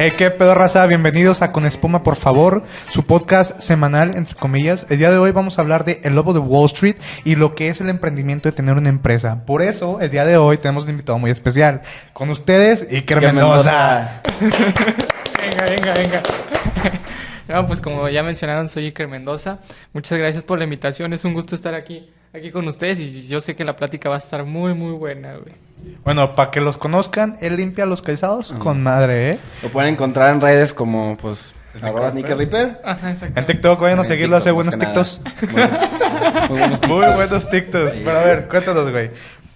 Eh, 0.00 0.12
¿Qué 0.16 0.30
pedo 0.30 0.54
raza? 0.54 0.86
Bienvenidos 0.86 1.42
a 1.42 1.50
Con 1.50 1.66
Espuma, 1.66 2.04
por 2.04 2.14
favor, 2.14 2.62
su 2.88 3.04
podcast 3.04 3.58
semanal, 3.58 4.16
entre 4.16 4.36
comillas. 4.36 4.86
El 4.90 4.98
día 4.98 5.10
de 5.10 5.18
hoy 5.18 5.32
vamos 5.32 5.58
a 5.58 5.62
hablar 5.62 5.84
de 5.84 6.00
El 6.04 6.14
Lobo 6.14 6.32
de 6.32 6.38
Wall 6.38 6.66
Street 6.66 6.94
y 7.24 7.34
lo 7.34 7.56
que 7.56 7.68
es 7.68 7.80
el 7.80 7.88
emprendimiento 7.88 8.48
de 8.48 8.52
tener 8.52 8.76
una 8.76 8.90
empresa. 8.90 9.44
Por 9.44 9.60
eso, 9.60 10.00
el 10.00 10.10
día 10.10 10.24
de 10.24 10.36
hoy 10.36 10.58
tenemos 10.58 10.84
un 10.84 10.90
invitado 10.90 11.18
muy 11.18 11.32
especial. 11.32 11.82
Con 12.12 12.30
ustedes, 12.30 12.82
Iker 12.82 13.18
Iker 13.18 13.34
Mendoza. 13.34 14.22
Venga, 14.40 15.64
venga, 15.64 15.94
venga. 15.94 16.22
No, 17.48 17.66
pues 17.66 17.80
como 17.80 18.08
ya 18.08 18.22
mencionaron, 18.22 18.68
soy 18.68 18.84
Iker 18.84 19.08
Mendoza. 19.08 19.58
Muchas 19.92 20.18
gracias 20.18 20.44
por 20.44 20.58
la 20.58 20.64
invitación. 20.64 21.12
Es 21.12 21.24
un 21.24 21.34
gusto 21.34 21.54
estar 21.54 21.74
aquí, 21.74 22.08
aquí 22.32 22.50
con 22.50 22.66
ustedes 22.68 22.98
y 23.00 23.26
yo 23.28 23.40
sé 23.40 23.56
que 23.56 23.64
la 23.64 23.76
plática 23.76 24.08
va 24.08 24.16
a 24.16 24.18
estar 24.18 24.44
muy, 24.44 24.74
muy 24.74 24.92
buena, 24.92 25.34
güey. 25.36 25.54
Bueno, 26.04 26.34
para 26.34 26.50
que 26.50 26.60
los 26.60 26.76
conozcan, 26.76 27.38
él 27.40 27.56
limpia 27.56 27.86
los 27.86 28.02
calzados 28.02 28.52
con 28.54 28.82
madre, 28.82 29.30
¿eh? 29.32 29.38
Lo 29.62 29.68
pueden 29.68 29.94
encontrar 29.94 30.34
en 30.34 30.40
redes 30.40 30.72
como, 30.72 31.16
pues, 31.16 31.54
arroba 31.80 32.10
Sneaker 32.10 32.36
Reaper. 32.36 32.80
Ajá, 32.84 33.12
exacto. 33.12 33.38
En 33.38 33.46
TikTok, 33.46 33.80
vayan 33.80 34.00
a 34.00 34.04
seguirlo, 34.04 34.36
hace 34.36 34.50
buenos 34.50 34.76
TikToks. 34.78 35.20
Muy, 35.52 35.62
muy 36.50 36.58
buenos 36.58 36.80
Muy 36.80 36.88
TikToks. 36.98 37.16
buenos 37.16 37.50
TikToks. 37.50 37.92
Pero 38.04 38.18
a 38.18 38.24
ver, 38.24 38.48
cuéntanos, 38.48 38.90
güey. 38.90 39.10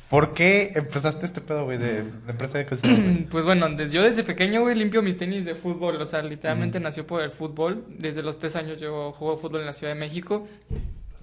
¿Por 0.09 0.35
qué 0.35 0.73
empezaste 0.75 1.25
este 1.27 1.41
pedo, 1.41 1.65
güey, 1.65 1.79
de, 1.79 2.02
de 2.02 2.30
empresa 2.30 2.59
de 2.59 2.66
calzados? 2.66 2.97
güey? 2.99 3.27
Pues 3.30 3.45
bueno, 3.45 3.69
desde, 3.71 3.95
yo 3.97 4.02
desde 4.02 4.23
pequeño, 4.23 4.61
güey, 4.61 4.77
limpio 4.77 5.02
mis 5.02 5.16
tenis 5.16 5.45
de 5.45 5.55
fútbol. 5.55 6.01
O 6.01 6.05
sea, 6.07 6.23
literalmente 6.23 6.79
nació 6.79 7.07
por 7.07 7.23
el 7.23 7.30
fútbol. 7.33 7.85
Desde 7.99 8.23
los 8.23 8.39
tres 8.39 8.55
años 8.55 8.79
yo 8.80 9.13
juego 9.13 9.39
fútbol 9.39 9.61
en 9.61 9.66
la 9.66 9.73
Ciudad 9.73 9.93
de 9.95 9.99
México. 9.99 10.47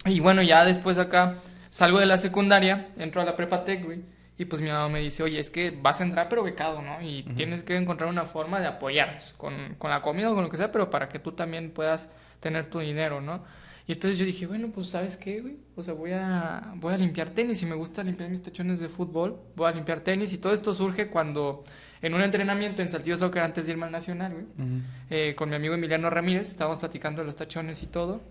Y 0.06 0.20
bueno, 0.20 0.42
ya 0.42 0.66
después 0.66 0.98
acá 0.98 1.40
salgo 1.70 2.00
de 2.00 2.06
la 2.06 2.18
secundaria, 2.18 2.90
entro 2.98 3.22
a 3.22 3.26
la 3.26 3.36
prepa 3.36 3.64
tech, 3.64 3.84
güey. 3.84 4.02
Y 4.38 4.46
pues 4.46 4.62
mi 4.62 4.70
mamá 4.70 4.88
me 4.88 5.02
dice, 5.02 5.22
oye, 5.22 5.40
es 5.40 5.50
que 5.50 5.72
vas 5.72 6.00
a 6.00 6.06
entrar 6.06 6.30
pero 6.30 6.44
becado, 6.44 6.82
¿no? 6.82 7.02
Y 7.02 7.24
tienes 7.24 7.62
que 7.62 7.76
encontrar 7.76 8.10
una 8.10 8.24
forma 8.24 8.62
de 8.62 8.68
apoyarnos 8.68 9.34
con, 9.36 9.76
con 9.78 9.92
la 9.92 10.02
comida 10.02 10.32
o 10.32 10.36
con 10.36 10.46
lo 10.46 10.50
que 10.50 10.56
sea, 10.56 10.72
pero 10.72 10.90
para 10.90 11.10
que 11.10 11.20
tú 11.20 11.34
también 11.34 11.72
puedas 11.72 12.10
tener 12.40 12.70
tu 12.70 12.80
dinero, 12.80 13.20
¿no? 13.20 13.44
Y 13.86 13.94
entonces 13.94 14.20
yo 14.20 14.26
dije, 14.26 14.46
bueno, 14.46 14.70
pues 14.74 14.90
¿sabes 14.90 15.18
qué, 15.18 15.42
güey? 15.42 15.58
O 15.76 15.82
sea, 15.82 15.96
voy 15.96 16.12
a, 16.14 16.74
voy 16.76 16.94
a 16.94 16.98
limpiar 16.98 17.32
tenis 17.32 17.62
y 17.64 17.66
me 17.66 17.74
gusta 17.76 18.04
limpiar 18.04 18.30
mis 18.30 18.42
tachones 18.42 18.80
de 18.80 18.88
fútbol. 18.88 19.38
Voy 19.56 19.68
a 19.68 19.72
limpiar 19.72 20.02
tenis 20.02 20.32
y 20.32 20.38
todo 20.38 20.54
esto 20.54 20.74
surge 20.76 21.08
cuando 21.08 21.64
en 22.02 22.14
un 22.14 22.22
entrenamiento 22.22 22.82
en 22.82 22.90
Saltillo 22.90 23.18
Soccer 23.18 23.42
antes 23.42 23.66
de 23.66 23.74
irme 23.74 23.86
al 23.86 23.92
Nacional, 23.92 24.34
güey, 24.34 24.46
eh, 25.10 25.36
con 25.36 25.50
mi 25.50 25.56
amigo 25.56 25.74
Emiliano 25.74 26.10
Ramírez, 26.10 26.50
estábamos 26.50 26.80
platicando 26.80 27.22
de 27.22 27.26
los 27.26 27.36
tachones 27.36 27.84
y 27.84 27.88
todo. 27.88 28.22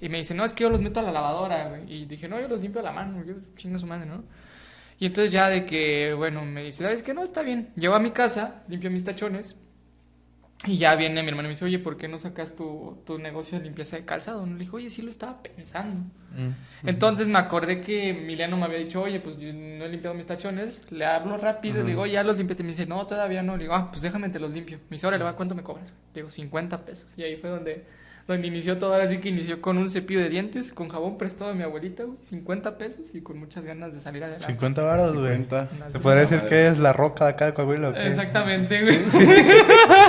Y 0.00 0.08
me 0.08 0.18
dice, 0.18 0.34
no, 0.34 0.44
es 0.44 0.54
que 0.54 0.64
yo 0.64 0.70
los 0.70 0.80
meto 0.80 1.00
a 1.00 1.02
la 1.02 1.12
lavadora, 1.12 1.68
güey. 1.68 1.92
Y 1.92 2.06
dije, 2.06 2.28
no, 2.28 2.40
yo 2.40 2.48
los 2.48 2.62
limpio 2.62 2.80
a 2.80 2.84
la 2.84 2.92
mano, 2.92 3.22
yo 3.24 3.34
chinga 3.56 3.78
su 3.78 3.86
madre, 3.86 4.06
¿no? 4.06 4.24
Y 4.98 5.06
entonces 5.06 5.32
ya 5.32 5.48
de 5.48 5.64
que, 5.64 6.14
bueno, 6.14 6.44
me 6.44 6.64
dice, 6.64 6.84
¿sabes 6.84 7.02
qué? 7.02 7.14
No, 7.14 7.22
está 7.22 7.42
bien. 7.42 7.70
Llego 7.76 7.94
a 7.94 8.00
mi 8.00 8.10
casa, 8.10 8.62
limpio 8.68 8.90
mis 8.90 9.04
tachones. 9.04 9.58
Y 10.66 10.76
ya 10.76 10.94
viene 10.94 11.22
mi 11.22 11.28
hermano 11.30 11.46
y 11.46 11.50
me 11.50 11.54
dice, 11.54 11.64
oye, 11.64 11.78
¿por 11.78 11.96
qué 11.96 12.06
no 12.06 12.18
sacas 12.18 12.54
tu, 12.54 12.98
tu 13.06 13.18
negocio 13.18 13.56
de 13.58 13.64
limpieza 13.64 13.96
de 13.96 14.04
calzado? 14.04 14.44
Le 14.44 14.58
dije, 14.58 14.70
oye, 14.76 14.90
sí 14.90 15.00
lo 15.00 15.10
estaba 15.10 15.42
pensando. 15.42 16.04
Entonces 16.84 17.28
me 17.28 17.38
acordé 17.38 17.80
que 17.80 18.10
Emiliano 18.10 18.58
me 18.58 18.66
había 18.66 18.78
dicho, 18.78 19.00
oye, 19.00 19.20
pues 19.20 19.38
yo 19.38 19.52
no 19.54 19.84
he 19.84 19.88
limpiado 19.88 20.14
mis 20.14 20.26
tachones. 20.26 20.90
Le 20.92 21.06
hablo 21.06 21.38
rápido, 21.38 21.82
le 21.82 21.88
digo, 21.88 22.04
ya 22.04 22.22
los 22.22 22.36
limpiaste. 22.36 22.62
Me 22.62 22.70
dice, 22.70 22.84
no, 22.84 23.06
todavía 23.06 23.42
no. 23.42 23.56
Le 23.56 23.64
digo, 23.64 23.74
ah, 23.74 23.90
pues 23.90 24.02
déjame, 24.02 24.28
te 24.28 24.38
los 24.38 24.50
limpio. 24.50 24.78
Me 24.90 24.96
dice, 24.96 25.06
órale, 25.06 25.24
va, 25.24 25.34
¿cuánto 25.34 25.54
me 25.54 25.62
cobras? 25.62 25.94
Le 26.14 26.20
digo, 26.20 26.30
50 26.30 26.84
pesos. 26.84 27.08
Y 27.16 27.22
ahí 27.22 27.36
fue 27.36 27.48
donde, 27.48 27.84
donde 28.28 28.46
inició 28.46 28.78
todo. 28.78 28.92
Ahora 28.92 29.08
sí 29.08 29.18
que 29.18 29.30
inició 29.30 29.60
con 29.60 29.78
un 29.78 29.88
cepillo 29.88 30.20
de 30.20 30.28
dientes, 30.28 30.72
con 30.72 30.88
jabón 30.88 31.18
prestado 31.18 31.50
de 31.50 31.56
mi 31.56 31.64
abuelita, 31.64 32.04
güey, 32.04 32.18
50 32.22 32.78
pesos 32.78 33.14
y 33.14 33.22
con 33.22 33.38
muchas 33.38 33.64
ganas 33.64 33.92
de 33.92 34.00
salir 34.00 34.22
adelante. 34.22 34.46
50 34.46 34.82
varos, 34.82 35.16
güey. 35.16 35.36
50. 35.36 35.90
¿Se 35.90 35.98
podría 36.00 36.20
decir 36.20 36.42
que 36.42 36.68
es 36.68 36.78
la 36.78 36.92
roca 36.92 37.24
de 37.24 37.30
acá 37.30 37.46
de 37.46 37.54
Coahuila? 37.54 37.90
Exactamente, 38.06 38.82
güey. 38.82 38.98
¿Qué 39.10 39.64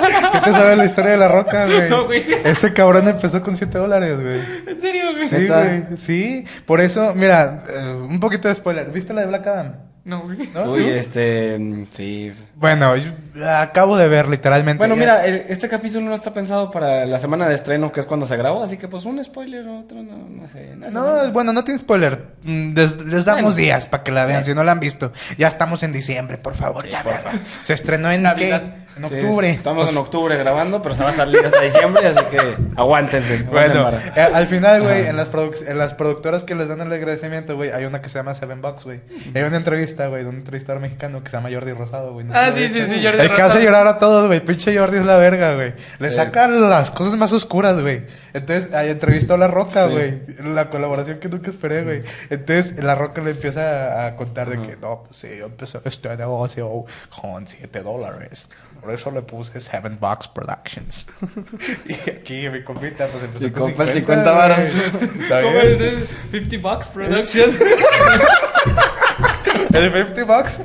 te 0.44 0.50
sabes 0.52 0.78
la 0.78 0.84
historia 0.84 1.10
de 1.12 1.16
la 1.18 1.28
roca, 1.28 1.66
güey? 1.66 1.88
No, 1.90 2.04
güey. 2.06 2.24
Ese 2.44 2.72
cabrón 2.72 3.08
empezó 3.08 3.40
con 3.42 3.56
7 3.56 3.78
dólares, 3.78 4.20
güey. 4.20 4.40
En 4.66 4.80
serio, 4.80 5.12
güey. 5.12 5.28
Sí, 5.28 5.34
¿Neta? 5.36 5.64
güey. 5.64 5.96
Sí. 5.96 6.44
Por 6.66 6.80
eso, 6.80 7.12
mira, 7.14 7.62
eh, 7.68 7.86
un 8.08 8.20
poquito 8.20 8.48
de 8.48 8.54
spoiler. 8.54 8.90
¿Viste 8.90 9.12
la 9.12 9.22
de 9.22 9.26
Black 9.28 9.46
Adam? 9.46 9.74
No, 10.04 10.22
güey. 10.22 10.36
¿No? 10.52 10.72
Uy, 10.72 10.88
este, 10.88 11.86
sí. 11.92 12.32
Bueno, 12.56 12.96
yo 12.96 13.12
acabo 13.56 13.96
de 13.96 14.08
ver 14.08 14.26
literalmente. 14.28 14.78
Bueno, 14.78 14.96
ya- 14.96 15.00
mira, 15.00 15.24
el- 15.24 15.44
este 15.48 15.68
capítulo 15.68 16.04
no 16.08 16.14
está 16.16 16.32
pensado 16.32 16.72
para 16.72 17.06
la 17.06 17.20
semana 17.20 17.48
de 17.48 17.54
estreno, 17.54 17.92
que 17.92 18.00
es 18.00 18.06
cuando 18.06 18.26
se 18.26 18.36
grabó, 18.36 18.64
así 18.64 18.78
que 18.78 18.88
pues 18.88 19.04
un 19.04 19.22
spoiler, 19.22 19.64
otro, 19.68 20.02
no, 20.02 20.18
no 20.28 20.48
sé. 20.48 20.74
No, 20.90 21.30
bueno, 21.30 21.52
no 21.52 21.62
tiene 21.62 21.78
spoiler. 21.78 22.30
Mm, 22.42 22.74
Les, 22.74 23.00
les 23.04 23.24
damos 23.24 23.42
Bueno. 23.54 23.56
días 23.56 23.86
para 23.86 24.02
que 24.02 24.10
la 24.10 24.24
vean, 24.24 24.42
Sí. 24.42 24.50
si 24.50 24.56
no 24.56 24.64
la 24.64 24.72
han 24.72 24.80
visto. 24.80 25.12
Ya 25.38 25.46
estamos 25.46 25.84
en 25.84 25.92
diciembre, 25.92 26.36
por 26.36 26.56
favor, 26.56 26.84
ya 26.88 27.04
vean. 27.04 27.20
Se 27.62 27.72
estrenó 27.74 28.10
en 28.10 28.22
Navidad. 28.22 28.62
qué? 28.62 28.81
En 28.96 29.08
Sí, 29.08 29.14
octubre. 29.14 29.50
estamos 29.50 29.84
Pues, 29.84 29.96
en 29.96 30.02
octubre 30.02 30.36
grabando, 30.36 30.82
pero 30.82 30.94
se 30.94 31.02
va 31.02 31.10
a 31.10 31.12
salir 31.14 31.44
hasta 31.44 31.60
diciembre, 31.62 32.06
así 32.06 32.20
que 32.30 32.56
aguántense. 32.76 33.42
Bueno, 33.44 33.88
eh, 33.90 34.20
al 34.20 34.46
final, 34.46 34.82
güey, 34.82 35.06
en 35.06 35.16
las, 35.16 35.28
en 35.66 35.78
las 35.78 35.94
productoras 35.94 36.44
que 36.44 36.54
les 36.54 36.68
dan 36.68 36.80
el 36.82 36.92
agradecimiento, 36.92 37.56
güey, 37.56 37.70
hay 37.70 37.84
una 37.86 38.02
que 38.02 38.08
se 38.08 38.18
llama 38.18 38.34
Seven 38.34 38.60
Bucks, 38.60 38.84
güey. 38.84 39.00
Y 39.34 39.38
Hay 39.38 39.44
una 39.44 39.56
entrevista, 39.56 40.08
güey, 40.08 40.24
de 40.24 40.28
un 40.28 40.36
entrevistador 40.36 40.80
mexicano 40.82 41.22
que 41.24 41.30
se 41.30 41.36
llama 41.36 41.48
Jordi 41.50 41.72
Rosado, 41.72 42.12
güey. 42.12 42.26
No 42.26 42.34
Ah, 42.34 42.50
sí, 42.54 42.68
sí, 42.68 42.86
sí, 42.86 43.02
Jordi 43.02 43.20
El 43.20 43.28
que 43.28 43.42
hace 43.42 43.42
Rosado. 43.58 43.64
llorar 43.64 43.86
a 43.86 43.98
todos, 43.98 44.26
güey. 44.26 44.40
Pinche 44.44 44.76
Jordi 44.76 44.98
es 44.98 45.04
la 45.06 45.16
verga, 45.16 45.54
güey. 45.54 45.72
Le 45.98 46.10
Sí. 46.10 46.16
saca 46.16 46.48
las 46.48 46.90
cosas 46.90 47.14
más 47.16 47.32
oscuras, 47.32 47.80
güey. 47.80 48.02
Entonces, 48.34 48.72
ahí 48.74 48.90
entrevistó 48.90 49.34
a 49.34 49.38
La 49.38 49.48
Roca, 49.48 49.86
Sí. 49.86 49.92
güey. 49.92 50.20
La 50.54 50.68
colaboración 50.70 51.18
que 51.18 51.28
nunca 51.28 51.50
esperé, 51.50 51.82
güey. 51.82 52.02
Entonces, 52.30 52.82
La 52.82 52.94
Roca 52.94 53.22
le 53.22 53.30
empieza 53.30 54.02
a, 54.04 54.06
a 54.06 54.16
contar 54.16 54.50
de 54.50 54.60
que, 54.60 54.76
no, 54.76 55.04
pues 55.06 55.16
sí, 55.18 55.28
yo 55.38 55.46
empecé 55.46 55.78
este 55.84 56.14
negocio 56.16 56.84
con 57.20 57.46
7 57.46 57.80
dólares. 57.82 58.48
Por 58.82 58.92
eso 58.92 59.12
le 59.12 59.22
puse 59.22 59.60
Seven 59.60 59.96
Bucks 60.00 60.26
Productions. 60.26 61.06
y 61.86 62.10
aquí 62.10 62.48
mi 62.48 62.64
compita, 62.64 63.06
pues 63.06 63.22
empezó 63.22 63.46
Y 63.46 63.50
con 63.52 63.62
compa, 63.68 63.84
el 63.84 63.90
50, 63.90 64.24
50 64.24 64.32
varos. 64.32 64.58
Está 64.58 65.42
¿Cómo 65.42 65.52
bien. 65.60 65.82
es? 65.82 66.08
50 66.32 66.58
bucks 66.68 66.88
productions. 66.88 67.60
El 69.72 69.92
50 69.92 70.24
bucks. 70.24 70.58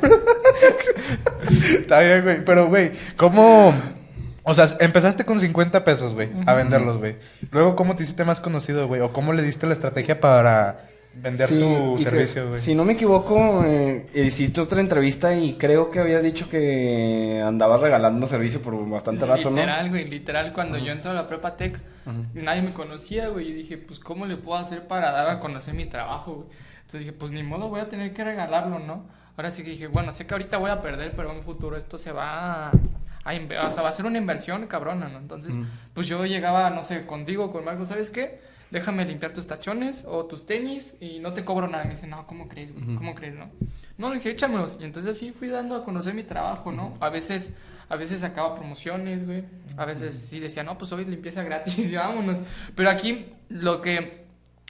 Está 1.61 1.99
bien, 1.99 2.23
güey. 2.23 2.43
Pero, 2.43 2.67
güey, 2.67 2.91
¿cómo...? 3.15 3.75
O 4.41 4.53
sea, 4.55 4.65
empezaste 4.79 5.23
con 5.23 5.39
50 5.39 5.83
pesos, 5.83 6.15
güey, 6.15 6.31
a 6.47 6.53
venderlos, 6.53 6.97
güey. 6.97 7.17
Luego, 7.51 7.75
¿cómo 7.75 7.95
te 7.95 8.03
hiciste 8.03 8.23
más 8.23 8.39
conocido, 8.39 8.87
güey? 8.87 9.01
¿O 9.01 9.11
cómo 9.11 9.33
le 9.33 9.43
diste 9.43 9.67
la 9.67 9.73
estrategia 9.73 10.21
para 10.21 10.87
vender 11.21 11.47
Sí, 11.47 11.59
tu 11.59 12.03
servicio, 12.03 12.49
güey? 12.49 12.59
Si 12.59 12.75
no 12.75 12.85
me 12.85 12.93
equivoco, 12.93 13.63
eh, 13.65 14.05
hiciste 14.13 14.61
otra 14.61 14.79
entrevista 14.81 15.35
y 15.35 15.53
creo 15.53 15.89
que 15.91 15.99
habías 15.99 16.23
dicho 16.23 16.49
que 16.49 17.41
andabas 17.45 17.81
regalando 17.81 18.27
servicio 18.27 18.61
por 18.61 18.87
bastante 18.89 19.25
rato, 19.25 19.49
¿no? 19.49 19.57
literal, 19.57 19.89
güey, 19.89 20.09
literal. 20.09 20.53
Cuando 20.53 20.77
yo 20.77 20.91
entré 20.91 21.11
a 21.11 21.13
la 21.13 21.27
prepa 21.27 21.55
tech, 21.55 21.79
nadie 22.33 22.61
me 22.61 22.73
conocía, 22.73 23.29
güey. 23.29 23.49
Y 23.49 23.53
dije, 23.53 23.77
pues, 23.77 23.99
¿cómo 23.99 24.25
le 24.25 24.37
puedo 24.37 24.57
hacer 24.57 24.87
para 24.87 25.11
dar 25.11 25.29
a 25.29 25.39
conocer 25.39 25.73
mi 25.73 25.85
trabajo, 25.85 26.35
güey? 26.35 26.47
Entonces 26.77 26.99
dije, 27.01 27.13
pues, 27.13 27.31
ni 27.31 27.43
modo, 27.43 27.69
voy 27.69 27.81
a 27.81 27.89
tener 27.89 28.13
que 28.13 28.23
regalarlo, 28.23 28.79
¿no? 28.79 29.05
Ahora 29.35 29.51
sí 29.51 29.63
que 29.63 29.71
dije, 29.71 29.87
bueno, 29.87 30.11
sé 30.11 30.25
que 30.25 30.33
ahorita 30.33 30.57
voy 30.57 30.71
a 30.71 30.81
perder, 30.81 31.13
pero 31.15 31.31
en 31.31 31.37
un 31.37 31.43
futuro 31.43 31.77
esto 31.77 31.97
se 31.97 32.11
va 32.11 32.69
a... 32.69 32.71
o 32.71 33.69
sea, 33.69 33.83
va 33.83 33.89
a 33.89 33.91
ser 33.91 34.05
una 34.05 34.17
inversión 34.17 34.65
cabrona, 34.67 35.09
¿no? 35.09 35.19
Entonces, 35.19 35.59
pues 35.93 36.07
yo 36.07 36.25
llegaba, 36.25 36.69
no 36.71 36.81
sé, 36.81 37.05
contigo, 37.05 37.51
con 37.51 37.63
Marco, 37.63 37.85
¿sabes 37.85 38.09
qué? 38.09 38.39
Déjame 38.71 39.05
limpiar 39.05 39.33
tus 39.33 39.47
tachones 39.47 40.05
o 40.07 40.25
tus 40.25 40.45
tenis 40.45 40.97
y 40.99 41.19
no 41.19 41.33
te 41.33 41.45
cobro 41.45 41.67
nada. 41.67 41.85
Me 41.85 41.91
dice, 41.91 42.07
no, 42.07 42.27
¿cómo 42.27 42.47
crees, 42.47 42.73
güey? 42.73 42.95
¿Cómo 42.95 43.15
crees, 43.15 43.35
no? 43.35 43.49
No, 43.97 44.09
le 44.09 44.15
dije, 44.15 44.31
échamelos. 44.31 44.77
Y 44.79 44.83
entonces 44.83 45.15
así 45.15 45.31
fui 45.31 45.47
dando 45.47 45.75
a 45.75 45.83
conocer 45.83 46.13
mi 46.13 46.23
trabajo, 46.23 46.71
¿no? 46.71 46.97
A 46.99 47.09
veces, 47.09 47.55
a 47.87 47.95
veces 47.95 48.19
sacaba 48.19 48.55
promociones, 48.55 49.25
güey. 49.25 49.45
A 49.77 49.85
veces 49.85 50.15
sí 50.19 50.39
decía, 50.39 50.63
no, 50.63 50.77
pues 50.77 50.91
hoy 50.91 51.05
limpieza 51.05 51.43
gratis 51.43 51.77
y 51.91 51.95
vámonos. 51.95 52.39
Pero 52.75 52.89
aquí 52.89 53.27
lo 53.49 53.81
que 53.81 54.27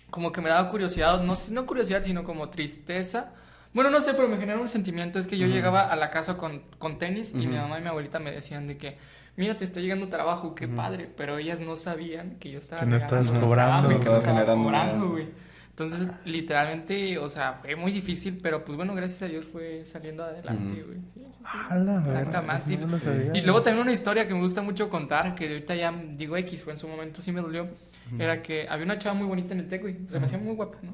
como 0.10 0.32
que 0.32 0.42
me 0.42 0.50
daba 0.50 0.70
curiosidad, 0.70 1.22
no, 1.22 1.34
no 1.52 1.66
curiosidad, 1.66 2.02
sino 2.04 2.24
como 2.24 2.50
tristeza. 2.50 3.34
Bueno, 3.74 3.90
no 3.90 4.02
sé, 4.02 4.14
pero 4.14 4.28
me 4.28 4.38
genera 4.38 4.60
un 4.60 4.70
sentimiento. 4.70 5.20
Es 5.20 5.28
que 5.28 5.38
yo 5.38 5.48
llegaba 5.48 5.92
a 5.92 5.96
la 5.96 6.10
casa 6.10 6.38
con, 6.38 6.64
con 6.80 6.98
tenis 6.98 7.32
y 7.34 7.46
mi 7.46 7.58
mamá 7.58 7.80
y 7.80 7.82
mi 7.82 7.88
abuelita 7.88 8.20
me 8.20 8.32
decían 8.32 8.68
de 8.68 8.78
que, 8.78 8.98
mira, 9.38 9.56
te 9.56 9.64
está 9.64 9.80
llegando 9.80 10.10
trabajo, 10.10 10.54
qué 10.54 10.68
padre. 10.68 11.10
Pero 11.16 11.38
ellas 11.38 11.62
no 11.62 11.78
sabían 11.78 12.32
que 12.40 12.52
yo 12.52 12.60
estaba 12.60 12.82
Que 12.82 12.88
no 12.88 12.98
estabas 12.98 13.32
cobrando. 13.32 13.88
trabajo 13.88 14.04
que 14.04 14.10
no 14.10 14.18
estaba 14.18 14.46
cobrando, 14.56 15.10
güey. 15.12 15.28
Entonces, 15.70 16.10
literalmente, 16.26 17.20
o 17.20 17.30
sea, 17.30 17.54
fue 17.54 17.76
muy 17.76 17.92
difícil, 17.92 18.40
pero 18.42 18.66
pues 18.66 18.76
bueno, 18.76 18.96
gracias 18.96 19.22
a 19.22 19.28
Dios 19.28 19.46
fue 19.46 19.86
saliendo 19.86 20.24
adelante, 20.24 20.82
güey. 20.82 20.98
Sí, 21.14 21.24
sí. 21.32 21.44
Exactamente. 22.04 22.78
No 22.78 23.00
sabía, 23.00 23.32
Y 23.36 23.42
luego 23.42 23.62
también 23.62 23.84
una 23.84 23.92
historia 23.92 24.28
que 24.28 24.34
me 24.34 24.40
gusta 24.40 24.64
mucho 24.64 24.90
contar, 24.90 25.36
que 25.36 25.48
ahorita 25.48 25.76
ya 25.76 25.94
digo 26.14 26.36
X, 26.36 26.64
fue 26.64 26.74
en 26.74 26.80
su 26.80 26.88
momento 26.88 27.22
sí 27.22 27.32
me 27.32 27.42
dolió. 27.42 27.68
Era 28.20 28.42
que 28.42 28.68
había 28.70 28.86
una 28.86 28.98
chava 29.00 29.16
muy 29.16 29.28
bonita 29.28 29.54
en 29.54 29.60
el 29.62 29.68
tec, 29.68 29.82
güey. 29.82 29.98
Se 30.08 30.20
me 30.20 30.26
hacía 30.26 30.38
muy 30.38 30.56
guapa, 30.56 30.78
¿no? 30.82 30.94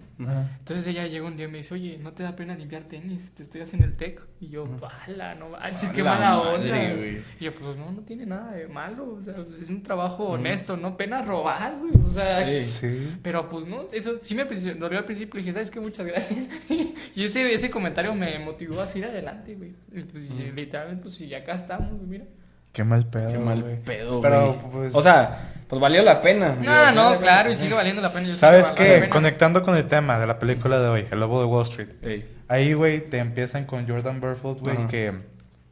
Entonces 0.59 0.87
ella 0.87 1.05
llegó 1.07 1.27
un 1.27 1.37
día 1.37 1.47
y 1.47 1.51
me 1.51 1.57
dice, 1.59 1.73
oye, 1.73 1.97
¿no 2.01 2.13
te 2.13 2.23
da 2.23 2.35
pena 2.35 2.55
limpiar 2.55 2.83
tenis? 2.83 3.31
Te 3.35 3.43
estoy 3.43 3.61
haciendo 3.61 3.87
el 3.87 3.95
tec. 3.95 4.21
Y 4.39 4.49
yo, 4.49 4.63
¡pala! 4.65 5.35
No 5.35 5.49
manches, 5.49 5.91
qué 5.91 6.03
La 6.03 6.13
mala 6.15 6.37
madre, 6.37 6.71
onda. 6.71 6.95
güey. 6.95 7.17
Y 7.39 7.45
yo, 7.45 7.51
pues 7.53 7.77
no, 7.77 7.91
no 7.91 8.01
tiene 8.01 8.25
nada 8.25 8.51
de 8.53 8.67
malo. 8.67 9.13
O 9.13 9.21
sea, 9.21 9.35
es 9.61 9.69
un 9.69 9.83
trabajo 9.83 10.25
honesto, 10.29 10.75
no 10.77 10.95
pena 10.97 11.21
robar, 11.21 11.77
güey. 11.79 11.93
O 12.03 12.07
sea, 12.07 12.43
Sí. 12.43 12.63
Sí. 12.65 13.17
pero 13.21 13.49
pues 13.49 13.65
no, 13.65 13.85
eso 13.91 14.17
sí 14.21 14.35
me 14.35 14.43
dolió 14.45 14.99
al 14.99 15.05
principio. 15.05 15.39
y 15.39 15.43
Dije, 15.43 15.53
¿sabes 15.53 15.71
qué? 15.71 15.79
Muchas 15.79 16.05
gracias. 16.05 16.47
y 17.15 17.23
ese, 17.23 17.53
ese 17.53 17.69
comentario 17.69 18.13
me 18.15 18.37
motivó 18.39 18.81
a 18.81 18.85
seguir 18.85 19.05
adelante, 19.09 19.55
güey. 19.55 19.73
Y 19.91 20.01
pues, 20.01 20.25
y 20.39 20.51
literalmente, 20.51 21.03
pues, 21.03 21.19
y 21.21 21.33
acá 21.33 21.53
estamos, 21.53 21.89
güey, 21.97 22.07
mira. 22.07 22.25
Qué 22.71 22.83
mal 22.83 23.07
pedo. 23.07 23.31
Qué 23.31 23.37
mal 23.37 23.61
güey. 23.61 23.81
pedo, 23.83 24.19
Pero, 24.19 24.57
pues- 24.71 24.95
O 24.95 25.01
sea, 25.03 25.62
pues 25.73 25.81
valió 25.81 26.03
la 26.03 26.21
pena. 26.21 26.49
No, 26.49 26.55
final 26.59 26.95
no, 26.95 27.19
claro, 27.19 27.51
y 27.51 27.55
sigue 27.55 27.73
valiendo 27.73 28.01
la 28.01 28.11
pena. 28.11 28.27
Yo 28.27 28.35
¿Sabes 28.35 28.71
que 28.71 29.01
qué? 29.01 29.09
Conectando 29.09 29.63
con 29.63 29.75
el 29.75 29.87
tema 29.87 30.19
de 30.19 30.27
la 30.27 30.39
película 30.39 30.79
de 30.79 30.87
hoy, 30.87 31.07
El 31.11 31.19
Lobo 31.19 31.39
de 31.39 31.45
Wall 31.45 31.63
Street. 31.63 31.89
Ey. 32.01 32.29
Ahí, 32.47 32.73
güey, 32.73 33.01
te 33.01 33.17
empiezan 33.17 33.65
con 33.65 33.87
Jordan 33.87 34.21
Belfort, 34.21 34.59
güey, 34.59 34.87
que... 34.87 35.13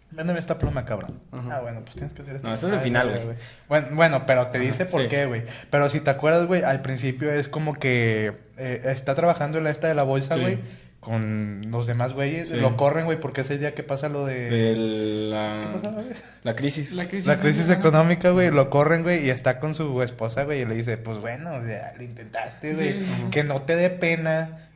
Véndeme 0.09 0.39
esta 0.39 0.57
pluma, 0.57 0.83
cabrón. 0.83 1.21
Ah, 1.31 1.59
bueno, 1.62 1.81
pues 1.83 1.95
tienes 1.95 2.13
que 2.13 2.21
hacer 2.21 2.36
esto. 2.36 2.48
No, 2.48 2.53
ese 2.53 2.68
es 2.68 2.74
el 2.74 2.80
Ay, 2.80 2.83
final, 2.83 3.09
güey. 3.24 3.38
Bueno, 3.69 3.88
bueno, 3.94 4.25
pero 4.25 4.48
te 4.48 4.59
dice 4.59 4.83
por 4.86 5.03
sí. 5.03 5.07
qué, 5.07 5.25
güey. 5.25 5.44
Pero 5.69 5.88
si 5.89 6.01
te 6.01 6.09
acuerdas, 6.09 6.48
güey, 6.48 6.63
al 6.63 6.81
principio 6.81 7.31
es 7.31 7.48
como 7.48 7.75
que 7.75 8.33
eh, 8.57 8.81
está 8.86 9.15
trabajando 9.15 9.57
en 9.57 9.63
la 9.63 9.69
esta 9.69 9.88
de 9.88 9.95
la 9.95 10.03
bolsa, 10.03 10.36
Sí. 10.36 10.59
Con 11.01 11.62
los 11.71 11.88
demás 11.88 12.13
güeyes. 12.13 12.50
Sí. 12.50 12.56
Lo 12.57 12.77
corren, 12.77 13.06
güey, 13.06 13.19
porque 13.19 13.42
ese 13.42 13.57
día 13.57 13.74
que 13.74 13.81
pasa 13.83 14.07
lo 14.07 14.25
de... 14.25 14.50
De 14.51 14.75
la, 14.75 15.71
¿Qué 15.74 15.80
pasa, 15.80 15.95
la 16.44 16.56
crisis. 16.56 16.92
La 16.94 17.07
crisis, 17.07 17.25
La 17.27 17.39
crisis 17.39 17.69
ajá. 17.69 17.80
económica, 17.80 18.30
güey, 18.30 18.51
lo 18.51 18.69
corren, 18.69 19.01
güey, 19.03 19.25
y 19.25 19.31
está 19.31 19.59
con 19.59 19.74
su 19.75 20.01
esposa, 20.03 20.44
güey, 20.44 20.62
y 20.62 20.65
le 20.65 20.75
dice, 20.75 20.98
pues 20.98 21.18
bueno, 21.18 21.56
o 21.56 21.63
sea, 21.63 21.94
lo 21.98 22.03
intentaste, 22.03 22.75
güey, 22.75 23.01
Sí. 23.01 23.07
que 23.31 23.44
no 23.44 23.63
te 23.63 23.75
dé 23.75 23.89
pena 23.89 24.69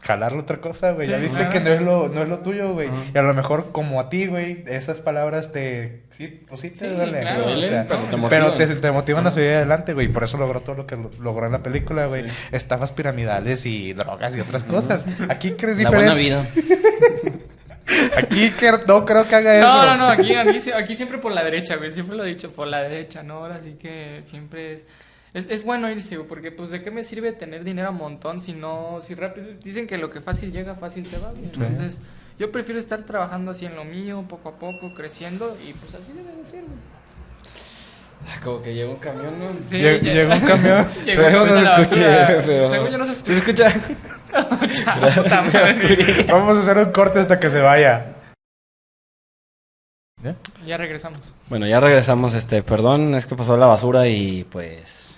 jalarle 0.00 0.38
otra 0.40 0.58
cosa, 0.60 0.92
güey, 0.92 1.06
Sí, 1.06 1.12
ya 1.12 1.18
viste 1.18 1.36
claro. 1.36 1.50
que 1.52 1.60
no 1.60 1.70
es 1.72 1.82
lo, 1.82 2.08
no 2.08 2.22
es 2.22 2.28
lo 2.28 2.38
tuyo, 2.38 2.72
güey, 2.72 2.88
y 3.14 3.18
a 3.18 3.22
lo 3.22 3.34
mejor 3.34 3.70
como 3.72 4.00
a 4.00 4.08
ti, 4.08 4.26
güey, 4.26 4.64
esas 4.66 5.00
palabras 5.00 5.52
te, 5.52 6.02
sí, 6.10 6.42
pues 6.48 6.60
sí 6.62 6.70
te 6.70 6.88
Sí, 6.88 6.94
duelen, 6.94 7.20
claro, 7.22 7.42
güey, 7.44 7.64
o 7.64 7.66
sea, 7.68 7.86
pero 7.88 8.00
te 8.00 8.28
pero 8.28 8.46
motivan. 8.48 8.56
te, 8.56 8.66
te 8.76 8.90
motivan 8.92 9.26
a 9.26 9.32
seguir 9.32 9.50
adelante, 9.50 9.92
güey, 9.94 10.08
por 10.08 10.24
eso 10.24 10.38
logró 10.38 10.60
todo 10.60 10.76
lo 10.76 10.86
que 10.86 10.96
lo- 10.96 11.10
logró 11.20 11.46
en 11.46 11.52
la 11.52 11.62
película, 11.62 12.06
güey, 12.06 12.28
Sí. 12.28 12.34
estafas 12.52 12.92
piramidales 12.92 13.66
y 13.66 13.92
drogas 13.92 14.36
y 14.36 14.40
otras 14.40 14.64
cosas, 14.64 15.06
aquí 15.28 15.52
crees 15.52 15.78
La 15.82 15.90
buena 15.90 16.14
diferente, 16.14 16.60
vida. 16.62 17.38
aquí 18.16 18.50
que 18.50 18.70
no 18.86 19.04
creo 19.04 19.26
que 19.26 19.34
haga 19.34 19.56
eso. 19.58 19.66
No, 19.66 19.86
no, 19.86 19.96
no, 19.96 20.08
aquí, 20.08 20.34
aquí, 20.34 20.58
aquí 20.70 20.94
siempre 20.94 21.18
por 21.18 21.32
la 21.32 21.42
derecha, 21.44 21.76
güey. 21.76 21.90
Siempre 21.92 22.16
lo 22.16 22.24
he 22.24 22.28
dicho, 22.28 22.52
por 22.52 22.66
la 22.68 22.82
derecha, 22.82 23.22
¿no? 23.22 23.34
Ahora 23.36 23.58
sí 23.60 23.76
que 23.80 24.20
siempre 24.24 24.74
es. 24.74 24.86
Es, 25.34 25.46
es 25.50 25.64
bueno 25.64 25.90
irse, 25.90 26.18
porque 26.20 26.50
pues 26.52 26.70
de 26.70 26.80
qué 26.82 26.90
me 26.90 27.04
sirve 27.04 27.32
tener 27.32 27.62
dinero 27.64 27.88
a 27.88 27.92
montón 27.92 28.40
si 28.40 28.52
no, 28.54 29.00
si 29.02 29.14
rápido. 29.14 29.46
Dicen 29.62 29.86
que 29.86 29.98
lo 29.98 30.10
que 30.10 30.20
fácil 30.20 30.50
llega, 30.52 30.74
fácil 30.74 31.04
se 31.06 31.18
va. 31.18 31.32
Entonces, 31.42 32.00
yo 32.38 32.50
prefiero 32.50 32.78
estar 32.80 33.02
trabajando 33.04 33.50
así 33.50 33.66
en 33.66 33.76
lo 33.76 33.84
mío, 33.84 34.24
poco 34.28 34.48
a 34.50 34.52
poco, 34.58 34.94
creciendo, 34.94 35.56
y 35.68 35.72
pues 35.74 35.94
así 35.94 36.12
debe 36.12 36.34
de 36.34 36.46
ser. 36.46 36.64
Como 38.42 38.62
que 38.62 38.74
llegó 38.74 38.92
un 38.92 38.98
camión, 38.98 39.38
¿no? 39.38 39.46
Sí, 39.64 39.76
Lle- 39.76 40.00
ya- 40.02 40.12
llegó 40.12 40.34
un 40.34 40.40
camión. 40.40 40.86
Llegó 41.04 41.22
Según 41.22 41.46
no 41.48 41.56
se 41.56 41.64
escuche, 41.82 42.06
basura. 42.06 42.42
pero... 42.46 42.68
Según 42.68 42.88
yo 42.90 42.98
no 42.98 43.04
se 43.04 43.14
¿Sí 43.14 43.20
se 43.24 43.32
escucha? 43.38 43.74
Vamos 46.28 46.56
a 46.56 46.60
hacer 46.60 46.78
un 46.78 46.92
corte 46.92 47.18
hasta 47.20 47.38
que 47.38 47.50
se 47.50 47.60
vaya. 47.60 48.14
¿Ya? 50.22 50.34
Ya 50.66 50.76
regresamos. 50.76 51.20
Bueno, 51.48 51.66
ya 51.68 51.78
regresamos, 51.80 52.34
este, 52.34 52.62
perdón, 52.62 53.14
es 53.14 53.24
que 53.26 53.36
pasó 53.36 53.56
la 53.56 53.66
basura 53.66 54.08
y 54.08 54.44
pues... 54.44 55.17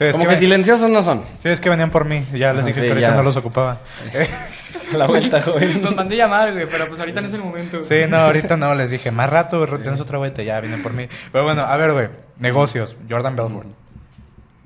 Sí, 0.00 0.06
es 0.06 0.12
Como 0.12 0.24
que 0.24 0.28
que 0.28 0.34
ven- 0.36 0.38
silenciosos 0.40 0.88
no 0.88 1.02
son. 1.02 1.24
Sí, 1.40 1.50
es 1.50 1.60
que 1.60 1.68
venían 1.68 1.90
por 1.90 2.06
mí. 2.06 2.24
Ya 2.32 2.52
les 2.54 2.60
Ajá, 2.60 2.66
dije 2.68 2.80
sí, 2.80 2.86
que 2.86 2.88
ahorita 2.88 3.10
ya. 3.10 3.14
no 3.16 3.22
los 3.22 3.36
ocupaba. 3.36 3.80
La 4.96 5.06
vuelta, 5.06 5.40
joven. 5.44 5.82
Los 5.82 5.94
mandé 5.94 6.16
llamar, 6.16 6.52
güey, 6.52 6.66
pero 6.70 6.86
pues 6.88 6.98
ahorita 7.00 7.20
no 7.20 7.28
es 7.28 7.34
el 7.34 7.40
momento. 7.42 7.82
Sí, 7.84 7.96
no, 8.08 8.16
ahorita 8.16 8.56
no. 8.56 8.74
Les 8.74 8.90
dije, 8.90 9.10
más 9.10 9.28
rato, 9.28 9.64
güey, 9.64 9.82
tienes 9.82 10.00
otra 10.00 10.16
vuelta. 10.16 10.42
Ya, 10.42 10.58
vienen 10.60 10.82
por 10.82 10.94
mí. 10.94 11.06
Pero 11.30 11.44
bueno, 11.44 11.60
a 11.62 11.76
ver, 11.76 11.92
güey. 11.92 12.08
Negocios. 12.38 12.96
Jordan 13.10 13.36
Belfort. 13.36 13.66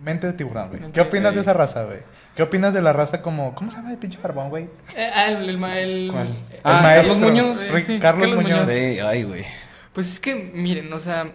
Mente 0.04 0.28
de 0.28 0.32
tiburón, 0.34 0.69
güey. 0.69 0.92
¿Qué 0.92 1.00
opinas 1.00 1.32
de- 1.32 1.36
de 1.38 1.40
esa 1.42 1.52
raza, 1.52 1.82
güey? 1.82 1.98
¿Qué 2.36 2.42
opinas 2.44 2.72
de 2.72 2.81
la 2.82 2.92
raza 2.92 3.20
como... 3.22 3.54
¿Cómo 3.56 3.70
se 3.70 3.78
llama 3.78 3.90
el 3.90 3.96
pinche 3.98 4.19
barbón, 4.22 4.50
güey? 4.50 4.69
Eh, 4.96 5.10
ah, 5.14 5.26
el, 5.28 5.48
el, 5.48 5.58
¿Cuál? 5.58 5.78
el 5.78 6.12
Ah, 6.62 6.81
maestro. 6.82 7.14
Carlos 7.19 7.19
Muñoz. 7.19 7.60
Eh, 7.60 7.81
sí, 7.82 7.98
Carlos, 7.98 8.20
Carlos 8.28 8.36
Muñoz. 8.44 8.60
Muñoz. 8.66 8.72
Sí, 8.72 8.98
ay, 9.00 9.22
güey. 9.25 9.44
Pues 9.92 10.08
es 10.12 10.20
que, 10.20 10.34
miren, 10.54 10.92
o 10.92 11.00
sea, 11.00 11.26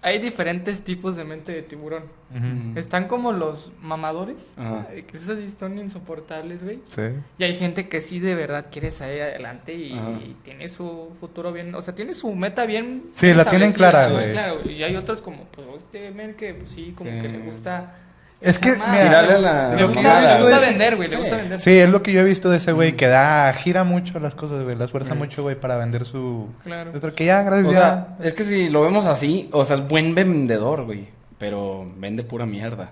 hay 0.00 0.18
diferentes 0.18 0.82
tipos 0.82 1.16
de 1.16 1.24
mente 1.24 1.52
de 1.52 1.62
tiburón. 1.62 2.04
Ujú. 2.30 2.78
Están 2.78 3.08
como 3.08 3.32
los 3.32 3.72
mamadores, 3.80 4.54
ay, 4.56 5.02
que 5.02 5.16
esos 5.16 5.38
sí 5.38 5.50
son 5.58 5.78
insoportables, 5.78 6.62
güey. 6.62 6.80
Sí. 6.88 7.02
Y 7.38 7.44
hay 7.44 7.54
gente 7.54 7.88
que 7.88 8.00
sí 8.00 8.20
de 8.20 8.34
verdad 8.34 8.66
quiere 8.70 8.90
salir 8.90 9.22
adelante 9.22 9.74
y, 9.74 10.36
tiene 10.44 10.68
su 10.68 11.10
futuro 11.18 11.52
bien, 11.52 11.74
o 11.74 11.82
sea, 11.82 11.94
tiene 11.94 12.14
su 12.14 12.34
meta 12.34 12.66
bien. 12.66 13.10
Sí, 13.14 13.32
la 13.34 13.44
tienen 13.44 13.72
clara, 13.72 14.06
sí, 14.08 14.12
güey. 14.12 14.32
Claro, 14.32 14.70
y 14.70 14.82
hay 14.82 14.94
otros 14.96 15.20
como, 15.20 15.44
pues, 15.44 15.66
este 15.78 16.10
men 16.10 16.34
que, 16.34 16.54
pues 16.54 16.70
sí, 16.70 16.92
como 16.96 17.10
Que- 17.10 17.28
le 17.28 17.38
gusta. 17.38 17.94
Es 18.40 18.58
que, 18.60 18.70
mira, 18.70 19.22
la- 19.22 19.74
le 19.74 19.84
gusta, 19.84 20.36
le 20.38 20.42
gusta 20.44 20.58
vender, 20.60 20.94
güey, 20.96 21.08
le 21.08 21.14
Sí. 21.16 21.20
gusta 21.20 21.36
vender. 21.36 21.60
Sí, 21.60 21.70
es 21.78 21.88
lo 21.88 22.02
que 22.04 22.12
yo 22.12 22.20
he 22.20 22.24
visto 22.24 22.48
de 22.50 22.58
ese 22.58 22.70
güey 22.72 22.94
que 22.96 23.08
da, 23.08 23.52
gira 23.52 23.82
mucho 23.82 24.20
las 24.20 24.34
cosas, 24.36 24.62
güey. 24.62 24.76
Las 24.76 24.92
fuerza 24.92 25.14
mucho, 25.14 25.42
güey, 25.42 25.56
para 25.58 25.76
vender 25.76 26.04
su... 26.06 26.48
Claro. 26.62 26.92
Otro 26.94 27.14
que 27.14 27.24
ya, 27.24 27.42
gracias, 27.42 27.68
O 27.68 27.72
ya. 27.72 27.78
sea, 27.78 28.06
es 28.22 28.34
que 28.34 28.44
si 28.44 28.68
lo 28.70 28.82
vemos 28.82 29.06
así, 29.06 29.48
o 29.52 29.64
sea, 29.64 29.74
es 29.76 29.88
buen 29.88 30.14
vendedor, 30.14 30.84
güey. 30.84 31.08
Pero 31.38 31.84
vende 31.96 32.22
pura 32.22 32.46
mierda. 32.46 32.90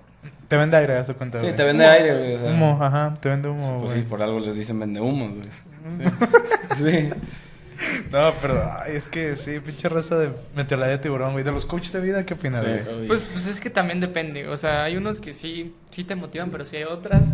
Te 0.49 0.57
vende 0.57 0.77
aire, 0.77 0.99
haz 0.99 1.07
tu 1.07 1.15
cuenta, 1.15 1.39
Sí, 1.39 1.45
güey. 1.47 1.57
te 1.57 1.63
vende 1.65 1.85
aire, 1.87 2.17
güey. 2.17 2.35
o 2.35 2.39
sea. 2.41 2.51
Humo, 2.51 2.79
ajá, 2.81 3.15
te 3.21 3.29
vende 3.29 3.49
humo, 3.49 3.79
Pues 3.81 3.93
güey. 3.93 4.03
sí, 4.03 4.09
por 4.09 4.23
algo 4.23 4.41
les 4.41 4.57
dicen 4.57 4.79
vende 4.81 5.01
humo, 5.01 5.29
güey. 5.29 5.49
Sí. 5.97 6.05
sí. 6.85 7.11
No, 8.11 8.33
pero 8.41 8.71
ay, 8.83 8.97
es 8.97 9.09
que 9.09 9.37
sí, 9.37 9.59
pinche 9.61 9.89
raza 9.89 10.17
de 10.17 10.31
mentalidad 10.55 10.89
de 10.89 10.99
tiburón, 10.99 11.33
güey. 11.33 11.45
De 11.45 11.53
los 11.53 11.67
coaches 11.67 11.93
de 11.93 12.01
vida, 12.01 12.25
¿qué 12.25 12.35
opinas, 12.35 12.65
Sí, 12.65 12.71
güey? 12.91 13.07
Pues, 13.07 13.29
pues 13.33 13.47
es 13.47 13.61
que 13.61 13.71
también 13.71 14.01
depende. 14.01 14.49
O 14.49 14.57
sea, 14.57 14.85
hay 14.85 14.97
unos 14.97 15.21
que 15.21 15.33
sí, 15.35 15.75
sí 15.91 16.05
te 16.05 16.15
motivan, 16.15 16.51
pero 16.51 16.65
sí 16.65 16.77
hay 16.77 16.85
otras 16.85 17.25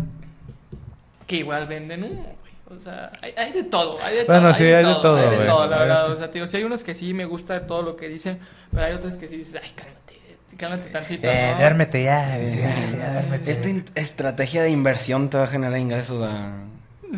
que 1.27 1.37
igual 1.37 1.67
venden 1.67 2.03
humo, 2.03 2.23
güey. 2.39 2.77
O 2.77 2.79
sea, 2.81 3.11
hay, 3.21 3.33
hay 3.37 3.51
de 3.53 3.63
todo, 3.63 3.97
hay 4.03 4.17
de 4.17 4.23
Bueno, 4.25 4.49
todo. 4.49 4.53
sí, 4.55 4.63
hay 4.63 4.85
de 4.85 4.93
todo, 5.01 5.17
hay 5.17 5.29
de 5.29 5.35
güey. 5.35 5.47
todo, 5.47 5.67
la 5.67 5.77
verdad. 5.79 6.11
O 6.11 6.15
sea, 6.15 6.31
tío, 6.31 6.47
sí 6.47 6.57
hay 6.57 6.63
unos 6.63 6.83
que 6.83 6.95
sí 6.95 7.13
me 7.13 7.25
gusta 7.25 7.65
todo 7.67 7.81
lo 7.83 7.95
que 7.95 8.07
dicen, 8.09 8.39
pero 8.71 8.83
hay 8.85 8.93
otros 8.93 9.15
que 9.15 9.27
sí 9.27 9.37
dices, 9.37 9.59
ay, 9.63 9.71
cálmate, 9.75 10.13
cálmate 10.57 10.89
tantito. 10.89 11.27
Eh, 11.29 11.49
¿no? 11.53 11.59
duérmete 11.59 12.03
ya, 12.03 12.35
güey, 12.37 12.49
Sí, 12.49 12.59
ya, 12.59 12.75
sí, 12.75 12.81
ya, 12.97 13.07
sí. 13.09 13.13
duérmete. 13.13 13.51
Esta 13.51 13.99
estrategia 13.99 14.63
de 14.63 14.69
inversión 14.71 15.29
te 15.29 15.37
va 15.37 15.43
a 15.43 15.47
generar 15.47 15.77
ingresos 15.77 16.21
a... 16.21 16.63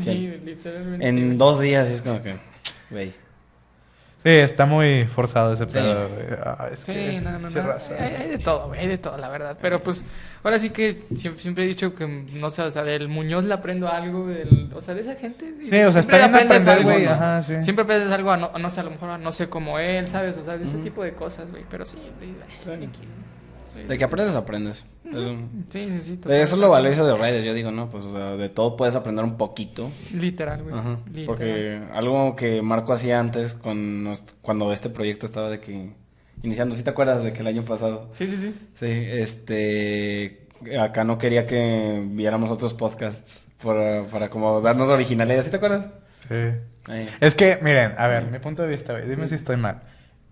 Sí, 0.03 0.33
literalmente. 0.43 1.07
en 1.07 1.37
dos 1.37 1.59
días. 1.61 1.89
es 1.89 2.01
como 2.01 2.21
que... 2.21 2.35
Güey. 2.89 3.13
Sí, 4.23 4.31
está 4.31 4.65
muy 4.65 5.05
forzado 5.05 5.53
ese 5.53 5.65
Sí. 5.67 5.73
pedo, 5.73 6.09
güey. 6.09 6.25
Ah, 6.43 6.69
es 6.73 6.79
Sí, 6.79 6.93
que, 6.93 7.21
no, 7.21 7.31
no, 7.33 7.37
pinche 7.47 7.61
no. 7.61 7.67
raza. 7.67 7.93
Hay, 7.93 8.15
hay 8.15 8.29
de 8.29 8.37
todo, 8.39 8.67
güey, 8.69 8.79
hay 8.79 8.87
de 8.87 8.97
todo, 8.97 9.17
la 9.19 9.29
verdad. 9.29 9.55
Pero 9.61 9.79
pues, 9.83 10.03
ahora 10.43 10.57
sí 10.57 10.71
que 10.71 11.03
siempre, 11.13 11.43
siempre 11.43 11.63
he 11.63 11.67
dicho 11.67 11.93
que, 11.93 12.07
no 12.07 12.49
sé, 12.49 12.63
o 12.63 12.71
sea, 12.71 12.81
del 12.83 13.07
Muñoz 13.07 13.43
le 13.43 13.53
aprendo 13.53 13.87
algo, 13.87 14.25
del, 14.25 14.71
o 14.73 14.81
sea, 14.81 14.95
de 14.95 15.01
esa 15.01 15.13
gente. 15.15 15.53
Sí, 15.61 15.67
o 15.67 15.91
sea, 15.91 16.01
siempre 16.01 16.01
está 16.01 16.17
bien 16.17 16.33
aprendes 16.33 16.67
aprender, 16.67 16.77
algo, 16.77 16.89
güey. 16.91 17.05
¿no? 17.05 17.11
Ajá, 17.11 17.43
sí. 17.43 17.61
Siempre 17.61 17.83
aprendes 17.83 18.11
algo, 18.11 18.31
a 18.31 18.37
no, 18.37 18.51
no 18.57 18.69
sé, 18.71 18.79
a 18.79 18.83
lo 18.83 18.89
mejor 18.91 19.09
a 19.11 19.17
no 19.19 19.31
sé 19.31 19.47
como 19.47 19.77
él, 19.77 20.07
¿sabes? 20.07 20.35
O 20.37 20.43
sea, 20.43 20.57
de 20.57 20.65
ese 20.65 20.79
tipo 20.79 21.03
de 21.03 21.13
cosas, 21.13 21.47
güey. 21.51 21.63
Pero 21.69 21.85
sí, 21.85 21.99
güey, 22.17 22.33
Claro. 22.63 22.79
aquí, 22.83 23.01
sí, 23.75 23.83
De 23.83 23.93
sí. 23.93 23.97
que 23.97 24.03
aprendes, 24.03 24.35
aprendes. 24.35 24.85
Eso- 25.07 25.35
Sí, 25.69 25.87
sí, 25.89 26.01
sí. 26.01 26.19
Eso 26.29 26.55
es 26.55 26.61
lo 26.61 26.69
valioso 26.69 27.05
de 27.05 27.15
redes, 27.15 27.43
yo 27.45 27.53
digo, 27.53 27.69
¿no? 27.71 27.89
Pues, 27.89 28.03
o 28.05 28.11
sea, 28.15 28.35
de 28.35 28.49
todo 28.49 28.75
puedes 28.75 28.95
aprender 28.95 29.23
un 29.23 29.37
poquito. 29.37 29.91
Literal, 30.13 30.63
güey. 30.63 30.75
Ajá. 30.75 30.97
literal. 31.07 31.25
Porque 31.27 31.81
algo 31.93 32.35
que 32.35 32.61
Marco 32.61 32.93
hacía 32.93 33.19
antes, 33.19 33.53
cuando, 33.53 34.09
nos- 34.09 34.23
cuando 34.41 34.73
este 34.73 34.89
proyecto 34.89 35.25
estaba 35.25 35.49
de 35.49 35.59
que... 35.59 35.91
Iniciando, 36.43 36.75
¿sí 36.75 36.83
te 36.83 36.89
acuerdas 36.89 37.23
de 37.23 37.33
que 37.33 37.39
el 37.41 37.47
año 37.47 37.63
pasado? 37.63 38.09
Sí, 38.13 38.27
sí, 38.27 38.37
sí. 38.37 38.53
Sí, 38.79 38.85
este... 39.45 40.47
Acá 40.79 41.03
no 41.03 41.17
quería 41.17 41.45
que 41.45 42.03
viéramos 42.11 42.49
otros 42.49 42.73
podcasts 42.73 43.47
por- 43.61 44.07
para 44.07 44.29
como 44.29 44.61
darnos 44.61 44.89
originalidad, 44.89 45.43
¿sí 45.43 45.49
te 45.51 45.57
acuerdas? 45.57 45.89
Sí. 46.27 46.91
Ahí. 46.91 47.09
Es 47.19 47.35
que, 47.35 47.59
miren, 47.61 47.91
a 47.97 48.07
ver, 48.07 48.25
mi 48.31 48.39
punto 48.39 48.63
de 48.63 48.69
vista, 48.69 48.93
güey. 48.93 49.07
Dime 49.07 49.27
si 49.27 49.35
estoy 49.35 49.57
mal. 49.57 49.81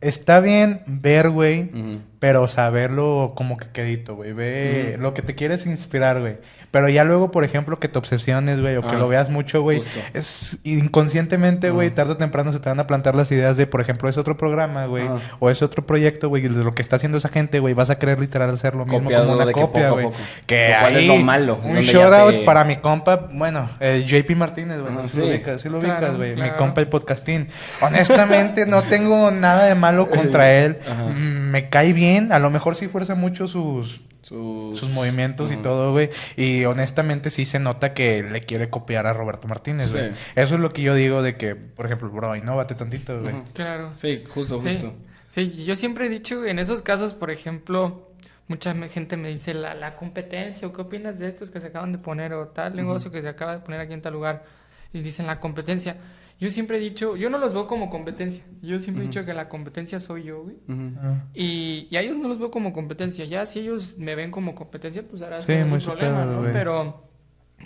Está 0.01 0.39
bien 0.39 0.81
ver, 0.85 1.29
güey, 1.29 1.63
Ujú. 1.69 1.99
Pero 2.23 2.47
saberlo 2.47 3.33
como 3.35 3.57
que 3.57 3.67
quedito, 3.73 4.15
güey. 4.15 4.31
Ve 4.31 4.95
lo 4.97 5.13
que 5.13 5.21
te 5.21 5.35
quieres 5.35 5.65
inspirar, 5.65 6.21
güey. 6.21 6.37
Pero 6.71 6.87
ya 6.87 7.03
luego, 7.03 7.31
por 7.31 7.43
ejemplo, 7.43 7.79
que 7.79 7.89
te 7.89 7.99
obsesiones, 7.99 8.61
güey, 8.61 8.77
o 8.77 8.81
que 8.81 8.95
Ah, 8.95 8.97
lo 8.97 9.09
veas 9.09 9.29
mucho, 9.29 9.61
güey. 9.61 9.81
Es 10.13 10.57
inconscientemente, 10.63 11.69
güey, 11.69 11.87
Ajá. 11.89 11.95
tarde 11.95 12.11
o 12.13 12.17
temprano 12.17 12.53
se 12.53 12.59
te 12.61 12.69
van 12.69 12.79
a 12.79 12.87
plantar 12.87 13.13
las 13.15 13.29
ideas 13.31 13.57
de, 13.57 13.67
por 13.67 13.81
ejemplo, 13.81 14.07
es 14.07 14.17
otro 14.17 14.37
programa, 14.37 14.85
güey. 14.85 15.05
Ajá. 15.05 15.17
O 15.39 15.49
es 15.49 15.61
otro 15.61 15.85
proyecto, 15.85 16.29
güey, 16.29 16.45
y 16.45 16.47
de 16.47 16.63
lo 16.63 16.73
que 16.73 16.81
está 16.81 16.95
haciendo 16.95 17.17
esa 17.17 17.27
gente, 17.27 17.59
güey. 17.59 17.73
Vas 17.73 17.89
a 17.89 17.99
querer 17.99 18.21
literal 18.21 18.49
hacer 18.51 18.73
lo 18.73 18.85
mismo 18.85 19.01
Copiarlo 19.03 19.25
como 19.31 19.35
una 19.43 19.45
que 19.47 19.51
copia, 19.51 19.83
poco 19.83 19.85
a 19.87 19.91
güey. 19.91 20.05
poco. 20.05 20.17
Que 20.47 20.71
es 20.71 20.75
ahí, 20.77 21.07
lo 21.07 21.17
malo, 21.17 21.59
Un 21.61 21.75
shout 21.81 22.13
out 22.13 22.31
te- 22.31 22.43
para 22.45 22.63
mi 22.63 22.77
compa, 22.77 23.27
bueno, 23.33 23.69
el 23.81 24.05
JP 24.05 24.33
Martínez, 24.37 24.79
güey. 24.79 24.93
Si 25.09 25.17
lo 25.19 25.25
sí. 25.25 25.29
ubicas, 25.31 25.61
sí 25.61 25.67
lo 25.67 25.79
Claro, 25.79 25.95
ubicas, 25.97 26.15
güey. 26.17 26.35
Mi 26.37 26.49
compa 26.57 26.79
el 26.79 26.87
podcastín. 26.87 27.49
Honestamente, 27.81 28.65
no 28.65 28.81
tengo 28.83 29.29
nada 29.29 29.65
de 29.65 29.75
malo 29.75 30.09
contra 30.09 30.51
él. 30.53 30.77
Ajá. 30.89 31.03
Mm, 31.03 31.51
Me 31.51 31.69
cae 31.69 31.91
bien. 31.91 32.12
A 32.31 32.39
lo 32.39 32.49
mejor 32.49 32.75
sí 32.75 32.87
fuerza 32.87 33.15
mucho 33.15 33.47
sus, 33.47 34.01
Sus, 34.21 34.79
sus 34.79 34.89
movimientos 34.89 35.51
y 35.51 35.57
todo, 35.57 35.91
güey. 35.91 36.09
Y 36.37 36.65
honestamente 36.65 37.29
sí 37.29 37.45
se 37.45 37.59
nota 37.59 37.93
que 37.93 38.23
le 38.23 38.41
quiere 38.41 38.69
copiar 38.69 39.05
a 39.05 39.13
Roberto 39.13 39.47
Martínez, 39.47 39.91
Sí. 39.91 39.99
Eso 40.35 40.55
es 40.55 40.61
lo 40.61 40.71
que 40.71 40.81
yo 40.81 40.95
digo 40.95 41.21
de 41.21 41.35
que, 41.35 41.55
por 41.55 41.85
ejemplo, 41.85 42.09
bro, 42.09 42.35
innovate 42.35 42.75
tantito, 42.75 43.19
güey. 43.21 43.33
Ajá. 43.35 43.43
Claro. 43.53 43.91
Sí, 43.97 44.23
justo, 44.33 44.59
justo. 44.59 44.93
sí, 45.27 45.63
yo 45.65 45.75
siempre 45.75 46.05
he 46.05 46.09
dicho, 46.09 46.45
en 46.45 46.59
esos 46.59 46.81
casos, 46.81 47.13
por 47.13 47.31
ejemplo, 47.31 48.09
mucha 48.47 48.73
gente 48.87 49.17
me 49.17 49.29
dice 49.29 49.53
la, 49.53 49.73
la 49.73 49.95
competencia, 49.95 50.67
o 50.67 50.73
qué 50.73 50.81
opinas 50.81 51.19
de 51.19 51.27
estos 51.27 51.51
que 51.51 51.59
se 51.59 51.67
acaban 51.67 51.91
de 51.91 51.97
poner, 51.97 52.33
o 52.33 52.47
tal 52.47 52.75
negocio 52.75 53.11
que 53.11 53.21
se 53.21 53.29
acaba 53.29 53.53
de 53.53 53.59
poner 53.59 53.79
aquí 53.81 53.93
en 53.93 54.01
tal 54.01 54.13
lugar, 54.13 54.45
y 54.93 55.01
dicen 55.01 55.27
la 55.27 55.39
competencia. 55.39 55.97
Yo 56.39 56.51
siempre 56.51 56.77
he 56.77 56.79
dicho, 56.79 57.15
yo 57.15 57.29
no 57.29 57.37
los 57.37 57.53
veo 57.53 57.67
como 57.67 57.89
competencia, 57.89 58.43
yo 58.61 58.79
siempre 58.79 59.03
he 59.03 59.07
dicho 59.07 59.23
que 59.25 59.33
la 59.33 59.47
competencia 59.47 59.99
soy 59.99 60.23
yo, 60.23 60.43
güey. 60.43 60.57
Ah. 60.97 61.23
Y, 61.33 61.87
y 61.89 61.95
a 61.95 62.01
ellos 62.01 62.17
no 62.17 62.27
los 62.27 62.39
veo 62.39 62.51
como 62.51 62.73
competencia. 62.73 63.23
Ya 63.25 63.45
si 63.45 63.59
ellos 63.59 63.97
me 63.97 64.15
ven 64.15 64.31
como 64.31 64.53
competencia, 64.55 65.03
pues 65.07 65.21
hará 65.21 65.41
Sí, 65.41 65.53
su 65.79 65.85
problema, 65.91 66.23
pedo, 66.23 66.25
¿no? 66.25 66.39
güey. 66.41 66.53
Pero, 66.53 67.09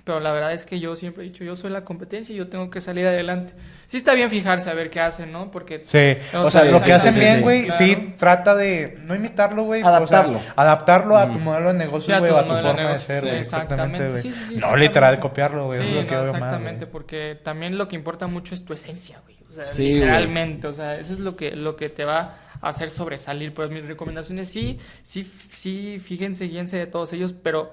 pero 0.08 0.20
la 0.22 0.32
verdad 0.32 0.54
es 0.54 0.66
que 0.66 0.80
yo 0.80 0.96
siempre 0.96 1.24
he 1.24 1.30
dicho, 1.30 1.44
yo 1.44 1.56
soy 1.56 1.70
la 1.70 1.84
competencia 1.86 2.34
y 2.34 2.38
yo 2.38 2.48
tengo 2.48 2.70
que 2.72 2.82
salir 2.82 3.06
adelante. 3.06 3.54
Sí 3.88 3.98
está 3.98 4.16
bien 4.16 4.30
fijarse 4.30 4.70
a 4.70 4.74
ver 4.74 4.90
qué 4.90 5.00
hacen, 5.02 5.32
¿no? 5.32 5.52
Porque 5.52 5.82
Sí, 5.84 6.18
O 6.36 6.42
o, 6.44 6.50
sea, 6.50 6.62
sea, 6.64 6.72
lo 6.72 6.80
que 6.80 6.86
sí, 6.86 6.92
hacen 6.94 7.14
sí, 7.14 7.20
bien, 7.20 7.36
sí, 7.38 7.42
güey, 7.44 7.64
claro. 7.66 7.86
sí 7.86 8.16
trata 8.18 8.56
de 8.56 8.98
no 9.02 9.14
imitarlo, 9.16 9.64
güey. 9.64 9.82
o 9.82 9.86
sea, 9.86 9.96
Adaptarlo. 9.98 10.42
adaptarlo 10.56 11.18
a 11.18 11.28
tu 11.32 11.40
modelo 11.40 11.68
de 11.68 11.74
Sí, 11.74 11.78
negocio, 11.80 12.16
a 12.16 12.20
güey, 12.20 12.32
tu 12.32 12.36
o 12.36 12.40
a 12.40 12.48
tu 12.48 12.54
de 12.54 12.62
forma 12.64 12.74
de 12.74 12.84
negocio, 12.84 13.06
ser, 13.08 13.22
sí, 13.24 13.28
güey. 13.28 13.40
exactamente. 13.42 14.08
Exactamente, 14.08 14.10
güey. 14.10 14.22
Sí, 14.24 14.32
sí, 14.34 14.34
sí, 14.34 14.56
no 14.56 14.56
exactamente. 14.56 14.88
literal 14.88 15.20
copiarlo, 15.20 15.66
güey. 15.68 15.80
Sí, 15.82 15.88
es 15.90 15.94
lo 15.96 16.08
que 16.08 16.16
no, 16.16 16.24
veo 16.24 16.34
mal, 16.34 16.42
exactamente, 16.42 16.88
porque 16.88 17.40
también 17.44 17.78
lo 17.78 17.88
que 17.88 17.96
importa 17.96 18.28
mucho 18.28 18.54
es 18.56 18.66
tu 18.66 18.74
esencia, 18.74 19.20
güey. 19.24 19.38
O 19.50 19.54
sea, 19.54 19.64
Sí, 19.66 19.94
literalmente, 19.96 20.68
o 20.68 20.74
sea, 20.74 20.98
eso 21.00 21.14
es 21.14 21.20
lo 21.20 21.36
que, 21.36 21.52
lo 21.56 21.76
que 21.76 21.90
te 21.90 22.06
va 22.06 22.36
a 22.62 22.70
hacer 22.70 22.90
sobresalir. 22.90 23.54
Pues 23.54 23.70
mis 23.70 23.86
recomendaciones, 23.86 24.50
sí, 24.50 24.80
sí, 25.04 25.24
sí, 25.50 26.00
fíjense, 26.00 26.46
guíense 26.46 26.78
de 26.78 26.88
todos 26.88 27.14
ellos, 27.14 27.34
pero 27.34 27.72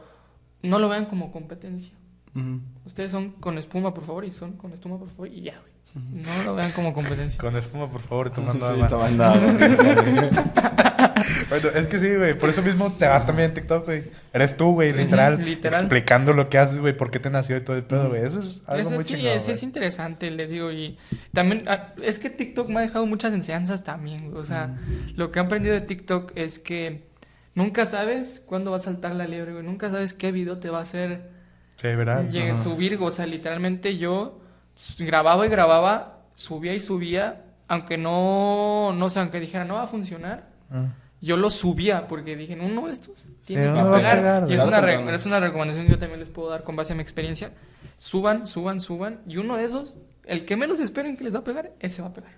no 0.62 0.78
lo 0.78 0.88
vean 0.88 1.06
como 1.06 1.30
competencia. 1.32 1.92
Ustedes 2.84 3.12
son 3.12 3.30
con 3.32 3.58
espuma, 3.58 3.94
por 3.94 4.04
favor, 4.04 4.24
y 4.24 4.32
son 4.32 4.52
con 4.52 4.72
espuma, 4.72 4.98
por 4.98 5.08
favor, 5.10 5.28
y 5.28 5.42
ya, 5.42 5.58
güey. 5.60 5.74
No 6.24 6.42
lo 6.42 6.54
vean 6.56 6.72
como 6.72 6.92
competencia. 6.92 7.40
Con 7.40 7.56
espuma, 7.56 7.88
por 7.88 8.00
favor, 8.00 8.30
tomando 8.30 8.66
Sí, 8.66 8.72
agua. 8.74 8.88
tomando 8.88 9.24
agua. 9.24 9.40
Bueno, 11.48 11.68
es 11.74 11.86
que 11.86 11.98
sí, 11.98 12.14
güey. 12.16 12.36
Por 12.36 12.50
eso 12.50 12.60
mismo 12.62 12.92
te 12.92 13.06
va 13.06 13.24
también 13.24 13.48
en 13.50 13.54
TikTok, 13.54 13.84
güey. 13.86 14.10
Eres 14.32 14.56
tú, 14.56 14.72
güey, 14.72 14.90
Sí, 14.92 14.98
literal, 14.98 15.42
literal. 15.42 15.80
Explicando 15.82 16.32
lo 16.32 16.48
que 16.48 16.58
haces, 16.58 16.80
güey, 16.80 16.96
por 16.96 17.10
qué 17.10 17.18
te 17.20 17.30
nació 17.30 17.56
y 17.56 17.60
todo 17.62 17.76
el 17.76 17.84
pedo, 17.84 18.08
güey. 18.10 18.24
Eso 18.24 18.40
es 18.40 18.62
algo 18.66 18.88
Eso 18.88 18.94
muy 18.96 19.04
sí, 19.04 19.14
eso 19.14 19.22
güey. 19.44 19.52
es 19.52 19.62
interesante, 19.62 20.30
les 20.30 20.50
digo. 20.50 20.70
Y 20.72 20.98
también, 21.32 21.64
ah, 21.68 21.94
es 22.02 22.18
que 22.18 22.28
TikTok 22.30 22.68
me 22.68 22.78
ha 22.80 22.82
dejado 22.82 23.06
muchas 23.06 23.32
enseñanzas 23.32 23.84
también. 23.84 24.30
güey. 24.30 24.42
O 24.42 24.44
sea, 24.44 24.76
lo 25.14 25.30
que 25.30 25.38
he 25.38 25.42
aprendido 25.42 25.74
de 25.74 25.80
TikTok 25.82 26.32
es 26.34 26.58
que 26.58 27.06
nunca 27.54 27.86
sabes 27.86 28.42
cuándo 28.44 28.70
va 28.72 28.78
a 28.78 28.80
saltar 28.80 29.14
la 29.14 29.26
liebre, 29.26 29.52
güey. 29.52 29.64
Nunca 29.64 29.90
sabes 29.90 30.12
qué 30.12 30.32
video 30.32 30.58
te 30.58 30.68
va 30.70 30.80
a 30.80 30.82
hacer 30.82 31.30
Sí, 31.90 31.96
¿verdad? 31.96 32.28
llegue- 32.28 32.52
Ajá. 32.52 32.62
subir. 32.62 32.98
O 33.00 33.10
sea, 33.10 33.26
literalmente 33.26 33.96
yo 33.98 34.40
grababa 34.98 35.46
y 35.46 35.48
grababa, 35.48 36.20
subía 36.34 36.74
y 36.74 36.80
subía, 36.80 37.42
aunque 37.68 37.96
no, 37.98 38.92
no 38.94 39.08
sé, 39.10 39.20
aunque 39.20 39.40
dijera 39.40 39.64
no 39.64 39.74
va 39.74 39.82
a 39.84 39.86
funcionar. 39.86 40.48
Ah. 40.70 40.86
Yo 41.20 41.36
lo 41.38 41.48
subía 41.50 42.06
porque 42.06 42.36
dije, 42.36 42.58
uno 42.60 42.86
de 42.86 42.92
estos 42.92 43.28
tiene 43.46 43.68
uno 43.68 43.74
que 43.74 43.80
a 43.80 43.92
pegar. 43.92 44.16
pegar, 44.18 44.50
y 44.50 44.54
es 44.54 44.62
una, 44.62 44.80
re- 44.80 45.14
es 45.14 45.24
una 45.26 45.40
recomendación 45.40 45.86
que 45.86 45.92
yo 45.92 45.98
también 45.98 46.20
les 46.20 46.28
puedo 46.28 46.50
dar 46.50 46.64
con 46.64 46.76
base 46.76 46.92
a 46.92 46.96
mi 46.96 47.02
experiencia. 47.02 47.50
Suban, 47.96 48.46
suban, 48.46 48.80
suban. 48.80 49.20
Y 49.26 49.38
uno 49.38 49.56
de 49.56 49.64
esos, 49.64 49.94
el 50.26 50.44
que 50.44 50.56
menos 50.56 50.80
esperen 50.80 51.16
que 51.16 51.24
les 51.24 51.34
va 51.34 51.38
a 51.38 51.44
pegar, 51.44 51.70
ese 51.80 52.02
va 52.02 52.08
a 52.08 52.12
pegar. 52.12 52.32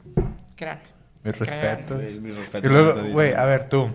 Créanme. 0.55 0.83
Mis 1.25 1.37
respetos. 1.39 2.01
Güey, 2.01 2.21
mi 2.21 2.31
respeto, 2.31 2.67
Y 2.67 2.71
luego, 2.71 2.93
respeto, 2.93 3.13
güey, 3.13 3.33
a 3.33 3.45
ver, 3.45 3.69
tú. 3.69 3.89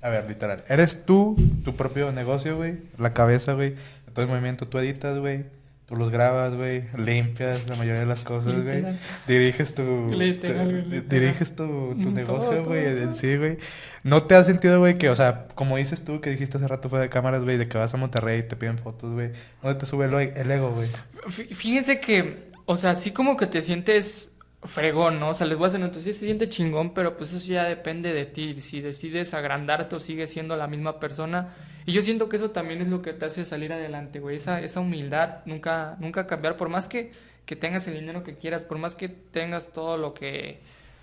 A 0.00 0.08
ver, 0.08 0.26
literal. 0.28 0.64
Eres 0.68 1.04
tú, 1.04 1.36
tu 1.64 1.74
propio 1.74 2.10
negocio, 2.12 2.56
güey. 2.56 2.78
La 2.96 3.12
cabeza, 3.12 3.52
güey. 3.52 3.74
Todo 4.12 4.22
el 4.24 4.28
movimiento 4.30 4.66
tú 4.68 4.78
editas, 4.78 5.18
güey. 5.18 5.44
Tú 5.86 5.96
los 5.96 6.10
grabas, 6.10 6.52
güey. 6.54 6.84
Limpias 6.98 7.66
la 7.66 7.76
mayoría 7.76 8.00
de 8.00 8.06
las 8.06 8.22
cosas, 8.22 8.62
güey. 8.62 8.84
Diriges 9.26 9.74
tu... 9.74 10.08
Literal, 10.14 10.86
te- 10.90 11.00
diriges 11.00 11.56
tu, 11.56 11.96
tu 12.02 12.10
negocio, 12.10 12.62
güey. 12.62 12.84
En 12.86 13.14
sí, 13.14 13.36
güey. 13.38 13.56
¿No 14.02 14.24
te 14.24 14.34
has 14.34 14.46
sentido, 14.46 14.80
güey, 14.80 14.98
que, 14.98 15.08
o 15.08 15.14
sea, 15.14 15.46
como 15.54 15.78
dices 15.78 16.04
tú 16.04 16.20
que 16.20 16.28
dijiste 16.28 16.58
hace 16.58 16.68
rato 16.68 16.90
fuera 16.90 17.04
de 17.04 17.08
cámaras, 17.08 17.42
güey, 17.42 17.56
de 17.56 17.68
que 17.68 17.78
vas 17.78 17.94
a 17.94 17.96
Monterrey 17.96 18.40
y 18.40 18.42
te 18.42 18.54
piden 18.56 18.76
fotos, 18.76 19.12
güey? 19.14 19.30
¿Dónde 19.62 19.80
te 19.80 19.86
sube 19.86 20.04
el, 20.04 20.14
el 20.36 20.50
ego, 20.50 20.72
güey? 20.72 20.88
Fí- 21.28 21.54
Fíjense 21.54 22.00
que, 22.00 22.50
o 22.66 22.76
sea, 22.76 22.94
sí 22.94 23.10
como 23.12 23.38
que 23.38 23.46
te 23.46 23.62
sientes 23.62 24.32
fregón, 24.64 25.20
¿no? 25.20 25.30
O 25.30 25.34
sea, 25.34 25.46
les 25.46 25.56
voy 25.56 25.66
a 25.66 25.68
hacer 25.68 25.80
entonces 25.80 26.14
sí 26.14 26.20
se 26.20 26.26
siente 26.26 26.48
chingón, 26.48 26.92
pero 26.92 27.16
pues 27.16 27.32
eso 27.32 27.46
ya 27.46 27.64
depende 27.64 28.12
de 28.12 28.26
ti. 28.26 28.60
Si 28.60 28.80
decides 28.80 29.34
agrandarte 29.34 29.96
o 29.96 30.00
sigues 30.00 30.30
siendo 30.30 30.56
la 30.56 30.66
misma 30.66 30.98
persona. 30.98 31.54
Y 31.86 31.92
yo 31.92 32.02
siento 32.02 32.28
que 32.28 32.36
eso 32.36 32.50
también 32.50 32.82
es 32.82 32.88
lo 32.88 33.00
que 33.00 33.12
te 33.12 33.24
hace 33.24 33.44
salir 33.44 33.72
adelante, 33.72 34.20
güey. 34.20 34.36
Esa, 34.36 34.60
esa 34.60 34.80
humildad, 34.80 35.38
nunca, 35.46 35.96
nunca 36.00 36.26
cambiar. 36.26 36.56
Por 36.56 36.68
más 36.68 36.88
que, 36.88 37.12
que 37.46 37.56
tengas 37.56 37.86
el 37.86 37.94
dinero 37.94 38.24
que 38.24 38.34
quieras, 38.34 38.62
por 38.62 38.78
más 38.78 38.94
que 38.94 39.08
tengas 39.08 39.72
todo 39.72 39.96
lo 39.96 40.12
que... 40.12 40.60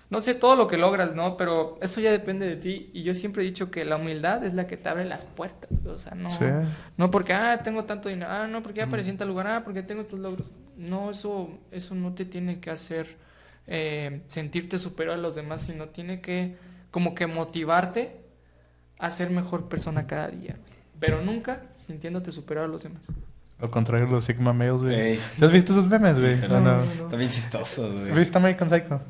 No 0.08 0.20
sé, 0.20 0.34
todo 0.34 0.54
lo 0.54 0.68
que 0.68 0.76
logras, 0.76 1.16
¿no? 1.16 1.36
Pero 1.36 1.78
eso 1.82 2.00
ya 2.00 2.12
depende 2.12 2.46
de 2.46 2.54
ti. 2.54 2.90
Y 2.92 3.02
yo 3.02 3.14
siempre 3.14 3.42
he 3.42 3.46
dicho 3.46 3.72
que 3.72 3.84
la 3.84 3.96
humildad 3.96 4.44
es 4.44 4.54
la 4.54 4.68
que 4.68 4.76
te 4.76 4.88
abre 4.88 5.04
las 5.04 5.24
puertas. 5.24 5.70
O 5.86 5.98
sea, 5.98 6.14
no... 6.14 6.30
Sí. 6.30 6.44
No 6.96 7.10
porque, 7.10 7.32
ah, 7.32 7.60
tengo 7.64 7.84
tanto 7.84 8.08
dinero, 8.08 8.30
ah, 8.30 8.46
no, 8.46 8.62
porque 8.62 8.78
ya 8.78 8.84
aparecí 8.84 9.10
en 9.10 9.16
tal 9.16 9.28
lugar, 9.28 9.48
ah, 9.48 9.62
porque 9.64 9.82
tengo 9.82 10.04
tus 10.04 10.20
logros. 10.20 10.48
No, 10.76 11.10
eso, 11.10 11.58
eso 11.72 11.96
no 11.96 12.14
te 12.14 12.26
tiene 12.26 12.60
que 12.60 12.70
hacer 12.70 13.25
eh, 13.66 14.22
sentirte 14.26 14.78
superior 14.78 15.16
a 15.16 15.18
los 15.18 15.34
demás, 15.34 15.62
sino 15.62 15.88
tiene 15.88 16.20
que 16.20 16.56
como 16.90 17.14
que 17.14 17.26
motivarte 17.26 18.16
a 18.98 19.10
ser 19.10 19.30
mejor 19.30 19.68
persona 19.68 20.06
cada 20.06 20.28
día. 20.28 20.56
Pero 20.98 21.22
nunca 21.22 21.62
sintiéndote 21.78 22.32
superior 22.32 22.64
a 22.64 22.68
los 22.68 22.82
demás. 22.82 23.02
Lo 23.58 23.70
contrario, 23.70 24.06
los 24.06 24.24
Sigma 24.24 24.52
Males, 24.52 24.82
güey. 24.82 24.94
Ey. 24.94 25.20
¿Te 25.38 25.46
has 25.46 25.52
visto 25.52 25.72
esos 25.72 25.86
memes, 25.86 26.18
güey? 26.18 26.36
No, 26.36 26.56
¿O 26.56 26.60
no? 26.60 26.60
no, 26.60 26.84
no. 26.84 27.04
Está 27.04 27.16
bien 27.16 27.30
chistoso, 27.30 27.90
güey. 27.90 28.12
¿Viste 28.12 28.36
American 28.36 28.68
Psycho? 28.68 29.00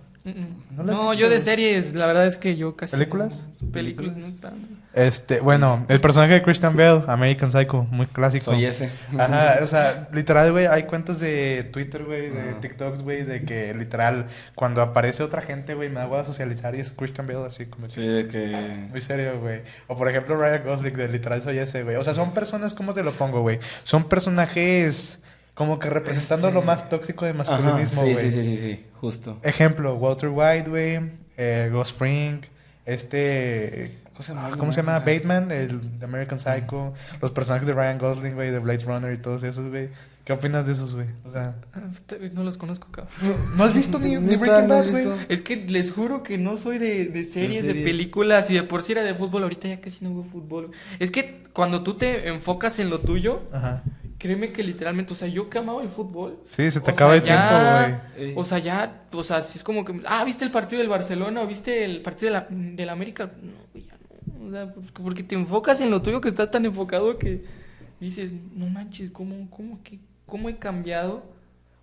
¿No 0.70 1.14
yo 1.14 1.28
de 1.28 1.40
series, 1.40 1.94
la 1.94 2.06
verdad 2.06 2.26
es 2.26 2.36
que 2.36 2.56
yo 2.56 2.76
casi... 2.76 2.96
¿Películas? 2.96 3.46
no- 3.60 3.70
películas, 3.70 4.16
no 4.16 4.32
tanto. 4.34 4.66
Este, 4.92 5.40
bueno, 5.40 5.84
el 5.90 6.00
personaje 6.00 6.32
de 6.32 6.42
Christian 6.42 6.74
Bale, 6.74 7.02
American 7.06 7.52
Psycho, 7.52 7.86
muy 7.90 8.06
clásico. 8.06 8.46
Soy 8.46 8.64
ese. 8.64 8.90
Ajá, 9.18 9.58
o 9.62 9.66
sea, 9.66 10.08
literal, 10.10 10.52
güey, 10.52 10.64
hay 10.66 10.84
cuentas 10.84 11.20
de 11.20 11.68
Twitter, 11.70 12.04
güey, 12.04 12.30
de 12.30 12.54
TikToks, 12.54 13.02
güey, 13.02 13.22
de 13.24 13.42
que 13.44 13.74
literal, 13.74 14.26
cuando 14.54 14.80
aparece 14.80 15.22
otra 15.22 15.42
gente, 15.42 15.74
güey, 15.74 15.90
me 15.90 16.00
hago 16.00 16.16
a 16.16 16.24
socializar 16.24 16.74
y 16.74 16.80
es 16.80 16.92
Christian 16.92 17.26
Bale 17.26 17.44
así 17.46 17.66
como 17.66 17.90
Sí, 17.90 18.00
de 18.00 18.26
que... 18.26 18.88
Muy 18.90 19.02
serio, 19.02 19.38
güey. 19.38 19.60
O 19.86 19.96
por 19.96 20.08
ejemplo, 20.08 20.34
Ryan 20.34 20.64
Gosling, 20.64 20.94
de 20.94 21.08
literal 21.08 21.42
soy 21.42 21.58
ese, 21.58 21.82
güey. 21.82 21.96
O 21.96 22.02
sea, 22.02 22.14
son 22.14 22.32
personas, 22.32 22.72
¿cómo 22.72 22.94
te 22.94 23.02
lo 23.02 23.12
pongo, 23.12 23.42
güey? 23.42 23.58
Son 23.84 24.08
personajes 24.08 25.20
como 25.56 25.78
que 25.80 25.90
representando 25.90 26.50
lo 26.52 26.62
más 26.62 26.88
tóxico 26.88 27.24
de 27.24 27.32
masculinismo, 27.32 28.02
sí, 28.04 28.12
güey. 28.12 28.30
sí, 28.30 28.30
sí, 28.30 28.42
sí, 28.44 28.56
sí, 28.58 28.84
justo. 29.00 29.38
Ejemplo, 29.42 29.94
Walter 29.96 30.28
White, 30.32 30.70
güey, 30.70 31.00
eh, 31.36 31.68
Ghost 31.72 31.98
Fring, 31.98 32.42
este... 32.84 33.98
¿Cómo 34.12 34.22
se 34.22 34.34
llama? 34.34 34.56
¿Cómo 34.56 34.72
se 34.72 34.76
llama? 34.78 34.98
Bateman, 35.00 35.50
el 35.50 35.98
de 35.98 36.04
American 36.06 36.40
Psycho, 36.40 36.94
los 37.20 37.32
personajes 37.32 37.66
de 37.66 37.74
Ryan 37.74 37.98
Gosling, 37.98 38.34
güey, 38.34 38.50
de 38.50 38.58
Blade 38.60 38.84
Runner 38.86 39.12
y 39.12 39.18
todos 39.18 39.42
esos, 39.42 39.68
güey. 39.68 39.90
¿Qué 40.24 40.32
opinas 40.32 40.66
de 40.66 40.72
esos, 40.72 40.94
güey? 40.94 41.06
O 41.26 41.30
sea, 41.30 41.54
Ah, 41.74 41.80
No 42.32 42.42
los 42.42 42.56
conozco, 42.56 42.88
cabrón. 42.90 43.12
¿no 43.56 43.64
has 43.64 43.74
visto 43.74 43.98
ni, 43.98 44.16
Breaking 44.16 44.68
¿no 44.68 44.74
Bad, 44.74 44.84
güey? 44.90 44.96
visto? 45.04 45.16
Es 45.28 45.42
que 45.42 45.56
les 45.56 45.90
juro 45.92 46.22
que 46.22 46.38
no 46.38 46.56
soy 46.56 46.78
de, 46.78 47.06
de 47.06 47.24
series, 47.24 47.66
de 47.66 47.74
películas 47.74 48.50
y 48.50 48.54
de 48.54 48.62
por 48.62 48.82
sí 48.82 48.92
era 48.92 49.02
de 49.02 49.14
fútbol. 49.14 49.42
Ahorita 49.42 49.68
ya 49.68 49.80
casi 49.82 50.02
no 50.04 50.14
veo 50.14 50.24
fútbol. 50.24 50.70
Es 50.98 51.10
que 51.10 51.44
cuando 51.52 51.82
tú 51.82 51.94
te 51.94 52.28
enfocas 52.28 52.78
en 52.78 52.88
lo 52.90 53.00
tuyo, 53.00 53.42
Ajá. 53.52 53.82
Créeme 54.18 54.52
que 54.52 54.62
literalmente, 54.62 55.12
o 55.12 55.16
sea, 55.16 55.28
yo 55.28 55.48
que 55.50 55.58
amaba 55.58 55.82
el 55.82 55.88
fútbol. 55.88 56.38
Sí, 56.44 56.70
se 56.70 56.80
te 56.80 56.90
acaba 56.90 57.12
sea, 57.12 57.16
el 57.18 57.22
tiempo, 57.22 57.42
ya- 57.50 58.00
güey. 58.16 58.28
Ey. 58.28 58.34
O 58.36 58.44
sea, 58.44 58.58
ya, 58.58 59.02
o 59.12 59.22
sea, 59.22 59.42
si 59.42 59.58
es 59.58 59.64
como 59.64 59.84
que, 59.84 60.00
ah, 60.06 60.24
¿viste 60.24 60.44
el 60.44 60.50
partido 60.50 60.80
del 60.80 60.88
Barcelona 60.88 61.42
o 61.42 61.46
viste 61.46 61.84
el 61.84 62.02
partido 62.02 62.32
de 62.32 62.38
la, 62.40 62.46
del 62.50 62.88
América? 62.88 63.30
No, 63.42 63.52
güey, 63.72 63.84
ya 63.84 63.92
no. 64.38 64.46
O 64.46 64.50
sea, 64.50 64.72
porque- 64.72 65.02
porque 65.02 65.22
te 65.22 65.34
enfocas 65.34 65.80
en 65.80 65.90
lo 65.90 66.02
tuyo 66.02 66.20
que 66.20 66.28
estás 66.28 66.50
tan 66.50 66.64
enfocado 66.64 67.18
que 67.18 67.44
dices, 68.00 68.30
no 68.54 68.66
manches, 68.68 69.10
¿cómo, 69.10 69.48
cómo, 69.50 69.82
que, 69.82 69.98
cómo 70.26 70.48
he 70.48 70.56
cambiado? 70.58 71.34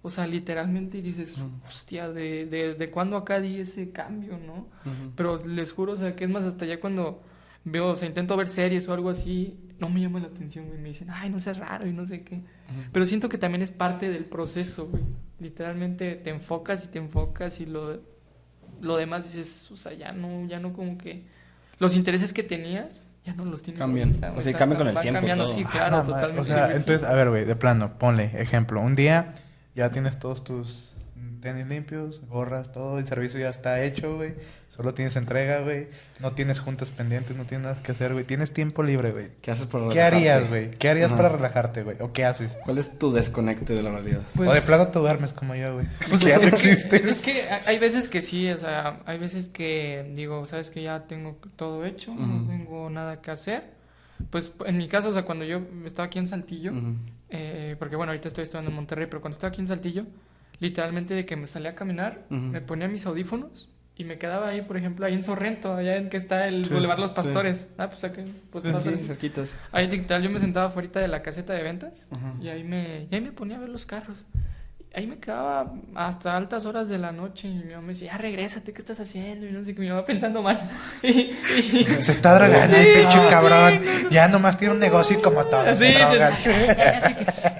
O 0.05 0.09
sea, 0.09 0.27
literalmente 0.27 0.97
y 0.97 1.01
dices, 1.01 1.37
hostia, 1.65 2.09
¿de, 2.11 2.45
de, 2.45 2.73
de 2.73 2.91
cuándo 2.91 3.15
acá 3.15 3.39
di 3.39 3.57
ese 3.59 3.91
cambio, 3.91 4.37
no? 4.37 4.67
Pero 5.15 5.37
les 5.45 5.71
juro, 5.71 5.93
o 5.93 5.97
sea, 5.97 6.13
que 6.15 6.25
es 6.25 6.29
más, 6.29 6.43
hasta 6.43 6.65
ya 6.65 6.79
cuando 6.81 7.21
veo, 7.63 7.87
o 7.91 7.95
sea, 7.95 8.09
intento 8.09 8.35
ver 8.35 8.49
series 8.49 8.85
o 8.89 8.93
algo 8.93 9.09
así, 9.09 9.55
no 9.83 9.89
me 9.89 9.99
llama 10.01 10.19
la 10.19 10.27
atención, 10.27 10.67
güey. 10.67 10.79
Me 10.79 10.89
dicen, 10.89 11.09
ay, 11.11 11.29
no 11.29 11.39
seas 11.39 11.57
raro 11.57 11.87
y 11.87 11.91
no 11.91 12.05
sé 12.07 12.23
qué. 12.23 12.41
Pero 12.91 13.05
siento 13.05 13.27
que 13.29 13.37
también 13.37 13.61
es 13.61 13.71
parte 13.71 14.09
del 14.09 14.25
proceso, 14.25 14.87
güey. 14.87 15.03
Literalmente 15.39 16.15
te 16.15 16.29
enfocas 16.29 16.85
y 16.85 16.87
te 16.87 16.99
enfocas 16.99 17.59
y 17.59 17.65
lo, 17.65 17.99
lo 18.81 18.97
demás 18.97 19.23
dices, 19.25 19.69
o 19.71 19.77
sea, 19.77 19.93
ya 19.93 20.11
no, 20.13 20.45
ya 20.47 20.59
no 20.59 20.73
como 20.73 20.97
que... 20.97 21.25
Los 21.79 21.95
intereses 21.95 22.31
que 22.31 22.43
tenías, 22.43 23.05
ya 23.25 23.33
no 23.33 23.43
los 23.45 23.61
tienes. 23.61 23.79
Cambian. 23.79 24.09
ahorita, 24.11 24.33
O 24.37 24.41
sea, 24.41 24.53
cambian 24.57 24.77
con 24.79 24.87
el 24.87 24.99
tiempo 24.99 25.17
cambiando, 25.17 25.45
todo. 25.45 25.53
sí, 25.55 25.63
Ah, 25.65 25.71
claro, 25.71 26.03
totalmente. 26.03 26.41
O 26.41 26.45
sea, 26.45 26.71
entonces, 26.75 27.03
a 27.03 27.13
ver, 27.13 27.29
güey, 27.29 27.45
de 27.45 27.55
plano, 27.55 27.97
ponle 27.97 28.31
ejemplo. 28.41 28.79
Un 28.79 28.95
día 28.95 29.33
ya 29.75 29.91
tienes 29.91 30.17
todos 30.19 30.43
tus 30.43 30.92
tenis 31.43 31.67
limpios, 31.67 32.21
gorras, 32.27 32.71
todo, 32.71 32.97
el 32.97 33.07
servicio 33.07 33.39
ya 33.39 33.49
está 33.49 33.83
hecho, 33.83 34.15
güey. 34.15 34.33
Solo 34.69 34.95
tienes 34.95 35.15
entrega, 35.17 35.59
güey. 35.59 35.87
No 36.19 36.31
tienes 36.33 36.59
juntas 36.59 36.89
pendientes, 36.89 37.37
no 37.37 37.43
tienes 37.45 37.67
nada 37.67 37.83
que 37.83 37.91
hacer, 37.91 38.13
güey. 38.13 38.25
Tienes 38.25 38.51
tiempo 38.53 38.81
libre, 38.81 39.11
güey. 39.11 39.27
¿Qué 39.41 39.51
haces 39.51 39.67
para 39.67 39.83
¿Qué 39.89 39.95
relajarte? 39.95 40.15
harías, 40.31 40.49
güey? 40.49 40.71
¿Qué 40.71 40.89
harías 40.89 41.11
Ajá. 41.11 41.17
para 41.17 41.29
relajarte, 41.29 41.83
güey? 41.83 41.97
¿O 41.99 42.11
qué 42.11 42.25
haces? 42.25 42.57
¿Cuál 42.63 42.79
es 42.79 42.97
tu 42.97 43.13
desconecte 43.13 43.73
de 43.73 43.83
la 43.83 43.91
realidad? 43.91 44.21
Pues- 44.33 44.49
o 44.49 44.53
de 44.53 44.61
plano 44.61 44.87
te 44.87 44.97
duermes 44.97 45.31
como 45.33 45.53
yo, 45.53 45.75
güey. 45.75 45.85
Pues 46.09 46.21
ya 46.21 46.37
no 46.37 46.43
es, 46.43 46.49
que, 46.63 46.71
existes. 46.71 47.05
es 47.05 47.19
que 47.19 47.43
hay 47.65 47.77
veces 47.77 48.07
que 48.07 48.21
sí, 48.23 48.49
o 48.49 48.57
sea, 48.57 49.01
hay 49.05 49.19
veces 49.19 49.47
que 49.49 50.09
digo, 50.15 50.45
sabes 50.47 50.71
que 50.71 50.81
ya 50.81 51.03
tengo 51.05 51.37
todo 51.55 51.85
hecho, 51.85 52.15
no 52.15 52.47
tengo 52.47 52.89
nada 52.89 53.21
que 53.21 53.29
hacer. 53.29 53.73
Pues 54.31 54.53
en 54.65 54.77
mi 54.77 54.87
caso, 54.87 55.09
o 55.09 55.13
sea, 55.13 55.23
cuando 55.23 55.45
yo 55.45 55.61
estaba 55.85 56.05
aquí 56.07 56.17
en 56.17 56.25
Saltillo, 56.25 56.71
eh, 57.29 57.75
porque 57.77 57.95
bueno, 57.95 58.11
ahorita 58.11 58.27
estoy 58.29 58.43
estudiando 58.45 58.71
en 58.71 58.75
Monterrey, 58.75 59.05
pero 59.07 59.21
cuando 59.21 59.35
estaba 59.35 59.49
aquí 59.49 59.61
en 59.61 59.67
Saltillo, 59.67 60.05
literalmente 60.59 61.13
de 61.13 61.25
que 61.25 61.35
me 61.35 61.47
salía 61.47 61.71
a 61.71 61.75
caminar, 61.75 62.25
me 62.29 62.61
ponía 62.61 62.87
mis 62.87 63.05
audífonos 63.05 63.69
y 63.95 64.05
me 64.05 64.17
quedaba 64.17 64.47
ahí, 64.49 64.61
por 64.63 64.75
ejemplo, 64.77 65.05
ahí 65.05 65.13
en 65.13 65.23
Sorrento, 65.23 65.75
allá 65.75 65.97
en 65.97 66.09
que 66.09 66.17
está 66.17 66.47
el 66.47 66.65
Sí, 66.65 66.73
Boulevard 66.73 66.99
Los 66.99 67.09
sí. 67.11 67.15
Pastores. 67.15 67.69
Ah, 67.77 67.89
pues 67.89 68.03
acá, 68.03 68.23
pues 68.51 68.63
Sí, 68.63 68.71
pastores. 68.71 69.05
Cerquitas. 69.05 69.53
Ahí 69.71 69.87
literal 69.87 70.23
yo 70.23 70.29
me 70.31 70.39
sentaba 70.39 70.65
afuera 70.67 70.99
de 71.01 71.07
la 71.07 71.21
caseta 71.21 71.53
de 71.53 71.61
ventas 71.63 72.07
y 72.41 72.47
ahí 72.47 72.63
me, 72.63 73.07
y 73.11 73.15
ahí 73.15 73.21
me 73.21 73.31
ponía 73.31 73.57
a 73.57 73.59
ver 73.59 73.69
los 73.69 73.85
carros. 73.85 74.25
Ahí 74.95 75.07
me 75.07 75.17
quedaba 75.17 75.73
hasta 75.95 76.37
altas 76.37 76.67
horas 76.67 76.87
de 76.87 76.99
la 76.99 77.11
noche 77.11 77.47
y 77.47 77.51
mi 77.55 77.71
mamá 77.73 77.81
me 77.81 77.93
decía, 77.93 78.11
ya 78.11 78.17
regrésate, 78.19 78.73
¿qué 78.73 78.79
estás 78.79 78.99
haciendo? 78.99 79.47
Y 79.47 79.51
no 79.51 79.63
sé 79.63 79.73
qué, 79.73 79.81
mi 79.81 79.89
mamá 79.89 80.05
pensando 80.05 80.43
mal. 80.43 80.61
y, 81.01 81.07
y- 81.09 81.87
Se 82.03 82.11
está 82.11 82.35
drogando 82.35 82.75
el 82.77 82.93
pinche 82.93 83.17
no, 83.17 83.27
cabrón. 83.27 83.79
sí, 83.81 84.01
no. 84.03 84.09
Ya 84.11 84.27
nomás 84.27 84.55
tiene 84.55 84.75
un 84.75 84.79
negocio 84.79 85.17
y 85.17 85.21
como 85.21 85.45
todos 85.45 85.79
Sí, 85.79 85.91
drogan. 85.93 86.35
que- 86.43 86.75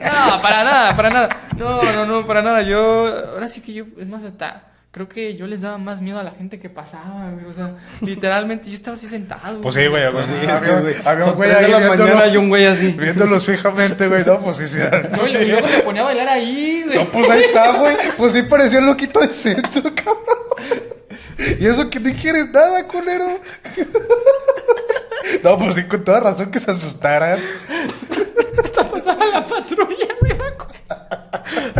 no, 0.06 0.42
para 0.44 0.64
nada, 0.64 0.96
para 0.96 1.10
nada. 1.10 1.30
No, 1.58 1.82
no, 1.82 2.06
no, 2.06 2.26
para 2.28 2.44
nada. 2.44 2.62
Yo, 2.62 3.08
ahora 3.34 3.48
sí 3.48 3.62
que 3.62 3.74
yo, 3.74 3.86
es 3.98 4.08
más, 4.08 4.24
hasta 4.24 4.66
creo 4.94 5.10
que 5.10 5.36
yo 5.36 5.48
les 5.48 5.62
daba 5.62 5.78
más 5.80 6.02
miedo 6.02 6.20
a 6.20 6.24
la 6.24 6.32
gente 6.32 6.60
que 6.60 6.70
pasaba, 6.70 7.32
güey. 7.32 7.46
O 7.48 7.54
sea, 7.54 7.76
literalmente 8.02 8.70
yo 8.70 8.76
estaba 8.76 8.96
así 8.96 9.08
sentado. 9.08 9.60
Pues 9.60 9.74
sí, 9.76 9.88
güey. 9.88 10.10
Pues 10.12 10.28
sí, 10.28 10.32
había- 10.34 10.60
que, 10.62 10.82
güey, 10.82 10.96
había 11.04 11.26
un 11.26 11.34
güey 11.36 11.50
de 11.50 11.56
ahí 11.56 11.72
la 11.72 11.80
mañana 11.80 11.96
viéndolo- 12.12 12.34
y 12.34 12.38
un 12.38 12.50
güey 12.50 12.66
así. 12.68 12.92
Viéndolos 12.92 13.46
fijamente, 13.46 14.08
güey. 14.08 14.24
No, 14.24 14.40
pues 14.40 14.58
sí, 14.58 14.68
sí. 14.68 14.78
No, 15.12 15.28
y 15.28 15.34
luego 15.48 15.68
me 15.68 15.80
ponía 15.80 16.02
a 16.04 16.06
bailar 16.06 16.30
ahí, 16.30 16.84
güey. 16.86 16.98
No, 16.98 17.06
pues 17.06 17.30
ahí 17.30 17.42
está, 17.42 17.78
güey. 17.80 17.96
Pues 18.18 18.34
sí 18.34 18.44
parecía 18.44 18.80
el 18.80 18.86
loquito 18.86 19.20
del 19.20 19.30
centro, 19.34 19.82
cabrón. 19.96 20.94
Y 21.60 21.66
eso 21.66 21.90
que 21.90 22.00
no 22.00 22.12
quieres 22.14 22.50
nada, 22.52 22.88
culero. 22.88 23.26
No, 25.42 25.58
pues 25.58 25.76
sí, 25.76 25.84
con 25.84 26.04
toda 26.04 26.20
razón 26.20 26.52
que 26.52 26.60
se 26.60 26.70
asustaran. 26.70 27.40
Hasta 28.62 28.90
pasaba 28.90 29.26
la 29.26 29.46
patrulla. 29.48 30.13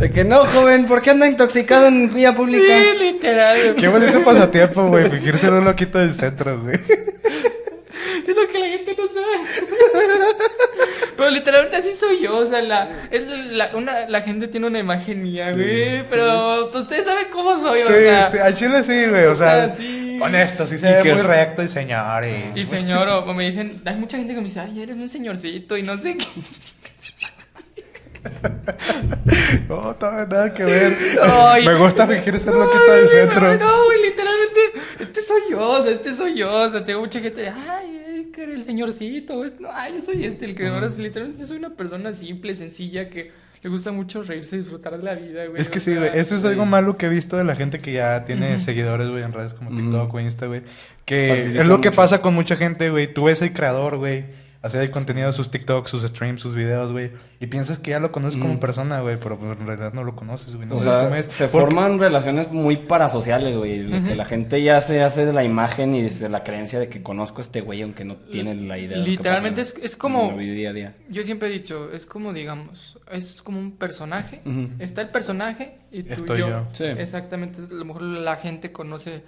De 0.04 0.12
que 0.12 0.26
no, 0.26 0.44
joven, 0.46 0.86
¿por 0.86 1.02
qué 1.02 1.12
anda 1.12 1.26
intoxicado 1.28 1.88
en 1.88 2.14
vía 2.14 2.36
pública? 2.36 2.60
Sí, 2.78 3.00
literal. 3.00 3.58
güey. 3.58 3.76
Qué 3.78 3.88
bonito 3.88 4.22
pasatiempo, 4.26 4.86
güey. 4.88 5.10
Fingirse 5.10 5.50
un 5.50 5.64
loquito 5.64 5.98
del 5.98 6.14
centro, 6.14 6.60
güey. 6.62 6.76
Es 6.76 8.28
lo 8.36 8.48
que 8.50 8.60
la 8.60 8.68
gente 8.68 8.96
no 8.98 9.08
sabe. 9.08 9.38
Pero 11.16 11.30
literalmente 11.30 11.78
así 11.78 11.94
soy 11.94 12.22
yo. 12.22 12.38
O 12.38 12.46
sea, 12.46 12.62
la, 12.62 12.90
es 13.12 13.22
la, 13.52 13.70
una, 13.76 14.10
la 14.10 14.22
gente 14.24 14.50
tiene 14.50 14.68
una 14.68 14.80
imagen 14.80 15.24
mía, 15.24 15.54
güey. 15.54 16.06
Pero 16.10 16.66
ustedes 16.74 17.06
saben 17.06 17.28
cómo 17.32 17.58
soy. 17.58 17.80
Sí, 17.80 17.86
o 17.86 17.96
sea, 17.96 18.26
sí, 18.26 18.38
al 18.40 18.56
chile 18.56 18.84
sí, 18.84 19.06
güey. 19.10 19.26
O 19.26 19.36
sea, 19.36 19.70
sí. 19.70 20.20
honesto, 20.22 20.68
sí 20.68 20.78
se 20.78 20.90
Y 20.90 20.94
ve 20.96 21.04
que- 21.04 21.14
muy 21.14 21.22
recto 21.22 21.62
el 21.62 21.70
señor. 21.70 22.26
Y... 22.26 22.60
Y 22.60 22.66
señor, 22.66 23.08
o 23.08 23.20
o 23.24 23.34
me 23.34 23.46
dicen, 23.46 23.82
hay 23.86 23.96
mucha 23.96 24.18
gente 24.18 24.34
que 24.34 24.40
me 24.42 24.48
dice, 24.48 24.60
ay, 24.60 24.82
eres 24.82 24.98
un 24.98 25.10
señorcito 25.10 25.78
y 25.78 25.84
no 25.84 25.98
sé 25.98 26.18
qué. 26.18 26.26
No, 29.70 29.96
nada, 30.00 30.26
nada 30.26 30.54
que 30.54 30.64
ver. 30.64 30.98
Ay, 31.22 31.66
Me 31.66 31.76
gusta 31.76 32.08
fingir 32.08 32.38
ser 32.40 32.54
loquito 32.54 32.92
del 32.94 33.08
centro. 33.08 33.58
No, 33.58 33.86
güey, 33.86 34.02
literalmente, 34.04 34.60
este 35.00 35.22
soy 35.22 35.42
yo, 35.52 35.60
o 35.72 35.84
sea, 35.84 35.92
este 35.92 36.14
soy 36.14 36.36
yo, 36.36 36.52
o 36.54 36.70
sea, 36.70 36.84
tengo 36.84 37.00
mucha 37.02 37.20
gente 37.20 37.48
ay, 37.50 38.04
es 38.08 38.28
que 38.34 38.44
eres 38.44 38.56
el 38.56 38.64
señorcito, 38.64 39.44
es- 39.44 39.60
no, 39.60 39.70
ay, 39.72 39.96
yo 39.98 40.02
soy 40.02 40.26
este, 40.26 40.46
el 40.46 40.56
que 40.56 40.68
ahora 40.68 40.88
es- 40.88 40.98
literalmente 40.98 41.42
yo 41.42 41.48
soy 41.48 41.58
una 41.58 41.72
persona 41.72 42.14
simple, 42.14 42.56
sencilla, 42.56 43.08
que 43.10 43.32
le 43.62 43.70
gusta 43.70 43.92
mucho 43.92 44.24
reírse 44.24 44.58
y 44.58 44.60
disfrutar 44.60 44.98
de 44.98 45.04
la 45.04 45.16
vida, 45.16 45.46
güey. 45.46 45.62
Es 45.62 45.70
que 45.70 45.80
sí, 45.80 45.96
güey. 45.96 46.10
Eso 46.14 46.36
es 46.36 46.44
algo 46.44 46.66
malo 46.66 46.98
que 46.98 47.06
he 47.06 47.10
visto 47.10 47.38
de 47.38 47.46
la 47.46 47.56
gente 47.56 47.80
que 47.80 47.94
ya 47.94 48.26
tiene 48.26 48.60
seguidores, 48.60 49.08
güey, 49.10 49.24
en 49.24 49.32
redes 49.32 49.54
como. 49.54 49.70
TikTok 49.74 50.14
o 50.14 50.20
Insta, 50.20 50.48
güey. 50.48 50.64
Que 51.06 51.28
Facilita 51.34 51.62
es 51.62 51.68
lo 51.68 51.80
que 51.80 51.90
mucho. 51.90 51.96
pasa 51.96 52.22
con 52.22 52.34
mucha 52.34 52.58
gente, 52.58 52.90
güey. 52.90 53.08
Tú 53.14 53.26
ves 53.26 53.42
el 53.42 53.54
creador, 53.54 53.98
güey. 53.98 54.26
Hacer 54.64 54.82
el 54.82 54.92
contenido 54.92 55.28
de 55.28 55.34
sus 55.34 55.52
TikToks, 55.52 55.90
sus 55.92 56.04
streams, 56.04 56.40
sus 56.40 56.56
videos, 56.56 56.92
güey. 56.94 57.12
Y 57.42 57.48
piensas 57.48 57.80
que 57.80 57.92
ya 57.92 58.00
lo 58.00 58.14
conoces 58.14 58.40
como 58.40 58.52
Ujú. 58.54 58.62
persona, 58.62 59.02
güey. 59.02 59.18
Pero 59.18 59.38
pues, 59.38 59.60
en 59.60 59.68
realidad 59.68 59.92
no 59.92 60.06
lo 60.06 60.16
conoces, 60.16 60.56
güey. 60.56 60.66
No 60.68 60.76
O 60.78 60.80
sabes 60.80 60.94
sea, 60.94 61.04
cómo 61.04 61.16
es. 61.18 61.26
se 61.26 61.48
Porque- 61.50 61.66
forman 61.76 62.00
relaciones 62.00 62.50
muy 62.50 62.78
parasociales, 62.78 63.58
güey. 63.58 63.86
Que 64.04 64.16
la 64.16 64.24
gente 64.24 64.64
ya 64.64 64.80
se 64.80 65.02
hace 65.04 65.26
de 65.26 65.34
la 65.34 65.44
imagen 65.44 65.94
y 65.96 66.02
de 66.04 66.30
la 66.30 66.46
creencia 66.46 66.80
de 66.80 66.88
que 66.88 67.04
conozco 67.04 67.40
a 67.40 67.42
este 67.42 67.60
güey, 67.60 67.82
aunque 67.82 68.06
no 68.06 68.16
tiene 68.16 68.56
la 68.56 68.78
idea. 68.78 68.92
de 68.92 68.98
lo 69.00 69.04
que 69.04 69.12
Literalmente 69.12 69.62
pasa 69.62 69.74
es- 69.80 69.84
es 69.84 69.96
como- 69.98 70.30
en 70.30 70.38
la 70.38 70.42
vida 70.44 70.54
día 70.54 70.70
a 70.70 70.74
día. 70.74 70.96
Yo 71.10 71.24
siempre 71.24 71.50
he 71.50 71.52
dicho, 71.52 71.92
es 71.92 72.06
como, 72.06 72.32
digamos, 72.32 72.98
es 73.12 73.42
como 73.42 73.60
un 73.60 73.74
personaje. 73.74 74.42
Está 74.80 75.02
el 75.02 75.10
personaje 75.10 75.80
y 75.92 76.04
tú 76.04 76.14
Estoy 76.14 76.40
yo. 76.40 76.48
yo. 76.48 76.68
Sí. 76.72 76.86
Exactamente. 76.86 77.60
A 77.70 77.74
lo 77.74 77.84
mejor 77.84 78.02
la 78.04 78.38
gente 78.38 78.72
conoce 78.72 79.24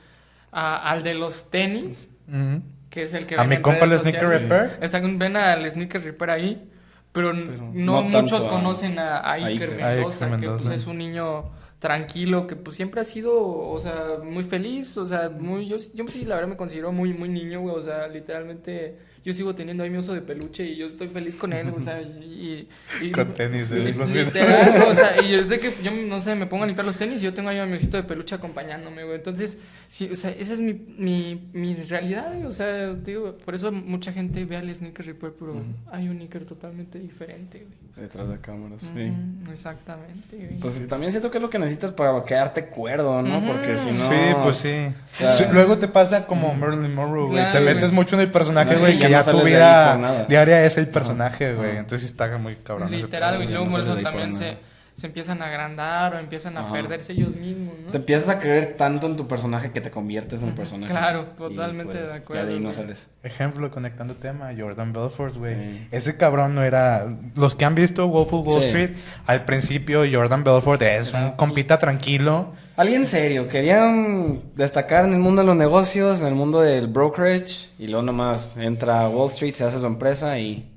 a- 0.53 0.89
al 0.89 1.03
de 1.03 1.13
los 1.15 1.51
tenis, 1.51 2.09
Ujú. 2.29 2.61
Que 2.95 3.03
es 3.03 3.13
el 3.13 3.27
que 3.27 3.35
A 3.35 3.43
mi 3.43 3.57
compa 3.57 3.85
el 3.85 3.99
Sneaker. 3.99 4.27
Repair. 4.27 4.77
Exacto, 4.81 5.07
ven 5.17 5.35
al 5.37 5.69
Sneaker 5.69 6.01
Repair 6.03 6.31
ahí, 6.31 6.69
pero, 7.11 7.33
no, 7.33 8.01
no 8.01 8.01
muchos 8.01 8.43
a- 8.45 8.49
conocen 8.49 8.97
a, 8.97 9.17
a 9.17 9.33
a 9.33 9.33
Iker 9.33 9.69
Iker. 9.73 9.83
Mendoza, 9.83 10.25
A 10.25 10.27
Iker 10.29 10.39
que 10.39 10.47
Mendoza. 10.47 10.63
pues, 10.69 10.81
es 10.81 10.87
un 10.87 10.97
niño 10.97 11.51
tranquilo, 11.79 12.47
que 12.47 12.55
pues 12.55 12.75
siempre 12.75 13.01
ha 13.01 13.03
sido, 13.03 13.33
o 13.37 13.79
sea, 13.79 14.17
muy 14.23 14.43
feliz, 14.43 14.97
o 14.97 15.05
sea, 15.05 15.29
muy, 15.29 15.67
yo, 15.67 15.75
yo 15.93 16.07
sí 16.07 16.25
la 16.25 16.35
verdad 16.35 16.49
me 16.49 16.57
considero 16.57 16.91
muy, 16.91 17.13
muy 17.13 17.29
niño, 17.29 17.61
güey, 17.61 17.75
o 17.75 17.81
sea, 17.81 18.07
literalmente 18.07 18.97
yo 19.25 19.33
sigo 19.33 19.55
teniendo 19.55 19.83
ahí 19.83 19.89
mi 19.89 19.97
oso 19.97 20.13
de 20.13 20.21
peluche 20.21 20.63
y 20.65 20.75
yo 20.77 20.87
estoy 20.87 21.09
feliz 21.09 21.35
con 21.35 21.51
él, 21.51 21.73
o 21.75 21.81
sea, 21.81 22.01
y... 22.01 22.67
y- 23.01 23.05
y- 23.07 23.11
Con 23.11 23.33
tenis 23.33 23.69
de 23.71 23.91
los 23.91 24.09
literal, 24.11 24.83
o 24.87 24.93
sea, 24.95 25.21
y 25.21 25.31
desde 25.31 25.59
que 25.59 25.73
yo, 25.83 25.91
no 25.91 26.21
sé, 26.21 26.35
me 26.35 26.45
pongo 26.45 26.63
a 26.63 26.67
limpiar 26.67 26.85
los 26.85 26.95
tenis 26.95 27.21
y 27.21 27.25
yo 27.25 27.33
tengo 27.33 27.49
ahí 27.49 27.57
a 27.57 27.65
mi 27.65 27.73
osito 27.77 27.97
de 27.97 28.03
peluche 28.03 28.35
acompañándome, 28.35 29.03
güey, 29.03 29.15
entonces, 29.17 29.57
sí, 29.89 30.09
o 30.11 30.15
sea, 30.15 30.31
esa 30.31 30.53
es 30.53 30.61
mi, 30.61 30.73
mi, 30.97 31.49
mi 31.53 31.73
realidad, 31.75 32.31
güey, 32.35 32.45
o 32.45 32.53
sea, 32.53 32.93
digo, 32.93 33.35
por 33.43 33.55
eso 33.55 33.71
mucha 33.71 34.13
gente 34.13 34.45
ve 34.45 34.57
al 34.57 34.73
Sneaker 34.73 35.05
Repair, 35.05 35.33
pero 35.39 35.61
hay 35.91 36.07
un 36.07 36.21
Iker 36.21 36.45
totalmente 36.45 36.99
diferente, 36.99 37.59
güey. 37.59 37.85
Detrás 37.95 38.27
de 38.29 38.37
cámaras, 38.39 38.81
sí. 38.81 39.11
Exactamente, 39.51 40.35
güey. 40.37 40.59
Pues 40.59 40.87
también 40.87 41.11
siento 41.11 41.31
que 41.31 41.37
es 41.37 41.41
lo 41.41 41.49
que 41.49 41.57
necesitas 41.57 41.91
para 41.91 42.23
quedarte 42.25 42.65
cuerdo, 42.65 43.21
¿no? 43.21 43.41
Porque 43.47 43.77
si 43.77 43.87
no... 43.87 43.93
Sí, 43.93 44.15
pues 44.43 44.57
sí. 44.57 44.69
o 44.89 45.15
sea, 45.15 45.31
Sí, 45.31 45.45
Luego 45.51 45.77
te 45.77 45.87
pasa 45.87 46.27
como 46.27 46.53
Marilyn 46.53 46.93
Monroe, 46.93 47.23
güey. 47.27 47.35
Claro, 47.37 47.51
te 47.59 47.65
metes 47.65 47.83
güey. 47.85 47.93
mucho 47.93 48.15
en 48.15 48.21
el 48.23 48.31
personaje, 48.31 48.75
güey, 48.75 48.99
ya 49.23 49.31
no 49.31 49.39
tu 49.39 49.45
vida 49.45 50.25
diaria 50.27 50.65
es 50.65 50.77
el 50.77 50.87
personaje, 50.87 51.53
güey. 51.53 51.77
Entonces 51.77 52.09
está 52.09 52.37
muy 52.37 52.55
cabrón. 52.57 52.91
Literal, 52.91 53.37
güey. 53.37 53.49
Luego 53.49 53.69
por 53.69 53.81
eso 53.81 53.95
también 53.97 54.35
se, 54.35 54.45
nada. 54.45 54.57
Se 54.95 55.07
empiezan 55.07 55.41
a 55.41 55.47
agrandar 55.47 56.15
o 56.15 56.19
empiezan 56.19 56.55
a 56.57 56.61
Ajá. 56.61 56.71
perderse 56.71 57.11
ellos 57.11 57.35
mismos, 57.35 57.73
¿no? 57.85 57.91
Te 57.91 57.97
empiezas 57.97 58.29
a 58.29 58.39
creer 58.39 58.75
tanto 58.77 59.07
en 59.07 59.17
tu 59.17 59.27
personaje 59.27 59.71
que 59.71 59.81
te 59.81 59.91
conviertes 59.91 60.41
en 60.41 60.47
el 60.49 60.53
personaje. 60.55 60.89
Claro, 60.91 61.27
Y, 61.35 61.37
totalmente 61.37 61.97
pues, 61.97 62.07
de 62.07 62.13
acuerdo, 62.13 62.41
Ya 62.43 62.47
de 62.47 62.53
ahí 62.53 62.59
no 62.59 62.69
güey. 62.69 62.75
sales. 62.77 63.07
Ejemplo, 63.21 63.69
conectando 63.71 64.13
tema, 64.15 64.51
Jordan 64.57 64.93
Belfort, 64.93 65.35
güey. 65.35 65.87
Ese 65.91 66.15
cabrón 66.15 66.55
no 66.55 66.63
era... 66.63 67.07
Los 67.35 67.55
que 67.57 67.65
han 67.65 67.75
visto 67.75 68.07
Wolf 68.07 68.33
of 68.33 68.47
Wall 68.47 68.61
Sí. 68.61 68.67
Street, 68.67 68.91
al 69.25 69.43
principio 69.43 70.03
Jordan 70.09 70.43
Belfort 70.45 70.81
es 70.81 71.13
un 71.13 71.31
compita 71.31 71.77
tranquilo. 71.77 72.53
Alguien 72.77 73.05
serio, 73.05 73.47
querían 73.47 74.41
destacar 74.55 75.05
en 75.05 75.13
el 75.13 75.19
mundo 75.19 75.41
de 75.41 75.47
los 75.47 75.55
negocios, 75.57 76.21
en 76.21 76.27
el 76.27 76.35
mundo 76.35 76.61
del 76.61 76.87
brokerage, 76.87 77.67
y 77.79 77.87
luego 77.87 78.01
nomás 78.03 78.55
entra 78.57 79.01
a 79.01 79.09
Wall 79.09 79.29
Street, 79.31 79.53
se 79.55 79.65
hace 79.65 79.79
su 79.79 79.85
empresa 79.85 80.37
y... 80.39 80.71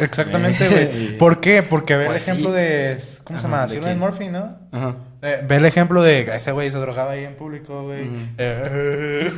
Exactamente, 0.00 0.68
güey. 0.68 1.16
¿Por 1.18 1.40
qué? 1.40 1.62
Porque 1.62 1.96
ve 1.96 2.06
Pues 2.06 2.28
el 2.28 2.34
ejemplo 2.34 2.50
sí. 2.52 2.60
de... 2.60 2.98
¿Cómo 3.24 3.38
se 3.38 3.44
llama? 3.44 3.66
¿de 3.66 3.74
Cillian? 3.76 3.98
Murphy, 3.98 4.28
¿no? 4.28 4.56
Ajá. 4.72 4.94
Eh, 5.20 5.44
ve 5.48 5.56
el 5.56 5.64
ejemplo 5.64 6.00
de 6.00 6.20
ese 6.32 6.52
güey 6.52 6.70
se 6.70 6.78
drogaba 6.78 7.12
ahí 7.12 7.24
en 7.24 7.34
público, 7.34 7.82
güey. 7.82 8.08
Eh, 8.38 9.32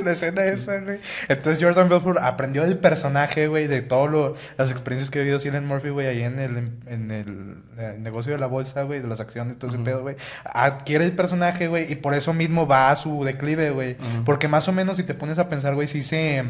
La 0.04 0.12
escena 0.12 0.44
esa, 0.44 0.80
güey. 0.80 1.00
Entonces 1.28 1.62
Jordan 1.62 1.90
Belfort 1.90 2.18
aprendió 2.18 2.62
del 2.62 2.78
personaje, 2.78 3.46
güey, 3.46 3.66
de 3.66 3.82
todas 3.82 4.38
las 4.56 4.70
experiencias 4.70 5.10
que 5.10 5.18
ha 5.18 5.22
vivido 5.22 5.38
Cillian 5.38 5.66
Murphy, 5.66 5.90
güey, 5.90 6.06
ahí 6.06 6.22
en 6.22 6.38
el, 6.38 6.56
en 6.86 7.10
el, 7.10 7.56
eh, 7.76 7.96
negocio 7.98 8.32
de 8.32 8.38
la 8.38 8.46
bolsa, 8.46 8.84
güey, 8.84 9.00
de 9.00 9.08
las 9.08 9.20
acciones 9.20 9.56
y 9.56 9.58
todo 9.58 9.70
ese 9.70 9.80
pedo, 9.80 10.00
güey. 10.00 10.16
Adquiere 10.44 11.04
el 11.04 11.12
personaje, 11.12 11.68
güey, 11.68 11.92
y 11.92 11.96
por 11.96 12.14
eso 12.14 12.32
mismo 12.32 12.66
va 12.66 12.90
a 12.90 12.96
su 12.96 13.24
declive, 13.24 13.70
güey. 13.70 13.96
Porque 14.24 14.48
más 14.48 14.66
o 14.68 14.72
menos 14.72 14.96
si 14.96 15.02
te 15.02 15.12
pones 15.12 15.38
a 15.38 15.50
pensar, 15.50 15.74
güey, 15.74 15.88
sí 15.88 16.02
se 16.02 16.42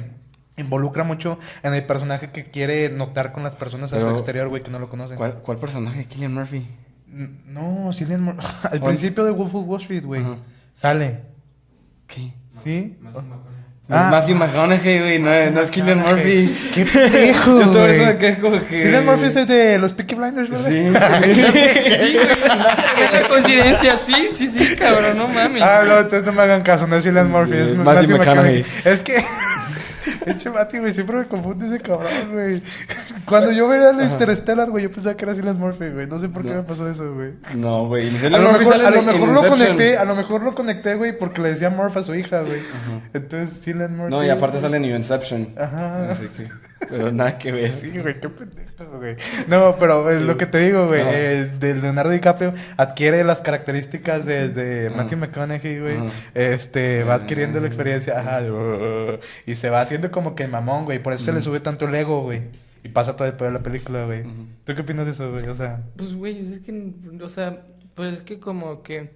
involucra 0.59 1.05
mucho 1.05 1.39
en 1.63 1.75
el 1.75 1.85
personaje 1.85 2.31
que 2.31 2.45
quiere 2.51 2.89
notar 2.91 3.33
con 3.33 3.43
las 3.43 3.55
personas 3.55 3.93
a 3.93 4.01
su 4.01 4.09
exterior, 4.11 4.49
güey, 4.49 4.63
que 4.63 4.71
no 4.71 4.79
lo 4.79 4.89
conocen. 4.89 5.17
¿Cuál, 5.17 5.35
cuál 5.43 5.59
personaje? 5.59 6.05
Killian 6.05 6.35
Murphy. 6.35 6.67
N- 7.13 7.31
No, 7.47 7.91
Cillian 7.93 8.23
Murphy. 8.23 8.47
Al 8.71 8.83
¿O- 8.83 8.85
principio 8.85 9.25
de 9.25 9.31
Wolf 9.31 9.55
of 9.55 9.67
Wall 9.67 9.81
Street, 9.81 10.05
güey. 10.05 10.21
Ajá. 10.23 10.37
Sale. 10.75 11.21
¿Qué? 12.07 12.33
¿Sí? 12.63 12.97
Ah. 13.91 14.09
Matthew 14.11 14.37
McConaughey, 14.37 14.99
güey, 15.01 15.19
no, 15.19 15.31
no 15.51 15.61
es 15.63 15.71
Killian 15.71 16.01
Murphy. 16.01 16.55
¡Qué 16.75 16.85
pendejo, 16.85 17.47
Yo 17.61 17.67
todo 17.71 17.79
güey! 17.87 17.93
eso 17.93 18.05
me 18.05 18.19
que... 18.19 18.83
Cillian 18.83 19.07
Murphy 19.07 19.25
es 19.25 19.37
el 19.37 19.47
de 19.47 19.79
los 19.79 19.95
Peaky 19.95 20.15
Blinders, 20.15 20.51
¿verdad? 20.51 20.69
Sí. 20.69 21.35
Sí, 21.97 22.13
güey. 22.15 22.29
Qué 23.13 23.29
coincidencia, 23.31 23.97
sí, 23.97 24.29
sí, 24.35 24.49
sí, 24.49 24.77
cabrón, 24.77 25.17
no 25.17 25.27
mames. 25.29 25.63
Ah, 25.63 25.85
no, 25.87 26.01
entonces 26.01 26.25
no 26.25 26.33
me 26.33 26.43
hagan 26.43 26.61
caso, 26.61 26.87
no 26.87 26.97
es 26.97 27.05
Cillian 27.05 27.31
Murphy, 27.31 27.57
es 27.57 27.77
Matthew. 27.79 28.19
McConaughey. 28.19 28.63
Es 28.85 29.01
que... 29.01 29.25
Eche 30.29 30.51
Matthew, 30.51 30.81
güey, 30.83 30.95
siempre 30.95 31.17
me 31.17 31.25
confunde 31.27 31.67
ese 31.67 31.81
cabrón, 31.81 32.33
güey. 32.33 32.63
Cuando 33.25 33.53
yo 33.53 33.69
veía 33.69 33.91
el 33.91 34.01
Interstellar, 34.01 34.71
güey, 34.71 34.85
yo 34.85 34.91
pensaba 34.93 35.17
que 35.17 35.25
era 35.25 35.35
Cillian 35.35 35.59
Murphy, 35.59 35.89
güey. 35.91 36.07
No 36.07 36.19
sé 36.19 36.29
por 36.29 36.43
qué 36.43 36.51
No. 36.51 36.57
me 36.57 36.63
pasó 36.63 36.89
eso, 36.89 37.15
güey. 37.15 37.33
No, 37.57 37.87
güey. 37.87 38.09
A 38.27 38.29
lo 38.31 38.41
Murphy 38.51 38.65
mejor, 38.65 38.85
a 38.87 38.91
lo 38.91 39.03
mejor 39.03 39.29
lo 39.29 39.49
conecté, 39.49 39.97
a 39.99 40.05
lo 40.05 40.15
mejor 40.17 40.43
lo 40.43 40.55
conecté, 40.55 40.95
güey, 40.95 41.17
porque 41.17 41.43
le 41.43 41.51
decía 41.51 41.71
Murph 41.71 41.97
a 41.97 42.03
su 42.03 42.15
hija, 42.15 42.41
güey. 42.43 42.63
Entonces, 43.13 43.61
Cillian 43.63 43.97
Murphy. 43.97 44.15
No, 44.15 44.25
y 44.25 44.29
aparte 44.31 44.61
sale 44.61 44.77
en 44.77 44.85
Inception. 44.85 45.55
Ajá. 45.59 46.11
Así 46.13 46.29
que... 46.37 46.49
Pero 46.89 47.13
nada 47.13 47.37
que 47.39 47.53
ver. 47.53 47.73
Sí, 47.73 47.91
güey, 47.99 48.19
qué 48.21 48.29
pendejo, 48.29 48.99
güey. 48.99 49.17
No, 49.47 49.77
pero 49.79 50.11
es 50.11 50.23
lo 50.23 50.37
que 50.37 50.47
te 50.47 50.59
digo, 50.59 50.87
güey, 50.87 51.03
eh, 51.05 51.51
de 51.61 51.75
Leonardo 51.75 52.11
DiCaprio 52.11 52.55
adquiere 52.77 53.23
las 53.25 53.43
características 53.43 54.25
de, 54.25 54.49
de 54.49 54.91
Matthew 54.91 55.19
McConaughey, 55.19 55.79
güey. 55.81 55.97
Ajá. 55.99 56.11
Este, 56.35 57.05
va 57.05 57.15
adquiriendo 57.15 57.61
la 57.61 57.67
experiencia, 57.67 58.19
ajá, 58.21 58.41
de, 58.43 58.51
"Uh", 58.51 59.19
y 59.47 59.55
se 59.55 59.69
va 59.71 59.81
haciendo 59.81 60.11
como 60.11 60.35
que 60.35 60.47
mamón, 60.49 60.85
güey. 60.85 60.99
Por 61.03 61.13
eso 61.13 61.25
se 61.25 61.33
le 61.33 61.43
sube 61.43 61.61
tanto 61.61 61.87
el 61.87 61.95
ego, 61.95 62.23
güey. 62.23 62.43
Y 62.85 62.89
pasa 62.89 63.17
todo 63.17 63.27
el 63.29 63.35
pedo 63.35 63.49
de 63.49 63.55
la 63.55 63.63
película, 63.63 64.05
güey. 64.07 64.23
¿Tú 64.65 64.75
qué 64.75 64.83
opinas 64.83 65.05
de 65.05 65.13
eso, 65.13 65.31
güey? 65.31 65.47
O 65.49 65.55
sea, 65.55 65.81
Pues, 65.97 66.15
güey, 66.15 66.39
es 66.41 66.61
que, 66.61 66.93
o 67.21 67.29
sea, 67.29 67.63
pues 67.95 68.15
es 68.15 68.23
que 68.23 68.39
como 68.39 68.83
que 68.83 69.11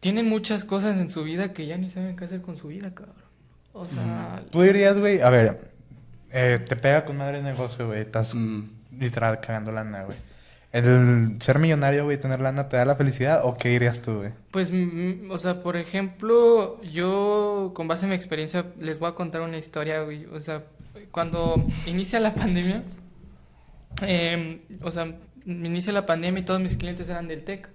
tienen 0.00 0.26
muchas 0.28 0.64
cosas 0.64 0.96
en 0.98 1.10
su 1.10 1.24
vida 1.24 1.52
que 1.52 1.66
ya 1.66 1.76
ni 1.76 1.90
saben 1.90 2.16
qué 2.16 2.24
hacer 2.24 2.40
con 2.42 2.56
su 2.56 2.68
vida, 2.68 2.92
cabrón. 2.94 3.16
O 3.72 3.86
sea, 3.86 4.42
tú 4.50 4.62
dirías, 4.62 4.98
güey, 4.98 5.20
a 5.20 5.30
ver, 5.30 5.60
eh, 6.32 6.58
te 6.66 6.76
pega 6.76 7.04
con 7.04 7.16
madre 7.16 7.38
el 7.38 7.44
negocio, 7.44 7.86
güey. 7.86 8.00
Estás 8.02 8.34
Mm. 8.34 8.64
literal 8.98 9.40
cagando 9.40 9.72
lana, 9.72 10.04
güey. 10.04 10.16
¿El 10.70 11.36
ser 11.40 11.58
millonario, 11.58 12.04
güey, 12.04 12.20
tener 12.20 12.40
lana, 12.40 12.68
te 12.68 12.76
da 12.76 12.84
la 12.84 12.94
felicidad 12.94 13.40
o 13.44 13.56
qué 13.56 13.70
dirías 13.70 14.02
tú, 14.02 14.16
güey? 14.18 14.32
pues, 14.50 14.70
mm, 14.70 15.30
o 15.30 15.38
sea, 15.38 15.62
por 15.62 15.76
ejemplo, 15.78 16.80
yo 16.82 17.72
con 17.74 17.88
base 17.88 18.04
en 18.04 18.10
mi 18.10 18.16
experiencia 18.16 18.66
les 18.78 18.98
voy 18.98 19.08
a 19.08 19.14
contar 19.14 19.40
una 19.40 19.56
historia, 19.56 20.02
güey. 20.02 20.26
O 20.26 20.38
sea, 20.40 20.64
cuando 21.10 21.64
inicia 21.86 22.20
la 22.20 22.34
pandemia, 22.34 22.82
em, 24.02 24.60
o 24.82 24.90
sea, 24.90 25.14
inicia 25.46 25.92
la 25.92 26.06
pandemia 26.06 26.40
y 26.40 26.44
todos 26.44 26.60
mis 26.60 26.76
clientes 26.76 27.08
eran 27.08 27.28
del 27.28 27.44
TEC. 27.44 27.68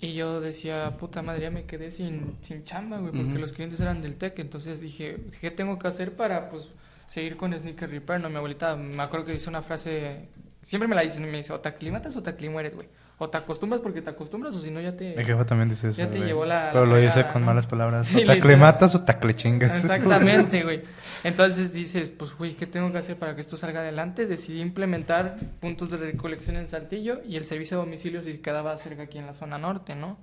Y 0.00 0.14
yo 0.14 0.40
decía, 0.40 0.96
puta 0.96 1.22
madre, 1.22 1.42
ya 1.42 1.50
me 1.52 1.64
quedé 1.64 1.92
sin, 1.92 2.36
sin 2.42 2.64
chamba, 2.64 2.98
güey, 2.98 3.12
porque 3.12 3.38
los 3.38 3.52
clientes 3.52 3.78
eran 3.80 4.02
del 4.02 4.16
TEC. 4.16 4.40
Entonces 4.40 4.80
dije, 4.80 5.18
¿qué 5.40 5.52
tengo 5.52 5.78
que 5.78 5.86
hacer 5.86 6.16
para, 6.16 6.50
pues, 6.50 6.68
seguir 7.06 7.36
con 7.36 7.52
Sneaker 7.58 7.90
Repair? 7.90 8.20
No, 8.20 8.28
mi 8.30 8.36
abuelita, 8.36 8.76
me 8.76 9.02
acuerdo 9.02 9.26
que 9.26 9.32
dice 9.32 9.48
una 9.50 9.62
frase, 9.62 10.28
siempre 10.62 10.88
me 10.88 10.94
la 10.94 11.02
dicen, 11.02 11.24
me 11.30 11.36
dice, 11.38 11.52
o 11.52 11.60
te 11.60 11.68
aclimatas 11.68 12.16
o 12.16 12.22
te 12.22 12.30
aclimueres, 12.30 12.74
güey. 12.74 12.88
O 13.18 13.28
te 13.30 13.38
acostumbras 13.38 13.80
porque 13.80 14.02
te 14.02 14.10
acostumbras 14.10 14.52
o 14.56 14.60
si 14.60 14.68
no 14.72 14.80
ya 14.80 14.96
te... 14.96 15.14
Mi 15.16 15.24
jefa 15.24 15.44
también 15.46 15.68
dice 15.68 15.90
eso. 15.90 15.98
Ya 15.98 16.10
te 16.10 16.16
güey. 16.16 16.28
llevó 16.28 16.44
la- 16.44 16.70
Pero 16.72 16.86
la 16.86 16.92
lo 16.94 16.98
dice 16.98 17.24
con 17.32 17.42
¿no? 17.42 17.46
malas 17.46 17.68
palabras. 17.68 18.08
Sí, 18.08 18.20
o 18.20 18.26
te 18.26 18.32
aclimatas 18.32 18.96
o 18.96 19.02
te 19.04 19.12
aclechingas. 19.12 19.76
Exactamente, 19.76 20.62
güey. 20.64 20.82
Entonces 21.22 21.72
dices, 21.72 22.10
pues, 22.10 22.36
güey, 22.36 22.54
¿qué 22.54 22.66
tengo 22.66 22.90
que 22.90 22.98
hacer 22.98 23.16
para 23.16 23.36
que 23.36 23.40
esto 23.42 23.56
salga 23.56 23.78
adelante? 23.78 24.26
Decidí 24.26 24.60
implementar 24.60 25.36
puntos 25.60 25.90
de 25.90 25.98
recolección 25.98 26.56
en 26.56 26.66
Saltillo 26.66 27.20
y 27.24 27.36
el 27.36 27.44
servicio 27.44 27.76
de 27.78 27.84
domicilio 27.84 28.24
se 28.24 28.40
quedaba 28.40 28.76
cerca 28.76 29.04
aquí 29.04 29.18
en 29.18 29.26
la 29.26 29.34
zona 29.34 29.56
norte, 29.56 29.94
¿no? 29.94 30.18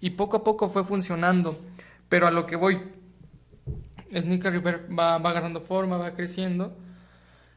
Y 0.00 0.10
poco 0.10 0.36
a 0.36 0.44
poco 0.44 0.68
fue 0.68 0.84
funcionando. 0.84 1.58
Pero 2.08 2.28
a 2.28 2.30
lo 2.30 2.46
que 2.46 2.54
voy, 2.54 2.80
Sneaker 4.12 4.52
Repair 4.52 4.86
va, 4.96 5.18
va 5.18 5.30
agarrando 5.30 5.60
forma, 5.60 5.96
va 5.96 6.14
creciendo. 6.14 6.76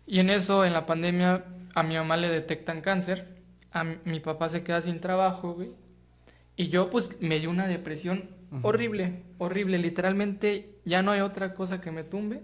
Y 0.05 0.19
en 0.19 0.29
eso, 0.29 0.65
en 0.65 0.73
la 0.73 0.85
pandemia, 0.85 1.45
a 1.75 1.83
mi 1.83 1.95
mamá 1.95 2.17
le 2.17 2.29
detectan 2.29 2.81
cáncer. 2.81 3.39
A 3.71 3.83
mi, 3.83 3.97
mi 4.05 4.19
papá 4.19 4.49
se 4.49 4.63
queda 4.63 4.81
sin 4.81 4.99
trabajo, 4.99 5.53
güey. 5.53 5.71
Y 6.55 6.69
yo, 6.69 6.89
pues, 6.89 7.17
me 7.21 7.39
dio 7.39 7.49
una 7.49 7.67
depresión 7.67 8.29
horrible, 8.63 9.23
horrible. 9.37 9.77
Literalmente, 9.77 10.79
ya 10.85 11.01
no 11.01 11.11
hay 11.11 11.21
otra 11.21 11.53
cosa 11.53 11.79
que 11.79 11.91
me 11.91 12.03
tumbe. 12.03 12.41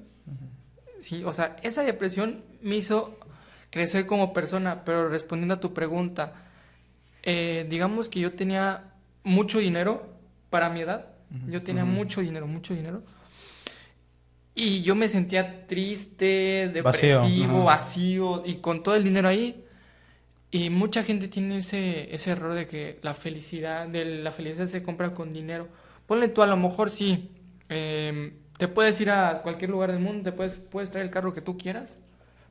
Sí, 0.99 1.23
o 1.23 1.33
sea, 1.33 1.57
esa 1.63 1.83
depresión 1.83 2.43
me 2.61 2.77
hizo 2.77 3.19
crecer 3.71 4.05
como 4.05 4.33
persona. 4.33 4.85
Pero 4.85 5.09
respondiendo 5.09 5.55
a 5.55 5.59
tu 5.59 5.73
pregunta, 5.73 6.33
eh, 7.23 7.65
digamos 7.69 8.07
que 8.07 8.19
yo 8.19 8.33
tenía 8.33 8.93
mucho 9.23 9.59
dinero 9.59 10.07
para 10.49 10.69
mi 10.69 10.81
edad. 10.81 11.11
Yo 11.47 11.63
tenía 11.63 11.83
mucho 11.83 12.21
dinero, 12.21 12.47
mucho 12.47 12.73
dinero. 12.73 13.03
Y 14.55 14.81
yo 14.83 14.95
me 14.95 15.09
sentía 15.09 15.67
triste, 15.67 16.71
Vacío. 16.81 17.21
depresivo, 17.23 17.55
Ajá. 17.57 17.63
vacío, 17.65 18.43
y 18.45 18.55
con 18.55 18.81
todo 18.83 18.95
el 18.95 19.03
dinero 19.03 19.27
ahí. 19.27 19.63
Y 20.49 20.69
mucha 20.69 21.03
gente 21.03 21.27
tiene 21.27 21.57
ese, 21.57 22.13
ese 22.15 22.31
error 22.31 22.53
de 22.53 22.65
que 22.65 22.99
la 23.01 23.13
felicidad, 23.13 23.87
de 23.87 24.05
la 24.05 24.31
felicidad 24.31 24.67
se 24.67 24.81
compra 24.81 25.13
con 25.13 25.33
dinero. 25.33 25.67
Ponle 26.07 26.29
tú, 26.29 26.41
a 26.41 26.47
lo 26.47 26.55
mejor 26.55 26.89
sí, 26.89 27.29
eh, 27.67 28.33
te 28.57 28.69
puedes 28.69 28.99
ir 29.01 29.09
a 29.09 29.41
cualquier 29.41 29.71
lugar 29.71 29.91
del 29.91 29.99
mundo, 29.99 30.23
te 30.23 30.31
puedes, 30.31 30.55
puedes 30.61 30.89
traer 30.89 31.05
el 31.07 31.11
carro 31.11 31.33
que 31.33 31.41
tú 31.41 31.57
quieras, 31.57 31.99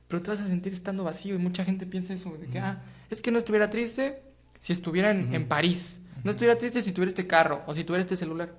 pero 0.08 0.20
te 0.20 0.30
vas 0.30 0.40
a 0.42 0.46
sentir 0.46 0.74
estando 0.74 1.04
vacío 1.04 1.34
y 1.34 1.38
mucha 1.38 1.64
gente 1.64 1.86
piensa 1.86 2.12
eso, 2.12 2.36
de 2.38 2.46
que, 2.48 2.58
ah, 2.58 2.82
es 3.08 3.22
que 3.22 3.30
no 3.30 3.38
estuviera 3.38 3.70
triste 3.70 4.20
si 4.58 4.74
estuviera 4.74 5.10
en, 5.10 5.32
en 5.34 5.48
París, 5.48 6.02
no 6.24 6.30
estuviera 6.30 6.58
triste 6.58 6.82
si 6.82 6.92
tuviera 6.92 7.08
este 7.08 7.26
carro 7.26 7.62
o 7.66 7.72
si 7.74 7.84
tuviera 7.84 8.02
este 8.02 8.16
celular. 8.16 8.52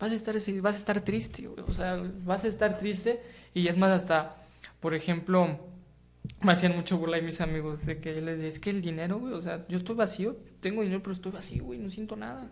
Vas 0.00 0.12
a 0.12 0.14
estar, 0.14 0.34
así- 0.36 0.60
vas 0.60 0.74
a 0.76 0.78
estar 0.78 1.00
triste, 1.02 1.46
güey, 1.46 1.62
o 1.68 1.74
sea, 1.74 2.00
vas 2.24 2.44
a 2.44 2.48
estar 2.48 2.78
triste 2.78 3.20
y 3.54 3.68
es 3.68 3.76
más 3.76 3.90
hasta, 3.90 4.34
por 4.80 4.94
ejemplo, 4.94 5.58
me 6.42 6.52
hacían 6.52 6.74
mucho 6.74 6.96
burla 6.98 7.18
y 7.18 7.22
mis 7.22 7.40
amigos 7.40 7.84
de 7.86 7.98
que 7.98 8.14
yo 8.14 8.20
les 8.22 8.36
decía, 8.36 8.48
es 8.48 8.58
que 8.58 8.70
el 8.70 8.80
dinero, 8.80 9.18
güey, 9.18 9.34
o 9.34 9.40
sea, 9.40 9.64
yo 9.68 9.76
estoy 9.76 9.96
vacío, 9.96 10.36
tengo 10.60 10.82
dinero, 10.82 11.02
pero 11.02 11.12
estoy 11.14 11.32
vacío, 11.32 11.64
güey, 11.64 11.78
no 11.78 11.90
siento 11.90 12.16
nada. 12.16 12.48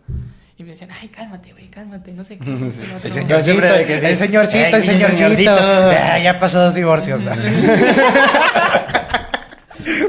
Y 0.57 0.63
me 0.63 0.71
decían, 0.71 0.89
ay, 0.91 1.07
cálmate, 1.07 1.53
güey, 1.53 1.69
cálmate, 1.69 2.11
no 2.11 2.23
sé 2.23 2.37
qué. 2.37 2.49
no 2.49 2.69
sé 2.71 2.79
El 3.03 3.13
sé 3.13 3.25
qué". 3.25 3.41
señorcito, 3.41 3.61
que 3.87 3.97
el 4.09 4.17
señorcito, 4.17 4.75
el 4.77 4.83
señorcito. 4.83 5.17
señorcito. 5.17 5.51
Ah, 5.51 6.19
ya 6.19 6.37
pasó 6.37 6.59
dos 6.61 6.75
divorcios. 6.75 7.23
¿no? 7.23 7.31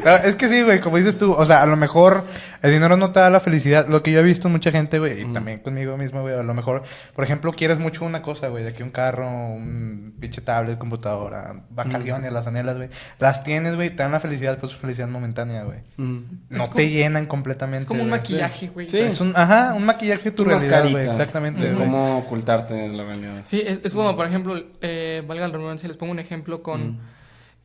No, 0.04 0.16
es 0.16 0.36
que 0.36 0.48
sí, 0.48 0.62
güey, 0.62 0.80
como 0.80 0.96
dices 0.96 1.16
tú, 1.16 1.32
o 1.32 1.46
sea, 1.46 1.62
a 1.62 1.66
lo 1.66 1.76
mejor 1.76 2.24
el 2.62 2.72
dinero 2.72 2.96
no 2.96 3.12
te 3.12 3.20
da 3.20 3.30
la 3.30 3.40
felicidad. 3.40 3.88
Lo 3.88 4.02
que 4.02 4.10
yo 4.12 4.20
he 4.20 4.22
visto 4.22 4.48
en 4.48 4.52
mucha 4.52 4.70
gente, 4.72 4.98
güey, 4.98 5.22
y 5.22 5.32
también 5.32 5.60
conmigo 5.60 5.96
mismo, 5.96 6.22
güey, 6.22 6.34
a 6.34 6.42
lo 6.42 6.54
mejor, 6.54 6.82
por 7.14 7.24
ejemplo, 7.24 7.52
quieres 7.52 7.78
mucho 7.78 8.04
una 8.04 8.22
cosa, 8.22 8.48
güey, 8.48 8.64
de 8.64 8.72
que 8.72 8.82
un 8.82 8.90
carro, 8.90 9.28
un 9.28 10.14
pinche 10.20 10.40
tablet, 10.40 10.78
computadora, 10.78 11.54
vacaciones, 11.70 12.32
las 12.32 12.46
anhelas, 12.46 12.76
güey. 12.76 12.88
Las 13.18 13.44
tienes, 13.44 13.76
güey, 13.76 13.90
te 13.90 14.02
dan 14.02 14.12
la 14.12 14.20
felicidad, 14.20 14.58
pues 14.58 14.74
felicidad 14.74 15.08
momentánea, 15.08 15.62
güey. 15.62 15.78
Mm. 15.96 16.18
No 16.50 16.68
te 16.68 16.88
llenan 16.88 17.26
completamente. 17.26 17.82
Es 17.82 17.88
como 17.88 18.02
un 18.02 18.10
maquillaje, 18.10 18.68
güey. 18.68 18.88
Sí. 18.88 18.98
Es 18.98 19.20
un, 19.20 19.32
ajá, 19.36 19.74
un 19.74 19.84
maquillaje 19.84 20.24
de 20.24 20.30
tu 20.32 20.42
Una 20.42 20.58
realidad, 20.58 20.90
güey, 20.90 21.06
exactamente, 21.08 21.72
güey. 21.72 21.86
Cómo 21.86 22.18
ocultarte 22.18 22.88
la 22.88 23.04
realidad. 23.04 23.42
Sí, 23.44 23.62
es, 23.64 23.80
es 23.84 23.92
como, 23.92 24.16
por 24.16 24.26
ejemplo, 24.26 24.60
eh, 24.80 25.22
valga 25.26 25.46
la 25.46 25.52
redundancia, 25.54 25.86
les 25.88 25.96
pongo 25.96 26.12
un 26.12 26.18
ejemplo 26.18 26.62
con 26.62 26.80
Mm. 26.80 26.98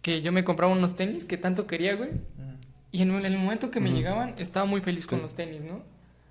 Que 0.06 0.22
yo 0.22 0.32
me 0.32 0.44
compraba 0.44 0.72
unos 0.72 0.96
tenis 0.96 1.26
que 1.26 1.36
tanto 1.36 1.66
quería, 1.66 1.96
güey. 1.96 2.12
Y 2.92 3.02
en 3.02 3.10
el 3.26 3.38
momento 3.40 3.72
que 3.72 3.80
me 3.80 3.92
llegaban, 3.92 4.36
estaba 4.38 4.68
muy 4.68 4.80
feliz 4.80 5.08
con 5.08 5.20
los 5.24 5.34
tenis, 5.34 5.62
¿no? 5.62 5.82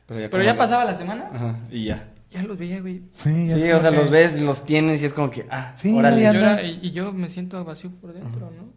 Pero 0.07 0.21
ya, 0.21 0.31
Pero 0.31 0.43
como- 0.45 0.45
ya 0.45 0.57
pasaba 0.57 0.85
la 0.85 0.95
semana, 0.95 1.29
Ajá, 1.33 1.59
y 1.73 1.87
ya. 1.87 2.09
ya 2.31 2.45
los 2.45 2.57
veía, 2.57 2.81
güey. 2.81 3.03
Sí, 3.15 3.49
ya 3.49 3.57
Sí, 3.57 3.73
o 3.73 3.81
sea, 3.81 3.91
los 3.91 4.11
ves, 4.11 4.41
los 4.41 4.65
tienes 4.65 5.03
y 5.03 5.07
es 5.07 5.13
como 5.13 5.29
que, 5.33 5.45
ah, 5.51 5.75
Sí, 5.83 5.93
órale. 5.93 6.23
Y 6.23 6.25
era- 6.25 6.63
y, 6.63 6.79
y 6.83 6.93
yo 6.93 7.13
me 7.13 7.29
siento 7.29 7.65
vacío 7.65 7.91
por 8.01 8.13
dentro, 8.15 8.53
¿no? 8.57 8.69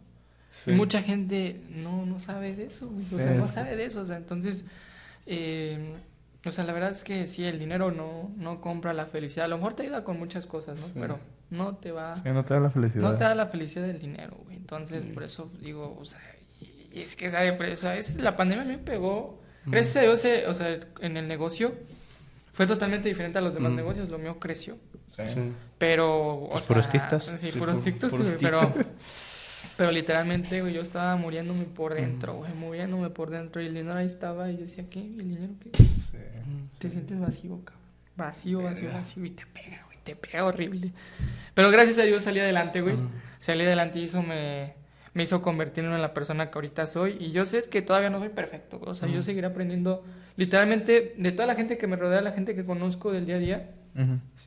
Sí. 0.50 0.72
Y 0.72 0.74
mucha 0.74 1.00
gente 1.02 1.60
no, 1.70 2.04
no 2.04 2.18
sabe 2.18 2.56
de 2.56 2.64
eso, 2.66 2.88
güey. 2.88 3.04
O 3.06 3.08
Sí, 3.10 3.16
sea, 3.22 3.34
no 3.34 3.46
sabe 3.46 3.76
de 3.76 3.84
eso. 3.84 4.00
O 4.00 4.04
sea, 4.04 4.16
entonces, 4.16 4.64
eh, 5.26 5.94
o 6.44 6.50
sea, 6.52 6.64
la 6.64 6.72
verdad 6.72 6.90
es 6.90 7.04
que 7.04 7.26
sí, 7.26 7.44
el 7.44 7.58
dinero 7.58 7.90
no, 7.90 8.30
no 8.36 8.60
compra 8.60 8.92
la 8.92 9.06
felicidad. 9.06 9.46
A 9.46 9.48
lo 9.48 9.56
mejor 9.58 9.74
te 9.74 9.82
ayuda 9.82 10.04
con 10.04 10.18
muchas 10.18 10.46
cosas, 10.46 10.78
¿no? 10.78 10.86
Sí. 10.86 10.92
Pero 10.98 11.18
no 11.50 11.76
te 11.76 11.92
va... 11.92 12.16
Sí, 12.16 12.28
no 12.30 12.44
te 12.44 12.54
da 12.54 12.60
la 12.60 12.70
felicidad. 12.70 13.02
No 13.02 13.16
te 13.16 13.24
da 13.24 13.34
la 13.34 13.46
felicidad 13.46 13.86
del 13.86 13.98
dinero, 13.98 14.36
güey. 14.44 14.56
Entonces, 14.56 15.04
por 15.12 15.22
eso 15.24 15.50
digo, 15.60 15.96
o 16.00 16.04
sea, 16.04 16.20
y- 16.60 16.98
y 16.98 17.02
es 17.02 17.16
que 17.16 17.26
esa 17.26 17.42
depre- 17.44 17.72
o 17.72 17.76
sea, 17.76 17.96
es, 17.96 18.20
la 18.20 18.36
pandemia 18.36 18.64
me 18.64 18.78
pegó. 18.78 19.40
Gracias 19.66 19.96
a 19.96 20.00
Dios, 20.02 20.24
eh, 20.24 20.44
o 20.46 20.54
sea, 20.54 20.78
en 21.00 21.16
el 21.16 21.26
negocio 21.28 21.74
fue 22.52 22.66
totalmente 22.66 23.08
diferente 23.08 23.38
a 23.38 23.40
los 23.42 23.52
demás 23.54 23.72
Mm. 23.72 23.76
negocios. 23.76 24.08
Lo 24.08 24.18
mío 24.18 24.38
creció. 24.38 24.76
Sí. 25.26 25.52
Pero, 25.78 26.44
o 26.44 26.58
sea, 26.60 26.76
puros. 26.76 26.88
Sí, 27.24 27.36
Sí, 27.50 27.58
puros 27.58 27.80
güey, 27.82 28.38
pero, 28.40 28.72
pero 29.76 29.90
literalmente, 29.90 30.60
güey, 30.60 30.74
yo 30.74 30.80
estaba 30.80 31.16
muriéndome 31.16 31.64
por 31.64 31.94
dentro, 31.94 32.34
güey, 32.34 32.52
muriéndome 32.52 33.10
por 33.10 33.30
dentro. 33.30 33.62
Y 33.62 33.66
el 33.66 33.74
dinero 33.74 33.96
ahí 33.96 34.06
estaba 34.06 34.50
y 34.50 34.56
yo 34.56 34.62
decía, 34.62 34.84
¿qué? 34.90 35.00
¿Y 35.00 35.18
el 35.18 35.28
dinero 35.28 35.52
qué? 35.60 35.70
Te 36.78 36.90
sientes 36.90 37.18
vacío, 37.18 37.60
cabrón. 37.64 37.84
Vacío, 38.16 38.62
vacío, 38.62 38.92
vacío. 38.92 39.24
Y 39.24 39.30
te 39.30 39.44
pega, 39.46 39.84
güey, 39.86 39.98
te 40.02 40.16
pega 40.16 40.44
horrible. 40.44 40.92
Pero 41.54 41.70
gracias 41.70 41.98
a 41.98 42.02
Dios 42.02 42.24
salí 42.24 42.40
adelante, 42.40 42.80
güey. 42.80 42.96
Salí 43.38 43.64
adelante 43.64 43.98
y 44.00 44.04
eso 44.04 44.22
me, 44.22 44.74
me 45.14 45.22
hizo 45.22 45.42
convertirme 45.42 45.94
en 45.94 46.02
la 46.02 46.14
persona 46.14 46.50
que 46.50 46.58
ahorita 46.58 46.86
soy. 46.86 47.16
Y 47.20 47.30
yo 47.30 47.44
sé 47.44 47.62
que 47.62 47.82
todavía 47.82 48.10
no 48.10 48.18
soy 48.18 48.30
perfecto. 48.30 48.80
O 48.84 48.94
sea, 48.94 49.08
yo 49.08 49.22
seguiré 49.22 49.46
aprendiendo. 49.46 50.04
Literalmente, 50.36 51.14
de 51.16 51.32
toda 51.32 51.46
la 51.46 51.54
gente 51.54 51.78
que 51.78 51.86
me 51.86 51.96
rodea, 51.96 52.20
la 52.20 52.32
gente 52.32 52.54
que 52.54 52.64
conozco 52.64 53.12
del 53.12 53.26
día 53.26 53.36
a 53.36 53.38
día, 53.38 53.70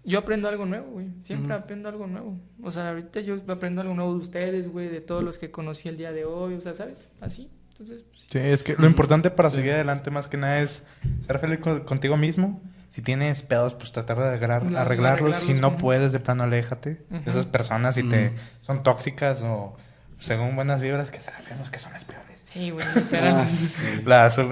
Yo 0.04 0.20
aprendo 0.20 0.48
algo 0.48 0.66
nuevo, 0.66 0.92
güey. 0.92 1.08
Siempre 1.24 1.54
aprendo 1.54 1.90
algo 1.90 2.08
nuevo. 2.08 2.40
O 2.64 2.72
sea, 2.72 2.90
ahorita 2.90 3.20
yo 3.22 3.36
aprendo 3.48 3.82
algo 3.82 3.94
nuevo 3.94 4.14
de 4.14 4.20
ustedes, 4.20 4.70
güey, 4.72 4.88
de 4.90 5.02
todos 5.02 5.24
los 5.24 5.38
que 5.38 5.52
conocí 5.52 5.90
el 5.90 5.98
día 5.98 6.12
de 6.12 6.26
hoy, 6.26 6.54
o 6.56 6.62
sea, 6.62 6.74
¿sabes? 6.76 7.10
Así. 7.20 7.50
Entonces, 7.72 8.04
pues, 8.04 8.22
sí. 8.22 8.28
Sí, 8.32 8.38
es 8.40 8.64
que 8.64 8.76
lo 8.78 8.86
importante 8.88 9.30
para 9.32 9.50
seguir 9.50 9.74
adelante 9.74 10.12
más 10.12 10.28
que 10.28 10.38
nada 10.38 10.60
es 10.62 10.86
ser 11.26 11.40
feliz 11.40 11.60
con- 11.60 11.82
contigo 11.82 12.16
mismo. 12.18 12.62
Si 12.90 13.02
tienes 13.02 13.42
pedos, 13.44 13.74
pues 13.74 13.92
tratar 13.92 14.18
de 14.18 14.24
arreglar- 14.26 14.64
Arreglar- 14.64 14.78
arreglarlos. 14.82 15.40
Si 15.40 15.54
no 15.54 15.78
puedes, 15.78 16.12
de 16.12 16.20
plano, 16.20 16.44
aléjate. 16.44 17.02
Esas 17.26 17.46
personas, 17.46 17.96
si 17.96 18.04
te 18.04 18.32
son 18.62 18.84
tóxicas 18.84 19.42
o 19.44 19.76
según 20.20 20.56
buenas 20.56 20.82
vibras, 20.82 21.10
que 21.10 21.20
sabemos 21.22 21.70
que 21.70 21.80
son 21.80 21.94
las 21.94 22.04
peores. 22.06 22.31
Sí, 22.54 22.70
güey. 22.70 22.86
Ah, 23.14 23.46
sí. 23.46 24.02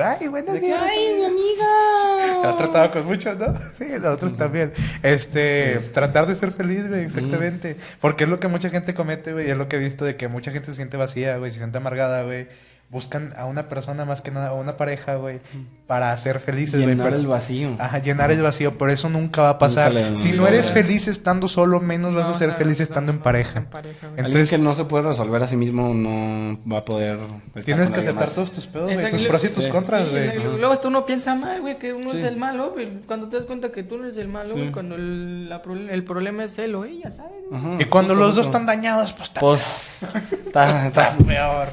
Ay, 0.02 0.30
que, 0.30 0.60
vibras. 0.60 0.84
¡Ay, 0.90 1.16
mi 1.18 1.26
amiga! 1.26 2.50
Has 2.50 2.58
tratado 2.58 2.92
con 2.92 3.06
muchos, 3.06 3.38
¿no? 3.38 3.54
Sí, 3.78 3.86
nosotros 4.02 4.38
también. 4.38 4.72
Este, 5.04 5.80
tratar 5.94 6.26
de 6.26 6.36
ser 6.36 6.52
feliz, 6.52 6.88
güey, 6.88 7.04
exactamente. 7.04 7.76
Porque 8.00 8.24
es 8.24 8.30
lo 8.30 8.40
que 8.40 8.48
mucha 8.48 8.70
gente 8.70 8.94
comete, 8.94 9.34
güey. 9.34 9.50
Es 9.50 9.58
lo 9.58 9.68
que 9.68 9.76
he 9.76 9.80
visto 9.80 10.06
de 10.06 10.16
que 10.16 10.28
mucha 10.28 10.52
gente 10.52 10.68
se 10.68 10.78
siente 10.78 10.98
vacía, 10.98 11.38
güey, 11.38 11.52
se 11.52 11.58
siente 11.58 11.78
amargada, 11.78 12.24
güey. 12.24 12.48
Buscan 12.92 13.34
a 13.38 13.46
una 13.46 13.70
persona 13.70 14.04
más 14.04 14.22
que 14.24 14.32
nada, 14.32 14.48
a 14.48 14.54
una 14.54 14.76
pareja, 14.76 15.14
güey, 15.14 15.42
para 15.86 16.18
ser 16.18 16.40
felices. 16.40 16.80
Llenar 16.80 17.06
pero- 17.10 17.18
el 17.18 17.28
vacío. 17.28 17.76
Ajá, 17.78 18.00
llenar 18.00 18.32
el 18.32 18.42
vacío, 18.42 18.80
por 18.80 18.90
eso 18.90 19.10
nunca 19.10 19.44
va 19.44 19.50
a 19.52 19.58
pasar. 19.60 19.94
Le- 19.94 20.18
si 20.18 20.32
no 20.32 20.48
eres 20.48 20.72
feliz 20.72 21.08
estando 21.08 21.48
solo, 21.48 21.80
menos 21.82 22.16
vas 22.16 22.28
a 22.28 22.34
ser 22.34 22.48
o 22.48 22.52
sea, 22.54 22.58
feliz 22.58 22.80
no, 22.80 22.84
estando 22.84 23.12
en 23.12 23.20
pareja. 23.20 23.60
en 23.60 23.66
pareja, 23.66 24.08
güey. 24.08 24.10
Alguien 24.20 24.26
Entonces- 24.26 24.50
que 24.50 24.58
no 24.58 24.74
se 24.74 24.86
puede 24.86 25.04
resolver 25.04 25.44
a 25.44 25.48
sí 25.48 25.56
mismo 25.56 25.94
no 25.94 26.58
va 26.68 26.80
a 26.80 26.86
poder. 26.86 27.20
estar 27.20 27.64
Tienes 27.64 27.86
con 27.90 27.94
que 27.94 28.00
aceptar 28.02 28.26
más. 28.26 28.34
todos 28.36 28.52
tus 28.54 28.66
pedos, 28.66 28.92
güey, 28.92 28.98
tus 28.98 29.10
pros 29.10 29.22
y 29.22 29.28
luego- 29.28 29.56
tus 29.56 29.64
Sí. 29.66 29.70
contras, 29.70 30.10
güey. 30.10 30.36
luego- 30.40 30.74
hasta 30.74 30.88
uno 30.88 31.06
piensa 31.06 31.36
mal, 31.36 31.62
güey, 31.62 31.78
que 31.78 31.94
uno 31.94 32.10
Sí. 32.10 32.18
es 32.18 32.24
el 32.24 32.38
malo. 32.38 32.74
Cuando 33.06 33.30
te 33.30 33.36
das 33.36 33.46
cuenta 33.46 33.70
que 33.72 33.84
tú 33.84 34.00
no 34.00 34.06
eres 34.06 34.18
el 34.18 34.30
malo, 34.30 34.50
Sí. 34.50 34.56
güey, 34.56 34.72
cuando 34.72 34.96
el, 34.96 35.48
la 35.48 35.62
el 35.92 36.04
problema 36.04 36.44
es 36.46 36.58
él 36.58 36.74
o 36.74 36.86
ella, 36.86 37.12
¿sabes? 37.12 37.34
Ajá, 37.54 37.76
Y 37.80 37.86
cuando 37.86 38.14
justo, 38.16 38.26
los 38.28 38.36
dos 38.36 38.46
están 38.48 38.66
dañados, 38.66 39.14
pues 39.14 39.28
está 39.28 39.40
Pues. 39.42 40.00
Está, 40.48 40.88
está- 40.88 41.18
peor. 41.28 41.70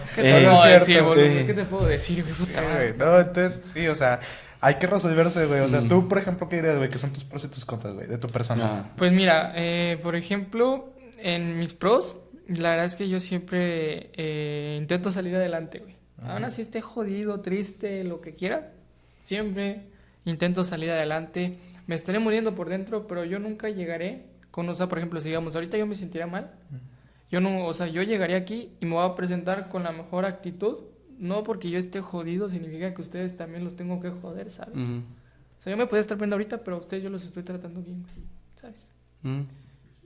¿Qué 1.15 1.23
te 1.23 1.31
no 1.31 1.31
puedo 1.31 1.39
es 1.39 1.39
decir, 1.39 1.39
cierto, 1.39 1.39
boludo? 1.39 1.41
eh. 1.41 1.47
¿Qué 1.47 1.55
te 1.55 1.65
puedo 1.65 1.87
decir, 1.87 2.23
güey? 2.23 2.35
Puta 2.35 2.63
madre. 2.63 2.95
No, 2.99 3.21
entonces, 3.21 3.63
sí, 3.73 3.87
o 3.89 3.95
sea, 3.95 4.21
hay 4.61 4.75
que 4.77 4.87
resolverse, 4.87 5.47
güey. 5.47 5.61
O 5.61 5.69
sea, 5.69 5.83
tú, 5.83 6.09
por 6.09 6.19
ejemplo, 6.19 6.49
¿qué 6.49 6.57
dirías, 6.57 6.77
güey? 6.79 6.89
Que 6.89 6.99
son 6.99 7.13
tus 7.13 7.25
pros 7.25 7.45
y 7.45 7.49
tus 7.49 7.65
contras, 7.65 7.95
güey, 7.95 8.07
de 8.07 8.19
tu 8.19 8.29
persona. 8.29 8.65
Ajá. 8.65 8.91
Pues 8.97 9.13
mira, 9.13 9.53
eh, 9.57 9.99
por 10.03 10.17
ejemplo, 10.17 10.93
en 11.19 11.59
mis 11.59 11.75
pros, 11.75 12.17
la 12.49 12.71
verdad 12.71 12.87
es 12.87 12.97
que 12.97 13.09
yo 13.09 13.21
siempre 13.21 14.11
eh, 14.15 14.77
intento 14.81 15.11
salir 15.11 15.35
adelante, 15.37 15.79
güey. 15.81 15.97
Aún 16.23 16.45
así 16.45 16.63
esté 16.63 16.81
jodido, 16.81 17.41
triste, 17.41 18.03
lo 18.03 18.21
que 18.23 18.35
quiera, 18.35 18.73
siempre 19.25 19.83
intento 20.25 20.65
salir 20.65 20.91
adelante. 20.91 21.59
Me 21.87 21.95
estaré 21.95 22.19
muriendo 22.19 22.55
por 22.55 22.69
dentro, 22.69 23.07
pero 23.07 23.25
yo 23.25 23.39
nunca 23.39 23.69
llegaré 23.69 24.25
con, 24.51 24.69
o 24.69 24.75
sea, 24.75 24.89
por 24.89 24.99
ejemplo, 24.99 25.21
si 25.21 25.29
digamos, 25.29 25.55
ahorita 25.55 25.77
yo 25.77 25.87
me 25.87 25.95
sentiría 25.95 26.27
mal, 26.27 26.53
yo 27.31 27.41
no, 27.41 27.67
o 27.67 27.73
sea, 27.75 27.87
yo 27.89 28.03
llegaré 28.03 28.35
aquí 28.35 28.71
y 28.81 28.87
me 28.87 28.95
voy 28.95 29.09
a 29.09 29.15
presentar 29.15 29.69
con 29.69 29.83
la 29.83 29.93
mejor 29.93 30.25
actitud. 30.25 30.79
No 31.19 31.45
porque 31.45 31.71
yo 31.71 31.79
esté 31.79 32.01
jodido 32.01 32.51
significa 32.51 32.93
que 32.95 33.03
ustedes 33.03 33.37
también 33.37 33.65
los 33.65 33.77
tengo 33.77 34.01
que 34.01 34.11
joder, 34.11 34.51
¿sabes? 34.51 34.77
O 34.77 35.63
sea, 35.63 35.71
yo 35.71 35.77
me 35.77 35.87
podía 35.87 36.01
estar 36.01 36.19
viendo 36.19 36.37
ahorita, 36.37 36.63
pero 36.63 36.77
a 36.77 36.81
ustedes 36.81 37.03
yo 37.03 37.11
los 37.11 37.25
estoy 37.25 37.43
tratando 37.43 37.81
bien, 37.81 38.05
¿sabes? 38.61 38.93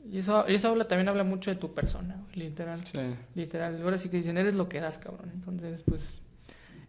Y 0.09 0.18
eso, 0.18 0.46
eso 0.46 0.68
habla, 0.68 0.88
también 0.88 1.09
habla 1.09 1.25
mucho 1.25 1.51
de 1.51 1.57
tu 1.57 1.75
persona, 1.75 2.16
literal. 2.35 2.85
Sí. 2.87 2.99
Literal. 3.35 3.81
Ahora 3.83 3.99
sí 3.99 4.09
que 4.09 4.16
dicen, 4.16 4.38
eres 4.38 4.55
lo 4.55 4.68
que 4.68 4.81
das, 4.81 4.99
cabrón. 4.99 5.31
Entonces, 5.35 5.83
pues. 5.83 6.23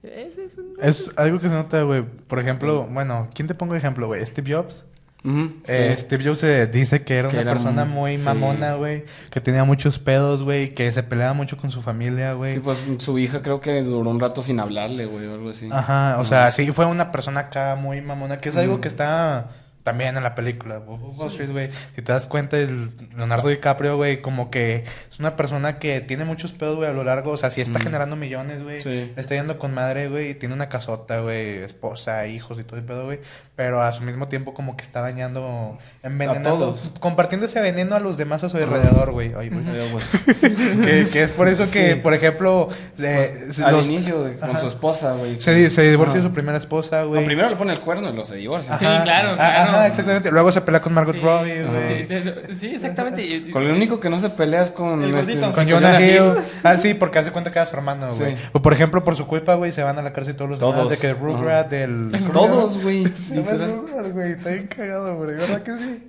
Ese 0.01 0.45
es 0.45 0.57
un. 0.57 0.75
Es 0.81 1.11
algo 1.17 1.39
que 1.39 1.49
se 1.49 1.53
nota, 1.53 1.83
güey. 1.83 2.03
Por 2.03 2.39
ejemplo, 2.39 2.87
bueno, 2.89 3.29
¿quién 3.33 3.47
te 3.47 3.53
pongo 3.53 3.73
de 3.73 3.79
ejemplo, 3.79 4.07
güey? 4.07 4.25
Steve 4.25 4.53
Jobs. 4.53 4.83
Ujú, 5.23 5.51
Eh, 5.67 5.93
sí. 5.97 6.01
Steve 6.05 6.23
Jobs 6.25 6.39
se 6.39 6.65
dice 6.67 7.03
que 7.03 7.17
era 7.17 7.29
Que 7.29 7.35
una 7.35 7.41
era 7.43 7.51
persona 7.53 7.85
muy 7.85 8.17
mamona, 8.17 8.73
güey. 8.73 9.05
Que 9.29 9.39
tenía 9.39 9.63
muchos 9.63 9.99
pedos, 9.99 10.41
güey. 10.41 10.73
Que 10.73 10.91
se 10.91 11.03
peleaba 11.03 11.33
mucho 11.33 11.57
con 11.57 11.71
su 11.71 11.81
familia, 11.81 12.33
güey. 12.33 12.55
Sí, 12.55 12.59
pues 12.59 12.83
su 12.97 13.19
hija 13.19 13.41
creo 13.41 13.61
que 13.61 13.81
duró 13.83 14.09
un 14.09 14.19
rato 14.19 14.41
sin 14.41 14.59
hablarle, 14.59 15.05
güey, 15.05 15.27
o 15.27 15.33
algo 15.35 15.49
así. 15.51 15.69
Ajá, 15.71 16.17
o 16.19 16.25
sea, 16.25 16.51
sí, 16.51 16.71
fue 16.71 16.85
una 16.85 17.11
persona 17.11 17.41
acá 17.41 17.75
muy 17.75 18.01
mamona, 18.01 18.39
que 18.39 18.49
es 18.49 18.55
algo 18.55 18.81
que 18.81 18.87
está 18.87 19.49
también 19.83 20.15
en 20.17 20.23
la 20.23 20.35
película, 20.35 20.79
Wall 20.79 21.27
Street, 21.29 21.51
güey. 21.51 21.69
Si 21.95 22.01
te 22.01 22.11
das 22.11 22.25
cuenta, 22.27 22.57
el 22.57 22.89
Leonardo 23.15 23.49
DiCaprio, 23.49 23.97
güey, 23.97 24.21
como 24.21 24.51
que 24.51 24.83
es 25.09 25.19
una 25.19 25.35
persona 25.35 25.79
que 25.79 26.01
tiene 26.01 26.23
muchos 26.25 26.51
pedos, 26.51 26.75
güey, 26.75 26.89
a 26.89 26.93
lo 26.93 27.03
largo, 27.03 27.31
o 27.31 27.37
sea, 27.37 27.49
sí 27.49 27.61
está 27.61 27.77
Ujú. 27.79 27.83
generando 27.85 28.15
millones, 28.15 28.63
güey. 28.63 28.81
Sí. 28.81 29.11
Le 29.15 29.21
está 29.21 29.35
yendo 29.35 29.57
con 29.57 29.73
madre, 29.73 30.07
güey, 30.09 30.29
y 30.31 30.35
tiene 30.35 30.53
una 30.55 30.69
casota, 30.69 31.19
güey, 31.19 31.57
esposa, 31.63 32.27
hijos 32.27 32.59
y 32.59 32.63
todo 32.63 32.77
el 32.77 32.83
pedo, 32.85 33.05
güey. 33.05 33.19
Pero 33.55 33.81
a 33.81 33.91
su 33.93 34.01
mismo 34.03 34.27
tiempo 34.27 34.53
como 34.53 34.75
que 34.77 34.83
está 34.83 35.01
dañando, 35.01 35.77
envenenando, 36.03 36.49
todos. 36.57 36.91
compartiendo 36.99 37.45
ese 37.45 37.59
veneno 37.61 37.95
a 37.95 37.99
los 37.99 38.17
demás 38.17 38.43
a 38.43 38.49
su 38.49 38.57
alrededor, 38.57 39.11
güey. 39.11 39.33
Ay, 39.37 39.49
güey. 39.49 39.63
Que, 40.83 41.07
que 41.11 41.23
es 41.23 41.31
por 41.31 41.47
eso 41.47 41.65
que, 41.65 41.93
Sí. 41.93 41.99
por 42.01 42.13
ejemplo, 42.13 42.69
eh, 42.99 43.33
pues, 43.45 43.57
los- 43.59 43.67
al 43.67 43.85
inicio 43.85 44.23
de- 44.23 44.37
con 44.37 44.49
Ajá. 44.51 44.59
su 44.59 44.67
esposa, 44.67 45.13
güey. 45.13 45.39
se, 45.41 45.69
se 45.69 45.89
divorció 45.89 46.17
de 46.21 46.27
su 46.27 46.33
primera 46.33 46.57
esposa, 46.57 47.01
No, 47.01 47.09
güey. 47.09 47.25
primero 47.25 47.49
le 47.49 47.55
pone 47.55 47.73
el 47.73 47.79
cuerno 47.79 48.09
y 48.09 48.11
luego 48.11 48.25
se 48.25 48.35
divorcia. 48.35 48.73
Sí, 48.79 48.85
claro, 48.85 49.01
Ah, 49.01 49.35
claro. 49.35 49.69
Ajá, 49.70 49.70
exactamente. 49.87 50.31
Luego 50.31 50.51
se 50.51 50.61
pelea 50.61 50.81
con 50.81 50.93
Margot 50.93 51.15
Sí, 51.15 51.21
Robbie, 51.21 51.63
Ajá. 51.63 51.71
güey. 51.71 51.97
sí, 51.99 52.03
de- 52.05 52.21
de- 52.21 52.53
sí, 52.53 52.67
exactamente. 52.67 53.51
Con 53.51 53.63
el 53.63 53.71
único 53.71 53.99
que 53.99 54.09
no 54.09 54.19
se 54.19 54.29
pelea 54.29 54.63
es 54.63 54.69
con... 54.71 55.03
El 55.03 55.15
este. 55.15 55.39
Con 55.39 55.69
Jonah 55.69 56.01
Hill. 56.01 56.33
Ah, 56.63 56.77
sí, 56.77 56.93
porque 56.93 57.19
hace 57.19 57.31
cuenta 57.31 57.51
que 57.51 57.59
era 57.59 57.65
su 57.65 57.75
hermano, 57.75 58.11
Sí. 58.11 58.19
güey. 58.23 58.37
O 58.53 58.61
por 58.61 58.73
ejemplo, 58.73 59.03
por 59.03 59.15
su 59.15 59.27
culpa, 59.27 59.55
güey, 59.55 59.71
se 59.71 59.83
van 59.83 59.97
a 59.99 60.01
la 60.01 60.13
cárcel 60.13 60.35
todos 60.35 60.51
los 60.51 60.59
Todos. 60.59 60.75
demás. 60.75 60.89
De 60.89 60.97
que 60.97 61.13
Rugrat, 61.13 61.67
Ajá. 61.67 61.69
del... 61.69 62.11
Todos, 62.33 62.81
güey. 62.81 63.05
Se 63.15 63.35
llama. 63.41 63.65
Rugrat, 63.65 64.11
güey. 64.11 64.31
Está 64.33 64.49
bien 64.51 64.67
cagado, 64.67 65.15
güey. 65.17 65.35
¿Verdad 65.35 65.63
que 65.63 65.71
sí? 65.77 66.03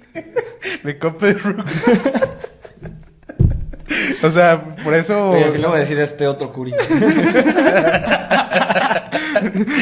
Me 0.82 0.98
copé 1.00 1.26
de 1.26 1.32
Rugrat. 1.34 1.66
o 4.22 4.30
sea, 4.30 4.62
por 4.84 4.94
eso... 4.94 5.30
Oye, 5.30 5.44
así 5.44 5.58
le 5.58 5.66
voy 5.66 5.76
a 5.76 5.80
decir 5.80 5.98
a 6.00 6.02
este 6.04 6.26
otro 6.26 6.52
curi. 6.52 6.72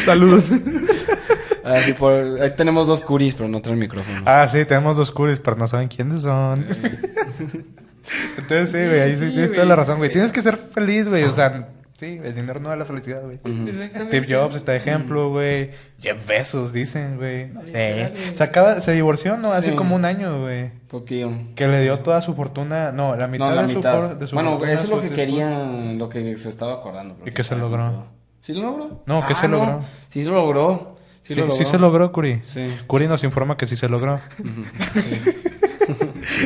Saludos. 0.04 0.48
Así 1.70 1.92
por... 1.94 2.12
Ahí 2.12 2.50
tenemos 2.56 2.87
dos 2.87 3.00
curis, 3.02 3.35
pero 3.35 3.48
no 3.48 3.61
traen 3.62 3.78
micrófono. 3.78 4.22
Ah, 4.26 4.46
sí, 4.48 4.64
tenemos 4.64 4.96
dos 4.96 5.11
curis, 5.11 5.38
pero 5.40 5.56
no 5.56 5.66
saben 5.66 5.88
quiénes 5.88 6.22
son. 6.22 6.64
Entonces, 8.38 8.70
sí, 8.70 8.78
güey, 8.88 9.00
ahí 9.00 9.16
sí, 9.16 9.26
Sí, 9.26 9.33
tienes 9.33 9.52
toda 9.52 9.66
la 9.66 9.76
razón, 9.76 9.98
güey. 9.98 10.11
Tienes 10.11 10.33
que 10.33 10.40
ser 10.40 10.56
feliz, 10.56 11.09
güey. 11.09 11.24
O 11.24 11.33
sea, 11.33 11.68
sí, 11.98 12.18
el 12.22 12.35
dinero 12.35 12.59
no 12.59 12.70
da 12.70 12.76
la 12.76 12.85
felicidad, 12.85 13.22
güey. 13.22 13.38
Steve 14.00 14.26
Jobs 14.28 14.56
está 14.56 14.72
de 14.72 14.78
ejemplo, 14.78 15.30
güey. 15.30 15.70
Jeff 16.00 16.26
Bezos, 16.26 16.72
dicen, 16.72 17.18
güey. 17.18 17.48
No 17.48 17.64
sé. 17.66 18.12
Se 18.35 18.42
acaba, 18.42 18.80
se 18.80 18.92
divorció, 18.92 19.37
¿no? 19.37 19.52
Hace 19.52 19.70
Sí. 19.70 19.76
como 19.76 19.94
un 19.94 20.04
año, 20.04 20.40
güey. 20.42 20.70
Poquillo. 20.88 21.30
Que 21.54 21.68
le 21.68 21.83
dio 21.83 22.00
toda 22.00 22.20
su 22.22 22.35
fortuna. 22.35 22.90
No, 22.90 23.14
la 23.14 23.28
mitad 23.28 23.48
No, 23.50 23.54
la 23.54 23.62
de, 23.66 23.74
mitad. 23.74 24.11
Su, 24.12 24.18
de 24.18 24.26
su 24.26 24.35
bueno, 24.35 24.50
fortuna 24.52 24.72
eso 24.72 24.85
es 24.85 24.90
lo 24.90 24.96
a 24.96 25.00
que 25.02 25.09
su 25.09 25.14
querían, 25.14 25.98
lo 25.98 26.09
que 26.09 26.37
se 26.37 26.48
estaba 26.48 26.74
acordando. 26.74 27.16
¿Y 27.24 27.30
qué 27.30 27.44
se 27.44 27.54
logró? 27.54 28.06
¿Sí 28.40 28.54
lo 28.54 28.62
logró? 28.62 29.02
No, 29.06 29.20
¿qué 29.26 29.35
Ah, 29.35 29.37
se 29.37 29.46
logró? 29.48 29.80
Sí 30.09 30.24
se 30.24 30.30
logró. 30.30 30.96
Sí, 31.30 31.34
Sí, 31.34 31.40
lo 31.40 31.46
logró. 31.46 31.56
sí 31.56 31.64
se 31.64 31.78
logró, 31.78 32.10
Curi. 32.12 32.40
Sí. 32.42 32.66
Curi 32.88 33.06
nos 33.06 33.22
informa 33.22 33.56
que 33.56 33.66
sí 33.68 33.76
se 33.76 33.88
logró. 33.88 34.18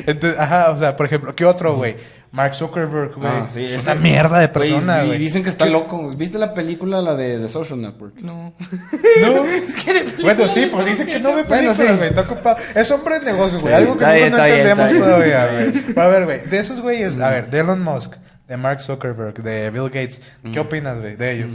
Entonces, 0.07 0.38
ajá, 0.38 0.70
o 0.70 0.79
sea, 0.79 0.97
por 0.97 1.07
ejemplo, 1.07 1.35
¿qué 1.35 1.44
otro, 1.44 1.77
güey? 1.77 1.97
Mark 2.33 2.55
Zuckerberg, 2.55 3.14
güey. 3.14 3.29
Ah, 3.31 3.47
sí, 3.49 3.64
es 3.64 3.75
ese- 3.75 3.92
una 3.92 4.01
mierda 4.01 4.38
de 4.40 4.49
Güey, 4.49 4.68
persona, 4.70 5.05
y 5.05 5.07
güey. 5.07 5.18
dicen 5.18 5.42
que 5.44 5.51
está 5.51 5.66
loco. 5.66 6.11
¿Viste 6.16 6.37
la 6.38 6.53
película, 6.53 7.01
la 7.01 7.14
de 7.14 7.38
The 7.38 7.49
Social 7.49 7.81
Network? 7.81 8.16
No. 8.20 8.55
No. 9.20 9.44
es 9.68 9.77
que 9.77 9.92
de 10.05 10.23
Bueno, 10.23 10.49
sí, 10.49 10.68
pues 10.70 10.87
dice 10.87 11.07
que 11.07 11.20
no 11.20 11.29
ve 11.35 11.44
Bueno, 11.44 11.49
películas, 11.49 11.77
sí. 11.77 11.97
güey. 11.97 12.09
Está 12.09 12.23
ocupado. 12.23 12.57
Es 12.75 12.90
hombre 12.90 13.20
de 13.20 13.27
negocio, 13.27 13.61
güey. 13.61 13.73
Sí, 13.73 13.81
Algo 13.81 13.97
que 13.97 14.05
nosotros 14.05 14.31
no 14.31 14.44
entendemos 14.47 14.90
bien. 14.90 15.03
todavía, 15.05 15.47
güey. 15.53 15.73
Pero 15.87 16.03
a 16.03 16.09
ver, 16.09 16.25
güey. 16.25 16.40
De 16.47 16.59
esos 16.59 16.81
güeyes, 16.81 17.20
a 17.20 17.31
ver, 17.31 17.51
de 17.51 17.59
Elon 17.61 17.83
Musk, 17.83 18.14
de 18.49 18.57
Mark 18.57 18.83
Zuckerberg, 18.83 19.42
de 19.42 19.70
Bill 19.70 19.85
Gates. 19.85 20.20
¿Qué 20.53 20.59
opinas, 20.61 20.99
güey, 21.01 21.14
de 21.16 21.33
ellos? 21.33 21.55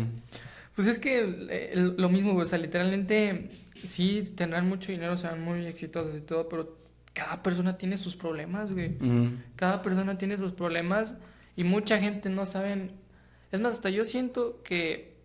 Pues 0.79 0.87
es 0.87 0.97
que 0.97 1.47
eh, 1.49 1.93
lo 1.97 2.07
mismo, 2.07 2.31
güey, 2.31 2.43
o 2.43 2.45
sea, 2.45 2.57
literalmente 2.57 3.49
sí 3.83 4.23
tendrán 4.33 4.69
mucho 4.69 4.93
dinero, 4.93 5.17
serán 5.17 5.43
muy 5.43 5.65
exitosos 5.65 6.15
y 6.15 6.21
todo, 6.21 6.47
pero 6.47 6.77
cada 7.11 7.43
persona 7.43 7.77
tiene 7.77 7.97
sus 7.97 8.15
problemas, 8.15 8.71
güey. 8.71 8.95
Cada 9.57 9.81
persona 9.81 10.17
tiene 10.17 10.37
sus 10.37 10.53
problemas 10.53 11.15
y 11.57 11.65
mucha 11.65 11.99
gente 11.99 12.29
no 12.29 12.45
saben. 12.45 12.93
Es 13.51 13.59
más, 13.59 13.73
hasta 13.73 13.89
yo 13.89 14.05
siento 14.05 14.63
que 14.63 15.17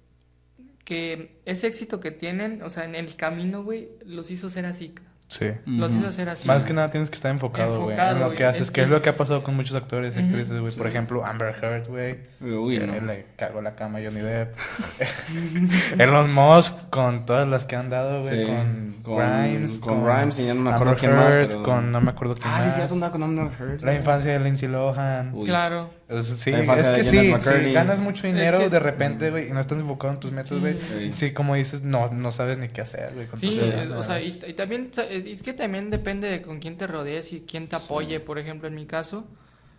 que 0.84 1.40
ese 1.44 1.68
éxito 1.68 2.00
que 2.00 2.10
tienen, 2.10 2.60
o 2.64 2.68
sea, 2.68 2.84
en 2.84 2.96
el 2.96 3.14
camino, 3.14 3.62
güey, 3.62 3.90
los 4.04 4.32
hizo 4.32 4.50
ser 4.50 4.66
así. 4.66 4.92
Sí. 5.36 5.50
Los 5.66 5.90
Ujú. 5.90 6.00
hizo 6.00 6.12
ser 6.12 6.28
así. 6.28 6.46
Más 6.46 6.62
que 6.62 6.72
nada 6.72 6.90
tienes 6.92 7.10
que 7.10 7.16
estar 7.16 7.30
enfocado, 7.32 7.82
güey, 7.82 7.98
en 7.98 8.18
lo 8.20 8.26
güey. 8.26 8.36
que 8.38 8.44
haces, 8.44 8.62
Es 8.62 8.70
que 8.70 8.82
es 8.82 8.88
lo 8.88 9.02
que 9.02 9.08
ha 9.08 9.16
pasado 9.16 9.42
con 9.42 9.56
muchos 9.56 9.74
actores 9.74 10.14
y 10.14 10.20
actrices, 10.20 10.60
güey. 10.60 10.72
Por 10.72 10.86
Sí. 10.86 10.90
ejemplo, 10.90 11.24
Amber 11.24 11.52
Heard, 11.60 11.88
güey. 11.88 12.18
Uy, 12.40 12.78
no. 12.78 13.00
Le 13.00 13.26
cagó 13.36 13.60
la 13.60 13.74
cama 13.74 13.98
a 13.98 14.02
Johnny 14.04 14.20
Depp. 14.20 14.54
Elon 15.98 16.32
Musk, 16.32 16.74
con 16.90 17.26
todas 17.26 17.48
las 17.48 17.64
que 17.64 17.76
han 17.76 17.90
dado, 17.90 18.22
güey. 18.22 18.44
Sí. 18.46 18.52
Con, 18.52 18.94
Con- 19.02 19.16
Grimes. 19.42 19.76
con 19.78 20.04
Grimes 20.04 20.38
y 20.38 20.46
ya 20.46 20.54
no 20.54 20.60
me 20.62 20.70
acuerdo 20.70 20.92
Amber 20.92 20.98
quién 21.00 21.16
más, 21.16 21.34
Heard, 21.34 21.48
pero- 21.48 21.62
Con 21.62 21.92
no 21.92 22.00
me 22.00 22.10
acuerdo 22.10 22.34
quién 22.34 22.48
Ah, 22.48 22.60
sí, 22.60 22.66
más. 22.66 22.76
cierto, 22.76 22.94
andaba 22.94 23.12
con 23.12 23.22
Amber 23.22 23.50
Heard. 23.60 23.82
La 23.82 23.94
infancia 23.94 24.32
de 24.32 24.40
Lindsay 24.40 24.68
Lohan. 24.68 25.32
Uy. 25.34 25.44
Claro. 25.44 25.90
Sea, 26.22 26.36
sí, 26.36 26.50
es 26.52 26.90
que 26.90 27.04
sí, 27.04 27.28
McCurdy. 27.30 27.72
ganas 27.72 27.98
mucho 28.00 28.26
dinero 28.26 28.58
que- 28.58 28.68
de 28.70 28.78
repente, 28.80 29.30
güey, 29.30 29.48
y 29.48 29.52
no 29.52 29.60
estás 29.60 29.78
enfocado 29.78 30.14
en 30.14 30.20
tus 30.20 30.32
metas, 30.32 30.58
güey. 30.60 30.78
Sí. 30.80 31.12
Sí, 31.14 31.32
como 31.32 31.54
dices, 31.54 31.82
no, 31.82 32.08
no 32.10 32.30
sabes 32.30 32.58
ni 32.58 32.68
qué 32.68 32.80
hacer, 32.82 33.12
güey. 33.14 33.26
Sí, 33.36 33.60
o 33.96 34.02
sea, 34.02 34.20
y, 34.20 34.38
y 34.46 34.52
también, 34.54 34.90
es, 35.10 35.24
es 35.26 35.42
que 35.42 35.52
también 35.52 35.90
depende 35.90 36.28
de 36.28 36.42
con 36.42 36.58
quién 36.60 36.76
te 36.76 36.86
rodees 36.86 37.32
y 37.32 37.40
quién 37.40 37.68
te 37.68 37.76
apoye, 37.76 38.20
por 38.20 38.38
ejemplo, 38.38 38.68
en 38.68 38.74
mi 38.74 38.86
caso, 38.86 39.26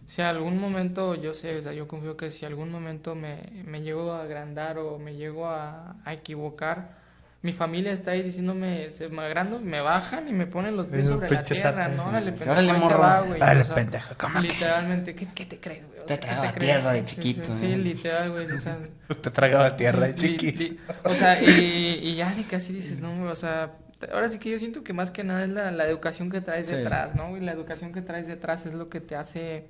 si 0.05 0.21
algún 0.21 0.59
momento, 0.59 1.15
yo 1.15 1.33
sé, 1.33 1.57
o 1.57 1.61
sea, 1.61 1.73
yo 1.73 1.87
confío 1.87 2.15
que 2.15 2.29
si 2.31 2.45
algún 2.45 2.71
momento 2.71 3.15
me, 3.15 3.39
me 3.65 3.81
llego 3.81 4.11
a 4.13 4.21
agrandar 4.23 4.77
o 4.77 4.99
me 4.99 5.15
llego 5.15 5.47
a, 5.47 5.95
a 6.05 6.13
equivocar, 6.13 7.03
mi 7.45 7.53
familia 7.53 7.91
está 7.93 8.11
ahí 8.11 8.23
diciéndome, 8.23 8.89
se 8.91 9.07
me 9.09 9.21
agrando, 9.21 9.59
me 9.59 9.79
bajan 9.79 10.27
y 10.27 10.33
me 10.33 10.47
ponen 10.47 10.75
los 10.75 10.87
pies 10.87 11.07
sobre 11.07 11.29
la 11.29 11.43
tierra, 11.61 11.87
¿no? 11.89 12.03
Órale, 12.07 12.31
pendejo, 12.31 13.25
güey. 13.27 13.41
Órale, 13.41 13.61
O 13.61 13.63
sea, 13.63 13.75
pendejo, 13.75 14.13
¿cómo? 14.17 14.39
Literalmente, 14.41 15.15
¿qué, 15.15 15.27
qué 15.33 15.45
te 15.45 15.59
crees, 15.59 15.85
güey? 15.87 15.99
Te 16.05 16.07
sea, 16.07 16.19
¿qué 16.19 16.25
tragaba 16.27 16.53
tierra 16.53 16.91
de 16.93 16.99
Sí, 17.01 17.07
sí, 17.07 17.15
chiquito, 17.15 17.53
Sí, 17.53 17.67
literal, 17.75 18.31
güey, 18.31 18.45
o 18.51 18.57
sea... 18.57 18.77
Te 19.21 19.29
tragaba 19.31 19.75
tierra 19.77 20.07
de 20.07 20.15
chiquito. 20.15 20.59
li- 20.63 20.79
o 21.03 21.13
sea, 21.13 21.41
y, 21.43 21.99
y 22.03 22.15
ya 22.15 22.33
de 22.33 22.43
casi 22.43 22.73
dices, 22.73 22.99
no, 22.99 23.23
o 23.29 23.35
sea, 23.35 23.71
ahora 24.13 24.29
sí 24.29 24.39
que 24.39 24.49
yo 24.51 24.59
siento 24.59 24.83
que 24.83 24.93
más 24.93 25.11
que 25.11 25.23
nada 25.23 25.43
es 25.43 25.49
la, 25.49 25.71
la 25.71 25.85
educación 25.85 26.29
que 26.29 26.41
traes 26.41 26.67
Sí. 26.67 26.75
detrás, 26.75 27.15
¿no? 27.15 27.35
Y 27.37 27.39
la 27.39 27.51
educación 27.51 27.91
que 27.91 28.01
traes 28.01 28.27
detrás 28.27 28.65
es 28.65 28.73
lo 28.73 28.89
que 28.89 28.99
te 29.01 29.15
hace, 29.15 29.65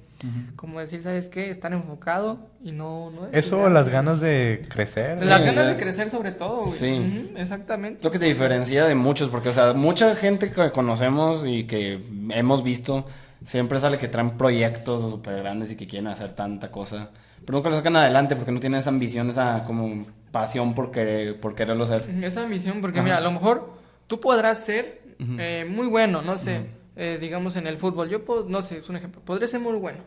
como 0.55 0.79
decir, 0.79 1.01
¿sabes 1.01 1.29
qué? 1.29 1.49
Estar 1.49 1.71
enfocado 1.73 2.39
y 2.63 2.71
no... 2.71 3.11
no 3.11 3.27
Eso 3.31 3.69
las 3.69 3.89
ganas 3.89 4.19
de 4.19 4.65
crecer. 4.69 5.23
Las 5.25 5.41
Sí, 5.41 5.47
ganas 5.47 5.67
de 5.67 5.75
crecer 5.77 6.09
sobre 6.09 6.31
todo, 6.31 6.61
güey. 6.61 6.71
Sí. 6.71 7.31
Exactamente. 7.37 7.99
Lo 8.03 8.11
que 8.11 8.19
te 8.19 8.25
diferencia 8.25 8.85
de 8.85 8.95
muchos, 8.95 9.29
porque, 9.29 9.49
o 9.49 9.53
sea, 9.53 9.73
mucha 9.73 10.15
gente 10.15 10.51
que 10.51 10.71
conocemos 10.71 11.43
y 11.45 11.65
que 11.65 12.01
hemos 12.31 12.63
visto, 12.63 13.05
siempre 13.45 13.79
sale 13.79 13.97
que 13.99 14.07
traen 14.07 14.31
proyectos 14.37 15.09
súper 15.09 15.37
grandes 15.43 15.71
y 15.71 15.75
que 15.75 15.87
quieren 15.87 16.07
hacer 16.07 16.31
tanta 16.31 16.71
cosa, 16.71 17.09
pero 17.45 17.59
nunca 17.59 17.69
lo 17.69 17.75
sacan 17.75 17.95
adelante 17.95 18.35
porque 18.35 18.51
no 18.51 18.59
tienen 18.59 18.79
esa 18.79 18.89
ambición, 18.89 19.29
esa 19.29 19.63
como 19.65 20.07
pasión 20.31 20.73
por, 20.73 20.89
querer, 20.91 21.39
por 21.39 21.53
quererlo 21.53 21.83
hacer. 21.83 22.09
Esa 22.23 22.47
misión, 22.47 22.81
porque 22.81 22.99
Ajá. 22.99 23.03
mira, 23.05 23.17
a 23.17 23.21
lo 23.21 23.31
mejor 23.31 23.74
tú 24.07 24.19
podrás 24.19 24.63
ser 24.63 25.01
eh, 25.19 25.65
muy 25.69 25.87
bueno, 25.87 26.21
no 26.21 26.37
sé, 26.37 26.67
eh, 26.95 27.17
digamos 27.19 27.55
en 27.55 27.67
el 27.67 27.77
fútbol. 27.77 28.09
Yo, 28.09 28.25
puedo, 28.25 28.47
no 28.47 28.61
sé, 28.61 28.77
es 28.77 28.89
un 28.89 28.97
ejemplo, 28.97 29.21
podré 29.21 29.47
ser 29.47 29.59
muy 29.59 29.73
bueno, 29.73 29.99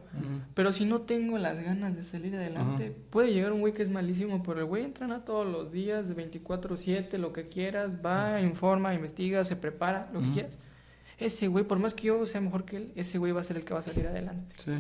pero 0.55 0.73
si 0.73 0.85
no 0.85 1.03
tengo 1.03 1.39
las 1.39 1.61
ganas 1.61 1.95
de 1.95 2.03
salir 2.03 2.35
adelante, 2.37 2.95
puede 3.11 3.33
llegar 3.33 3.53
un 3.53 3.61
güey 3.61 3.75
que 3.75 3.83
es 3.83 3.91
malísimo, 3.91 4.43
pero 4.43 4.61
el 4.61 4.67
güey 4.67 4.85
entrena 4.85 5.25
todos 5.25 5.47
los 5.47 5.73
días, 5.73 6.09
de 6.09 6.17
24-7, 6.31 7.19
lo 7.19 7.33
que 7.33 7.49
quieras, 7.49 7.97
va, 8.05 8.41
informa, 8.41 8.95
investiga, 8.95 9.45
se 9.45 9.57
prepara, 9.57 10.11
lo 10.13 10.21
que 10.21 10.31
quieras. 10.31 10.59
Ese 11.19 11.49
güey, 11.49 11.65
por 11.65 11.81
más 11.81 11.95
que 11.95 12.07
yo 12.07 12.25
sea 12.27 12.41
mejor 12.41 12.65
que 12.65 12.77
él, 12.77 12.93
ese 12.95 13.19
güey 13.19 13.33
va 13.33 13.41
a 13.41 13.45
ser 13.45 13.57
el 13.57 13.65
que 13.65 13.75
va 13.75 13.81
a 13.81 13.83
salir 13.83 14.07
adelante. 14.07 14.55
Sí. 14.59 14.73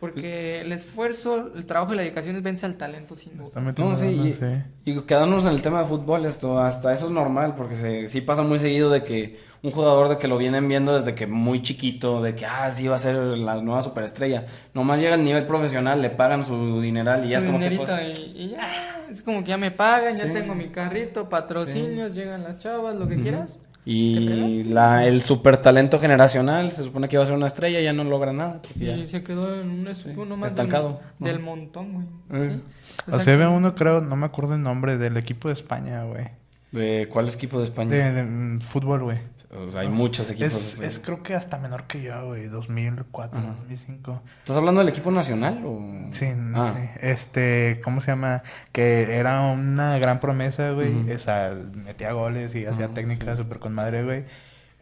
Porque 0.00 0.60
el 0.60 0.72
esfuerzo, 0.72 1.52
el 1.54 1.64
trabajo 1.66 1.92
y 1.94 1.96
la 1.96 2.02
dedicación 2.02 2.42
vence 2.42 2.66
al 2.66 2.76
talento 2.76 3.16
sin 3.16 3.38
duda. 3.38 3.60
No, 3.60 3.96
sí, 3.96 4.04
ganas, 4.04 4.26
y, 4.26 4.32
sí. 4.34 4.46
y 4.84 5.00
quedándonos 5.02 5.44
en 5.44 5.52
el 5.52 5.62
tema 5.62 5.80
de 5.80 5.86
fútbol, 5.86 6.26
esto, 6.26 6.58
hasta 6.58 6.92
eso 6.92 7.06
es 7.06 7.12
normal, 7.12 7.54
porque 7.56 7.76
se, 7.76 8.08
sí 8.08 8.20
pasa 8.20 8.42
muy 8.42 8.58
seguido 8.58 8.90
de 8.90 9.02
que 9.02 9.38
un 9.62 9.70
jugador 9.70 10.10
de 10.10 10.18
que 10.18 10.28
lo 10.28 10.36
vienen 10.36 10.68
viendo 10.68 10.94
desde 10.94 11.14
que 11.14 11.26
muy 11.26 11.62
chiquito, 11.62 12.20
de 12.20 12.34
que, 12.34 12.44
ah, 12.44 12.70
sí 12.70 12.86
va 12.86 12.96
a 12.96 12.98
ser 12.98 13.16
la 13.16 13.62
nueva 13.62 13.82
superestrella, 13.82 14.44
nomás 14.74 15.00
llega 15.00 15.14
al 15.14 15.24
nivel 15.24 15.46
profesional, 15.46 16.02
le 16.02 16.10
pagan 16.10 16.44
su 16.44 16.82
dineral 16.82 17.24
y 17.24 17.30
ya 17.30 17.38
es 17.38 17.44
Su 17.44 17.46
como 17.50 17.60
que... 17.60 17.70
pues, 17.70 18.18
y, 18.18 18.42
y 18.42 18.48
ya, 18.50 19.06
es 19.10 19.22
como 19.22 19.42
que 19.42 19.48
ya 19.50 19.56
me 19.56 19.70
pagan, 19.70 20.18
ya 20.18 20.24
Sí. 20.26 20.32
tengo 20.34 20.54
mi 20.54 20.68
carrito, 20.68 21.30
patrocinios, 21.30 22.14
llegan 22.14 22.42
las 22.42 22.58
chavas, 22.58 22.94
lo 22.96 23.08
que 23.08 23.16
quieras. 23.16 23.58
¿Te 23.58 23.73
Y 23.86 24.64
la, 24.64 25.06
el 25.06 25.20
super 25.22 25.58
talento 25.58 25.98
generacional 25.98 26.72
se 26.72 26.84
supone 26.84 27.08
que 27.08 27.16
iba 27.16 27.22
a 27.22 27.26
ser 27.26 27.34
una 27.34 27.46
estrella, 27.46 27.80
ya 27.80 27.92
no 27.92 28.02
logra 28.04 28.32
nada. 28.32 28.60
ya- 28.76 28.96
Y 28.96 29.06
se 29.06 29.22
quedó 29.22 29.60
en 29.60 29.68
un 29.70 29.88
es- 29.88 29.98
Sí, 29.98 30.10
uno 30.16 30.36
más 30.36 30.54
del, 30.54 30.64
estancado. 30.66 31.00
del 31.18 31.38
montón, 31.40 31.92
güey. 32.30 32.42
Eh. 32.42 32.60
Sí, 32.96 33.02
O 33.12 33.20
sea, 33.20 33.36
ve 33.36 33.46
uno, 33.46 33.74
creo, 33.74 34.00
no 34.00 34.16
me 34.16 34.24
acuerdo 34.26 34.54
el 34.54 34.62
nombre, 34.62 34.96
del 34.96 35.16
equipo 35.18 35.48
de 35.48 35.54
España, 35.54 36.04
güey. 36.04 36.28
¿De 36.72 37.08
cuál 37.12 37.28
equipo 37.28 37.58
de 37.58 37.64
España? 37.64 37.90
De, 37.90 38.12
de, 38.12 38.22
mm, 38.22 38.60
fútbol, 38.60 39.02
güey. 39.04 39.18
O 39.56 39.70
sea, 39.70 39.82
hay 39.82 39.88
muchos 39.88 40.28
equipos. 40.30 40.52
Es, 40.52 40.78
es 40.80 40.98
creo 40.98 41.22
que 41.22 41.34
hasta 41.34 41.58
menor 41.58 41.84
que 41.84 42.02
yo, 42.02 42.26
güey. 42.26 42.46
2004, 42.48 43.38
Ajá. 43.38 43.48
2005. 43.60 44.22
¿Estás 44.38 44.56
hablando 44.56 44.80
del 44.80 44.88
equipo 44.88 45.10
nacional 45.10 45.62
o...? 45.64 45.80
Sí, 46.12 46.26
no 46.36 46.64
Ah. 46.64 46.72
sé. 46.74 46.90
Este, 47.10 47.80
¿cómo 47.84 48.00
se 48.00 48.10
llama? 48.12 48.42
Que 48.72 49.16
era 49.16 49.40
una 49.42 49.98
gran 49.98 50.18
promesa, 50.20 50.70
güey. 50.70 51.10
O 51.12 51.18
sea, 51.18 51.54
metía 51.74 52.12
goles 52.12 52.54
y 52.54 52.66
hacía 52.66 52.86
Ah, 52.86 52.94
técnicas 52.94 53.36
sí. 53.36 53.42
súper 53.42 53.58
con 53.60 53.74
madre, 53.74 54.02
güey. 54.04 54.24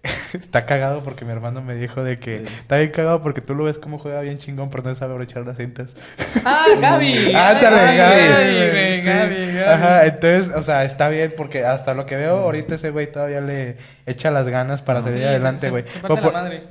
Está 0.33 0.67
cagado 0.67 1.05
porque 1.05 1.25
mi 1.25 1.31
hermano 1.33 1.63
me 1.63 1.75
dijo 1.77 2.03
de 2.03 2.17
que 2.19 2.39
Sí. 2.41 2.45
está 2.61 2.77
bien 2.79 2.91
cagado 2.91 3.23
porque 3.23 3.41
tú 3.41 3.55
lo 3.55 3.65
ves 3.65 3.79
como 3.79 3.99
juega 3.99 4.21
bien 4.23 4.39
chingón, 4.39 4.69
pero 4.71 4.83
no 4.83 4.95
sabe 4.95 5.13
abrochar 5.13 5.47
las 5.47 5.57
cintas. 5.59 5.95
¡Ah, 6.45 6.65
Gaby! 6.81 7.33
Ándale, 7.35 7.97
Gaby. 7.97 7.97
Gaby, 7.97 8.27
güey, 8.29 8.71
güey, 8.71 9.01
sí. 9.01 9.07
Gaby, 9.07 9.37
Gaby. 9.53 9.59
Ajá, 9.61 10.07
entonces, 10.07 10.53
o 10.57 10.63
sea, 10.63 10.85
está 10.85 11.09
bien 11.09 11.35
porque 11.37 11.65
hasta 11.65 11.95
lo 11.95 12.07
que 12.07 12.17
veo 12.17 12.39
ahorita 12.39 12.75
ese 12.75 12.91
güey 12.91 13.13
todavía 13.13 13.41
le 13.41 13.77
echa 14.07 14.31
las 14.33 14.49
ganas 14.49 14.83
para 14.83 14.99
Ah, 15.01 15.03
salir 15.03 15.19
sí, 15.19 15.25
adelante, 15.25 15.71
güey. 15.71 15.85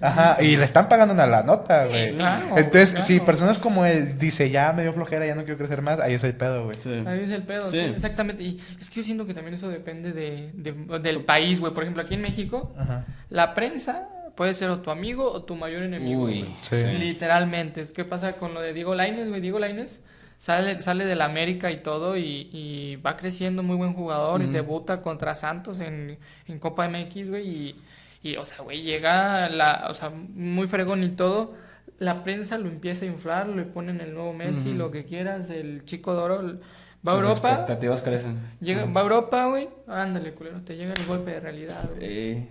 Ajá, 0.01 0.37
y 0.41 0.57
le 0.57 0.65
están 0.65 0.89
pagando 0.89 1.13
una 1.13 1.25
la 1.25 1.43
nota, 1.43 1.85
güey. 1.85 2.09
Sí, 2.09 2.15
claro, 2.15 2.57
Entonces, 2.57 2.91
claro. 2.91 3.05
si 3.05 3.19
personas 3.21 3.57
como 3.59 3.85
él 3.85 4.17
dice, 4.17 4.49
ya 4.49 4.73
me 4.73 4.81
dio 4.83 4.93
flojera, 4.93 5.25
ya 5.25 5.35
no 5.35 5.43
quiero 5.43 5.57
crecer 5.57 5.81
más, 5.81 5.99
ahí 5.99 6.13
es 6.15 6.23
el 6.23 6.33
pedo, 6.33 6.65
güey. 6.65 6.75
Sí. 6.81 7.03
Ahí 7.05 7.21
es 7.23 7.29
el 7.31 7.43
pedo, 7.43 7.67
sí. 7.67 7.77
Sí. 7.77 7.83
exactamente. 7.85 8.43
Y 8.43 8.61
es 8.79 8.89
que 8.89 8.95
yo 8.97 9.03
siento 9.03 9.25
que 9.25 9.33
también 9.33 9.53
eso 9.53 9.69
depende 9.69 10.11
de, 10.11 10.49
de- 10.53 10.99
del 10.99 11.23
país, 11.23 11.59
güey. 11.59 11.73
Por 11.73 11.83
ejemplo, 11.83 12.03
aquí 12.03 12.15
en 12.15 12.21
México, 12.21 12.73
Ajá. 12.77 13.05
La 13.31 13.53
prensa 13.55 14.07
puede 14.35 14.53
ser 14.53 14.69
o 14.69 14.79
tu 14.81 14.91
amigo 14.91 15.31
o 15.31 15.43
tu 15.43 15.55
mayor 15.55 15.81
enemigo. 15.83 16.25
Uy. 16.25 16.45
Sí. 16.61 16.75
Literalmente. 16.75 17.81
Es 17.81 17.91
que 17.91 18.05
pasa 18.05 18.33
con 18.33 18.53
lo 18.53 18.61
de 18.61 18.73
Diego 18.73 18.93
Lainez, 18.93 19.27
güey. 19.29 19.41
Diego 19.41 19.57
Lainez 19.57 20.01
sale, 20.37 20.79
sale 20.81 21.05
de 21.05 21.15
la 21.15 21.25
América 21.25 21.71
y 21.71 21.77
todo 21.77 22.17
y, 22.17 22.49
y 22.51 22.97
va 22.97 23.17
creciendo 23.17 23.63
muy 23.63 23.75
buen 23.75 23.93
jugador 23.93 24.41
y 24.41 24.47
debuta 24.47 25.01
contra 25.01 25.33
Santos 25.35 25.79
en, 25.79 26.17
en 26.47 26.59
Copa 26.59 26.87
MX, 26.87 27.29
güey. 27.29 27.47
Y, 27.47 27.75
y, 28.23 28.35
o 28.37 28.45
sea, 28.45 28.59
güey, 28.59 28.81
llega 28.83 29.49
la, 29.49 29.87
o 29.89 29.93
sea, 29.93 30.09
muy 30.11 30.67
fregón 30.67 31.03
y 31.03 31.09
todo. 31.09 31.53
La 31.99 32.23
prensa 32.23 32.57
lo 32.57 32.67
empieza 32.67 33.05
a 33.05 33.07
inflar, 33.07 33.47
le 33.49 33.63
ponen 33.63 34.01
el 34.01 34.13
nuevo 34.13 34.33
Messi, 34.33 34.73
lo 34.73 34.91
que 34.91 35.05
quieras, 35.05 35.49
el 35.49 35.85
chico 35.85 36.13
de 36.15 36.21
oro. 36.21 36.59
Va 37.07 37.13
a 37.13 37.15
Las 37.15 37.23
Europa, 37.23 37.49
expectativas 37.49 38.01
crecen. 38.01 38.39
llega, 38.59 38.85
va 38.85 39.01
a 39.01 39.03
Europa, 39.03 39.45
güey. 39.45 39.69
Ándale, 39.87 40.33
culero, 40.33 40.61
te 40.61 40.75
llega 40.77 40.93
el 40.93 41.05
golpe 41.05 41.31
de 41.31 41.39
realidad, 41.39 41.89
güey. 41.95 41.99
Eh, 42.01 42.49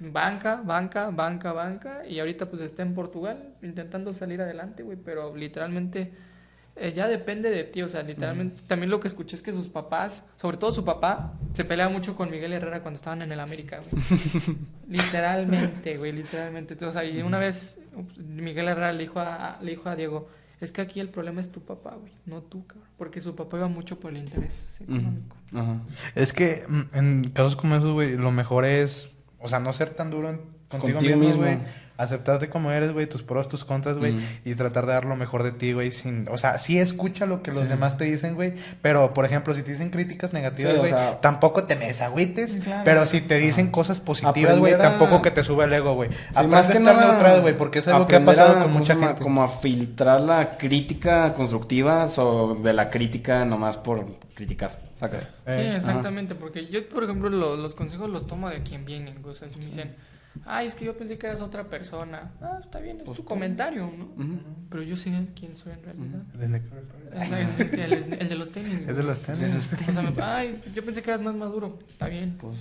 Banca, 0.00 0.62
banca, 0.64 1.10
banca, 1.10 1.52
banca. 1.52 2.06
Y 2.06 2.20
ahorita 2.20 2.46
pues 2.46 2.62
está 2.62 2.82
en 2.82 2.94
Portugal 2.94 3.54
intentando 3.62 4.12
salir 4.12 4.40
adelante, 4.40 4.82
güey. 4.82 4.96
Pero 4.96 5.34
literalmente 5.34 6.12
eh, 6.76 6.92
ya 6.94 7.08
depende 7.08 7.50
de 7.50 7.64
ti. 7.64 7.82
O 7.82 7.88
sea, 7.88 8.02
literalmente 8.02 8.62
también 8.66 8.90
lo 8.90 9.00
que 9.00 9.08
escuché 9.08 9.36
es 9.36 9.42
que 9.42 9.52
sus 9.52 9.68
papás, 9.68 10.24
sobre 10.36 10.56
todo 10.56 10.70
su 10.70 10.84
papá, 10.84 11.34
se 11.52 11.64
pelea 11.64 11.88
mucho 11.88 12.16
con 12.16 12.30
Miguel 12.30 12.52
Herrera 12.52 12.82
cuando 12.82 12.96
estaban 12.96 13.22
en 13.22 13.32
el 13.32 13.40
América, 13.40 13.80
güey. 13.80 14.02
literalmente, 14.88 15.96
güey, 15.96 16.12
literalmente. 16.12 16.82
O 16.84 16.92
sea, 16.92 17.04
y 17.04 17.20
una 17.22 17.38
vez 17.38 17.80
Miguel 18.18 18.68
Herrera 18.68 18.92
le 18.92 19.00
dijo 19.00 19.18
a, 19.20 19.58
le 19.60 19.72
dijo 19.72 19.88
a 19.88 19.96
Diego, 19.96 20.28
es 20.60 20.72
que 20.72 20.80
aquí 20.80 21.00
el 21.00 21.08
problema 21.08 21.40
es 21.40 21.50
tu 21.50 21.60
papá, 21.62 21.96
güey, 22.00 22.12
no 22.26 22.42
tú, 22.42 22.66
cabrón. 22.66 22.88
Porque 22.96 23.20
su 23.20 23.34
papá 23.34 23.58
iba 23.58 23.68
mucho 23.68 24.00
por 24.00 24.10
el 24.10 24.18
interés 24.18 24.80
económico. 24.80 25.36
ajá. 25.54 25.80
Es 26.14 26.32
que 26.32 26.64
mm, 26.68 26.82
en 26.94 27.24
casos 27.32 27.54
como 27.54 27.76
esos, 27.76 27.92
güey, 27.92 28.16
lo 28.16 28.32
mejor 28.32 28.64
es, 28.64 29.08
o 29.40 29.48
sea, 29.48 29.60
no 29.60 29.72
ser 29.72 29.90
tan 29.90 30.10
duro 30.10 30.30
en- 30.30 30.40
contigo, 30.68 30.94
Contigo 30.98 31.16
mismo, 31.16 31.42
mismo. 31.42 31.42
güey. 31.42 31.88
Aceptarte 31.96 32.48
como 32.48 32.70
eres, 32.70 32.92
güey, 32.92 33.08
tus 33.08 33.22
pros, 33.24 33.48
tus 33.48 33.64
contras, 33.64 33.98
güey, 33.98 34.12
Mm. 34.12 34.20
y 34.44 34.54
tratar 34.54 34.86
de 34.86 34.92
dar 34.92 35.04
lo 35.04 35.16
mejor 35.16 35.42
de 35.42 35.50
ti, 35.50 35.72
güey, 35.72 35.90
sin, 35.90 36.28
o 36.30 36.38
sea, 36.38 36.58
sí 36.60 36.78
escucha 36.78 37.26
lo 37.26 37.42
que 37.42 37.50
los 37.50 37.60
Sí. 37.62 37.66
demás 37.66 37.96
te 37.98 38.04
dicen, 38.04 38.36
güey, 38.36 38.52
pero 38.82 39.12
por 39.12 39.24
ejemplo, 39.24 39.52
si 39.56 39.62
te 39.62 39.72
dicen 39.72 39.90
críticas 39.90 40.32
negativas, 40.32 40.74
Sí, 40.74 40.76
o 40.78 40.80
güey, 40.82 40.92
sea- 40.92 41.20
tampoco 41.20 41.64
te 41.64 41.74
desagüites, 41.74 42.58
Claro. 42.62 42.82
pero 42.84 43.06
si 43.08 43.20
te 43.20 43.38
dicen 43.38 43.72
cosas 43.72 44.00
positivas, 44.00 44.58
güey, 44.60 44.74
a- 44.74 44.78
tampoco 44.78 45.22
que 45.22 45.32
te 45.32 45.42
sube 45.42 45.64
el 45.64 45.72
ego, 45.72 45.94
güey. 45.94 46.10
Sí, 46.10 46.16
Aprende 46.36 46.56
a 46.56 46.60
estar 46.60 46.82
neutral, 46.82 47.40
güey, 47.40 47.56
porque 47.56 47.80
es 47.80 47.88
algo 47.88 48.06
que 48.06 48.14
ha 48.14 48.24
pasado 48.24 48.50
a, 48.50 48.54
con 48.54 48.62
¿cómo 48.64 48.78
mucha 48.78 48.94
gente. 48.94 49.20
Como 49.22 49.42
a 49.42 49.48
filtrar 49.48 50.20
la 50.20 50.56
crítica 50.56 51.32
constructiva 51.34 52.06
o 52.18 52.54
de 52.54 52.72
la 52.74 52.90
crítica 52.90 53.44
nomás 53.44 53.76
por 53.76 54.06
criticar. 54.36 54.78
Sacas. 54.98 55.22
Sí, 55.22 55.28
Eh, 55.46 55.76
exactamente, 55.76 56.34
porque 56.34 56.66
yo, 56.66 56.88
por 56.88 57.04
ejemplo, 57.04 57.28
lo- 57.30 57.56
los 57.56 57.74
consejos 57.74 58.10
los 58.10 58.26
tomo 58.26 58.48
de 58.50 58.62
quien 58.62 58.84
vienen. 58.84 59.24
O 59.24 59.34
sea, 59.34 59.48
si 59.48 59.58
me 59.58 59.66
dicen, 59.66 59.94
ay, 60.44 60.66
es 60.66 60.74
que 60.74 60.84
yo 60.84 60.96
pensé 60.96 61.16
que 61.18 61.26
eras 61.26 61.40
otra 61.40 61.64
persona. 61.68 62.32
Ah, 62.40 62.58
está 62.62 62.80
bien, 62.80 62.98
es 62.98 63.04
Pues 63.04 63.16
tu 63.16 63.22
tú. 63.22 63.28
comentario, 63.28 63.90
¿no? 63.96 64.08
Pero 64.70 64.82
yo 64.82 64.96
sé 64.96 65.12
quién 65.38 65.54
soy 65.54 65.72
en 65.72 65.82
realidad. 65.82 66.22
ajá. 67.16 67.40
Es 67.40 67.60
el, 67.60 67.80
el- 67.80 68.20
el 68.22 68.28
de 68.28 68.34
los 68.36 68.50
tenis. 68.52 68.80
Es 68.88 68.96
de 68.96 69.02
los 69.02 69.20
tenis. 69.22 69.88
O 69.88 69.92
sea, 69.92 70.02
me- 70.02 70.22
ay, 70.22 70.60
yo 70.74 70.84
pensé 70.84 71.02
que 71.02 71.10
eras 71.10 71.22
más 71.22 71.34
maduro. 71.34 71.78
Está 71.88 72.08
bien. 72.08 72.36
Pues, 72.40 72.58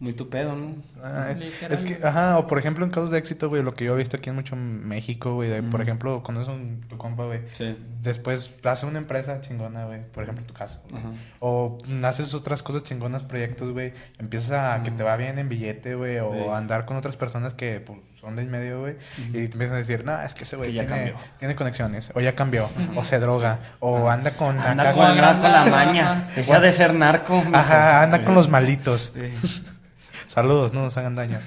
muy 0.00 0.14
tu 0.14 0.30
pedo, 0.30 0.56
¿no? 0.56 0.74
Ah, 1.04 1.34
es 1.68 1.82
que, 1.82 2.00
ajá, 2.02 2.38
o 2.38 2.46
por 2.46 2.58
ejemplo 2.58 2.84
en 2.86 2.90
casos 2.90 3.10
de 3.10 3.18
éxito, 3.18 3.50
güey, 3.50 3.62
lo 3.62 3.74
que 3.74 3.84
yo 3.84 3.94
he 3.94 3.98
visto 3.98 4.16
aquí 4.16 4.30
en 4.30 4.36
mucho 4.36 4.56
México, 4.56 5.34
güey, 5.34 5.50
de, 5.50 5.62
por 5.62 5.80
Mm. 5.80 5.82
ejemplo, 5.82 6.22
conoces 6.22 6.48
un, 6.48 6.80
tu 6.88 6.96
compa, 6.96 7.24
güey, 7.26 7.40
Sí. 7.52 7.76
después 8.02 8.50
hace 8.64 8.86
una 8.86 8.98
empresa 8.98 9.40
chingona, 9.42 9.84
güey, 9.84 10.00
por 10.10 10.22
ejemplo, 10.22 10.42
tu 10.46 10.54
caso. 10.54 10.80
güey. 10.90 11.02
O 11.38 11.76
haces 12.04 12.32
otras 12.34 12.62
cosas 12.62 12.82
chingonas, 12.82 13.22
proyectos, 13.22 13.72
güey, 13.72 13.92
empiezas 14.18 14.52
a 14.52 14.82
que 14.82 14.90
te 14.90 15.02
va 15.02 15.16
bien 15.16 15.38
en 15.38 15.48
billete, 15.50 15.94
güey, 15.94 16.18
o 16.18 16.32
Sí. 16.32 16.40
andar 16.54 16.86
con 16.86 16.96
otras 16.96 17.16
personas 17.16 17.52
que, 17.52 17.80
pues, 17.80 17.98
son 18.20 18.36
de 18.36 18.42
en 18.42 18.50
medio, 18.50 18.80
güey, 18.80 18.96
y 19.28 19.32
te 19.32 19.52
empiezan 19.52 19.74
a 19.76 19.78
decir, 19.78 20.04
no, 20.04 20.18
es 20.22 20.34
que 20.34 20.44
ese 20.44 20.56
güey 20.56 20.72
tiene, 20.72 21.14
tiene 21.38 21.54
conexiones, 21.56 22.10
o 22.14 22.20
ya 22.20 22.34
cambió, 22.34 22.68
o 22.96 23.02
se 23.04 23.18
droga, 23.18 23.58
o 23.80 24.10
anda 24.10 24.32
con... 24.32 24.58
Anda 24.58 24.90
acá 24.90 24.92
con, 25.40 25.52
la 25.52 25.64
maña. 25.70 26.28
Ese 26.36 26.52
ha 26.54 26.60
de 26.60 26.72
ser 26.72 26.94
narco. 26.94 27.42
Ajá, 27.52 28.02
anda 28.02 28.24
con 28.24 28.34
los 28.34 28.48
malitos. 28.48 29.12
Saludos, 30.30 30.72
no 30.72 30.82
nos 30.82 30.96
hagan 30.96 31.16
daño. 31.16 31.38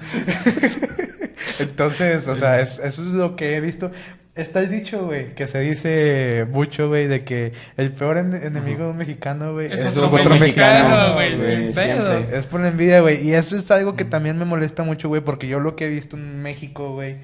Entonces, 1.58 2.28
o 2.28 2.34
sea, 2.34 2.60
es- 2.60 2.78
eso 2.80 3.02
es 3.02 3.08
lo 3.14 3.34
que 3.34 3.56
he 3.56 3.60
visto. 3.62 3.90
Está 4.36 4.58
el 4.62 4.68
dicho, 4.68 5.04
güey, 5.06 5.32
que 5.36 5.46
se 5.46 5.60
dice 5.60 6.44
mucho, 6.50 6.88
güey, 6.88 7.06
de 7.06 7.20
que 7.20 7.52
el 7.76 7.92
peor 7.92 8.16
en- 8.18 8.34
enemigo 8.34 8.92
mexicano, 8.92 9.52
güey, 9.52 9.66
Es 9.72 9.84
es, 9.84 9.96
otro 9.96 10.08
otro 10.10 10.34
mexicano, 10.34 11.14
mexicano. 11.14 12.04
güey. 12.04 12.24
Es 12.36 12.46
por 12.46 12.60
la 12.60 12.66
envidia, 12.68 13.00
güey. 13.00 13.24
Y 13.24 13.32
eso 13.34 13.54
es 13.54 13.70
algo 13.70 13.94
que 13.94 14.04
también 14.04 14.36
me 14.36 14.44
molesta 14.44 14.82
mucho, 14.82 15.08
güey, 15.08 15.20
porque 15.22 15.46
yo 15.46 15.60
lo 15.60 15.76
que 15.76 15.86
he 15.86 15.88
visto 15.88 16.16
en 16.16 16.42
México, 16.42 16.94
güey, 16.94 17.18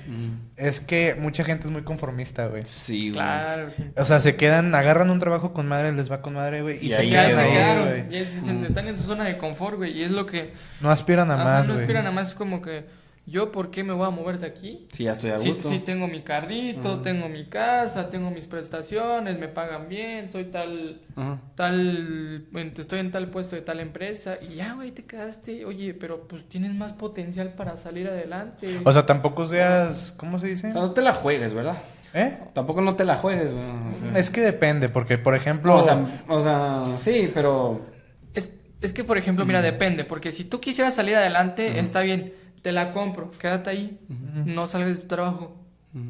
es 0.57 0.79
que 0.81 1.17
mucha 1.19 1.43
gente 1.43 1.67
es 1.67 1.73
muy 1.73 1.83
conformista, 1.83 2.47
güey. 2.47 2.63
Sí, 2.65 3.09
güey. 3.09 3.15
Claro, 3.15 3.71
sí. 3.71 3.85
O 3.97 4.05
sea, 4.05 4.21
se 4.21 4.37
quedan, 4.37 4.73
agarran 4.77 5.11
un 5.11 5.19
trabajo 5.19 5.53
con 5.53 5.67
madre, 5.67 5.91
les 5.93 6.09
va 6.13 6.23
con 6.23 6.35
madre, 6.35 6.63
güey, 6.63 6.79
y, 6.81 6.87
Y 6.87 6.91
se 6.93 6.97
ahí 6.99 7.11
quedan 7.11 7.39
ahí, 7.41 7.51
quedaron. 7.53 7.89
güey. 8.07 8.65
Están 8.67 8.87
en 8.87 8.97
su 8.97 9.03
zona 9.03 9.25
de 9.25 9.37
confort, 9.37 9.79
güey. 9.79 9.99
Y 9.99 10.05
es 10.05 10.13
lo 10.13 10.27
que. 10.27 10.53
No 10.81 10.93
aspiran 10.93 11.29
a 11.33 11.35
Ajá, 11.35 11.45
más, 11.45 11.67
no 11.67 11.73
güey. 11.73 11.83
aspiran 11.85 12.07
a 12.07 12.13
más. 12.13 12.29
Es 12.29 12.35
como 12.37 12.63
que. 12.63 12.85
¿Yo 13.31 13.53
por 13.53 13.71
qué 13.71 13.85
me 13.85 13.93
voy 13.93 14.09
a 14.09 14.11
mover 14.11 14.41
de 14.41 14.49
aquí? 14.49 14.89
Sí, 14.91 15.05
ya 15.05 15.13
estoy 15.13 15.31
a 15.31 15.37
gusto. 15.37 15.69
sí, 15.69 15.79
tengo 15.79 16.09
mi 16.09 16.23
carrito, 16.23 17.01
tengo 17.01 17.29
mi 17.29 17.45
casa, 17.45 18.11
tengo 18.11 18.29
mis 18.33 18.49
prestaciones, 18.49 19.39
me 19.39 19.47
pagan 19.47 19.89
bien, 19.89 20.29
soy 20.29 20.47
tal, 20.47 21.01
Ajá. 21.15 21.39
tal, 21.55 22.47
estoy 22.77 22.99
en 22.99 23.13
tal 23.13 23.29
puesto 23.29 23.55
de 23.55 23.63
tal 23.63 23.79
empresa 23.79 24.37
y 24.43 24.57
ya, 24.57 24.75
güey, 24.75 24.91
te 24.91 25.05
quedaste, 25.05 25.65
oye, 25.65 25.95
pero 25.95 26.27
pues 26.27 26.49
tienes 26.49 26.75
más 26.75 26.93
potencial 26.93 27.53
para 27.55 27.77
salir 27.77 28.09
adelante. 28.09 28.81
O 28.85 28.93
sea, 28.93 29.07
tampoco 29.07 29.47
seas, 29.47 30.13
¿cómo 30.17 30.41
se 30.41 30.49
dice? 30.49 30.71
O 30.71 30.73
sea, 30.73 30.81
no 30.81 30.91
te 30.91 31.01
la 31.01 31.15
juegues, 31.15 31.55
¿verdad? 31.55 31.77
¿Eh? 32.13 32.37
Tampoco 32.53 32.81
no 32.81 32.97
te 32.97 33.05
la 33.05 33.15
juegues, 33.15 33.53
güey. 33.53 33.65
O 33.65 33.95
sea, 33.95 34.19
Es 34.19 34.31
que 34.31 34.41
depende, 34.41 34.89
porque 34.89 35.19
por 35.19 35.37
ejemplo, 35.37 35.77
o, 35.77 35.85
sea, 35.85 36.25
o 36.27 36.43
sea, 36.43 36.99
sí, 36.99 37.31
pero... 37.33 37.87
es, 38.35 38.51
es 38.81 38.93
que, 38.93 39.05
por 39.05 39.19
ejemplo, 39.19 39.47
mira, 39.47 39.63
depende, 39.63 40.05
porque 40.05 40.33
si 40.33 40.43
tú 40.43 40.59
quisieras 40.61 40.97
salir 40.97 41.15
adelante, 41.15 41.79
está 41.79 42.01
bien, 42.01 42.40
te 42.63 42.73
la 42.73 42.93
compro, 42.93 43.31
quédate 43.33 43.71
ahí, 43.71 43.99
no 44.45 44.67
salgas 44.67 44.91
de 44.97 45.03
tu 45.03 45.09
trabajo. 45.09 45.57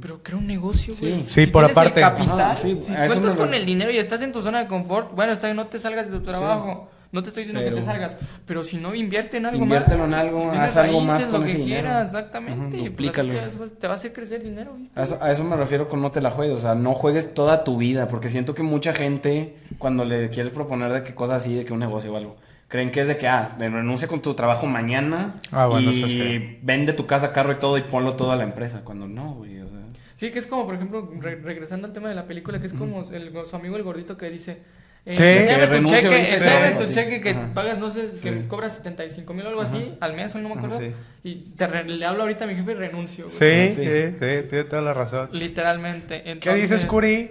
Pero 0.03 0.23
crea 0.23 0.37
un 0.37 0.47
negocio, 0.47 0.93
Sí. 0.93 1.09
güey. 1.09 1.23
Sí, 1.27 1.47
Si 1.47 1.47
por 1.47 1.65
aparte. 1.65 2.01
El 2.01 2.07
capital, 2.07 2.39
Ajá, 2.41 2.57
sí, 2.59 2.79
si 2.83 2.93
cuentas 2.93 3.35
con 3.35 3.55
el 3.55 3.65
dinero 3.65 3.91
y 3.91 3.97
estás 3.97 4.21
en 4.21 4.31
tu 4.31 4.43
zona 4.43 4.59
de 4.59 4.67
confort, 4.67 5.15
bueno, 5.15 5.33
está 5.33 5.47
bien, 5.47 5.57
no 5.57 5.69
te 5.69 5.79
salgas 5.79 6.11
de 6.11 6.19
tu 6.19 6.23
trabajo. 6.25 6.91
No 7.13 7.23
te 7.25 7.31
estoy 7.31 7.43
diciendo 7.43 7.61
que 7.61 7.71
Pero- 7.71 7.77
te 7.79 7.83
salgas, 7.83 8.17
pero 8.47 8.63
si 8.63 8.77
no, 8.77 8.95
invierte 8.95 9.39
en 9.39 9.47
algo 9.47 9.61
Inviértelo 9.65 10.07
más. 10.07 10.09
en 10.09 10.15
algo, 10.29 10.53
haz 10.53 10.77
algo 10.77 11.01
más 11.01 11.25
con 11.25 11.41
lo 11.41 11.47
que 11.47 11.53
ese 11.55 11.65
quieras, 11.65 12.05
exactamente. 12.15 12.77
Ujú, 12.77 12.77
y 12.77 12.91
pues 12.91 12.91
duplícalo. 13.13 13.33
te, 13.81 13.87
va 13.89 13.95
a 13.95 13.97
hacer 13.97 14.13
crecer 14.13 14.45
dinero, 14.45 14.75
¿viste? 14.79 15.01
A 15.01 15.03
eso, 15.03 15.19
a 15.21 15.33
eso 15.33 15.43
me 15.43 15.57
refiero 15.57 15.89
con 15.89 16.01
no 16.03 16.13
te 16.13 16.21
la 16.21 16.31
juegues, 16.31 16.59
o 16.59 16.61
sea, 16.61 16.77
no 16.77 16.93
juegues 16.93 17.35
toda 17.35 17.65
tu 17.65 17.79
vida, 17.79 18.07
porque 18.07 18.29
siento 18.29 18.55
que 18.55 18.63
mucha 18.63 18.93
gente, 18.93 19.57
cuando 19.79 20.05
le 20.05 20.29
quieres 20.29 20.53
proponer 20.53 20.93
de 20.93 21.03
que 21.03 21.13
cosas 21.15 21.43
así, 21.43 21.53
de 21.53 21.65
que 21.65 21.73
un 21.73 21.81
negocio 21.81 22.13
o 22.13 22.17
algo, 22.17 22.37
creen 22.71 22.91
que 22.91 23.03
es 23.03 23.07
de 23.09 23.19
que, 23.19 23.29
ah, 23.29 23.55
de 23.59 23.69
renuncia 23.69 24.09
con 24.09 24.23
tu 24.23 24.33
trabajo 24.33 24.67
mañana 24.67 25.35
Ah, 25.53 25.67
bueno, 25.67 25.91
y 25.91 25.99
eso 25.99 26.09
sí. 26.09 26.59
vende 26.63 26.95
tu 26.95 27.05
casa, 27.07 27.33
carro 27.35 27.53
y 27.53 27.57
todo 27.57 27.77
y 27.77 27.83
ponlo 27.83 28.15
todo 28.15 28.33
a 28.33 28.37
la 28.37 28.45
empresa, 28.45 28.81
cuando 28.85 29.07
no, 29.07 29.35
güey, 29.35 29.61
o 29.61 29.69
sea... 29.69 29.77
Sí, 30.17 30.31
que 30.31 30.39
es 30.39 30.47
como, 30.47 30.65
por 30.67 30.77
ejemplo, 30.77 31.11
re- 31.19 31.37
regresando 31.43 31.87
al 31.87 31.93
tema 31.93 32.09
de 32.09 32.15
la 32.15 32.27
película, 32.27 32.61
que 32.61 32.67
es 32.69 32.73
como 32.73 33.03
el, 33.11 33.33
su 33.47 33.57
amigo 33.57 33.77
el 33.77 33.83
gordito 33.83 34.17
que 34.17 34.31
dice... 34.31 34.59
Eh, 35.07 35.15
Que 35.15 35.67
tu 35.79 35.85
cheque, 35.87 36.25
sí. 36.27 36.85
tu 36.85 36.93
cheque 36.93 37.21
que 37.23 37.31
Ajá. 37.31 37.51
pagas, 37.55 37.79
no 37.79 37.91
sé, 37.91 38.11
que 38.23 38.33
Sí. 38.43 38.43
cobras 38.47 38.75
75 38.75 39.33
mil 39.33 39.47
o 39.47 39.49
algo 39.49 39.63
así 39.63 39.95
al 39.99 40.15
mes, 40.15 40.35
o 40.35 40.39
no 40.41 40.51
me 40.51 40.57
Ajá, 40.57 40.67
acuerdo. 40.67 40.87
sí. 40.87 40.93
Y 41.25 41.35
te 41.57 41.67
re- 41.67 41.85
le 41.85 42.05
hablo 42.05 42.23
ahorita 42.25 42.45
a 42.45 42.47
mi 42.47 42.55
jefe 42.55 42.73
y 42.73 42.75
renuncio. 42.75 43.25
güey. 43.25 43.35
sí, 43.71 43.75
Sí. 43.77 43.83
sí, 43.87 44.17
sí, 44.21 44.49
tiene 44.51 44.65
toda 44.65 44.83
la 44.83 44.93
razón. 44.93 45.31
Literalmente. 45.33 46.39
¿Qué 46.39 46.55
dices, 46.55 46.85
Curi? 46.85 47.31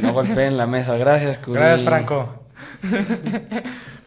No 0.00 0.14
golpeen 0.14 0.56
la 0.56 0.66
mesa, 0.66 0.96
gracias, 0.96 1.36
Curi. 1.36 1.60
Gracias, 1.60 1.82
Franco. 1.86 2.46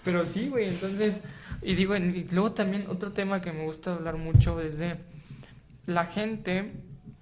Pero 0.04 0.26
sí, 0.26 0.50
güey, 0.50 0.70
entonces, 0.70 1.22
y 1.62 1.76
digo, 1.76 1.96
y 1.96 2.28
luego 2.32 2.54
también 2.54 2.86
otro 2.88 3.12
tema 3.12 3.42
que 3.42 3.52
me 3.52 3.64
gusta 3.64 3.94
hablar 3.96 4.18
mucho 4.18 4.60
es 4.62 4.78
de 4.78 4.98
la 5.86 6.06
gente, 6.06 6.74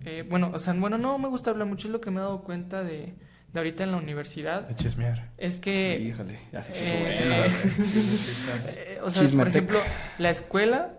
eh, 0.06 0.26
bueno, 0.30 0.52
o 0.54 0.60
sea, 0.60 0.74
bueno, 0.74 0.98
no 0.98 1.18
me 1.18 1.28
gusta 1.28 1.50
hablar 1.50 1.68
mucho, 1.68 1.88
es 1.88 1.92
lo 1.92 2.02
que 2.02 2.12
me 2.12 2.18
he 2.18 2.22
dado 2.22 2.44
cuenta 2.44 2.84
de, 2.84 3.16
de 3.54 3.60
ahorita 3.60 3.84
en 3.84 3.92
la 3.92 3.98
universidad, 3.98 4.74
Chismear. 4.76 5.32
es 5.38 5.58
que, 5.58 6.00
Híjole, 6.00 6.40
ya 6.52 6.64
se 6.64 6.72
puso 6.72 6.84
Eh, 6.86 7.52
eh, 8.68 9.00
o 9.04 9.10
sea, 9.10 9.28
por 9.30 9.48
ejemplo, 9.48 9.80
la 10.18 10.30
escuela 10.30 10.94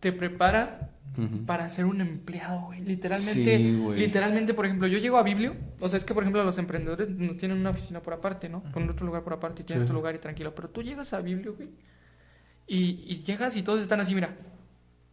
te 0.00 0.12
prepara 0.12 0.90
Para 1.46 1.68
ser 1.68 1.84
un 1.84 2.00
empleado, 2.00 2.62
güey. 2.66 2.80
Literalmente, 2.80 3.58
Sí, 3.58 3.78
güey. 3.78 3.98
literalmente, 3.98 4.54
por 4.54 4.64
ejemplo, 4.64 4.88
yo 4.88 4.98
llego 4.98 5.18
a 5.18 5.22
Biblio, 5.22 5.54
o 5.80 5.88
sea, 5.88 5.98
es 5.98 6.04
que 6.06 6.14
por 6.14 6.22
ejemplo 6.22 6.42
los 6.42 6.56
emprendedores 6.58 7.10
nos 7.10 7.36
tienen 7.36 7.58
una 7.58 7.70
oficina 7.70 8.00
por 8.00 8.14
aparte, 8.14 8.48
¿no? 8.48 8.62
Con 8.72 8.88
otro 8.88 9.04
lugar 9.04 9.22
por 9.22 9.34
aparte 9.34 9.60
y 9.62 9.64
tienes 9.66 9.84
Sí. 9.84 9.88
tu 9.88 9.94
lugar 9.94 10.14
y 10.14 10.18
tranquilo, 10.18 10.54
pero 10.54 10.70
tú 10.70 10.82
llegas 10.82 11.12
a 11.12 11.20
Biblio, 11.20 11.54
güey, 11.54 11.68
y, 12.66 13.04
y 13.06 13.16
llegas 13.26 13.56
y 13.56 13.62
todos 13.62 13.80
están 13.80 14.00
así, 14.00 14.14
mira, 14.14 14.36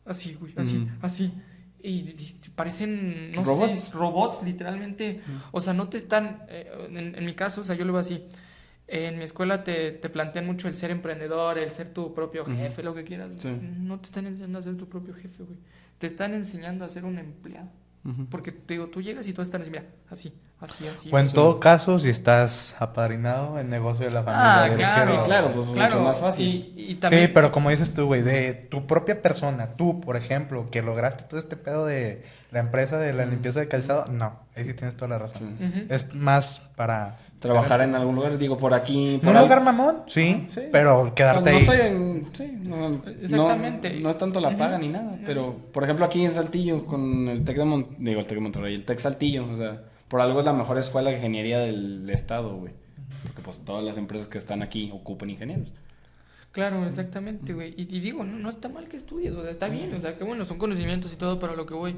así, 0.06 0.36
güey, 0.36 0.54
así, 0.56 0.88
así. 1.02 1.34
Y, 1.82 1.89
y 1.91 2.16
parecen, 2.56 3.32
no 3.32 3.43
Robots. 3.43 3.82
sé, 3.84 3.91
robots, 3.93 4.43
literalmente. 4.43 5.22
O 5.52 5.62
sea, 5.62 5.74
no 5.74 5.88
te 5.89 5.97
están, 5.97 6.43
eh, 6.50 6.70
en, 6.89 7.16
en 7.16 7.26
mi 7.26 7.34
caso, 7.34 7.62
o 7.62 7.64
sea, 7.64 7.76
yo 7.76 7.86
lo 7.86 7.93
veo 7.93 8.02
así. 8.02 8.24
En 8.88 9.18
mi 9.18 9.24
escuela 9.24 9.64
te, 9.64 9.91
te 9.91 10.10
plantean 10.10 10.45
mucho 10.45 10.68
el 10.68 10.76
ser 10.76 10.91
emprendedor, 10.91 11.58
el 11.58 11.70
ser 11.70 11.93
tu 11.93 12.14
propio 12.14 12.43
jefe, 12.45 12.84
lo 12.84 12.93
que 12.95 13.04
quieras. 13.04 13.32
Sí. 13.38 13.50
No 13.80 14.00
te 14.00 14.08
están 14.08 14.26
enseñando 14.28 14.60
a 14.60 14.62
ser 14.64 14.76
tu 14.78 14.89
propio 14.89 15.14
jefe, 15.14 15.43
güey. 15.43 15.58
Te 16.00 16.08
están 16.08 16.34
enseñando 16.34 16.84
a 16.84 16.89
ser 16.89 17.06
un 17.06 17.20
empleado. 17.20 17.70
Porque 18.32 18.52
te 18.52 18.74
digo, 18.74 18.88
tú 18.88 19.02
llegas 19.02 19.28
y 19.28 19.34
todos 19.34 19.47
están 19.47 19.62
así, 19.62 19.70
mira, 19.70 19.86
así, 20.10 20.34
así, 20.62 20.88
así. 20.88 21.10
O 21.12 21.18
en 21.20 21.26
así. 21.26 21.36
todo 21.36 21.60
caso, 21.60 21.99
si 21.99 22.10
estás 22.10 22.76
apadrinado 22.80 23.60
en 23.60 23.70
negocio 23.70 24.05
de 24.05 24.12
la 24.12 24.24
familia. 24.24 24.64
Ah, 24.64 24.70
claro, 24.76 25.12
quiero- 25.12 25.24
claro, 25.24 25.51
pues, 25.53 25.68
mucho 25.68 25.99
más 26.01 26.18
fácil. 26.18 26.74
Y, 26.76 26.91
y 26.91 26.95
también, 26.95 27.28
Sí, 27.28 27.32
pero 27.34 27.51
como 27.51 27.70
dices 27.70 27.93
tú, 27.93 28.05
güey, 28.05 28.22
de 28.22 28.53
tu 28.53 28.86
propia 28.88 29.22
persona, 29.22 29.70
tú, 29.78 30.01
por 30.01 30.16
ejemplo, 30.18 30.68
que 30.72 30.82
lograste 30.82 31.24
todo 31.24 31.39
este 31.39 31.55
pedo 31.55 31.86
de 31.86 32.24
la 32.51 32.60
empresa 32.60 32.97
de 32.97 33.14
la 33.14 33.26
limpieza 33.26 33.60
de 33.60 33.68
calzado, 33.68 34.05
no, 34.12 34.39
ahí 34.55 34.66
sí 34.66 34.74
tienes 34.74 34.95
toda 34.95 35.07
la 35.10 35.18
razón. 35.20 35.55
Sí. 35.60 35.86
Es 35.89 36.14
más 36.16 36.62
para... 36.76 37.18
Trabajar 37.39 37.80
en 37.80 37.95
algún 37.95 38.16
lugar, 38.16 38.38
digo, 38.38 38.57
por 38.57 38.74
aquí. 38.74 39.14
¿En 39.14 39.20
Por 39.22 39.30
un 39.32 39.38
al- 39.38 39.43
lugar 39.43 39.64
mamón? 39.64 40.03
Sí, 40.07 40.45
Sí. 40.49 40.64
pero 40.74 41.14
quedarte 41.16 41.51
no 41.51 41.55
ahí. 41.57 41.64
estoy 41.64 41.80
en. 41.80 42.28
Sí, 42.34 42.51
no, 42.64 42.89
no- 42.89 43.01
Exactamente. 43.07 43.97
No, 44.01 44.10
es 44.10 44.18
tanto 44.18 44.41
la 44.41 44.57
paga 44.57 44.78
ni 44.78 44.89
nada. 44.89 45.16
Pero, 45.26 45.55
por 45.72 45.86
ejemplo, 45.86 46.05
aquí 46.05 46.26
en 46.26 46.32
Saltillo, 46.32 46.86
con 46.86 47.30
el 47.30 47.45
Tec 47.45 47.55
de 47.55 47.64
Mon- 47.64 47.88
digo, 47.97 48.20
el 48.20 48.26
Tec 48.28 48.36
de 48.38 48.41
Monterrey, 48.41 48.76
el 48.76 48.84
Tec 48.84 48.99
Saltillo, 48.99 49.45
o 49.49 49.55
sea, 49.55 49.84
por 50.10 50.22
algo 50.22 50.39
es 50.39 50.45
la 50.45 50.53
mejor 50.53 50.78
escuela 50.78 51.10
de 51.10 51.18
ingeniería 51.18 51.60
del 51.60 52.10
estado, 52.10 52.55
güey. 52.55 52.74
Porque, 53.24 53.41
pues, 53.41 53.60
todas 53.64 53.84
las 53.84 53.97
empresas 53.97 54.28
que 54.28 54.38
están 54.38 54.62
aquí 54.62 54.91
ocupan 54.93 55.30
ingenieros. 55.30 55.72
Claro, 56.51 56.86
exactamente, 56.88 57.53
güey. 57.53 57.74
Y, 57.78 57.86
digo, 57.99 58.24
no, 58.24 58.38
no 58.38 58.49
está 58.49 58.70
mal 58.70 58.88
que 58.88 58.97
estudies, 58.97 59.34
o 59.34 59.43
sea, 59.43 59.51
está 59.51 59.68
bien, 59.68 59.93
o 59.93 59.99
sea, 59.99 60.18
que 60.18 60.24
bueno, 60.24 60.45
son 60.45 60.57
conocimientos 60.57 61.14
y 61.14 61.16
todo, 61.16 61.39
pero 61.39 61.55
lo 61.55 61.66
que 61.66 61.76
voy 61.76 61.95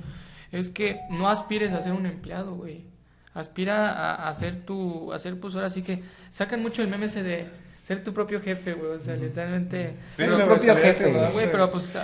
es 0.51 0.69
que 0.69 0.99
no 1.09 1.29
aspires 1.29 1.71
a 1.71 1.81
ser 1.81 1.93
un 1.93 2.05
empleado, 2.05 2.55
güey. 2.55 2.83
Aspira 3.33 4.27
a, 4.27 4.33
ser 4.35 4.65
tu, 4.65 5.13
a 5.13 5.19
ser 5.19 5.39
pues 5.39 5.55
ahora 5.55 5.69
sí 5.69 5.83
que 5.83 6.03
sacan 6.31 6.61
mucho 6.61 6.81
el 6.81 6.89
meme 6.89 7.07
de 7.07 7.47
ser 7.83 8.03
tu 8.03 8.13
propio 8.13 8.39
jefe, 8.41 8.73
güey, 8.73 8.91
o 8.91 8.99
sea, 8.99 9.15
literalmente 9.15 9.95
Sí, 10.11 10.17
ser 10.17 10.37
tu 10.37 10.45
propio 10.45 10.75
jefe, 10.75 11.11
güey, 11.33 11.51
pero 11.51 11.69
pues 11.71 11.97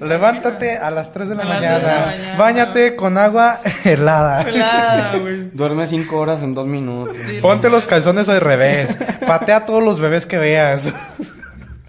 Levántate 0.00 0.76
a 0.78 0.90
las 0.90 1.12
3 1.12 1.30
de 1.30 1.34
la 1.34 1.42
A 1.42 1.44
las 1.44 1.60
3 1.60 1.60
de 1.60 1.80
la 1.80 1.80
mañana, 1.80 2.06
mañana. 2.06 2.38
báñate 2.38 2.96
con 2.96 3.18
agua 3.18 3.60
helada. 3.84 4.44
Claro, 4.44 5.20
güey. 5.22 5.50
Duerme 5.50 5.86
cinco 5.86 6.18
horas 6.18 6.42
en 6.42 6.54
dos 6.54 6.66
minutos. 6.66 7.16
Sí, 7.24 7.38
Ponte 7.42 7.68
los 7.68 7.84
calzones 7.84 8.28
al 8.28 8.40
revés. 8.40 8.98
Patea 9.26 9.56
a 9.56 9.66
todos 9.66 9.82
los 9.82 10.00
bebés 10.00 10.26
que 10.26 10.38
veas. 10.38 10.92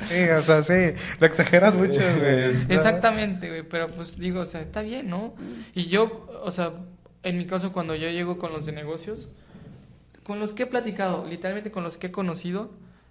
Sí, 0.06 0.22
o 0.30 0.42
sea, 0.42 0.62
sí. 0.62 0.94
Lo 1.20 1.26
exageras 1.26 1.74
mucho, 1.74 2.00
güey. 2.20 2.64
Exactamente, 2.70 3.50
güey, 3.50 3.64
pero 3.64 3.88
pues 3.90 4.20
digo, 4.20 4.42
o 4.42 4.46
sea, 4.46 4.62
está 4.62 4.84
bien, 4.84 5.10
¿no? 5.10 5.34
Y 5.74 5.86
yo, 5.88 6.28
o 6.44 6.52
sea, 6.52 6.74
en 7.24 7.40
mi 7.40 7.48
caso 7.48 7.72
cuando 7.72 7.96
yo 7.96 8.08
llego 8.10 8.38
con 8.38 8.52
los 8.52 8.68
de 8.68 8.72
negocios, 8.72 9.30
con 10.24 10.40
los 10.40 10.54
que 10.54 10.64
he 10.64 10.66
platicado, 10.68 11.26
literalmente 11.28 11.72
con 11.72 11.84
los 11.84 11.98
que 11.98 12.08
he 12.08 12.12
conocido, 12.12 12.70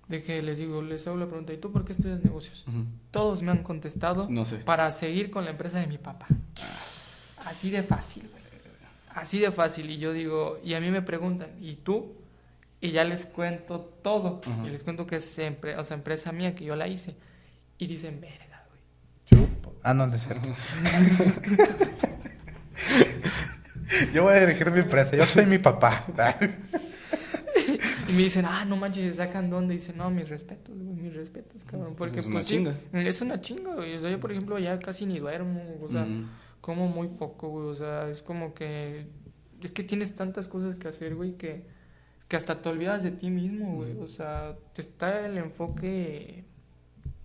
de 0.09 0.23
que 0.23 0.43
les 0.43 0.59
digo, 0.59 0.83
les 0.83 1.07
hago 1.07 1.17
la 1.17 1.27
pregunta, 1.27 1.53
¿y 1.53 1.57
tú 1.59 1.73
por 1.73 1.85
qué 1.85 1.93
estudias 1.93 2.23
negocios? 2.23 2.65
Todos 3.11 3.43
me 3.43 3.51
han 3.51 3.63
contestado 3.63 4.27
No 4.29 4.45
sé. 4.45 4.57
para 4.59 4.91
seguir 4.91 5.31
con 5.31 5.45
la 5.45 5.51
empresa 5.53 5.79
de 5.79 5.87
mi 5.87 5.99
papá. 5.99 6.27
Así 7.47 7.71
de 7.71 7.83
fácil, 7.83 8.29
güey. 8.31 8.43
Así 9.15 9.39
de 9.39 9.51
fácil. 9.53 9.91
Y 9.91 9.99
yo 9.99 10.13
digo, 10.13 10.59
y 10.65 10.75
a 10.75 10.81
mí 10.81 10.91
me 10.91 11.01
preguntan, 11.03 11.51
¿y 11.61 11.75
tú? 11.77 12.15
Y 12.81 12.91
ya 12.91 13.05
les 13.05 13.25
cuento 13.27 13.81
todo. 14.03 14.41
Y 14.67 14.69
les 14.71 14.83
cuento 14.83 15.07
que 15.07 15.17
es 15.17 15.39
empre- 15.39 15.79
o 15.79 15.85
sea, 15.85 15.97
empresa 15.97 16.33
mía, 16.33 16.55
que 16.55 16.65
yo 16.65 16.75
la 16.77 16.87
hice. 16.89 17.15
Y 17.79 17.87
dicen, 17.87 18.21
verga, 18.21 18.67
güey. 19.31 19.49
Ah, 19.83 19.95
no, 19.95 20.07
no 20.07 20.15
es 20.17 20.23
cierto. 20.27 20.49
yo 24.13 24.23
voy 24.25 24.35
a 24.35 24.41
dirigir 24.41 24.71
mi 24.71 24.81
empresa. 24.81 25.17
Yo 25.17 25.25
soy 25.27 25.47
mi 25.47 25.59
papá. 25.59 26.05
Me 28.15 28.23
dicen, 28.23 28.45
ah, 28.47 28.65
no 28.65 28.77
manches, 28.77 29.17
¿sacan 29.17 29.51
dónde? 29.51 29.75
Y 29.75 29.79
dicen, 29.79 29.97
no, 29.97 30.11
mis 30.11 30.29
respetos, 30.29 30.77
güey, 30.77 30.97
mis 30.97 31.15
respetos, 31.15 31.65
cabrón. 31.65 31.95
Porque, 31.97 32.21
es 32.21 32.27
una 32.27 32.35
pues, 32.35 32.47
sí, 32.47 32.57
chinga. 32.57 32.77
es 32.93 33.21
una 33.21 33.41
chinga, 33.41 33.75
güey. 33.75 33.97
O 33.97 34.01
sea, 34.01 34.11
yo, 34.11 34.21
por 34.21 34.33
ejemplo, 34.33 34.59
ya 34.59 34.79
casi 34.79 35.07
ni 35.07 35.19
duermo, 35.19 35.63
o 35.83 35.89
sea, 35.89 36.07
como 36.61 36.89
muy 36.89 37.09
poco, 37.09 37.49
güey. 37.49 37.67
O 37.67 37.75
sea, 37.75 38.09
es 38.09 38.23
como 38.23 38.55
que... 38.55 39.07
Es 39.63 39.73
que 39.73 39.83
tienes 39.83 40.15
tantas 40.15 40.47
cosas 40.47 40.77
que 40.77 40.89
hacer, 40.89 41.15
güey, 41.15 41.37
que, 41.37 41.67
que 42.29 42.37
hasta 42.37 42.61
te 42.61 42.69
olvidas 42.69 43.03
de 43.03 43.11
ti 43.11 43.31
mismo, 43.31 43.77
güey. 43.77 43.97
O 43.99 44.09
sea, 44.09 44.57
te 44.73 44.83
está 44.83 45.27
el 45.27 45.39
enfoque 45.39 46.45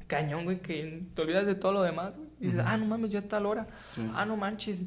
cañón, 0.07 0.43
güey, 0.43 0.61
que 0.61 1.03
te 1.13 1.21
olvidas 1.21 1.45
de 1.45 1.55
todo 1.55 1.71
lo 1.71 1.81
demás, 1.83 2.17
güey. 2.17 2.29
Y 2.41 2.45
dices, 2.47 2.61
ah, 2.65 2.77
no 2.77 2.85
mames, 2.85 3.11
ya 3.11 3.19
está 3.19 3.39
la 3.39 3.49
hora. 3.49 3.67
Sí. 3.95 4.09
Ah, 4.13 4.25
no 4.25 4.37
manches. 4.37 4.85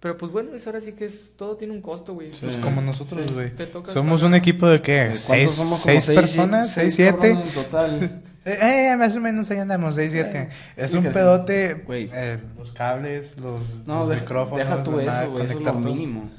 Pero 0.00 0.16
pues 0.16 0.32
bueno, 0.32 0.54
eso 0.54 0.70
ahora 0.70 0.80
sí 0.80 0.92
que 0.92 1.04
es... 1.04 1.32
Todo 1.36 1.56
tiene 1.56 1.74
un 1.74 1.82
costo, 1.82 2.14
güey. 2.14 2.32
Sí. 2.34 2.46
Pues 2.46 2.56
como 2.56 2.80
nosotros, 2.80 3.22
Sí, 3.28 3.34
güey. 3.34 3.54
te 3.54 3.66
toca 3.66 3.92
Somos 3.92 4.22
un 4.22 4.34
equipo 4.34 4.66
de 4.66 4.80
qué? 4.80 5.02
¿Cuántos 5.04 5.20
¿Seis, 5.22 5.50
somos? 5.52 5.68
Como 5.72 5.76
seis 5.76 6.04
seis, 6.04 6.18
personas? 6.18 6.70
siete- 6.72 6.90
¿Seis, 6.90 6.94
siete? 6.94 7.30
en 7.32 7.42
total. 7.52 8.22
Eh, 8.42 8.88
eh, 8.92 8.96
más 8.96 9.14
o 9.14 9.20
menos 9.20 9.50
ahí 9.50 9.58
andamos, 9.58 9.96
6, 9.96 10.12
7. 10.12 10.48
Es 10.74 10.90
sí 10.92 10.96
un 10.96 11.02
sí. 11.02 11.10
pedote. 11.12 11.74
Güey. 11.86 12.08
eh, 12.10 12.38
los 12.56 12.72
cables, 12.72 13.36
los, 13.36 13.86
No, 13.86 14.00
los 14.00 14.08
deja, 14.08 14.22
micrófonos. 14.22 14.58
deja 14.66 14.82
tú 14.82 14.98
eso, 14.98 15.30
güey. 15.30 15.44
Eso 15.44 15.58
es 15.58 15.60
lo 15.60 15.74
mínimo. 15.74 16.30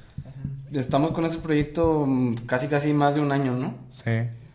Estamos 0.73 1.11
con 1.11 1.25
ese 1.25 1.37
proyecto 1.37 2.05
mm, 2.07 2.35
casi, 2.47 2.67
casi 2.67 2.91
más 2.91 3.13
de 3.13 3.21
un 3.21 3.31
año, 3.31 3.51
¿no? 3.55 3.75
Sí. 3.91 4.11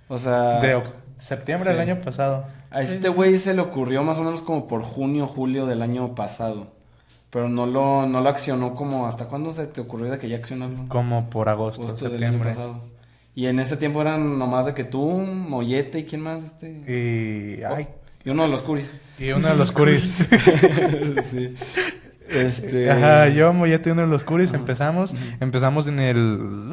O 0.08 0.18
sea, 0.18 0.58
De 0.58 0.82
septiembre 1.18 1.70
del 1.72 1.84
sí. 1.84 1.90
año 1.90 2.00
pasado. 2.02 2.46
a 2.70 2.82
este 2.82 3.08
güey 3.10 3.38
se 3.38 3.54
le 3.54 3.60
ocurrió 3.60 4.02
más 4.02 4.18
o 4.18 4.24
menos 4.24 4.42
como 4.42 4.66
por 4.66 4.82
junio, 4.82 5.28
julio 5.28 5.66
del 5.66 5.82
año 5.82 6.16
pasado. 6.16 6.72
Pero 7.36 7.50
no 7.50 7.66
lo, 7.66 8.06
no 8.06 8.22
lo 8.22 8.30
accionó 8.30 8.74
como... 8.74 9.06
¿Hasta 9.06 9.26
cuándo 9.26 9.52
se 9.52 9.66
te 9.66 9.82
ocurrió 9.82 10.10
de 10.10 10.18
que 10.18 10.26
ya 10.26 10.38
accionarlo? 10.38 10.88
Como 10.88 11.28
por 11.28 11.50
agosto, 11.50 11.82
Agosto 11.82 12.08
del 12.08 12.24
año 12.24 12.38
pasado. 12.38 12.80
Y 13.34 13.44
en 13.44 13.60
ese 13.60 13.76
tiempo 13.76 14.00
eran 14.00 14.38
nomás 14.38 14.64
de 14.64 14.72
que 14.72 14.84
tú, 14.84 15.06
Mollete 15.18 15.98
y 15.98 16.04
quién 16.06 16.22
más, 16.22 16.42
este... 16.42 16.70
Y, 16.88 17.62
ay, 17.62 17.88
Y 18.24 18.30
uno 18.30 18.44
de 18.44 18.48
los 18.48 18.62
curis. 18.62 18.90
y 19.18 19.32
uno 19.32 19.48
de 19.48 19.54
los 19.54 19.70
curis. 19.70 20.26
sí. 21.30 21.54
Este... 22.30 22.90
Ajá, 22.90 23.28
yo, 23.28 23.52
Mollete, 23.52 23.92
uno 23.92 24.00
de 24.00 24.08
los 24.08 24.24
curis, 24.24 24.48
Ajá. 24.48 24.56
empezamos. 24.58 25.14
Empezamos 25.38 25.88
en 25.88 25.98
el. 25.98 26.70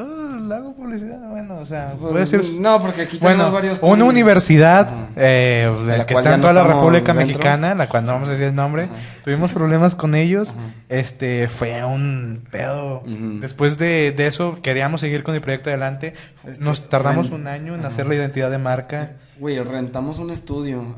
Lago 0.54 0.74
publicidad, 0.76 1.18
bueno, 1.30 1.58
o 1.58 1.66
sea, 1.66 1.94
puede 2.00 2.14
Pues, 2.14 2.30
ser. 2.30 2.44
No, 2.60 2.80
porque 2.82 3.02
aquí 3.04 3.18
tenemos 3.18 3.38
Bueno, 3.38 3.52
varios 3.52 3.80
una 3.82 4.06
universidad 4.06 4.88
eh, 5.16 5.72
la 5.86 6.06
que 6.06 6.14
está 6.14 6.36
en 6.36 6.42
no 6.42 6.48
toda 6.50 6.54
la 6.54 6.64
República 6.74 7.14
dentro. 7.14 7.26
Mexicana, 7.28 7.74
la 7.76 7.90
cual 7.90 8.06
no 8.06 8.12
vamos 8.14 8.28
a 8.30 8.34
decir 8.34 8.48
el 8.48 8.56
nombre. 8.56 8.84
Ajá. 8.84 8.94
Tuvimos 9.24 9.52
problemas 9.52 9.96
con 9.96 10.14
ellos. 10.16 10.52
Ajá. 10.52 10.60
Este, 10.90 11.48
fue 11.48 11.84
un 11.84 12.44
pedo. 12.52 13.02
Después 13.06 13.78
de, 13.78 14.12
de 14.16 14.28
eso, 14.28 14.60
queríamos 14.62 15.02
seguir 15.02 15.24
con 15.24 15.34
el 15.34 15.42
proyecto 15.42 15.70
adelante. 15.70 16.14
Este, 16.48 16.64
Nos 16.64 16.88
tardamos 16.88 17.32
un 17.32 17.48
año 17.48 17.74
en 17.76 17.84
hacer 17.86 18.06
la 18.06 18.16
identidad 18.16 18.52
de 18.52 18.60
marca. 18.60 19.14
Güey, 19.40 19.60
rentamos 19.60 20.20
un 20.20 20.30
estudio. 20.30 20.96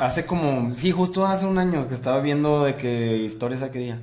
Hace 0.00 0.24
como, 0.26 0.76
sí, 0.76 0.90
justo 0.92 1.26
hace 1.26 1.46
un 1.46 1.58
año 1.58 1.88
que 1.88 1.94
estaba 1.94 2.20
viendo 2.20 2.64
de 2.64 2.74
que 2.76 3.16
historias 3.18 3.62
aquel 3.62 3.82
día. 3.82 3.98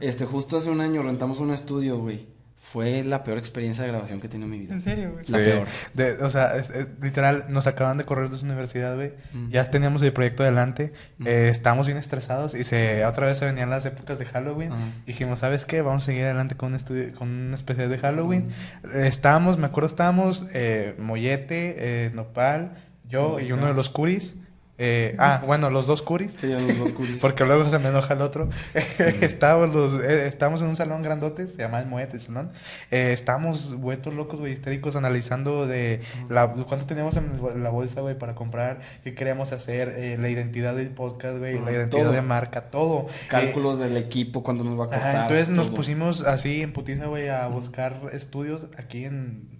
Este, 0.00 0.24
justo 0.24 0.56
hace 0.56 0.70
un 0.70 0.80
año 0.80 1.02
rentamos 1.02 1.40
un 1.40 1.50
estudio, 1.52 1.98
güey. 1.98 2.26
Fue 2.72 3.02
la 3.02 3.24
peor 3.24 3.38
experiencia 3.38 3.82
de 3.82 3.88
grabación 3.90 4.20
que 4.20 4.26
he 4.26 4.30
tenido 4.30 4.44
en 4.46 4.50
mi 4.50 4.58
vida. 4.58 4.74
¿En 4.74 4.82
serio, 4.82 5.12
güey? 5.12 5.24
La 5.28 5.38
Sí. 5.38 5.44
peor. 5.44 5.68
De- 5.94 6.12
o 6.22 6.28
sea, 6.28 6.56
es- 6.56 6.68
es- 6.70 6.88
literal, 7.00 7.46
nos 7.48 7.66
acaban 7.66 7.96
de 7.96 8.04
correr 8.04 8.28
de 8.28 8.36
su 8.36 8.44
universidad, 8.44 8.94
güey. 8.94 9.12
Mm. 9.32 9.48
Ya 9.48 9.70
teníamos 9.70 10.02
el 10.02 10.12
proyecto 10.12 10.42
adelante. 10.42 10.92
Mm. 11.16 11.26
Eh, 11.26 11.48
estábamos 11.48 11.86
bien 11.86 11.98
estresados 11.98 12.54
y 12.54 12.64
se 12.64 13.06
otra 13.06 13.26
vez 13.26 13.38
se 13.38 13.46
venían 13.46 13.70
las 13.70 13.86
épocas 13.86 14.18
de 14.18 14.26
Halloween. 14.26 14.70
Dijimos, 15.06 15.38
¿sabes 15.38 15.64
qué? 15.64 15.80
Vamos 15.80 16.02
a 16.02 16.06
seguir 16.06 16.24
adelante 16.24 16.56
con 16.56 16.70
un 16.70 16.74
estudio, 16.76 17.14
con 17.14 17.28
un 17.28 17.54
especial 17.54 17.88
de 17.88 17.98
Halloween. 17.98 18.48
Mm. 18.84 18.86
Eh, 18.96 19.06
estábamos, 19.08 19.56
me 19.56 19.66
acuerdo, 19.66 19.88
estábamos 19.88 20.44
eh, 20.52 20.94
Mollete, 20.98 21.74
eh, 22.06 22.10
Nopal, 22.14 22.72
yo 23.08 23.40
y 23.40 23.50
uno 23.52 23.66
de 23.66 23.74
los 23.74 23.88
curis. 23.88 24.36
Eh, 24.80 25.16
ah, 25.18 25.42
bueno, 25.44 25.70
los 25.70 25.88
dos 25.88 26.02
curis. 26.02 26.34
Sí, 26.38 26.46
los 26.46 26.78
dos 26.78 26.92
curis. 26.92 27.18
Porque 27.20 27.44
luego 27.44 27.68
se 27.68 27.78
me 27.80 27.88
enoja 27.88 28.14
el 28.14 28.20
otro. 28.22 28.48
estábamos, 29.20 29.74
los, 29.74 30.02
eh, 30.02 30.28
estábamos 30.28 30.62
en 30.62 30.68
un 30.68 30.76
salón 30.76 31.02
grandote, 31.02 31.48
se 31.48 31.56
llama 31.58 31.80
el 31.80 31.86
Moete 31.86 32.20
Salón. 32.20 32.50
Eh, 32.92 33.10
estábamos 33.12 33.74
vueltos 33.80 34.14
locos, 34.14 34.38
güey, 34.38 34.52
histéricos, 34.52 34.94
analizando 34.94 35.66
de 35.66 36.00
la, 36.28 36.46
cuánto 36.48 36.86
teníamos 36.86 37.16
en 37.16 37.62
la 37.64 37.70
bolsa, 37.70 38.00
güey, 38.02 38.16
para 38.16 38.34
comprar, 38.36 38.78
qué 39.02 39.14
queríamos 39.14 39.52
hacer, 39.52 39.88
eh, 39.96 40.16
la 40.20 40.28
identidad 40.28 40.76
del 40.76 40.90
podcast, 40.90 41.38
güey, 41.38 41.58
la 41.58 41.72
identidad 41.72 42.04
todo. 42.04 42.12
de 42.12 42.22
marca, 42.22 42.70
todo. 42.70 43.06
Cálculos 43.28 43.80
del 43.80 43.96
equipo, 43.96 44.44
cuánto 44.44 44.62
nos 44.62 44.78
va 44.78 44.84
a 44.84 44.86
Eh, 44.88 44.90
costar. 44.90 45.22
entonces 45.22 45.48
nos 45.48 45.68
pusimos 45.70 46.22
así 46.24 46.62
en 46.62 46.72
putiza, 46.72 47.06
güey, 47.06 47.28
a 47.28 47.46
buscar 47.48 48.00
estudios 48.12 48.66
aquí 48.76 49.04
en. 49.04 49.57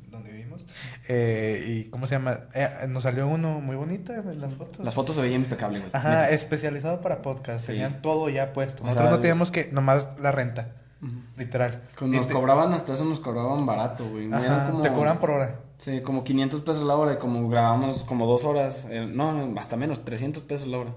Eh, 1.10 1.64
y, 1.66 1.84
¿cómo 1.90 2.06
se 2.06 2.16
llama? 2.16 2.40
Eh, 2.54 2.68
nos 2.88 3.02
salió 3.04 3.26
uno 3.26 3.60
muy 3.60 3.76
bonito 3.76 4.12
en 4.12 4.40
las 4.40 4.54
fotos. 4.54 4.84
Las 4.84 4.94
fotos 4.94 5.16
se 5.16 5.22
veían 5.22 5.40
impecables, 5.42 5.80
güey. 5.80 5.90
Ajá, 5.94 6.28
especializado 6.30 7.00
para 7.00 7.22
podcast. 7.22 7.64
Sí. 7.64 7.72
Tenían 7.72 8.02
todo 8.02 8.28
ya 8.28 8.52
puesto. 8.52 8.82
O 8.82 8.86
Nosotros 8.86 9.08
sea, 9.08 9.16
no 9.16 9.20
teníamos 9.20 9.50
que, 9.50 9.70
nomás 9.72 10.06
la 10.20 10.32
renta, 10.32 10.72
literal. 11.38 11.80
Y 12.00 12.04
Nos 12.04 12.26
te- 12.28 12.34
cobraban, 12.34 12.72
hasta 12.74 12.92
eso 12.92 13.04
nos 13.06 13.20
cobraban 13.20 13.64
barato, 13.64 14.06
güey. 14.08 14.30
Ajá, 14.32 14.44
Eran 14.44 14.70
como- 14.70 14.82
te 14.82 14.92
cobran 14.92 15.18
por 15.18 15.30
hora. 15.30 15.60
Sí, 15.78 16.00
como 16.02 16.24
500 16.24 16.60
pesos 16.60 16.84
la 16.84 16.96
hora 16.96 17.14
y 17.14 17.16
como 17.18 17.48
grabamos 17.48 18.04
como 18.04 18.26
dos 18.26 18.44
horas, 18.44 18.86
eh, 18.90 19.06
no, 19.10 19.54
hasta 19.58 19.76
menos, 19.76 20.04
300 20.04 20.42
pesos 20.42 20.68
la 20.68 20.78
hora. 20.78 20.90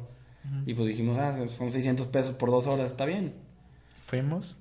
Y 0.66 0.74
pues 0.74 0.88
dijimos, 0.88 1.18
ah, 1.20 1.34
son 1.48 1.72
600 1.72 2.08
pesos 2.08 2.34
por 2.34 2.50
dos 2.52 2.66
horas, 2.68 2.88
está 2.92 3.06
bien. 3.06 3.36
Fuimos. 4.08 4.58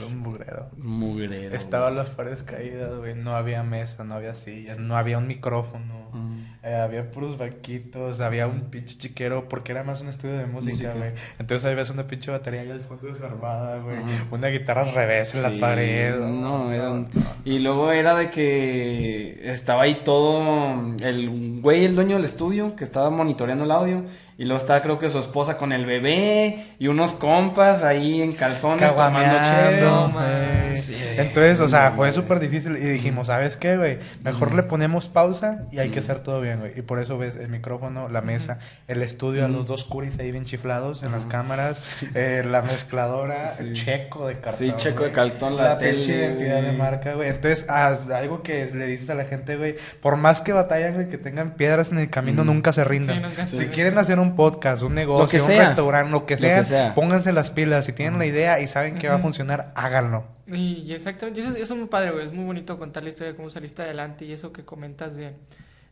Fue 0.00 0.08
un 0.08 0.18
mugrero. 0.18 0.70
Mugrero. 0.76 1.54
Estaban 1.56 1.96
las 1.96 2.10
paredes 2.10 2.42
caídas, 2.42 2.96
güey. 2.98 3.14
No 3.14 3.36
había 3.36 3.62
mesa, 3.62 4.04
no 4.04 4.14
había 4.14 4.34
sillas, 4.34 4.78
no 4.78 4.96
había 4.96 5.18
un 5.18 5.26
micrófono. 5.26 6.10
Mm. 6.12 6.38
Eh, 6.62 6.74
había 6.76 7.10
puros 7.10 7.36
banquitos, 7.38 8.20
había 8.20 8.46
un 8.46 8.62
pinche 8.70 8.96
chiquero, 8.96 9.48
porque 9.48 9.72
era 9.72 9.82
más 9.84 10.00
un 10.00 10.08
estudio 10.08 10.38
de 10.38 10.46
música, 10.46 10.92
güey. 10.94 11.10
Entonces 11.38 11.64
ahí 11.68 11.74
ves 11.74 11.90
una 11.90 12.06
pinche 12.06 12.30
batería 12.30 12.60
ahí 12.62 12.70
al 12.70 12.80
fondo 12.80 13.08
desarmada, 13.08 13.78
güey. 13.78 13.96
Una 14.30 14.48
guitarra 14.48 14.82
al 14.82 14.94
revés 14.94 15.34
en 15.34 15.42
la 15.42 15.50
pared. 15.60 16.16
No, 16.18 16.72
era 16.72 16.90
un- 16.90 17.08
Y 17.44 17.58
luego 17.58 17.90
era 17.92 18.14
de 18.16 18.30
que 18.30 19.40
estaba 19.52 19.82
ahí 19.82 20.00
todo 20.04 20.96
el 21.00 21.60
güey, 21.60 21.84
el 21.84 21.94
dueño 21.94 22.16
del 22.16 22.24
estudio, 22.24 22.76
que 22.76 22.84
estaba 22.84 23.10
monitoreando 23.10 23.64
el 23.64 23.70
audio. 23.70 24.04
Y 24.36 24.44
luego 24.44 24.60
estaba 24.60 24.82
creo 24.82 24.98
que 24.98 25.08
su 25.10 25.18
esposa 25.18 25.56
con 25.56 25.72
el 25.72 25.86
bebé 25.86 26.66
y 26.78 26.88
unos 26.88 27.14
compas 27.14 27.82
ahí 27.82 28.20
en 28.20 28.32
calzones 28.32 28.94
tomando 28.96 29.36
chévere. 29.44 30.76
Sí. 30.76 30.96
Entonces, 31.16 31.60
o 31.60 31.68
sea, 31.68 31.92
fue 31.92 32.10
súper 32.12 32.40
difícil. 32.40 32.76
Y 32.76 32.80
dijimos, 32.80 33.28
¿sabes 33.28 33.56
qué, 33.56 33.76
güey? 33.76 33.98
Mejor 34.22 34.54
le 34.54 34.64
ponemos 34.64 35.08
pausa 35.08 35.66
y 35.70 35.78
hay 35.78 35.90
que 35.90 36.00
hacer 36.00 36.20
todo 36.20 36.40
bien, 36.40 36.60
güey. 36.60 36.72
Y 36.76 36.82
por 36.82 37.00
eso 37.00 37.16
ves 37.16 37.36
el 37.36 37.48
micrófono, 37.48 38.08
la 38.08 38.20
mesa, 38.20 38.58
el 38.88 39.02
estudio, 39.02 39.44
a 39.44 39.48
los 39.48 39.66
dos 39.66 39.84
curis 39.84 40.18
ahí 40.18 40.32
bien 40.32 40.44
chiflados 40.44 41.02
en 41.02 41.12
las 41.12 41.26
cámaras, 41.26 41.98
eh, 42.14 42.42
la 42.44 42.62
mezcladora, 42.62 43.54
Sí. 43.56 43.62
el 43.62 43.74
checo 43.74 44.26
de 44.26 44.40
cartón. 44.40 44.58
Sí, 44.58 44.74
checo 44.76 45.04
de 45.04 45.12
cartón, 45.12 45.56
la 45.56 45.62
la 45.64 45.78
tele, 45.78 46.02
identidad 46.02 46.62
de 46.62 46.72
marca, 46.72 47.14
güey. 47.14 47.28
Entonces, 47.28 47.66
ah, 47.68 47.96
algo 48.14 48.42
que 48.42 48.70
le 48.74 48.86
dices 48.86 49.08
a 49.10 49.14
la 49.14 49.24
gente, 49.24 49.56
güey, 49.56 49.76
por 50.00 50.16
más 50.16 50.40
que 50.40 50.52
batallan, 50.52 50.94
güey, 50.94 51.08
que 51.08 51.18
tengan 51.18 51.52
piedras 51.52 51.92
en 51.92 51.98
el 51.98 52.10
camino, 52.10 52.44
nunca 52.44 52.72
se 52.72 52.84
rindan. 52.84 53.16
Sí, 53.16 53.22
nunca 53.22 53.46
se 53.46 53.56
si 53.58 53.66
quieren 53.66 53.96
hacer 53.98 54.18
un 54.18 54.23
podcast, 54.32 54.82
un 54.82 54.94
negocio, 54.94 55.42
un 55.44 55.48
restaurante, 55.50 56.10
lo 56.10 56.26
que 56.26 56.34
Lo 56.34 56.40
sea, 56.40 56.58
que 56.58 56.64
sea. 56.64 56.94
pónganse 56.94 57.32
las 57.32 57.50
pilas. 57.50 57.84
Si 57.84 57.92
tienen 57.92 58.18
la 58.18 58.26
idea 58.26 58.60
y 58.60 58.66
saben 58.66 58.96
que 58.96 59.08
va 59.08 59.16
a 59.16 59.18
funcionar, 59.18 59.72
háganlo. 59.76 60.24
Y, 60.46 60.82
y 60.86 60.92
exactamente, 60.92 61.40
y 61.40 61.42
eso, 61.44 61.56
eso 61.56 61.74
es 61.74 61.78
muy 61.78 61.88
padre, 61.88 62.10
güey. 62.12 62.24
Es 62.26 62.32
muy 62.32 62.44
bonito 62.44 62.78
contar 62.78 63.02
la 63.02 63.10
historia 63.10 63.32
de 63.32 63.36
cómo 63.36 63.50
saliste 63.50 63.82
adelante 63.82 64.24
y 64.24 64.32
eso 64.32 64.52
que 64.52 64.64
comentas 64.64 65.16
de 65.16 65.34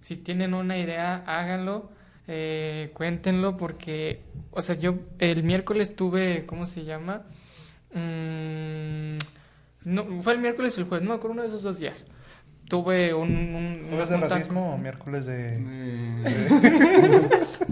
si 0.02 0.16
tienen 0.16 0.52
una 0.52 0.76
idea, 0.78 1.22
háganlo, 1.26 1.90
eh, 2.26 2.90
cuéntenlo, 2.92 3.56
porque, 3.56 4.20
o 4.50 4.60
sea, 4.60 4.74
yo 4.76 4.96
el 5.20 5.44
miércoles 5.44 5.94
tuve, 5.94 6.44
¿cómo 6.44 6.66
se 6.66 6.84
llama? 6.84 7.22
Mm, 7.94 9.16
no, 9.84 10.22
fue 10.22 10.32
el 10.32 10.40
miércoles 10.40 10.76
o 10.76 10.80
el 10.80 10.88
jueves, 10.88 11.04
no 11.04 11.10
me 11.12 11.16
acuerdo, 11.16 11.34
uno 11.34 11.42
de 11.42 11.48
esos 11.48 11.62
dos 11.62 11.78
días. 11.78 12.08
Tuve 12.68 13.12
un. 13.14 13.28
un 13.30 13.86
¿Jueves 13.90 14.08
de 14.08 14.16
racismo 14.16 14.74
o 14.74 14.78
miércoles 14.78 15.26
de. 15.26 15.58
Mm. 15.58 16.24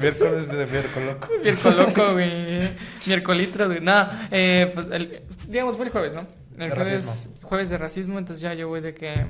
miércoles 0.00 0.48
de 0.48 0.66
miércoles 0.66 1.14
loco? 1.14 1.28
Miércoles 1.42 1.76
loco, 1.78 2.12
güey. 2.12 2.70
Miércolitro, 3.06 3.66
güey. 3.66 3.80
Nada, 3.80 4.28
eh, 4.30 4.70
pues, 4.74 4.86
el- 4.90 5.22
digamos, 5.48 5.76
fue 5.76 5.86
el 5.86 5.92
jueves, 5.92 6.14
¿no? 6.14 6.26
El 6.58 6.70
De 6.70 6.76
jueves, 6.76 7.06
racismo. 7.06 7.34
jueves 7.48 7.70
de 7.70 7.78
racismo, 7.78 8.18
entonces 8.18 8.42
ya 8.42 8.54
yo 8.54 8.68
voy 8.68 8.80
de 8.80 8.94
que 8.94 9.26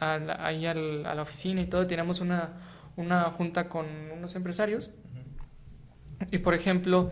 a 0.00 0.18
la- 0.18 0.44
ahí 0.46 0.66
a 0.66 0.74
la 0.74 1.22
oficina 1.22 1.60
y 1.60 1.66
todo, 1.66 1.86
teníamos 1.86 2.20
una, 2.20 2.50
una 2.96 3.22
junta 3.30 3.68
con 3.68 3.86
unos 4.12 4.34
empresarios. 4.34 4.90
Y 6.30 6.38
por 6.38 6.54
ejemplo, 6.54 7.10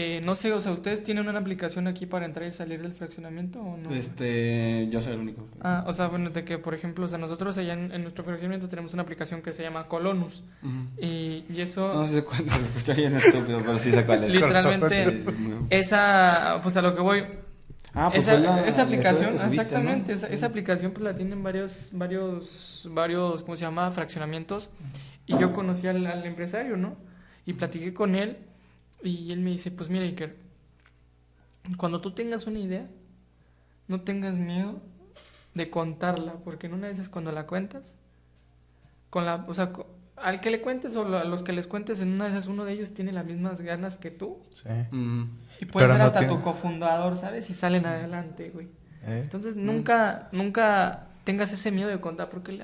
Eh, 0.00 0.20
no 0.24 0.36
sé, 0.36 0.52
o 0.52 0.60
sea, 0.60 0.70
¿ustedes 0.70 1.02
tienen 1.02 1.28
una 1.28 1.40
aplicación 1.40 1.88
aquí 1.88 2.06
para 2.06 2.24
entrar 2.24 2.46
y 2.46 2.52
salir 2.52 2.80
del 2.80 2.92
fraccionamiento 2.92 3.58
o 3.60 3.76
no? 3.76 3.90
Este, 3.90 4.86
yo 4.92 5.00
soy 5.00 5.14
el 5.14 5.18
único. 5.18 5.48
Ah, 5.60 5.82
o 5.88 5.92
sea, 5.92 6.06
bueno, 6.06 6.30
de 6.30 6.44
que, 6.44 6.56
por 6.56 6.72
ejemplo, 6.72 7.04
o 7.04 7.08
sea, 7.08 7.18
nosotros 7.18 7.58
allá 7.58 7.72
en, 7.72 7.90
en 7.90 8.02
nuestro 8.02 8.22
fraccionamiento 8.22 8.68
tenemos 8.68 8.94
una 8.94 9.02
aplicación 9.02 9.42
que 9.42 9.52
se 9.52 9.64
llama 9.64 9.88
Colonus. 9.88 10.44
Y, 11.00 11.44
y 11.50 11.60
eso, 11.62 11.92
No 11.94 12.06
sé 12.06 12.22
cuánto 12.22 12.54
se 12.54 12.62
escucha 12.62 12.94
bien 12.94 13.14
estúpido, 13.16 13.58
pero 13.58 13.76
sí 13.76 13.90
sé 13.90 14.04
cuál 14.04 14.22
es. 14.22 14.30
literalmente, 14.34 15.24
esa, 15.70 16.60
pues 16.62 16.76
a 16.76 16.82
lo 16.82 16.94
que 16.94 17.02
voy, 17.02 17.24
Ah, 17.94 18.10
pues 18.14 18.28
esa, 18.28 18.36
fue 18.36 18.46
la- 18.46 18.66
esa 18.68 18.78
la 18.78 18.84
aplicación, 18.84 19.30
subiste, 19.38 19.56
exactamente, 19.62 20.12
¿no? 20.12 20.16
esa, 20.16 20.26
esa 20.28 20.46
aplicación 20.46 20.92
pues 20.92 21.02
la 21.02 21.16
tienen 21.16 21.42
varios, 21.42 21.88
varios, 21.92 22.86
varios, 22.92 23.42
¿cómo 23.42 23.56
se 23.56 23.62
llama? 23.62 23.90
Fraccionamientos. 23.90 24.70
Y 25.26 25.36
yo 25.38 25.52
conocí 25.52 25.88
al, 25.88 26.06
al 26.06 26.24
empresario, 26.24 26.76
¿no? 26.76 26.96
Y 27.46 27.54
platiqué 27.54 27.92
con 27.92 28.14
él 28.14 28.36
y 29.02 29.32
él 29.32 29.40
me 29.40 29.50
dice, 29.50 29.70
pues 29.70 29.88
mira, 29.90 30.04
Iker, 30.04 30.36
cuando 31.76 32.00
tú 32.00 32.12
tengas 32.12 32.46
una 32.46 32.58
idea, 32.58 32.86
no 33.86 34.00
tengas 34.02 34.34
miedo 34.34 34.80
de 35.54 35.70
contarla, 35.70 36.34
porque 36.44 36.66
en 36.66 36.74
una 36.74 36.86
de 36.86 36.92
esas 36.92 37.08
cuando 37.08 37.32
la 37.32 37.46
cuentas, 37.46 37.96
con 39.10 39.24
la, 39.26 39.44
o 39.48 39.54
sea, 39.54 39.72
al 40.16 40.40
que 40.40 40.50
le 40.50 40.60
cuentes 40.60 40.94
o 40.96 41.02
a 41.16 41.24
los 41.24 41.42
que 41.42 41.52
les 41.52 41.66
cuentes, 41.66 42.00
en 42.00 42.08
una 42.12 42.24
de 42.24 42.30
esas 42.30 42.46
uno 42.46 42.64
de 42.64 42.72
ellos 42.72 42.92
tiene 42.94 43.12
las 43.12 43.24
mismas 43.24 43.60
ganas 43.60 43.96
que 43.96 44.10
tú 44.10 44.38
Sí. 44.62 44.68
Mm. 44.90 45.22
y 45.60 45.64
puede 45.66 45.84
Pero 45.86 45.94
ser 45.94 45.98
no 45.98 46.04
hasta 46.06 46.18
tiene- 46.20 46.34
tu 46.34 46.42
cofundador, 46.42 47.16
¿sabes? 47.16 47.48
Y 47.50 47.54
salen 47.54 47.86
adelante, 47.86 48.50
güey. 48.50 48.66
¿Eh? 49.04 49.20
Entonces 49.22 49.56
nunca, 49.56 50.28
nunca 50.32 51.06
tengas 51.24 51.52
ese 51.52 51.70
miedo 51.70 51.88
de 51.88 52.00
contar, 52.00 52.28
porque 52.30 52.60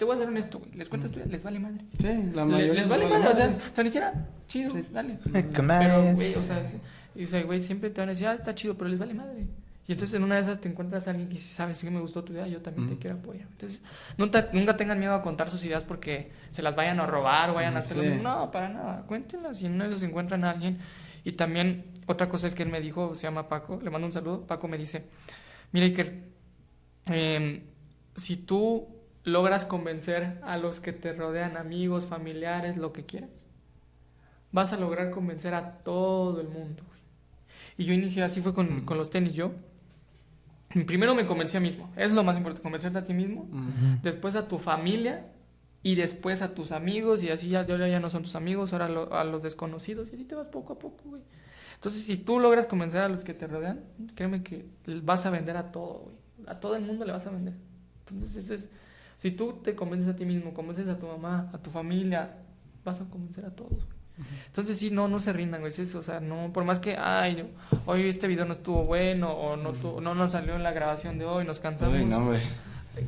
te 0.00 0.06
voy 0.06 0.16
a 0.16 0.18
ser 0.18 0.28
honesto, 0.28 0.60
güey. 0.60 0.72
Les 0.72 0.88
cuentas 0.88 1.12
tú, 1.12 1.20
les 1.28 1.42
vale 1.42 1.58
madre. 1.58 1.84
Sí, 1.98 2.30
la 2.32 2.46
mayoría. 2.46 2.72
les 2.72 2.88
vale 2.88 3.06
madre, 3.06 3.28
o 3.28 3.34
sea, 3.34 3.48
o 3.48 3.74
sea, 3.74 3.84
ni 3.84 3.90
siquiera, 3.90 4.14
chido, 4.48 4.74
dale. 4.90 5.18
Pero, 5.30 6.14
güey, 6.14 6.34
o 6.36 6.42
sea, 6.42 6.66
sí, 6.66 6.78
y, 7.14 7.24
o 7.24 7.28
sea, 7.28 7.42
güey, 7.42 7.60
siempre 7.60 7.90
te 7.90 8.00
van 8.00 8.08
a 8.08 8.12
decir, 8.12 8.26
ah, 8.26 8.32
está 8.32 8.54
chido, 8.54 8.78
pero 8.78 8.88
les 8.88 8.98
vale 8.98 9.12
madre. 9.12 9.46
Y 9.86 9.92
entonces 9.92 10.16
en 10.16 10.22
una 10.22 10.36
de 10.36 10.40
esas 10.40 10.58
te 10.58 10.70
encuentras 10.70 11.06
a 11.06 11.10
alguien 11.10 11.28
que 11.28 11.34
dice, 11.34 11.52
sabes, 11.52 11.76
sí 11.76 11.86
que 11.86 11.90
me 11.90 12.00
gustó 12.00 12.24
tu 12.24 12.32
idea, 12.32 12.46
yo 12.46 12.62
también 12.62 12.86
te 12.86 12.94
Ujú. 12.94 13.00
quiero 13.02 13.16
apoyar. 13.18 13.46
Entonces, 13.50 13.82
nunca, 14.16 14.48
nunca 14.54 14.74
tengan 14.74 14.98
miedo 14.98 15.12
a 15.12 15.20
contar 15.20 15.50
sus 15.50 15.62
ideas 15.66 15.84
porque 15.84 16.30
se 16.48 16.62
las 16.62 16.74
vayan 16.74 16.98
a 16.98 17.04
robar 17.04 17.50
o 17.50 17.54
vayan 17.54 17.76
a 17.76 17.80
hacerlo. 17.80 18.04
sí. 18.04 18.20
No, 18.22 18.50
para 18.50 18.70
nada, 18.70 19.02
cuéntenlas 19.06 19.60
y 19.60 19.66
en 19.66 19.72
una 19.74 19.84
de 19.84 19.90
esas 19.90 20.04
encuentran 20.04 20.44
a 20.44 20.52
alguien. 20.52 20.78
Y 21.24 21.32
también, 21.32 21.84
otra 22.06 22.26
cosa 22.26 22.46
es 22.46 22.54
que 22.54 22.62
él 22.62 22.70
me 22.70 22.80
dijo, 22.80 23.14
se 23.14 23.24
llama 23.24 23.48
Paco, 23.50 23.78
le 23.82 23.90
mando 23.90 24.06
un 24.06 24.12
saludo, 24.12 24.46
Paco 24.46 24.66
me 24.66 24.78
dice, 24.78 25.04
mira 25.72 25.84
Iker, 25.84 26.24
em, 27.06 27.60
si 28.16 28.36
tú 28.38 28.99
logras 29.30 29.64
convencer 29.64 30.38
a 30.42 30.56
los 30.58 30.80
que 30.80 30.92
te 30.92 31.12
rodean, 31.12 31.56
amigos, 31.56 32.06
familiares, 32.06 32.76
lo 32.76 32.92
que 32.92 33.04
quieras, 33.06 33.46
vas 34.52 34.72
a 34.72 34.76
lograr 34.76 35.10
convencer 35.10 35.54
a 35.54 35.78
todo 35.78 36.40
el 36.40 36.48
mundo. 36.48 36.82
Y 37.78 37.84
yo 37.84 37.94
inicié 37.94 38.22
así 38.22 38.42
fue 38.42 38.52
con, 38.52 38.82
con 38.84 38.98
los 38.98 39.08
tenis. 39.10 39.32
Yo 39.34 39.52
primero 40.86 41.14
me 41.14 41.26
convencí 41.26 41.56
a 41.56 41.60
mí 41.60 41.68
mismo. 41.68 41.90
Es 41.96 42.12
lo 42.12 42.22
más 42.22 42.36
importante, 42.36 42.62
convencerte 42.62 42.98
a 42.98 43.04
ti 43.04 43.14
mismo. 43.14 43.44
Mm. 43.50 44.02
Después 44.02 44.34
a 44.34 44.48
tu 44.48 44.58
familia 44.58 45.26
y 45.82 45.94
después 45.94 46.42
a 46.42 46.54
tus 46.54 46.72
amigos. 46.72 47.22
Y 47.22 47.30
así 47.30 47.48
ya, 47.48 47.66
ya, 47.66 47.76
ya 47.88 48.00
no 48.00 48.10
son 48.10 48.22
tus 48.22 48.36
amigos, 48.36 48.72
ahora 48.72 48.88
lo- 48.88 49.12
a 49.14 49.24
los 49.24 49.42
desconocidos. 49.42 50.10
Y 50.10 50.14
así 50.16 50.24
te 50.24 50.34
vas 50.34 50.48
poco 50.48 50.74
a 50.74 50.78
poco, 50.78 51.02
güey. 51.04 51.22
Entonces, 51.76 52.04
si 52.04 52.18
tú 52.18 52.38
logras 52.38 52.66
convencer 52.66 53.00
a 53.00 53.08
los 53.08 53.24
que 53.24 53.32
te 53.32 53.46
rodean, 53.46 53.80
créeme 54.14 54.42
que 54.42 54.66
vas 55.02 55.24
a 55.24 55.30
vender 55.30 55.56
a 55.56 55.72
todo, 55.72 56.00
güey. 56.04 56.16
A 56.46 56.60
todo 56.60 56.76
el 56.76 56.82
mundo 56.82 57.04
le 57.06 57.12
vas 57.12 57.26
a 57.26 57.30
vender. 57.30 57.54
Entonces, 58.00 58.36
ese 58.36 58.54
es... 58.54 58.70
Si 59.20 59.30
tú 59.30 59.60
te 59.62 59.74
convences 59.76 60.08
a 60.08 60.16
ti 60.16 60.24
mismo, 60.24 60.52
convences 60.52 60.88
a 60.88 60.98
tu 60.98 61.06
mamá, 61.06 61.48
a 61.52 61.58
tu 61.58 61.70
familia, 61.70 62.38
vas 62.84 63.00
a 63.00 63.04
convencer 63.08 63.44
a 63.44 63.50
todos, 63.50 63.84
güey. 63.84 64.00
Entonces 64.46 64.76
sí, 64.78 64.90
no, 64.90 65.08
no 65.08 65.18
se 65.20 65.32
rindan, 65.32 65.60
güey. 65.60 65.70
es 65.70 65.78
eso, 65.78 66.00
o 66.00 66.02
sea, 66.02 66.20
no, 66.20 66.50
por 66.52 66.64
más 66.64 66.78
que, 66.78 66.96
ay, 66.98 67.36
no, 67.36 67.80
hoy 67.86 68.06
este 68.08 68.26
video 68.28 68.44
no 68.44 68.52
estuvo 68.52 68.84
bueno 68.84 69.30
o 69.32 69.56
no, 69.56 69.72
tu- 69.72 70.00
no 70.02 70.14
nos 70.14 70.32
salió 70.32 70.56
en 70.56 70.62
la 70.62 70.72
grabación 70.72 71.18
de 71.18 71.24
hoy, 71.24 71.44
nos 71.46 71.58
cansamos. 71.60 71.94
Uy, 71.94 72.04
no, 72.04 72.16
hombre. 72.18 72.40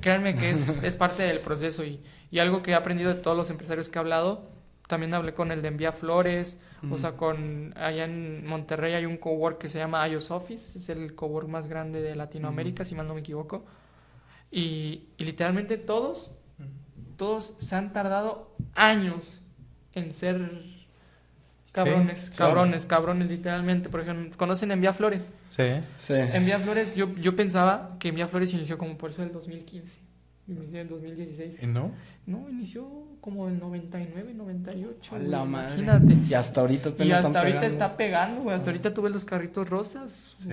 Créanme 0.00 0.34
que 0.34 0.50
es, 0.50 0.82
es 0.84 0.94
parte 0.94 1.22
del 1.24 1.40
proceso 1.40 1.84
y, 1.84 2.00
y 2.30 2.38
algo 2.38 2.62
que 2.62 2.70
he 2.70 2.74
aprendido 2.74 3.12
de 3.12 3.20
todos 3.20 3.36
los 3.36 3.50
empresarios 3.50 3.88
que 3.90 3.98
he 3.98 4.00
hablado, 4.00 4.48
también 4.88 5.12
hablé 5.14 5.34
con 5.34 5.50
el 5.52 5.60
de 5.62 5.68
Envía 5.68 5.92
Flores, 5.92 6.60
o 6.90 6.98
sea, 6.98 7.12
con 7.12 7.72
allá 7.76 8.04
en 8.06 8.44
Monterrey 8.46 8.94
hay 8.94 9.06
un 9.06 9.16
cowork 9.16 9.58
que 9.58 9.68
se 9.68 9.78
llama 9.78 10.06
iOS 10.08 10.30
Office, 10.32 10.78
es 10.78 10.88
el 10.88 11.14
cowork 11.14 11.46
más 11.48 11.66
grande 11.68 12.02
de 12.02 12.16
Latinoamérica, 12.16 12.84
si 12.84 12.94
mal 12.96 13.06
no 13.06 13.14
me 13.14 13.20
equivoco. 13.20 13.64
Y, 14.52 15.04
y 15.16 15.24
literalmente 15.24 15.78
todos, 15.78 16.30
todos 17.16 17.54
se 17.58 17.74
han 17.74 17.92
tardado 17.92 18.54
años 18.74 19.42
en 19.94 20.12
ser 20.12 20.50
cabrones, 21.72 22.20
Sí, 22.26 22.36
cabrones, 22.36 22.86
cabrones, 22.86 23.28
literalmente. 23.30 23.88
Por 23.88 24.00
ejemplo, 24.00 24.36
¿conocen 24.36 24.70
Envía 24.70 24.92
Flores? 24.92 25.34
Sí. 25.50 25.64
Sí. 25.98 26.14
Envía 26.14 26.58
Flores, 26.58 26.94
yo, 26.94 27.14
yo 27.16 27.34
pensaba 27.34 27.96
que 27.98 28.08
Envía 28.08 28.28
Flores 28.28 28.52
inició 28.52 28.76
como 28.76 28.98
por 28.98 29.10
eso 29.10 29.22
del 29.22 29.32
2015. 29.32 30.00
Inició 30.48 30.80
en 30.80 30.88
2016. 30.88 31.60
¿Y 31.62 31.66
no? 31.66 31.92
No, 32.26 32.48
inició 32.50 32.86
como 33.20 33.48
en 33.48 33.58
99, 33.58 34.34
98. 34.34 35.14
A 35.14 35.18
güey, 35.18 35.30
la 35.30 35.44
madre. 35.44 35.80
Imagínate. 35.82 36.14
Y 36.28 36.34
hasta 36.34 36.60
ahorita 36.60 36.88
Y 36.98 37.12
hasta 37.12 37.28
están 37.28 37.36
ahorita 37.36 37.60
pegando. 37.60 37.66
está 37.66 37.96
pegando, 37.96 38.42
güey. 38.42 38.56
Hasta 38.56 38.70
ahorita 38.70 38.92
tuve 38.92 39.08
los 39.08 39.24
carritos 39.24 39.70
rosas. 39.70 40.36
Sí. 40.40 40.48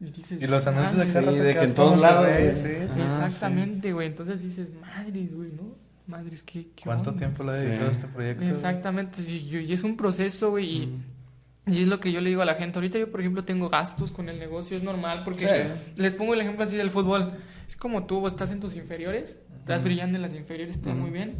Y, 0.00 0.10
dices, 0.10 0.40
Y 0.42 0.46
los 0.46 0.66
anuncios 0.66 1.12
de 1.14 1.54
que 1.54 1.60
en 1.64 1.74
todos 1.74 1.98
lados. 1.98 2.26
Sí, 2.58 3.00
exactamente, 3.00 3.92
güey. 3.92 4.08
Entonces 4.08 4.42
dices, 4.42 4.68
madres, 4.80 5.34
güey, 5.34 5.50
¿no? 5.52 5.74
Madres, 6.06 6.42
¿qué, 6.42 6.66
qué 6.74 6.84
¿Cuánto 6.84 7.10
onda? 7.10 7.18
tiempo 7.20 7.44
le 7.44 7.52
ha 7.52 7.54
Sí. 7.56 7.66
dedicado 7.66 7.88
a 7.88 7.92
este 7.92 8.06
proyecto? 8.08 8.44
Exactamente, 8.44 9.22
y, 9.22 9.56
y 9.58 9.72
es 9.72 9.82
un 9.84 9.96
proceso, 9.96 10.50
güey, 10.50 10.82
y, 10.82 10.86
Mm. 10.86 11.72
y 11.72 11.82
es 11.82 11.88
lo 11.88 11.98
que 11.98 12.12
yo 12.12 12.20
le 12.20 12.28
digo 12.28 12.42
a 12.42 12.44
la 12.44 12.54
gente. 12.56 12.78
Ahorita 12.78 12.98
yo, 12.98 13.10
por 13.10 13.20
ejemplo, 13.20 13.44
tengo 13.44 13.70
gastos 13.70 14.10
con 14.10 14.28
el 14.28 14.38
negocio, 14.38 14.76
es 14.76 14.82
normal, 14.82 15.22
porque 15.24 15.48
Sí. 15.48 15.92
les 16.02 16.12
pongo 16.12 16.34
el 16.34 16.40
ejemplo 16.42 16.62
así 16.64 16.76
del 16.76 16.90
fútbol. 16.90 17.32
Es 17.66 17.76
como 17.76 18.04
tú 18.04 18.26
estás 18.26 18.50
en 18.50 18.60
tus 18.60 18.76
inferiores, 18.76 19.38
estás 19.60 19.82
brillando 19.82 20.16
en 20.16 20.22
las 20.22 20.34
inferiores, 20.34 20.78
te 20.82 20.88
va 20.90 20.92
Ujú. 20.94 21.04
muy 21.04 21.10
bien, 21.10 21.36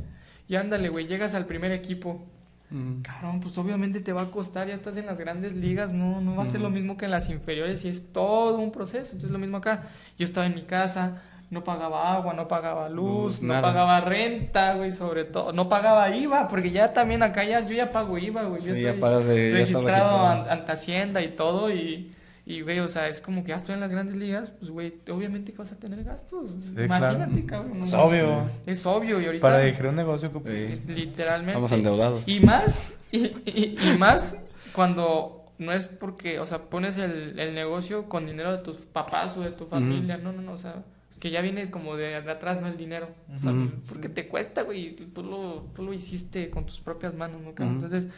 y 0.48 0.54
ándale, 0.56 0.88
güey, 0.88 1.06
llegas 1.06 1.34
al 1.34 1.44
primer 1.44 1.70
equipo. 1.72 2.26
Mm. 2.70 3.02
Cabrón, 3.02 3.40
pues 3.40 3.56
obviamente 3.58 4.00
te 4.00 4.12
va 4.12 4.22
a 4.22 4.30
costar, 4.30 4.66
ya 4.68 4.74
estás 4.74 4.96
en 4.96 5.06
las 5.06 5.18
grandes 5.18 5.54
ligas, 5.54 5.92
no, 5.92 6.20
no 6.20 6.34
va 6.36 6.42
a 6.42 6.46
ser 6.46 6.60
lo 6.60 6.70
mismo 6.70 6.96
que 6.96 7.04
en 7.04 7.10
las 7.10 7.28
inferiores 7.30 7.84
y 7.84 7.88
es 7.88 8.12
todo 8.12 8.58
un 8.58 8.72
proceso. 8.72 9.12
Entonces 9.12 9.30
lo 9.30 9.38
mismo 9.38 9.58
acá, 9.58 9.84
yo 10.18 10.24
estaba 10.24 10.46
en 10.46 10.54
mi 10.54 10.62
casa, 10.62 11.22
no 11.50 11.62
pagaba 11.62 12.14
agua, 12.14 12.32
no 12.34 12.48
pagaba 12.48 12.88
luz, 12.88 13.40
no 13.42 13.60
pagaba 13.62 14.00
renta, 14.00 14.74
güey, 14.74 14.90
sobre 14.92 15.24
todo, 15.24 15.52
no 15.52 15.68
pagaba 15.68 16.10
IVA, 16.16 16.48
porque 16.48 16.70
ya 16.70 16.92
también 16.92 17.22
acá 17.22 17.44
ya, 17.44 17.60
yo 17.60 17.74
ya 17.74 17.92
pago 17.92 18.18
IVA, 18.18 18.42
güey, 18.44 18.62
yo 18.62 18.74
Sí, 18.74 18.80
ya 18.82 18.88
estoy 18.88 19.00
pagas 19.00 19.26
de- 19.26 19.34
ya 19.52 19.58
estás 19.58 19.74
registrado 19.84 20.10
registrado. 20.18 20.26
an- 20.50 20.58
ante 20.58 20.72
Hacienda 20.72 21.22
y 21.22 21.28
todo 21.28 21.70
y... 21.70 22.10
Y, 22.46 22.60
güey, 22.60 22.78
o 22.80 22.88
sea, 22.88 23.08
es 23.08 23.22
como 23.22 23.42
que 23.42 23.50
ya 23.50 23.56
estoy 23.56 23.74
en 23.74 23.80
las 23.80 23.90
grandes 23.90 24.16
ligas, 24.16 24.50
pues, 24.50 24.70
güey, 24.70 24.94
obviamente 25.10 25.52
que 25.52 25.58
vas 25.58 25.72
a 25.72 25.76
tener 25.76 26.04
gastos. 26.04 26.54
Imagínate, 26.76 27.46
claro. 27.46 27.64
cabrón. 27.64 27.82
Es 27.82 27.92
no 27.92 28.02
obvio. 28.02 28.50
Es 28.66 28.84
obvio, 28.84 29.20
y 29.20 29.24
ahorita... 29.26 29.40
Para 29.42 29.60
dirigir 29.60 29.86
un 29.86 29.94
negocio 29.94 30.30
Sí. 30.44 30.82
Literalmente. 30.88 31.52
Estamos 31.52 31.72
endeudados. 31.72 32.28
Y 32.28 32.40
más, 32.40 32.92
y, 33.10 33.18
y- 33.46 33.76
y 33.82 33.98
más 33.98 34.36
cuando 34.74 35.46
no 35.56 35.72
es 35.72 35.86
porque, 35.86 36.38
o 36.40 36.46
sea, 36.46 36.58
pones 36.62 36.98
el, 36.98 37.38
el 37.38 37.54
negocio 37.54 38.08
con 38.10 38.26
dinero 38.26 38.52
de 38.52 38.58
tus 38.58 38.76
papás 38.76 39.36
o 39.36 39.40
de 39.40 39.52
tu 39.52 39.64
familia. 39.66 40.18
No, 40.18 40.32
no, 40.32 40.42
no, 40.42 40.52
o 40.52 40.58
sea, 40.58 40.82
que 41.20 41.30
ya 41.30 41.40
viene 41.40 41.70
como 41.70 41.96
de, 41.96 42.20
de 42.20 42.30
atrás, 42.30 42.60
no 42.60 42.66
el 42.66 42.76
dinero. 42.76 43.08
O 43.34 43.38
sea, 43.38 43.52
porque 43.88 44.10
te 44.10 44.28
cuesta, 44.28 44.62
güey. 44.62 44.94
Tú 44.96 45.22
lo, 45.22 45.64
tú 45.74 45.82
lo 45.82 45.94
hiciste 45.94 46.50
con 46.50 46.66
tus 46.66 46.80
propias 46.80 47.14
manos, 47.14 47.40
¿no? 47.40 47.54
cabrón? 47.54 47.76
Entonces, 47.76 48.08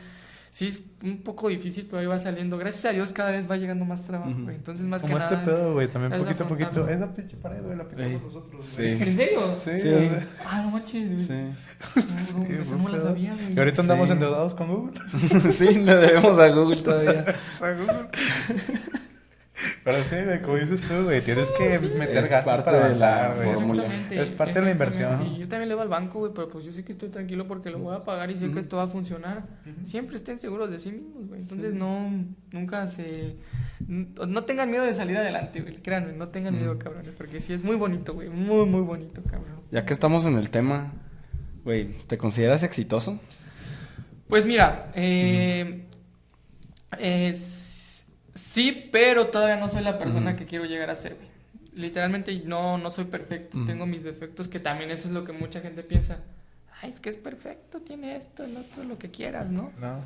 sí 0.57 0.69
es 0.69 0.83
un 1.05 1.19
poco 1.19 1.49
difícil, 1.51 1.85
pero 1.85 2.01
ahí 2.01 2.07
va 2.07 2.19
saliendo. 2.19 2.57
Gracias 2.57 2.87
a 2.87 2.93
Dios 2.95 3.13
cada 3.13 3.31
vez 3.31 3.47
va 3.51 3.59
llegando 3.59 3.85
más 3.85 4.07
trabajo, 4.07 4.31
Ujú. 4.31 4.45
güey. 4.45 4.57
Entonces, 4.57 4.87
más 4.87 5.03
Como 5.03 5.19
que 5.19 5.23
este 5.25 5.35
nada. 5.35 5.45
pedo, 5.45 5.75
güey, 5.75 5.87
también 5.89 6.23
poquito 6.23 6.45
a 6.45 6.49
poquito. 6.49 6.89
Esa 6.89 7.13
pinche 7.13 7.37
pared, 7.37 7.63
güey, 7.63 7.77
la 7.77 7.85
pintamos 7.85 8.23
nosotros. 8.23 8.65
Sí. 8.65 8.83
¿En 8.87 9.17
serio? 9.17 9.41
Sí, 9.59 9.71
Sí. 9.79 10.09
Ah, 10.47 10.63
no 10.63 10.71
manches, 10.71 11.07
güey. 11.09 11.21
Sí. 11.21 11.33
No, 11.35 12.03
no, 12.07 12.47
Sí, 12.47 12.53
esa 12.59 12.77
fue 12.79 12.83
no 12.85 12.89
la 12.97 13.01
sabía, 13.03 13.35
güey. 13.35 13.53
Y 13.55 13.59
ahorita 13.59 13.83
andamos 13.83 14.09
endeudados 14.09 14.55
con 14.55 14.69
Google. 14.69 14.99
sí, 15.53 15.75
le 15.75 15.95
debemos 15.95 16.39
a 16.39 16.49
Google 16.49 16.81
todavía. 16.81 17.37
Sea, 17.53 17.73
Google. 17.73 18.09
Pero 19.85 20.03
sí, 20.05 20.17
güey, 20.25 20.43
como 20.43 20.57
dices 20.57 20.83
tú, 20.83 21.05
güey, 21.05 21.23
tienes 21.23 21.51
que 21.51 21.79
meter 21.99 22.29
parte 22.45 22.63
para 22.63 22.89
de 22.91 22.95
la 22.99 23.25
avanzar, 23.25 23.37
güey. 23.71 24.19
Es 24.19 24.31
parte 24.33 24.53
de 24.55 24.63
la 24.67 24.71
inversión. 24.71 25.37
yo 25.37 25.49
también 25.49 25.69
le 25.71 25.75
voy 25.75 25.83
al 25.85 25.89
banco, 25.89 26.19
güey, 26.19 26.33
pero 26.35 26.49
pues 26.49 26.65
yo 26.65 26.73
sé 26.73 26.85
que 26.85 26.93
estoy 26.93 27.09
tranquilo 27.09 27.47
porque 27.49 27.71
lo 27.71 27.79
voy 27.79 27.97
a 27.97 28.05
pagar 28.05 28.31
y 28.31 28.37
sé 28.37 28.51
que 28.51 28.59
esto 28.59 28.77
va 28.77 28.83
a 28.85 28.89
funcionar. 28.89 29.45
Siempre 29.83 30.17
estén 30.17 30.39
seguros 30.39 30.71
de 30.71 30.79
sí 30.79 30.93
mismos, 30.93 31.27
güey. 31.29 31.41
Entonces 31.41 31.73
no, 31.73 32.11
nunca 32.53 32.87
se... 32.89 33.37
No 33.89 34.45
tengan 34.45 34.71
miedo 34.71 34.85
de 34.85 34.93
salir 34.93 35.17
adelante, 35.17 35.61
güey. 35.63 35.77
Créanme, 35.77 36.13
no 36.13 36.29
tengan 36.29 36.55
miedo, 36.57 36.79
cabrones, 36.79 37.15
porque 37.15 37.41
sí 37.41 37.53
es 37.53 37.65
muy 37.65 37.77
bonito, 37.77 38.13
güey. 38.15 38.29
Muy, 38.29 38.67
muy 38.67 38.83
bonito, 38.83 39.23
cabrón. 39.23 39.61
Ya 39.71 39.85
que 39.87 39.93
estamos 39.95 40.27
en 40.27 40.37
el 40.37 40.51
tema, 40.51 40.93
güey, 41.65 41.95
¿te 42.07 42.19
consideras 42.19 42.63
exitoso? 42.63 43.21
Pues 44.29 44.45
mira, 44.45 44.89
eh, 44.95 45.85
es- 46.99 47.75
sí, 48.37 48.89
pero 48.93 49.27
todavía 49.27 49.57
no 49.57 49.69
soy 49.69 49.83
la 49.83 49.99
persona 49.99 50.37
que 50.37 50.47
quiero 50.47 50.65
llegar 50.65 50.91
a 50.91 50.97
ser, 50.97 51.15
güey. 51.15 51.29
Literalmente 51.75 52.35
no, 52.45 52.79
no 52.79 52.91
soy 52.91 53.05
perfecto, 53.05 53.59
tengo 53.67 53.85
mis 53.87 54.03
defectos, 54.03 54.49
que 54.49 54.61
también 54.61 54.91
eso 54.91 55.09
es 55.09 55.15
lo 55.15 55.25
que 55.25 55.33
mucha 55.33 55.61
gente 55.61 55.83
piensa. 55.83 56.19
ay, 56.83 56.91
es 56.91 57.01
que 57.01 57.09
es 57.09 57.17
perfecto, 57.17 57.81
tiene 57.81 58.17
esto, 58.17 58.45
el 58.45 58.57
otro, 58.57 58.85
lo 58.85 58.99
que 58.99 59.11
quieras, 59.11 59.49
¿no? 59.49 59.73
No. 59.81 60.01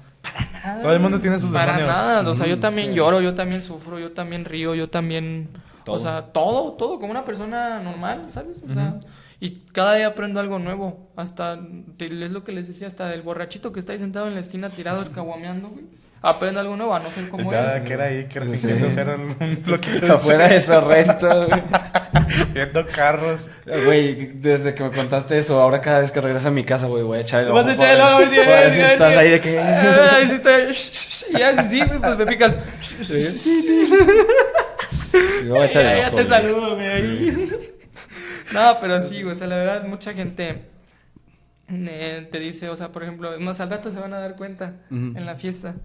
Nada, 0.52 0.82
Todo 0.82 0.92
el 0.92 1.00
mundo 1.00 1.20
tiene 1.20 1.38
sus 1.38 1.50
Para 1.52 1.76
demonios. 1.76 1.96
nada, 1.96 2.28
o 2.28 2.34
sea, 2.34 2.46
yo 2.46 2.58
también 2.58 2.88
sí. 2.90 2.94
lloro, 2.94 3.20
yo 3.20 3.34
también 3.34 3.62
sufro, 3.62 3.98
yo 3.98 4.12
también 4.12 4.44
río, 4.44 4.74
yo 4.74 4.88
también... 4.88 5.48
Todo. 5.84 5.96
O 5.96 5.98
sea, 5.98 6.26
todo, 6.26 6.72
todo, 6.74 6.98
como 7.00 7.10
una 7.10 7.24
persona 7.24 7.80
normal, 7.80 8.26
¿sabes? 8.30 8.62
O 8.68 8.72
sea, 8.72 9.00
y 9.40 9.62
cada 9.72 9.94
día 9.94 10.08
aprendo 10.08 10.38
algo 10.38 10.58
nuevo. 10.58 11.08
Hasta, 11.16 11.58
es 11.98 12.30
lo 12.30 12.44
que 12.44 12.52
les 12.52 12.68
decía, 12.68 12.86
hasta 12.86 13.12
el 13.14 13.22
borrachito 13.22 13.72
que 13.72 13.80
está 13.80 13.92
ahí 13.92 13.98
sentado 13.98 14.28
en 14.28 14.34
la 14.34 14.40
esquina 14.40 14.68
tirado, 14.70 15.02
escaguameando, 15.02 15.70
güey. 15.70 15.86
Aprendo 16.22 16.60
algo 16.60 16.76
nuevo 16.76 16.94
a 16.94 16.98
no 17.00 17.06
como 17.30 17.50
Nada, 17.50 17.78
él. 17.78 17.84
que 17.84 17.92
era 17.94 18.04
ahí, 18.04 18.24
que 18.26 18.40
Sí. 18.40 18.46
fingiendo 18.46 18.90
ser 18.92 19.08
un 19.08 19.62
loquito 19.66 20.04
de 20.06 20.12
Afuera 20.12 20.48
de 20.48 20.60
Sorrento, 20.60 21.46
güey. 21.46 21.62
viendo 22.52 22.84
carros. 22.86 23.48
Güey, 23.86 24.26
desde 24.34 24.74
que 24.74 24.82
me 24.84 24.90
contaste 24.90 25.38
eso, 25.38 25.58
ahora 25.60 25.80
cada 25.80 26.00
vez 26.00 26.12
que 26.12 26.20
regreso 26.20 26.48
a 26.48 26.50
mi 26.50 26.62
casa, 26.62 26.86
güey, 26.88 27.02
voy 27.02 27.18
a 27.18 27.20
echar 27.22 27.40
el 27.44 27.48
Vas 27.52 27.62
ojo. 27.62 27.70
a 27.70 27.74
echar 27.74 27.94
el 27.94 28.00
ojo, 28.02 28.20
sí, 28.20 28.26
sí, 28.30 28.34
si 28.70 28.74
sí, 28.74 28.80
estás 28.82 29.12
sí. 29.14 29.18
ahí 29.18 29.30
de 29.30 29.40
que... 29.40 29.58
Ay, 29.58 30.26
sí 30.28 30.34
estoy- 30.34 31.34
Y 31.34 31.38
ya, 31.38 31.62
sí, 31.62 31.68
sí, 31.80 31.84
güey, 31.86 32.00
pues 32.00 32.16
me 32.18 32.26
picas. 32.26 32.58
Yo 35.44 35.48
voy 35.50 35.60
a 35.60 35.64
echar 35.66 35.82
Ya, 35.82 35.92
el 35.92 36.00
ya 36.00 36.06
ojo. 36.08 36.16
te 36.16 36.24
güey. 36.24 36.40
saludo, 36.40 36.74
güey. 36.74 36.86
ahí. 36.86 37.50
No, 38.52 38.78
pero 38.80 39.00
sí, 39.00 39.22
güey, 39.22 39.32
o 39.32 39.36
sea, 39.36 39.46
la 39.46 39.54
verdad, 39.54 39.84
mucha 39.84 40.12
gente 40.12 40.64
eh, 41.68 42.28
te 42.32 42.40
dice, 42.40 42.68
o 42.68 42.74
sea, 42.74 42.88
por 42.90 43.04
ejemplo, 43.04 43.38
más 43.38 43.60
al 43.60 43.70
rato 43.70 43.92
se 43.92 44.00
van 44.00 44.12
a 44.12 44.18
dar 44.18 44.34
cuenta 44.34 44.74
en 44.90 45.24
la 45.24 45.36
fiesta. 45.36 45.76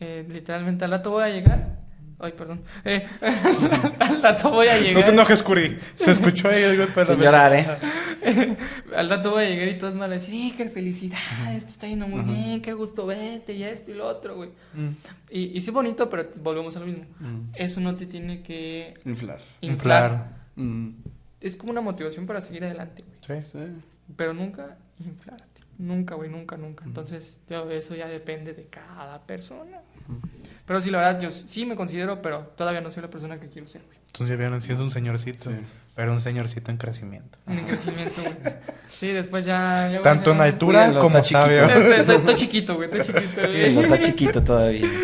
Eh, 0.00 0.26
literalmente, 0.28 0.84
al 0.84 0.90
rato 0.92 1.10
voy 1.10 1.24
a 1.24 1.28
llegar. 1.28 1.78
Ay, 2.22 2.32
perdón. 2.32 2.62
Eh, 2.84 3.06
al 3.98 4.22
rato 4.22 4.50
voy 4.50 4.68
a 4.68 4.78
llegar. 4.78 4.94
No 5.00 5.04
te 5.04 5.10
enojes, 5.10 5.42
Curi. 5.42 5.78
Se 5.94 6.10
escuchó 6.10 6.48
ahí 6.48 6.60
de 6.60 6.76
la 6.76 7.06
Sin 7.06 7.16
llorar, 7.16 7.54
¿eh? 7.54 7.66
Al 8.94 9.08
rato 9.08 9.30
voy 9.30 9.44
a 9.44 9.48
llegar 9.48 9.68
y 9.68 9.78
todos 9.78 9.94
me 9.94 10.00
van 10.00 10.10
a 10.10 10.14
decir, 10.14 10.34
¡eh, 10.34 10.52
qué 10.54 10.68
felicidades! 10.68 11.64
Te 11.64 11.70
está 11.70 11.88
yendo 11.88 12.06
muy 12.06 12.22
bien, 12.22 12.60
qué 12.60 12.74
gusto 12.74 13.06
verte, 13.06 13.54
y 13.54 13.62
esto 13.62 13.90
y 13.90 13.94
lo 13.94 14.06
otro, 14.06 14.36
güey. 14.36 14.50
Mm. 14.74 14.88
Y, 15.30 15.56
y 15.56 15.60
sí, 15.62 15.70
bonito, 15.70 16.10
pero 16.10 16.28
volvemos 16.42 16.76
a 16.76 16.80
lo 16.80 16.86
mismo. 16.86 17.04
Mm. 17.20 17.52
Eso 17.54 17.80
no 17.80 17.96
te 17.96 18.04
tiene 18.04 18.42
que 18.42 18.92
Inflar. 19.06 19.40
inflar. 19.62 20.10
Inflar. 20.12 20.28
Mm. 20.56 20.88
Es 21.40 21.56
como 21.56 21.72
una 21.72 21.80
motivación 21.80 22.26
para 22.26 22.42
seguir 22.42 22.64
adelante, 22.64 23.02
güey. 23.26 23.42
Sí. 23.42 23.48
Sí. 23.52 23.64
Pero 24.16 24.34
nunca 24.34 24.76
inflarte. 24.98 25.49
Nunca, 25.80 26.14
güey, 26.14 26.28
nunca, 26.28 26.56
nunca. 26.56 26.84
Entonces, 26.84 27.40
yo- 27.48 27.70
eso 27.70 27.94
ya 27.94 28.06
depende 28.06 28.52
de 28.52 28.66
cada 28.66 29.22
persona. 29.22 29.78
Pero 30.66 30.80
sí, 30.80 30.90
la 30.90 30.98
verdad, 30.98 31.20
yo 31.20 31.30
sí 31.30 31.64
me 31.64 31.74
considero, 31.74 32.20
pero 32.20 32.52
todavía 32.56 32.80
no 32.82 32.90
soy 32.90 33.02
la 33.02 33.10
persona 33.10 33.40
que 33.40 33.48
quiero 33.48 33.66
ser, 33.66 33.82
güey. 33.86 33.96
Entonces 34.06 34.28
ya 34.28 34.36
vieron, 34.36 34.60
sí 34.60 34.72
es 34.72 34.78
un 34.78 34.90
señorcito. 34.90 35.50
Sí. 35.50 35.56
Pero 35.94 36.12
un 36.12 36.20
señorcito 36.20 36.70
en 36.70 36.76
crecimiento. 36.76 37.38
En 37.46 37.64
crecimiento, 37.66 38.20
güey. 38.22 38.34
Sí, 38.92 39.08
después 39.08 39.44
ya... 39.44 39.84
ya 39.84 39.88
voy 39.88 39.98
a 39.98 40.02
Tanto 40.02 40.32
en 40.32 40.40
altura 40.40 40.84
Cuídalo, 40.86 41.00
como 41.00 41.18
está 41.18 41.44
sabio. 41.46 41.64
estoy 41.64 42.36
chiquito, 42.36 42.74
güey, 42.76 42.88
estoy 42.90 43.02
chiquito, 43.14 43.40
está 43.82 44.00
chiquito 44.00 44.44
todavía. 44.44 44.86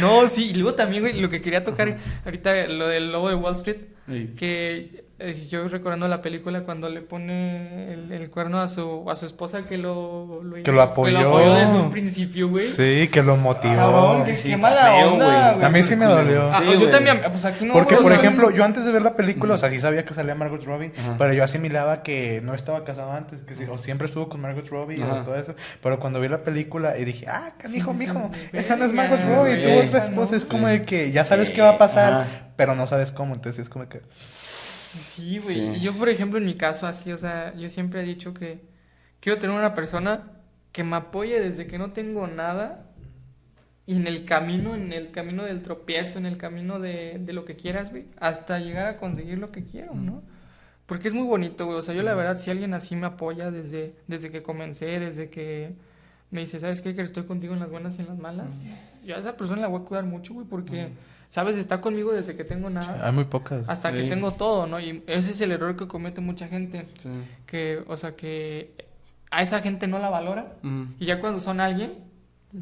No, 0.00 0.28
sí, 0.28 0.50
y 0.50 0.54
luego 0.54 0.74
también, 0.74 1.02
güey, 1.04 1.20
lo 1.20 1.28
que 1.28 1.40
quería 1.40 1.62
tocar 1.62 1.98
ahorita, 2.24 2.66
lo 2.66 2.88
del 2.88 3.12
lobo 3.12 3.28
de 3.28 3.36
Wall 3.36 3.52
Street, 3.54 3.76
Sí. 4.08 4.30
que 4.36 5.04
yo 5.48 5.66
recordando 5.68 6.06
la 6.08 6.20
película 6.22 6.62
cuando 6.62 6.88
le 6.88 7.00
pone 7.00 7.92
el, 7.92 8.12
el 8.12 8.30
cuerno 8.30 8.60
a 8.60 8.68
su, 8.68 9.08
a 9.10 9.16
su 9.16 9.26
esposa 9.26 9.66
que 9.66 9.78
lo, 9.78 10.40
Que 10.64 10.72
lo 10.72 10.82
apoyó. 10.82 11.54
desde 11.54 11.74
un 11.74 11.90
principio, 11.90 12.48
güey. 12.48 12.64
Sí, 12.66 13.08
que 13.12 13.22
lo 13.22 13.36
motivó. 13.36 13.74
Cabrón, 13.76 14.24
que 14.24 14.34
Sí, 14.36 14.50
qué 14.50 14.56
mala 14.56 14.82
feo, 14.92 15.12
onda, 15.12 15.52
güey. 15.54 15.64
A 15.64 15.68
mí 15.70 15.82
sí 15.82 15.96
me 15.96 16.06
dolió. 16.06 16.48
Ah, 16.50 16.60
Sí, 16.62 16.72
yo 16.72 16.78
güey. 16.78 16.90
también, 16.90 17.20
pues 17.30 17.44
aquí 17.44 17.64
no. 17.64 17.74
Porque, 17.74 17.94
o 17.96 18.00
por 18.02 18.12
ejemplo, 18.12 18.50
yo 18.50 18.64
antes 18.64 18.84
de 18.84 18.92
ver 18.92 19.02
la 19.02 19.14
película, 19.16 19.54
o 19.54 19.58
sea, 19.58 19.70
sí 19.70 19.78
sabía 19.78 20.04
que 20.04 20.14
salía 20.14 20.34
Margot 20.34 20.62
Robbie, 20.64 20.92
pero 21.18 21.32
yo 21.32 21.42
asimilaba 21.44 22.02
que 22.02 22.40
no 22.44 22.54
estaba 22.54 22.84
casado 22.84 23.12
antes, 23.12 23.42
que 23.42 23.54
sí- 23.54 23.64
o 23.70 23.78
siempre 23.78 24.06
estuvo 24.06 24.28
con 24.28 24.40
Margot 24.40 24.68
Robbie 24.68 25.00
o 25.02 25.04
Ajá. 25.04 25.24
todo 25.24 25.36
eso. 25.36 25.54
Pero 25.82 25.98
cuando 26.00 26.20
vi 26.20 26.28
la 26.28 26.42
película 26.42 26.98
y 26.98 27.04
dije, 27.04 27.26
ah, 27.28 27.52
canijo, 27.58 27.92
Sí, 27.92 27.98
mijo, 27.98 28.30
esa 28.52 28.76
no 28.76 28.84
es 28.84 28.92
Margot 28.92 29.20
Robbie, 29.20 29.80
esa 29.84 29.98
otra 29.98 30.08
esposa. 30.08 30.36
Es 30.36 30.44
como 30.44 30.66
de 30.68 30.82
que 30.82 31.12
ya 31.12 31.24
sabes 31.24 31.50
qué 31.50 31.62
va 31.62 31.70
a 31.70 31.78
pasar, 31.78 32.50
pero 32.56 32.74
no 32.74 32.86
sabes 32.86 33.10
cómo. 33.10 33.34
Entonces 33.34 33.62
es 33.62 33.68
como 33.68 33.88
que. 33.88 34.00
Sí, 34.98 35.38
güey. 35.38 35.74
Sí. 35.74 35.80
Yo, 35.80 35.92
por 35.94 36.08
ejemplo, 36.08 36.38
en 36.38 36.46
mi 36.46 36.54
caso, 36.54 36.86
así, 36.86 37.12
o 37.12 37.18
sea, 37.18 37.54
yo 37.54 37.68
siempre 37.70 38.02
he 38.02 38.04
dicho 38.04 38.34
que 38.34 38.60
quiero 39.20 39.38
tener 39.38 39.56
una 39.56 39.74
persona 39.74 40.32
que 40.72 40.84
me 40.84 40.96
apoye 40.96 41.40
desde 41.40 41.66
que 41.66 41.78
no 41.78 41.92
tengo 41.92 42.26
nada 42.26 42.90
y 43.86 43.96
en 43.96 44.06
el 44.06 44.24
camino, 44.24 44.74
en 44.74 44.92
el 44.92 45.10
camino 45.10 45.44
del 45.44 45.62
tropiezo, 45.62 46.18
en 46.18 46.26
el 46.26 46.38
camino 46.38 46.80
de, 46.80 47.18
de 47.20 47.32
lo 47.32 47.44
que 47.44 47.56
quieras, 47.56 47.90
güey, 47.90 48.06
hasta 48.18 48.58
llegar 48.58 48.86
a 48.86 48.96
conseguir 48.96 49.38
lo 49.38 49.52
que 49.52 49.64
quiero, 49.64 49.94
¿no? 49.94 50.22
Porque 50.86 51.08
es 51.08 51.14
muy 51.14 51.26
bonito, 51.26 51.66
güey. 51.66 51.78
O 51.78 51.82
sea, 51.82 51.94
yo 51.94 52.02
la 52.02 52.14
verdad, 52.14 52.38
si 52.38 52.50
alguien 52.50 52.74
así 52.74 52.96
me 52.96 53.06
apoya 53.06 53.50
desde, 53.50 53.94
desde 54.06 54.30
que 54.30 54.42
comencé, 54.42 54.98
desde 54.98 55.30
que 55.30 55.74
me 56.30 56.40
dice, 56.40 56.60
¿sabes 56.60 56.80
qué? 56.80 56.94
Que 56.94 57.02
estoy 57.02 57.24
contigo 57.24 57.54
en 57.54 57.60
las 57.60 57.70
buenas 57.70 57.96
y 57.98 58.02
en 58.02 58.08
las 58.08 58.18
malas. 58.18 58.60
Yo 59.04 59.14
a 59.14 59.18
esa 59.18 59.36
persona 59.36 59.62
la 59.62 59.68
voy 59.68 59.82
a 59.82 59.84
cuidar 59.84 60.04
mucho, 60.04 60.34
güey, 60.34 60.46
porque, 60.46 60.88
¿sabes? 61.34 61.56
Está 61.56 61.80
conmigo 61.80 62.12
desde 62.12 62.36
que 62.36 62.44
tengo 62.44 62.70
nada 62.70 63.04
Hay 63.04 63.10
muy 63.10 63.24
pocas. 63.24 63.68
hasta 63.68 63.92
que 63.92 64.04
tengo 64.04 64.34
todo, 64.34 64.68
¿no? 64.68 64.78
Y 64.78 65.02
ese 65.08 65.32
es 65.32 65.40
el 65.40 65.50
error 65.50 65.74
que 65.76 65.88
comete 65.88 66.20
mucha 66.20 66.46
gente, 66.46 66.86
Sí. 67.00 67.08
que, 67.44 67.82
o 67.88 67.96
sea, 67.96 68.14
que 68.14 68.70
a 69.32 69.42
esa 69.42 69.60
gente 69.60 69.88
no 69.88 69.98
la 69.98 70.10
valora 70.10 70.52
Mm. 70.62 70.82
y 71.00 71.06
ya 71.06 71.18
cuando 71.18 71.40
son 71.40 71.58
alguien, 71.58 71.94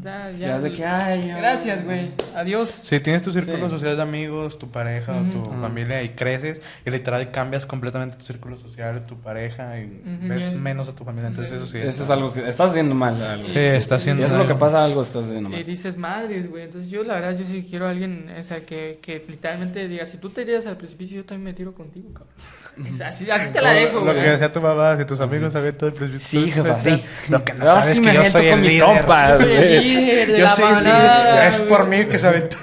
ya, 0.01 0.31
ya, 0.31 0.39
Ya 0.39 0.57
es 0.57 0.63
de 0.63 0.73
que, 0.73 0.85
ay, 0.87 1.27
ya- 1.29 1.37
gracias, 1.37 1.85
güey, 1.85 2.13
adiós. 2.35 2.71
Si 2.71 2.99
tienes 3.01 3.23
tu 3.23 3.31
círculo 3.31 3.65
Sí. 3.67 3.71
social 3.71 3.95
de 3.97 4.03
amigos, 4.03 4.59
tu 4.59 4.71
pareja 4.71 5.13
Ujú. 5.21 5.39
o 5.41 5.43
tu 5.45 5.51
Ajá. 5.51 5.61
familia 5.61 6.03
y 6.03 6.11
creces 6.11 6.61
y 6.87 6.91
literal 6.91 7.31
cambias 7.31 7.67
completamente 7.67 8.17
tu 8.17 8.25
círculo 8.25 8.57
social, 8.57 9.05
tu 9.07 9.19
pareja 9.19 9.79
y 9.79 9.85
Ujú, 9.85 10.29
ves 10.29 10.53
yes. 10.53 10.57
menos 10.61 10.89
a 10.89 10.95
tu 10.95 11.05
familia. 11.05 11.29
Entonces 11.29 11.53
eso 11.55 11.67
sí. 11.67 11.79
Eso 11.79 12.05
es 12.05 12.11
algo 12.11 12.33
que 12.33 12.49
estás 12.49 12.71
haciendo 12.71 12.95
mal. 12.95 13.21
Algo. 13.23 13.45
Sí, 13.45 13.59
está 13.59 13.97
haciendo 13.97 14.23
Si 14.23 14.27
eso 14.27 14.35
es 14.37 14.41
lo 14.41 14.49
que 14.49 14.59
pasa, 14.59 14.83
algo 14.83 15.03
estás 15.03 15.25
haciendo 15.27 15.51
Y 15.51 15.53
mal. 15.53 15.65
dices, 15.67 15.97
madres, 15.99 16.49
güey. 16.49 16.65
Entonces 16.65 16.91
yo, 16.91 17.03
la 17.05 17.15
verdad, 17.15 17.37
yo 17.37 17.45
sí 17.45 17.67
quiero 17.69 17.87
a 17.87 17.91
alguien, 17.91 18.31
o 18.39 18.43
sea, 18.43 18.65
que, 18.65 18.99
que 19.03 19.25
literalmente 19.29 19.87
diga, 19.89 20.07
si 20.07 20.17
tú 20.17 20.31
te 20.31 20.45
tiras 20.47 20.67
al 20.67 20.77
precipicio, 20.79 21.17
yo 21.19 21.25
también 21.25 21.45
me 21.45 21.53
tiro 21.53 21.75
contigo, 21.75 22.09
cabrón. 22.15 22.33
Así, 23.05 23.31
así 23.31 23.49
te 23.51 23.61
la 23.61 23.71
dejo, 23.73 24.01
Lo 24.01 24.15
que 24.15 24.21
decía 24.21 24.51
tu 24.51 24.61
mamá, 24.61 24.97
si 24.97 25.05
tus 25.05 25.21
amigos 25.21 25.53
sabían 25.53 25.75
todo 25.75 25.89
el 25.91 25.95
presbiterio. 25.95 26.47
Sí, 26.47 26.51
jefa, 26.51 26.81
sí. 26.81 27.05
Lo 27.29 27.45
que 27.45 27.53
no 27.53 27.61
Yo 27.61 27.67
sabes 27.67 27.85
sí 27.97 28.01
es 28.01 28.07
que 28.09 28.15
yo 28.15 28.25
soy 28.25 28.49
con 28.49 28.59
el 28.59 28.61
mis 28.61 28.73
líder. 28.73 28.85
compas. 28.87 29.39
Yo 29.39 29.45
soy 29.45 29.53
el 29.53 29.59
güey. 29.59 29.85
líder 29.85 30.27
de 30.33 30.39
Yo 30.39 30.45
la 30.45 30.51
soy 30.51 30.65
el 30.79 30.85
líder. 30.85 31.45
Es 31.49 31.61
por 31.61 31.87
mí 31.87 32.05
que 32.07 32.19
se 32.19 32.27
aventó. 32.27 32.57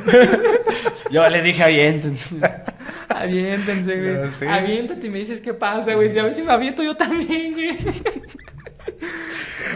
Yo 1.12 1.28
les 1.30 1.43
dije 1.43 1.64
aviéntense. 1.64 2.36
Aviéntense, 3.10 3.97
güey. 3.97 4.14
Ya, 4.16 4.32
sí. 4.32 4.45
Aviéntate 4.45 5.07
y 5.07 5.10
me 5.10 5.20
dices 5.20 5.41
qué 5.41 5.53
pasa, 5.53 5.93
güey. 5.93 6.12
Si 6.12 6.20
a 6.20 6.24
ver 6.24 6.34
si 6.34 6.41
me 6.43 6.51
aviento 6.53 6.84
yo 6.84 6.95
también, 6.95 7.53
güey. 7.53 7.78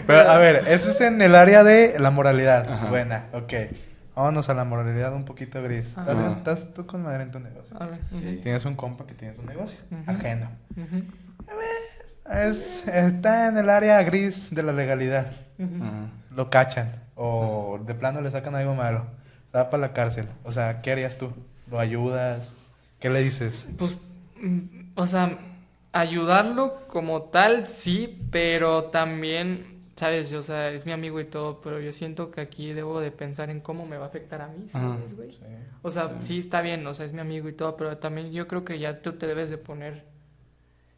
Pero 0.05 0.19
a 0.29 0.37
ver, 0.37 0.63
eso 0.67 0.89
es 0.89 1.01
en 1.01 1.21
el 1.21 1.35
área 1.35 1.63
de 1.63 1.95
la 1.99 2.11
moralidad. 2.11 2.67
Ajá. 2.69 2.87
Buena, 2.87 3.25
ok. 3.33 3.53
Vámonos 4.15 4.47
a 4.49 4.53
la 4.53 4.63
moralidad 4.63 5.13
un 5.13 5.25
poquito 5.25 5.61
gris. 5.63 5.87
¿Estás, 5.87 6.07
Ajá. 6.09 6.31
estás 6.37 6.73
tú 6.73 6.85
con 6.85 7.01
madre 7.03 7.23
en 7.23 7.31
tu 7.31 7.39
negocio? 7.39 7.75
A 7.81 7.85
ver. 7.87 7.99
ujú, 8.11 8.41
Tienes 8.43 8.63
un 8.65 8.75
compa 8.75 9.05
que 9.07 9.13
tienes 9.15 9.37
un 9.39 9.45
negocio 9.47 9.79
ajeno. 10.05 10.49
Es, 12.31 12.87
está 12.87 13.47
en 13.47 13.57
el 13.57 13.69
área 13.69 14.01
gris 14.03 14.49
de 14.51 14.63
la 14.63 14.71
legalidad. 14.71 15.31
Lo 16.35 16.49
cachan. 16.49 16.91
O 17.15 17.79
de 17.85 17.93
plano 17.93 18.21
le 18.21 18.31
sacan 18.31 18.55
algo 18.55 18.75
malo. 18.75 19.05
Se 19.51 19.57
va 19.57 19.69
para 19.69 19.81
la 19.81 19.93
cárcel. 19.93 20.27
O 20.43 20.51
sea, 20.51 20.81
¿qué 20.81 20.91
harías 20.91 21.17
tú? 21.17 21.31
¿Lo 21.69 21.79
ayudas? 21.79 22.55
¿Qué 22.99 23.09
le 23.09 23.21
dices? 23.23 23.67
Pues, 23.77 23.97
mm, 24.41 24.91
o 24.95 25.05
sea, 25.05 25.37
ayudarlo 25.91 26.87
como 26.87 27.23
tal, 27.23 27.67
sí, 27.67 28.25
pero 28.31 28.85
también, 28.85 29.72
¿sabes? 29.95 30.31
O 30.33 30.41
sea, 30.43 30.69
es 30.71 30.85
mi 30.85 30.91
amigo 30.91 31.19
y 31.19 31.25
todo, 31.25 31.61
pero 31.61 31.79
yo 31.79 31.91
siento 31.91 32.31
que 32.31 32.41
aquí 32.41 32.73
debo 32.73 32.99
de 32.99 33.11
pensar 33.11 33.49
en 33.49 33.59
cómo 33.61 33.85
me 33.85 33.97
va 33.97 34.05
a 34.05 34.07
afectar 34.07 34.41
a 34.41 34.47
mí, 34.47 34.67
¿sabes, 34.69 35.15
güey? 35.15 35.29
O 35.81 35.91
sea, 35.91 36.17
sí. 36.21 36.39
está 36.39 36.61
bien, 36.61 36.85
o 36.87 36.93
sea, 36.93 37.05
es 37.05 37.13
mi 37.13 37.19
amigo 37.21 37.47
y 37.49 37.53
todo, 37.53 37.77
pero 37.77 37.97
también 37.97 38.31
yo 38.31 38.47
creo 38.47 38.63
que 38.65 38.79
ya 38.79 39.01
tú 39.01 39.13
te 39.13 39.27
debes 39.27 39.49
de 39.49 39.57
poner... 39.57 40.05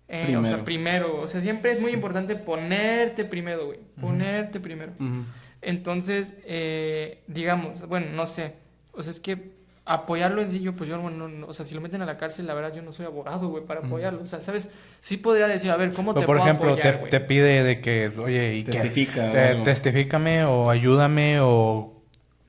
eh, 0.08 0.38
o 0.38 0.46
sea, 0.46 0.64
Primero. 0.64 1.22
o 1.22 1.28
sea, 1.28 1.42
siempre 1.42 1.72
es 1.74 1.82
muy 1.82 1.92
importante 1.92 2.36
ponerte 2.36 3.26
primero, 3.26 3.66
güey, 3.68 3.80
ponerte 4.00 4.60
primero. 4.60 4.94
Entonces, 5.62 6.36
eh, 6.46 7.24
digamos, 7.28 7.88
bueno, 7.88 8.08
no 8.14 8.28
sé, 8.28 8.54
o 8.92 9.02
sea, 9.04 9.12
es 9.12 9.20
que 9.20 9.55
apoyarlo 9.86 10.42
en 10.42 10.50
sí, 10.50 10.62
yo, 10.62 10.74
pues 10.76 10.90
yo, 10.90 11.00
bueno, 11.00 11.28
no- 11.28 11.48
o 11.48 11.54
sea, 11.54 11.66
si 11.66 11.76
lo 11.76 11.82
meten 11.82 12.02
a 12.02 12.06
la 12.06 12.18
cárcel, 12.18 12.48
la 12.48 12.54
verdad, 12.56 12.74
yo 12.74 12.82
no 12.82 12.92
soy 12.92 13.06
abogado, 13.06 13.50
güey, 13.50 13.64
para 13.66 13.82
apoyarlo, 13.82 14.24
o 14.24 14.28
sea, 14.28 14.42
¿sabes? 14.42 14.72
Sí 15.02 15.18
podría 15.18 15.48
decir, 15.48 15.70
a 15.72 15.78
ver, 15.78 15.94
¿cómo 15.94 16.14
te 16.14 16.26
por 16.26 16.38
puedo 16.38 16.50
ejemplo, 16.50 16.70
apoyar, 16.72 17.02
te, 17.04 17.08
te 17.08 17.20
pide 17.20 17.64
de 17.64 17.82
que, 17.82 18.08
oye, 18.18 18.56
¿y? 18.56 18.64
Testifica 18.64 19.30
o 19.30 19.32
Te- 19.32 19.56
testifícame 19.64 20.44
o 20.46 20.70
ayúdame 20.72 21.40
o 21.42 21.94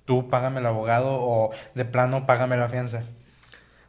tú 0.07 0.29
págame 0.29 0.61
el 0.61 0.67
abogado 0.67 1.09
o 1.13 1.51
de 1.75 1.85
plano 1.85 2.27
págame 2.27 2.57
la 2.57 2.69
fianza. 2.69 3.03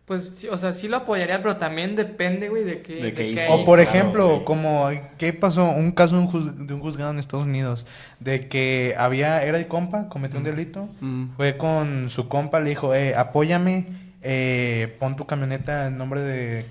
Pues, 0.07 0.31
sí, 0.37 0.47
o 0.47 0.55
sea, 0.55 0.71
sí 0.71 0.87
lo 0.87 0.95
apoyaría, 0.95 1.41
pero 1.41 1.57
también 1.57 1.97
depende, 1.97 2.47
güey, 2.47 2.63
de 2.63 2.81
qué, 2.81 2.95
De 2.95 3.13
qué 3.13 3.29
hizo. 3.29 3.53
O 3.53 3.65
por 3.65 3.81
ejemplo, 3.81 4.45
como, 4.45 4.89
¿qué 5.17 5.33
pasó? 5.33 5.65
Un 5.69 5.91
caso 5.91 6.15
de 6.15 6.21
un, 6.21 6.31
juz- 6.31 6.55
de 6.65 6.73
un 6.73 6.79
juzgado 6.79 7.11
en 7.11 7.19
Estados 7.19 7.45
Unidos, 7.45 7.85
de 8.21 8.47
que 8.47 8.95
había, 8.97 9.43
era 9.43 9.57
el 9.57 9.67
compa, 9.67 10.07
cometió 10.07 10.37
un 10.39 10.45
delito, 10.45 10.83
Ujú. 11.01 11.27
fue 11.35 11.57
con 11.57 12.09
su 12.09 12.29
compa, 12.29 12.61
le 12.61 12.69
dijo, 12.69 12.95
eh, 12.95 13.15
apóyame, 13.15 13.87
eh, 14.21 14.95
pon 14.97 15.17
tu 15.17 15.25
camioneta 15.27 15.87
en 15.87 15.97
nombre 15.97 16.21
de, 16.21 16.65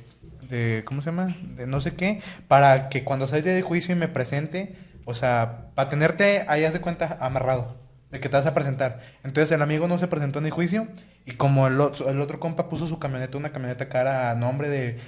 de, 0.49 0.82
¿cómo 0.87 1.03
se 1.03 1.11
llama? 1.11 1.28
De 1.59 1.66
no 1.66 1.82
sé 1.82 1.95
qué, 1.95 2.22
para 2.49 2.89
que 2.89 3.05
cuando 3.05 3.26
salga 3.28 3.53
de 3.53 3.61
juicio 3.61 3.95
y 3.95 3.99
me 3.99 4.09
presente, 4.09 4.76
o 5.05 5.12
sea, 5.12 5.66
para 5.74 5.91
tenerte 5.91 6.47
ahí, 6.49 6.64
haz 6.64 6.72
de 6.72 6.80
cuenta, 6.80 7.18
amarrado, 7.20 7.76
de 8.11 8.20
que 8.20 8.28
te 8.28 8.36
vas 8.36 8.46
a 8.46 8.54
presentar. 8.54 9.00
Entonces 9.24 9.50
el 9.52 9.62
amigo 9.62 9.88
no 9.88 9.98
se 9.98 10.07
presentó 10.07 10.38
en 10.38 10.46
el 10.46 10.52
juicio 10.52 10.86
y 11.24 11.32
como 11.32 11.66
el, 11.66 11.80
otro- 11.80 12.09
el 12.09 12.20
otro 12.20 12.38
compa 12.40 12.68
puso 12.68 12.86
su 12.86 12.98
camioneta, 12.98 13.36
una 13.38 13.50
camioneta 13.50 13.88
cara 13.88 14.30
a 14.30 14.34
nombre 14.34 14.68
de, 14.68 14.98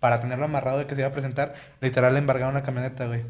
para 0.00 0.20
tenerlo 0.20 0.44
amarrado 0.44 0.78
de 0.78 0.86
que 0.86 0.94
se 0.94 1.00
iba 1.00 1.08
a 1.08 1.12
presentar, 1.12 1.54
literal 1.80 2.12
le 2.12 2.18
embargaron 2.18 2.54
la 2.54 2.62
camioneta, 2.62 3.06
güey. 3.06 3.22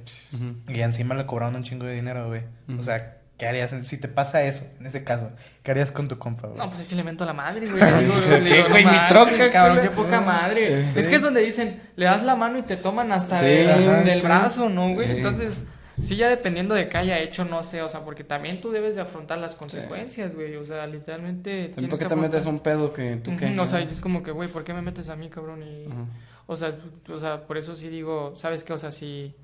Y 0.68 0.80
encima 0.80 1.14
le 1.14 1.26
cobraron 1.26 1.54
un 1.56 1.62
chingo 1.62 1.84
de 1.86 1.94
dinero, 1.94 2.26
güey. 2.28 2.42
O 2.78 2.82
sea, 2.82 3.18
¿qué 3.38 3.46
harías 3.46 3.74
si 3.82 3.96
te 3.98 4.08
pasa 4.08 4.42
eso, 4.42 4.64
en 4.80 4.86
ese 4.86 5.04
caso? 5.04 5.30
¿Qué 5.62 5.70
harías 5.70 5.92
con 5.92 6.08
tu 6.08 6.18
compa, 6.18 6.48
güey? 6.48 6.58
No, 6.58 6.70
pues 6.70 6.86
sí 6.88 6.94
le 6.96 7.04
mento 7.04 7.24
la 7.24 7.32
madre, 7.34 7.66
güey. 7.68 7.80
¿Qué, 8.44 8.64
güey? 8.68 8.84
Mi 8.84 8.98
troca, 9.08 9.50
cabrón, 9.52 9.78
qué 9.82 9.90
poca 9.90 10.20
madre. 10.20 10.90
Sí. 10.94 10.98
Es 11.00 11.06
que 11.08 11.16
es 11.16 11.22
donde 11.22 11.42
dicen, 11.42 11.80
le 11.96 12.06
das 12.06 12.22
la 12.24 12.34
mano 12.36 12.58
y 12.58 12.62
te 12.62 12.76
toman 12.76 13.12
hasta 13.12 13.38
Sí, 13.38 13.44
del, 13.46 13.70
ajá, 13.70 14.02
del 14.02 14.16
sí. 14.16 14.22
brazo, 14.22 14.68
¿no, 14.68 14.94
güey? 14.94 15.06
Sí. 15.08 15.16
Entonces, 15.18 15.64
sí, 16.00 16.16
ya 16.16 16.28
dependiendo 16.28 16.74
de 16.74 16.88
qué 16.88 16.98
haya 16.98 17.18
hecho, 17.18 17.44
no 17.44 17.62
sé, 17.62 17.82
o 17.82 17.88
sea, 17.88 18.04
porque 18.04 18.24
también 18.24 18.60
tú 18.60 18.70
debes 18.70 18.94
de 18.94 19.02
afrontar 19.02 19.38
las 19.38 19.54
consecuencias, 19.54 20.34
güey. 20.34 20.56
O 20.56 20.64
sea, 20.64 20.86
literalmente. 20.86 21.50
También 21.50 21.74
tienes 21.74 21.90
porque 21.90 22.04
que 22.04 22.08
te 22.08 22.16
metes 22.16 22.46
un 22.46 22.60
pedo 22.60 22.92
que 22.92 23.16
tú 23.16 23.30
Ujú, 23.32 23.40
qué. 23.40 23.60
O 23.60 23.66
sea, 23.66 23.80
es 23.80 24.00
como 24.00 24.22
que, 24.22 24.30
güey, 24.30 24.48
¿por 24.48 24.64
qué 24.64 24.74
me 24.74 24.82
metes 24.82 25.08
a 25.08 25.16
mí, 25.16 25.28
cabrón? 25.28 25.62
Y, 25.62 25.86
Ajá. 25.86 26.04
o, 26.46 26.56
sea, 26.56 26.74
o 27.08 27.18
sea, 27.18 27.46
por 27.46 27.58
eso 27.58 27.76
sí 27.76 27.88
digo, 27.88 28.32
¿sabes 28.36 28.64
qué? 28.64 28.72
O 28.72 28.78
sea, 28.78 28.90
si, 28.92 29.34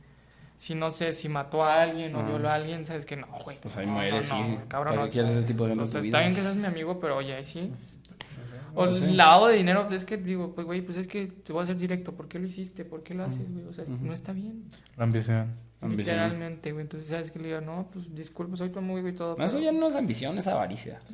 si 0.56 0.74
no 0.74 0.90
sé, 0.90 1.12
si 1.12 1.28
mató 1.28 1.64
a 1.64 1.82
alguien 1.82 2.14
o 2.14 2.20
Ajá. 2.20 2.28
violó 2.28 2.48
a 2.50 2.54
alguien, 2.54 2.84
¿sabes 2.84 3.04
qué? 3.04 3.16
No, 3.16 3.28
güey. 3.44 3.58
Pues 3.60 3.76
ahí 3.76 3.86
no, 3.86 3.92
muere, 3.92 4.12
no, 4.12 4.22
sí. 4.22 4.34
no, 4.34 4.68
cabrón, 4.68 4.94
¿Para 4.94 5.00
no, 5.02 5.06
qué 5.06 5.12
quieres 5.12 5.30
ese 5.32 5.42
tipo 5.42 5.64
de 5.64 5.70
gente 5.70 5.84
o 5.84 5.86
en 5.86 5.92
sea, 5.92 6.00
tu 6.00 6.06
está 6.06 6.20
bien 6.20 6.34
que 6.34 6.40
seas 6.42 6.56
mi 6.56 6.66
amigo, 6.66 6.98
pero 7.00 7.16
oye, 7.16 7.34
ahí 7.34 7.44
sí. 7.44 7.72
O 8.74 8.92
sí. 8.92 9.04
el 9.04 9.16
lavado 9.16 9.48
de 9.48 9.56
dinero, 9.56 9.88
es 9.90 10.04
que 10.04 10.16
digo, 10.16 10.54
pues 10.54 10.66
güey, 10.66 10.82
pues 10.82 10.98
es 10.98 11.06
que 11.06 11.26
te 11.26 11.52
voy 11.52 11.60
a 11.60 11.64
hacer 11.64 11.76
directo, 11.76 12.14
¿por 12.14 12.28
qué 12.28 12.38
lo 12.38 12.46
hiciste? 12.46 12.84
¿Por 12.84 13.02
qué 13.02 13.14
lo 13.14 13.24
haces, 13.24 13.50
güey? 13.52 13.64
O 13.66 13.72
sea, 13.72 13.84
no 13.86 14.12
está 14.12 14.32
bien. 14.32 14.64
La 14.96 15.04
ambición. 15.04 15.54
Ambición. 15.80 16.16
Literalmente, 16.16 16.72
güey. 16.72 16.82
Entonces, 16.82 17.08
¿sabes 17.08 17.30
qué? 17.30 17.38
Le 17.38 17.48
digo, 17.48 17.60
no, 17.60 17.88
pues 17.92 18.12
disculpa, 18.14 18.56
soy 18.56 18.70
tu 18.70 18.78
amigo 18.80 19.06
y 19.08 19.14
todo. 19.14 19.36
No, 19.36 19.44
Eso 19.44 19.58
pero- 19.58 19.72
ya 19.72 19.78
no 19.78 19.88
es 19.88 19.94
ambición, 19.94 20.36
es 20.38 20.46
avaricia. 20.46 20.98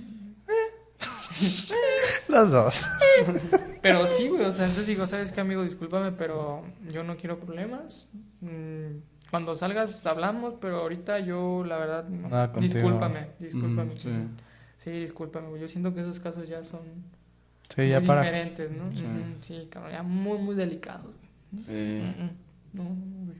Los 2.29 2.51
dos. 2.51 2.87
Pero 3.83 4.07
sí, 4.07 4.29
güey, 4.29 4.45
o 4.45 4.53
sea, 4.53 4.65
entonces 4.67 4.87
digo, 4.87 5.07
¿sabes 5.07 5.33
qué, 5.33 5.41
amigo? 5.41 5.63
Discúlpame, 5.63 6.13
pero 6.13 6.63
yo 6.93 7.05
no 7.05 7.17
quiero 7.17 7.39
problemas. 7.39 8.09
Mm, 8.41 8.99
Cuando 9.31 9.55
salgas 9.55 10.05
hablamos, 10.07 10.55
pero 10.61 10.81
ahorita 10.81 11.19
yo, 11.21 11.65
la 11.65 11.77
verdad, 11.77 12.09
no. 12.09 12.29
Nada 12.29 12.49
discúlpame, 12.59 13.29
discúlpame. 13.39 13.95
Mm, 13.95 13.99
sí. 13.99 14.11
Sí, 14.79 14.91
discúlpame, 14.91 15.49
güey. 15.49 15.61
Yo 15.61 15.69
siento 15.69 15.95
que 15.95 16.01
esos 16.01 16.21
casos 16.21 16.49
ya 16.49 16.63
son 16.63 16.81
Sí, 17.75 17.89
ya 17.89 17.99
muy 18.01 18.07
para. 18.07 18.20
diferentes, 18.22 18.70
¿no? 18.70 18.93
Sí. 18.93 19.05
Ujú, 19.05 19.22
Sí, 19.41 19.68
cabrón, 19.70 19.93
ya 19.93 20.03
muy, 20.03 20.39
muy 20.39 20.55
delicados. 20.55 21.14
Sí. 21.66 21.72
Mm, 21.72 22.25
mm. 22.25 22.31
No, 22.75 22.85
güey. 22.85 23.39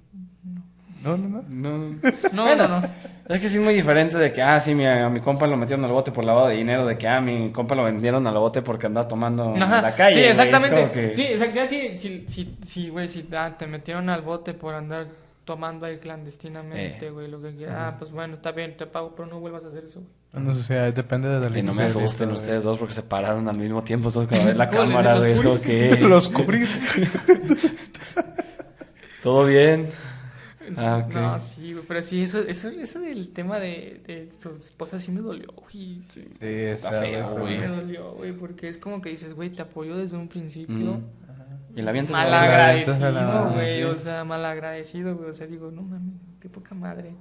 No, 1.03 1.17
no, 1.19 1.29
no. 1.29 1.43
No, 1.49 1.79
no. 1.79 1.99
No, 2.33 2.43
Bueno, 2.45 2.69
no, 2.69 2.81
no. 2.81 2.87
Es 3.29 3.41
que 3.41 3.49
sí 3.49 3.57
es 3.59 3.63
muy 3.63 3.75
diferente 3.75 4.17
de 4.19 4.33
que, 4.33 4.43
ah, 4.43 4.61
sí, 4.61 4.75
mi, 4.75 4.87
a 4.87 5.09
mi 5.09 5.21
compa 5.21 5.47
lo 5.47 5.57
metieron 5.57 5.85
al 5.85 5.93
bote 5.93 6.13
por 6.13 6.25
lavado 6.25 6.49
de 6.49 6.57
dinero, 6.57 6.87
de 6.87 6.97
que, 6.99 7.09
ah, 7.09 7.21
mi 7.21 7.51
compa 7.53 7.75
lo 7.75 7.85
vendieron 7.85 8.27
al 8.27 8.35
bote 8.35 8.63
porque 8.63 8.87
andaba 8.87 9.09
tomando 9.09 9.55
Ajá, 9.55 9.77
en 9.79 9.83
la 9.83 9.95
calle. 9.95 10.15
Sí, 10.17 10.23
exactamente. 10.25 10.91
que- 10.93 11.15
Sí. 11.15 11.53
Ya 11.55 11.67
sí, 11.67 11.99
sí, 11.99 12.25
sí, 12.27 12.57
sí, 12.67 12.89
güey, 12.91 13.09
si 13.09 13.27
ah, 13.37 13.55
te 13.59 13.67
metieron 13.67 14.09
al 14.09 14.23
bote 14.23 14.55
por 14.55 14.75
andar 14.75 15.07
tomando 15.45 15.87
ahí 15.87 15.99
clandestinamente, 15.99 17.07
Eh. 17.07 17.11
güey, 17.11 17.29
lo 17.29 17.41
que 17.41 17.55
quieras. 17.55 17.77
Ah, 17.79 17.97
pues 17.99 18.11
bueno, 18.11 18.35
está 18.37 18.53
bien, 18.53 18.77
te 18.77 18.87
pago, 18.87 19.15
pero 19.15 19.29
no 19.29 19.41
vuelvas 19.41 19.65
a 19.65 19.69
hacer 19.69 19.85
eso, 19.85 20.01
güey. 20.01 20.45
No 20.45 20.53
sé, 20.53 20.61
o 20.61 20.63
sea, 20.63 20.91
depende 20.91 21.29
de 21.29 21.39
la 21.39 21.49
Que 21.55 21.63
no 21.63 21.73
me 21.75 21.85
asusten 21.85 22.33
ustedes 22.33 22.65
dos 22.65 22.79
porque 22.79 22.95
se 22.95 23.03
pararon 23.03 23.49
al 23.49 23.57
mismo 23.57 23.85
tiempo 23.85 24.11
todos 24.11 24.27
ven 24.29 24.59
la 24.59 24.67
¿Cómo 24.69 24.81
les 24.83 24.89
cámara, 24.89 25.19
güey. 25.19 25.41
Los 25.43 25.61
que... 25.61 25.97
Los 26.01 26.29
curis. 26.29 26.81
¿Todo 29.23 29.47
bien? 29.47 29.89
Ah, 30.77 31.05
ok. 31.07 31.15
No, 31.15 31.41
sí, 31.41 31.73
güey, 31.73 31.85
pero 31.87 32.03
sí, 32.03 32.23
eso, 32.23 32.41
eso, 32.41 32.69
eso 32.69 33.01
del 33.01 33.31
tema 33.31 33.59
de, 33.59 34.01
de 34.07 34.29
tu 34.43 34.51
esposa 34.57 34.99
sí 34.99 35.13
me 35.13 35.21
dolió, 35.21 35.49
güey. 35.53 36.01
Sí. 36.09 36.25
Sí, 36.39 36.39
está 36.41 36.91
feo, 36.91 37.39
güey. 37.39 37.59
Me 37.59 37.69
dolió, 37.69 38.13
güey, 38.13 38.33
porque 38.33 38.69
es 38.69 38.79
como 38.79 39.01
que 39.01 39.11
dices, 39.11 39.35
güey, 39.35 39.51
te 39.51 39.63
apoyó 39.63 39.97
desde 39.97 40.17
un 40.17 40.29
principio. 40.29 40.95
Mm. 40.95 41.05
Y 41.77 41.83
la 41.83 41.91
avientas 41.91 42.13
Mal 42.13 42.33
a 42.33 42.41
a 42.41 42.45
agradecido, 42.45 43.51
güey. 43.55 43.69
sí. 43.69 43.83
O 43.83 43.97
sea, 43.97 44.25
mal 44.25 44.45
agradecido, 44.45 45.17
güey. 45.17 45.31
O 45.31 45.33
sea, 45.33 45.47
digo, 45.47 45.71
no 45.71 45.83
mames, 45.83 46.15
qué 46.41 46.49
poca 46.49 46.75
madre. 46.75 47.15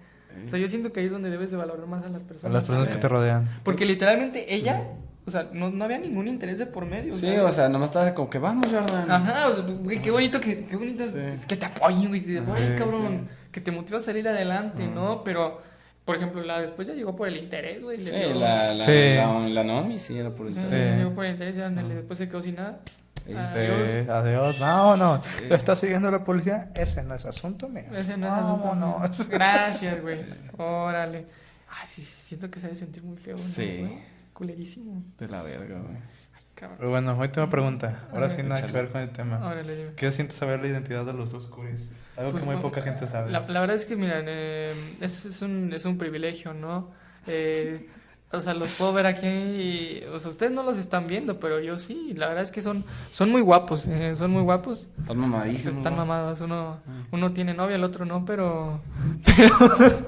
O 0.46 0.50
sea, 0.50 0.58
yo 0.60 0.68
siento 0.68 0.92
que 0.92 1.00
ahí 1.00 1.06
es 1.08 1.12
donde 1.12 1.30
debes 1.30 1.52
de 1.52 1.58
valorar 1.58 1.86
más 1.88 2.04
a 2.04 2.10
las 2.10 2.24
A 2.24 2.28
personas. 2.28 2.54
las 2.54 2.64
personas 2.64 2.90
que 2.90 2.96
te 2.98 3.08
rodean. 3.08 3.48
Porque 3.64 3.86
literalmente 3.86 4.54
ella, 4.54 4.82
o 5.28 5.32
sea, 5.32 5.50
no, 5.54 5.70
no 5.70 5.86
había 5.86 6.00
ningún 6.00 6.28
interés 6.28 6.58
de 6.60 6.66
por 6.66 6.86
medio. 6.88 7.14
Sí, 7.16 7.28
¿sabes? 7.28 7.42
o 7.42 7.52
sea, 7.52 7.70
nomás 7.70 7.90
estaba 7.92 8.14
como 8.16 8.30
que 8.32 8.40
vamos, 8.40 8.66
Jordan. 8.68 9.10
Ajá, 9.12 9.50
o 9.50 9.56
sea, 9.56 9.64
güey, 9.66 10.02
qué 10.02 10.10
bonito 10.12 10.40
que, 10.42 10.66
qué 10.66 10.76
bonito 10.76 11.06
Sí. 11.06 11.18
es 11.20 11.46
que 11.46 11.56
te 11.56 11.66
apoyen, 11.68 12.08
güey. 12.10 12.22
Que 12.24 12.34
te 12.34 12.40
apoyen, 12.40 12.68
Sí, 12.68 12.74
cabrón. 12.78 13.28
Que 13.52 13.62
te 13.62 13.72
motiva 13.72 13.98
a 13.98 14.02
salir 14.02 14.28
adelante, 14.28 14.84
Mm. 14.88 14.96
¿no? 14.96 15.24
Pero, 15.24 15.62
por 16.04 16.16
ejemplo, 16.16 16.42
la 16.44 16.62
después 16.62 16.88
ya 16.88 16.96
llegó 16.96 17.16
por 17.16 17.28
el 17.28 17.38
interés, 17.38 17.84
güey. 17.84 18.02
Sí, 18.02 18.12
la, 18.12 18.74
la, 18.74 18.84
Sí. 18.84 18.92
la, 19.16 19.40
la 19.50 19.64
Naomi 19.64 20.00
sí 20.00 20.18
era 20.18 20.32
por 20.32 20.48
eso. 20.48 20.60
Sí. 20.62 20.76
llegó 20.76 21.12
por 21.14 21.26
el 21.26 21.34
interés, 21.34 21.56
ya, 21.56 21.68
ándale, 21.68 21.94
después 21.96 22.18
se 22.18 22.28
quedó 22.28 22.42
sin 22.42 22.56
nada. 22.56 22.80
Sí. 23.26 23.34
Adiós. 23.34 23.90
Eh, 23.90 24.08
adiós. 24.10 24.60
Vámonos. 24.60 25.26
Te 25.48 25.54
está 25.56 25.76
siguiendo 25.76 26.12
la 26.12 26.24
policía. 26.24 26.70
Ese 26.76 27.04
no 27.04 27.16
es 27.16 27.26
asunto 27.26 27.70
mío. 27.70 27.86
Ese 27.96 28.18
no 28.18 28.28
es 28.28 28.34
asunto 28.34 28.68
Vámonos. 28.68 29.20
mío. 29.20 29.28
Gracias, 29.32 30.02
güey. 30.02 30.26
Órale. 30.58 31.26
Ay, 31.70 31.86
sí, 31.88 32.02
sí, 32.02 32.12
siento 32.28 32.52
que 32.52 32.60
se 32.60 32.68
debe 32.68 32.78
sentir 32.78 33.04
muy 33.04 33.18
feo, 33.18 33.36
¿no, 33.38 33.42
Sí. 33.44 33.78
güey? 33.80 34.00
Culerísimo. 34.34 35.04
De 35.18 35.28
la 35.28 35.42
verga, 35.44 35.80
güey. 35.80 35.96
Ay, 36.36 36.44
cabrón. 36.56 36.78
Pero 36.80 36.90
bueno, 36.92 37.18
última 37.18 37.50
pregunta. 37.50 38.08
Ahora 38.12 38.30
sí 38.30 38.44
nada 38.44 38.66
que 38.66 38.72
ver 38.72 38.90
con 38.92 39.02
el 39.02 39.10
tema. 39.12 39.40
Órale, 39.46 39.76
dime. 39.76 39.92
¿Qué 39.96 40.12
sientes 40.12 40.36
saber 40.38 40.60
la 40.62 40.68
identidad 40.68 41.06
de 41.06 41.14
los 41.14 41.32
dos 41.32 41.48
curis? 41.48 41.90
Algo 42.18 42.32
Pues, 42.32 42.44
que 42.44 42.50
muy 42.50 42.62
poca 42.62 42.82
gente 42.82 43.08
sabe. 43.08 43.32
La, 43.32 43.40
la 43.48 43.60
verdad 43.62 43.76
es 43.76 43.86
que, 43.86 43.96
miren, 43.96 44.26
eh, 44.28 44.74
es, 45.02 45.26
es, 45.26 45.42
un, 45.42 45.72
es 45.74 45.86
un 45.86 45.98
privilegio, 45.98 46.54
¿no? 46.54 46.92
Eh, 47.28 47.88
o 48.34 48.42
sea, 48.42 48.54
los 48.54 48.72
puedo 48.72 48.94
ver 48.94 49.06
aquí. 49.06 49.28
y- 49.28 50.04
o 50.14 50.20
sea, 50.20 50.30
ustedes 50.30 50.52
no 50.52 50.64
los 50.64 50.78
están 50.78 51.08
viendo, 51.08 51.40
pero 51.40 51.60
yo 51.60 51.80
sí. 51.80 52.14
La 52.16 52.28
verdad 52.28 52.44
es 52.44 52.52
que 52.52 52.62
son, 52.62 52.84
son 53.12 53.30
muy 53.30 53.42
guapos. 53.42 53.88
eh, 53.88 54.16
son 54.16 54.32
muy 54.32 54.42
guapos. 54.42 54.90
Están 55.00 55.18
mamadísimos. 55.18 55.78
Están 55.78 55.96
mamados. 55.96 56.42
Uno, 56.42 56.80
Ah. 56.88 57.04
uno 57.12 57.32
tiene 57.34 57.54
novia, 57.54 57.76
el 57.76 57.84
otro 57.84 58.06
no, 58.06 58.26
pero. 58.26 58.82
Pero, 59.26 60.00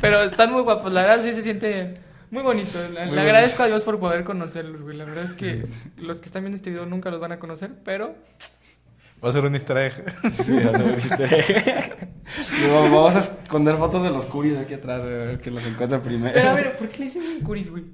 pero 0.00 0.22
están 0.22 0.52
muy 0.52 0.62
guapos. 0.62 0.92
La 0.92 1.02
verdad 1.02 1.22
sí 1.24 1.32
se 1.32 1.42
siente 1.42 1.94
muy 2.30 2.42
bonito. 2.42 2.78
Le, 2.92 3.06
Muy 3.06 3.14
le 3.16 3.20
agradezco 3.22 3.62
a 3.62 3.66
Dios 3.66 3.84
por 3.84 3.98
poder 3.98 4.24
conocerlos, 4.24 4.82
güey. 4.82 4.96
La 4.96 5.04
verdad 5.04 5.24
es 5.24 5.32
que 5.34 5.64
los 5.96 6.18
que 6.20 6.26
están 6.26 6.42
viendo 6.42 6.56
este 6.56 6.70
video 6.70 6.86
nunca 6.86 7.10
los 7.10 7.20
van 7.20 7.32
a 7.32 7.38
conocer, 7.38 7.70
pero. 7.84 8.14
Va 9.24 9.30
a 9.30 9.32
ser 9.32 9.44
un 9.44 9.54
easter 9.54 9.76
egg. 9.78 10.04
Sí, 10.44 10.54
ya 10.54 10.70
lo 10.78 10.84
viste. 10.94 11.26
Digo, 12.62 12.82
vamos 12.82 13.16
a 13.16 13.18
esconder 13.20 13.76
fotos 13.76 14.02
de 14.02 14.10
los 14.10 14.26
curis 14.26 14.56
aquí 14.58 14.74
atrás, 14.74 15.02
güey, 15.02 15.14
a 15.14 15.18
ver 15.18 15.40
que 15.40 15.50
los 15.50 15.64
encuentre 15.66 15.98
primero. 15.98 16.32
Pero 16.34 16.50
a 16.50 16.54
ver, 16.54 16.76
¿por 16.76 16.88
qué 16.88 16.98
le 16.98 17.04
dicen 17.06 17.22
curis, 17.44 17.70
güey? 17.70 17.84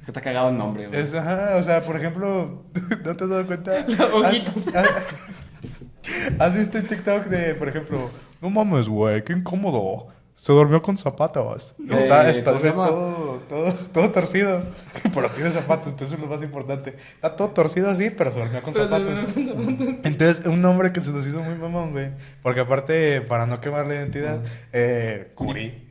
Es 0.00 0.04
que 0.06 0.10
está 0.10 0.20
cagado 0.20 0.50
el 0.50 0.58
nombre, 0.58 0.86
güey. 0.88 1.00
Es, 1.00 1.14
ajá, 1.14 1.56
o 1.56 1.62
sea, 1.62 1.80
por 1.80 1.96
ejemplo, 1.96 2.64
¿no 3.04 3.16
te 3.16 3.24
has 3.24 3.30
dado 3.30 3.46
cuenta? 3.46 3.86
Ojitos. 4.12 4.68
¿Has, 4.68 4.74
has- 4.76 6.40
has 6.40 6.54
visto 6.54 6.76
en 6.78 6.86
TikTok 6.86 7.26
de, 7.26 7.54
por 7.54 7.68
ejemplo, 7.68 8.10
no 8.42 8.50
mames, 8.50 8.86
güey, 8.88 9.24
qué 9.24 9.32
incómodo. 9.32 10.08
Se 10.34 10.52
durmió 10.52 10.82
con 10.82 10.98
zapatos. 10.98 11.74
Eh, 11.90 12.28
Está, 12.28 12.52
todo, 12.60 13.40
todo, 13.48 13.72
todo 13.92 14.10
torcido. 14.10 14.62
Pero 15.14 15.28
tiene 15.30 15.50
zapatos, 15.50 15.88
entonces 15.88 16.16
es 16.18 16.22
lo 16.22 16.26
más 16.26 16.42
importante. 16.42 16.96
Está 17.14 17.34
todo 17.34 17.48
torcido 17.48 17.88
así, 17.90 18.10
pero 18.10 18.30
se 18.32 18.40
durmió 18.40 18.62
con 18.62 18.74
Pero 18.74 18.84
se 18.84 18.90
zapatos. 18.90 19.34
durmió 19.34 19.54
con 19.54 19.76
zapatos. 19.78 19.94
Entonces, 20.04 20.46
un 20.46 20.60
nombre 20.60 20.92
que 20.92 21.02
se 21.02 21.10
nos 21.12 21.26
hizo 21.26 21.40
muy 21.40 21.54
mamón, 21.54 21.92
güey. 21.92 22.10
Porque 22.42 22.60
aparte, 22.60 23.22
para 23.22 23.46
no 23.46 23.60
quemar 23.60 23.86
la 23.86 23.94
identidad, 23.94 24.40
eh, 24.72 25.30
Curi. 25.34 25.88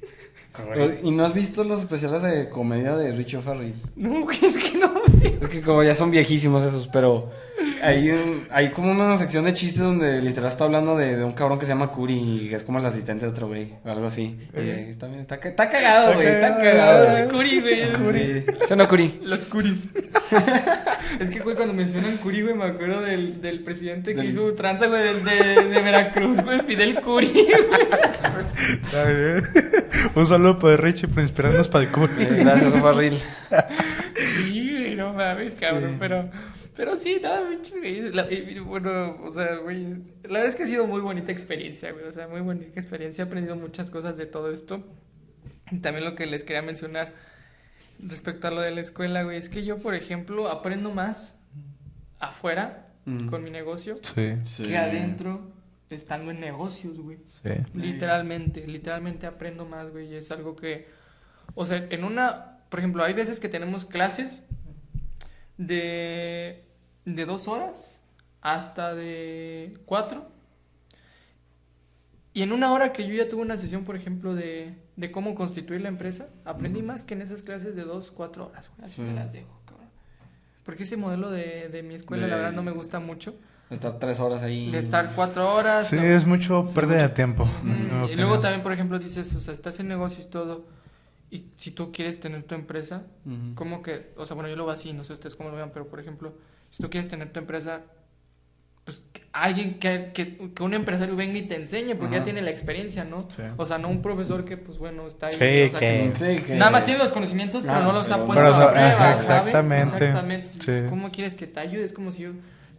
¿Y 1.04 1.12
no 1.12 1.26
has 1.26 1.34
visto 1.34 1.64
los 1.64 1.80
especiales 1.80 2.22
de 2.22 2.49
comedia 2.49 2.95
de 2.95 3.12
Richo 3.12 3.41
Farrell? 3.41 3.74
No, 3.95 4.22
güey, 4.22 4.38
es 4.41 4.56
que 4.64 4.78
no. 4.78 4.91
Es 5.41 5.49
que 5.49 5.62
como 5.62 5.82
ya 5.84 5.95
son 5.95 6.12
viejísimos 6.12 6.64
esos, 6.64 6.88
pero 6.88 7.32
hay, 7.82 8.12
un- 8.12 8.47
hay 8.51 8.70
como 8.72 8.91
una 8.91 9.18
sección 9.18 9.45
de 9.45 9.54
chistes 9.54 9.82
donde 9.82 10.22
literal 10.22 10.51
está 10.51 10.66
hablando 10.66 10.95
de, 10.95 11.16
de 11.18 11.24
un 11.24 11.34
cabrón 11.34 11.58
que 11.60 11.66
se 11.66 11.72
llama 11.72 11.91
Curi 11.91 12.14
y 12.49 12.54
es 12.54 12.62
como 12.64 12.78
el 12.80 12.86
asistente 12.86 13.26
de 13.26 13.32
otro 13.32 13.47
güey, 13.47 13.74
o 13.84 13.89
algo 13.89 14.06
así. 14.08 14.38
Y, 14.54 14.60
eh, 14.60 14.88
está, 14.89 15.08
bien- 15.08 15.22
está, 15.22 15.36
está 15.36 15.70
cagado, 15.70 16.14
güey, 16.14 16.28
está 16.28 16.56
cagado. 16.58 17.28
Curi, 17.30 17.60
güey. 17.60 17.93
Curi. 17.93 18.43
¿Sí 18.68 18.74
o 18.74 18.76
no, 18.76 18.88
Curi? 18.88 19.20
Los 19.24 19.45
curis. 19.45 19.91
es 21.20 21.30
que, 21.30 21.39
güey, 21.39 21.56
cuando 21.56 21.74
mencionan 21.74 22.18
curi, 22.18 22.41
güey, 22.43 22.54
me 22.54 22.66
acuerdo 22.66 23.01
del, 23.01 23.41
del 23.41 23.64
presidente 23.64 24.12
que 24.14 24.22
Del- 24.22 24.30
hizo 24.30 24.54
tranza, 24.54 24.86
güey, 24.88 25.01
del- 25.04 25.24
de, 25.24 25.64
de 25.70 25.82
Veracruz, 25.82 26.41
güey, 26.43 26.60
Fidel 26.62 27.01
Curi. 27.01 27.47
Está 28.86 29.06
bien. 29.06 29.43
Un 30.16 30.26
saludo 30.26 30.58
para 30.60 30.78
Richie 30.78 31.08
por 31.08 31.22
inspirarnos 31.22 31.68
para 31.70 31.86
el 31.86 31.91
Curi. 31.91 32.12
Eh, 32.20 32.28
gracias, 32.39 32.74
Farrell. 32.82 33.18
sí, 34.38 34.72
güey, 34.72 34.96
no 34.96 35.14
mames, 35.14 35.56
cabrón, 35.56 35.98
pero... 36.00 36.22
Pero 36.76 36.98
sí, 36.98 37.20
nada, 37.22 37.48
pinches, 37.48 37.78
güey. 37.78 38.60
Bueno, 38.62 39.18
o 39.24 39.32
sea, 39.32 39.58
güey, 39.58 39.84
la 40.24 40.30
verdad 40.39 40.46
es 40.48 40.56
que 40.56 40.64
ha 40.64 40.66
sido 40.66 40.88
muy 40.88 41.02
bonita 41.02 41.32
experiencia, 41.32 41.91
güey. 41.91 42.06
O 42.06 42.12
sea, 42.12 42.28
muy 42.28 42.41
bonita 42.41 42.80
experiencia. 42.80 43.24
He 43.24 43.28
aprendido 43.28 43.56
muchas 43.56 43.91
cosas 43.91 44.18
de 44.18 44.26
todo 44.26 44.52
esto. 44.52 44.84
Y 45.72 45.78
también 45.82 46.04
lo 46.04 46.16
que 46.16 46.26
les 46.26 46.44
quería 46.44 46.64
mencionar 46.64 47.14
respecto 48.00 48.48
a 48.48 48.52
lo 48.52 48.62
de 48.62 48.72
la 48.72 48.82
escuela, 48.82 49.22
güey, 49.22 49.38
es 49.38 49.50
que 49.50 49.64
yo, 49.64 49.78
por 49.78 49.94
ejemplo, 49.94 50.50
aprendo 50.50 50.89
más 50.91 51.39
afuera 52.20 52.88
Mm. 53.06 53.28
con 53.28 53.44
mi 53.44 53.50
negocio 53.52 54.00
Sí, 54.02 54.32
Sí. 54.46 54.64
que 54.64 54.78
adentro 54.78 55.41
estando 55.94 56.32
en 56.32 56.39
negocios, 56.39 57.00
güey. 57.00 57.18
sí. 57.41 57.50
Literalmente, 57.74 58.66
literalmente 58.68 59.26
aprendo 59.28 59.66
más, 59.66 59.89
güey. 59.91 60.12
y 60.12 60.16
Es 60.16 60.32
algo 60.32 60.56
que, 60.56 60.88
o 61.56 61.66
sea, 61.66 61.86
en 61.89 62.04
una, 62.04 62.60
por 62.70 62.80
ejemplo, 62.80 63.04
hay 63.04 63.14
veces 63.14 63.39
que 63.39 63.50
tenemos 63.50 63.86
clases 63.86 64.44
de, 65.58 66.64
de 67.06 67.26
dos 67.26 67.48
horas 67.48 68.06
hasta 68.41 68.94
de 68.96 69.78
cuatro. 69.86 70.32
Y 72.36 72.41
en 72.41 72.52
una 72.52 72.72
hora 72.74 72.94
que 72.94 73.08
yo 73.08 73.14
ya 73.14 73.30
tuve 73.30 73.44
una 73.44 73.58
sesión, 73.58 73.84
por 73.86 73.96
ejemplo, 73.96 74.34
de, 74.34 74.76
de 74.96 75.12
cómo 75.12 75.36
constituir 75.36 75.82
la 75.82 75.89
empresa, 75.89 76.30
aprendí 76.46 76.82
más 76.82 77.04
que 77.04 77.14
en 77.14 77.22
esas 77.22 77.44
clases 77.44 77.76
de 77.76 77.84
dos, 77.84 78.10
cuatro 78.10 78.48
horas, 78.48 78.72
güey. 78.76 78.88
Así 78.88 78.96
Sí. 78.96 79.02
me 79.04 79.14
las 79.14 79.34
dejo, 79.34 79.62
cabrón. 79.66 79.88
Porque 80.64 80.84
ese 80.84 80.98
modelo 80.98 81.30
de, 81.30 81.70
de 81.70 81.84
mi 81.84 81.94
escuela, 81.94 82.24
De- 82.26 82.32
la 82.32 82.38
verdad, 82.38 82.54
no 82.54 82.64
me 82.64 82.72
gusta 82.72 83.00
mucho. 83.00 83.36
Estar 83.74 83.97
tres 83.99 84.19
horas 84.19 84.43
ahí. 84.43 84.69
De 84.71 84.80
estar 84.80 85.13
cuatro 85.15 85.53
horas. 85.53 85.88
Sí, 85.88 85.97
o- 85.97 86.01
es 86.03 86.26
mucho 86.26 86.65
Sí, 86.67 86.76
pérdida 86.76 87.03
de 87.03 87.09
tiempo. 87.09 87.47
Mi 87.63 88.11
Y 88.11 88.15
luego 88.15 88.39
también, 88.39 88.61
por 88.61 88.71
ejemplo, 88.71 88.99
dices, 88.99 89.34
o 89.36 89.41
sea, 89.41 89.53
estás 89.53 89.80
en 89.80 89.88
negocios 89.88 90.26
y 90.28 90.30
todo, 90.30 90.65
y 91.32 91.47
si 91.55 91.71
tú 91.71 91.91
quieres 91.91 92.19
tener 92.19 92.43
tu 92.43 92.53
empresa, 92.55 93.03
Ujú. 93.26 93.55
como 93.55 93.82
que, 93.82 94.13
o 94.17 94.26
sea, 94.26 94.36
bueno, 94.36 94.49
yo 94.49 94.55
lo 94.55 94.65
veo 94.65 94.74
así, 94.74 94.93
no 94.93 95.03
sé 95.03 95.13
ustedes 95.13 95.36
cómo 95.36 95.49
lo 95.49 95.55
vean, 95.55 95.71
pero 95.74 95.88
por 95.88 95.99
ejemplo, 95.99 96.34
si 96.69 96.82
tú 96.84 96.89
quieres 96.89 97.07
tener 97.07 97.32
tu 97.32 97.39
empresa, 97.39 97.82
pues 98.86 99.01
alguien 99.32 99.80
que, 99.80 100.11
que, 100.13 100.51
que 100.53 100.61
un 100.61 100.74
empresario 100.74 101.15
venga 101.15 101.38
y 101.39 101.43
te 101.47 101.55
enseñe, 101.55 101.95
porque 101.95 102.17
ya 102.17 102.24
tiene 102.26 102.41
la 102.41 102.49
experiencia, 102.49 103.05
¿no? 103.05 103.28
Sí. 103.34 103.41
O 103.55 103.63
sea, 103.63 103.78
no 103.78 103.88
un 103.88 104.01
profesor 104.01 104.43
que, 104.43 104.57
pues 104.57 104.78
bueno, 104.78 105.07
está 105.07 105.28
ahí. 105.28 105.34
Sí, 105.34 105.74
o 105.74 105.78
sea, 105.78 105.80
que- 105.80 106.11
Sí, 106.39 106.43
que- 106.45 106.55
Nada 106.55 106.69
más 106.69 106.84
tiene 106.84 106.99
los 106.99 107.11
conocimientos, 107.11 107.63
pero 107.65 107.80
no 107.82 107.93
los 107.93 108.11
ha 108.11 108.17
puesto 108.26 108.34
Pero, 108.43 108.53
a 108.53 108.71
prueba, 108.74 108.89
ajá, 108.91 109.17
¿sabes? 109.17 109.21
exactamente, 109.47 110.05
Exactamente. 110.05 110.49
sí. 110.59 110.86
¿Cómo 110.89 111.11
quieres 111.11 111.36
que 111.36 111.47
te 111.47 111.61
ayude? 111.61 111.86
Es 111.86 111.93
como 111.93 112.11
si 112.11 112.24
yo 112.24 112.32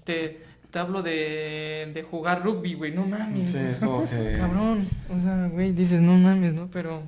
te, 0.05 0.45
te 0.75 0.81
hablo 0.81 1.03
de, 1.03 1.89
de 1.95 2.03
jugar 2.03 2.43
rugby, 2.43 2.75
güey, 2.75 2.91
no 2.91 3.07
mames. 3.07 3.53
Sí, 3.53 3.59
es 3.59 3.79
como 3.79 4.11
que. 4.11 4.37
Cabrón, 4.41 4.89
o 5.09 5.21
sea, 5.23 5.47
güey, 5.47 5.71
dices, 5.71 6.01
no 6.01 6.15
mames, 6.15 6.53
¿no? 6.53 6.69
Pero, 6.73 7.01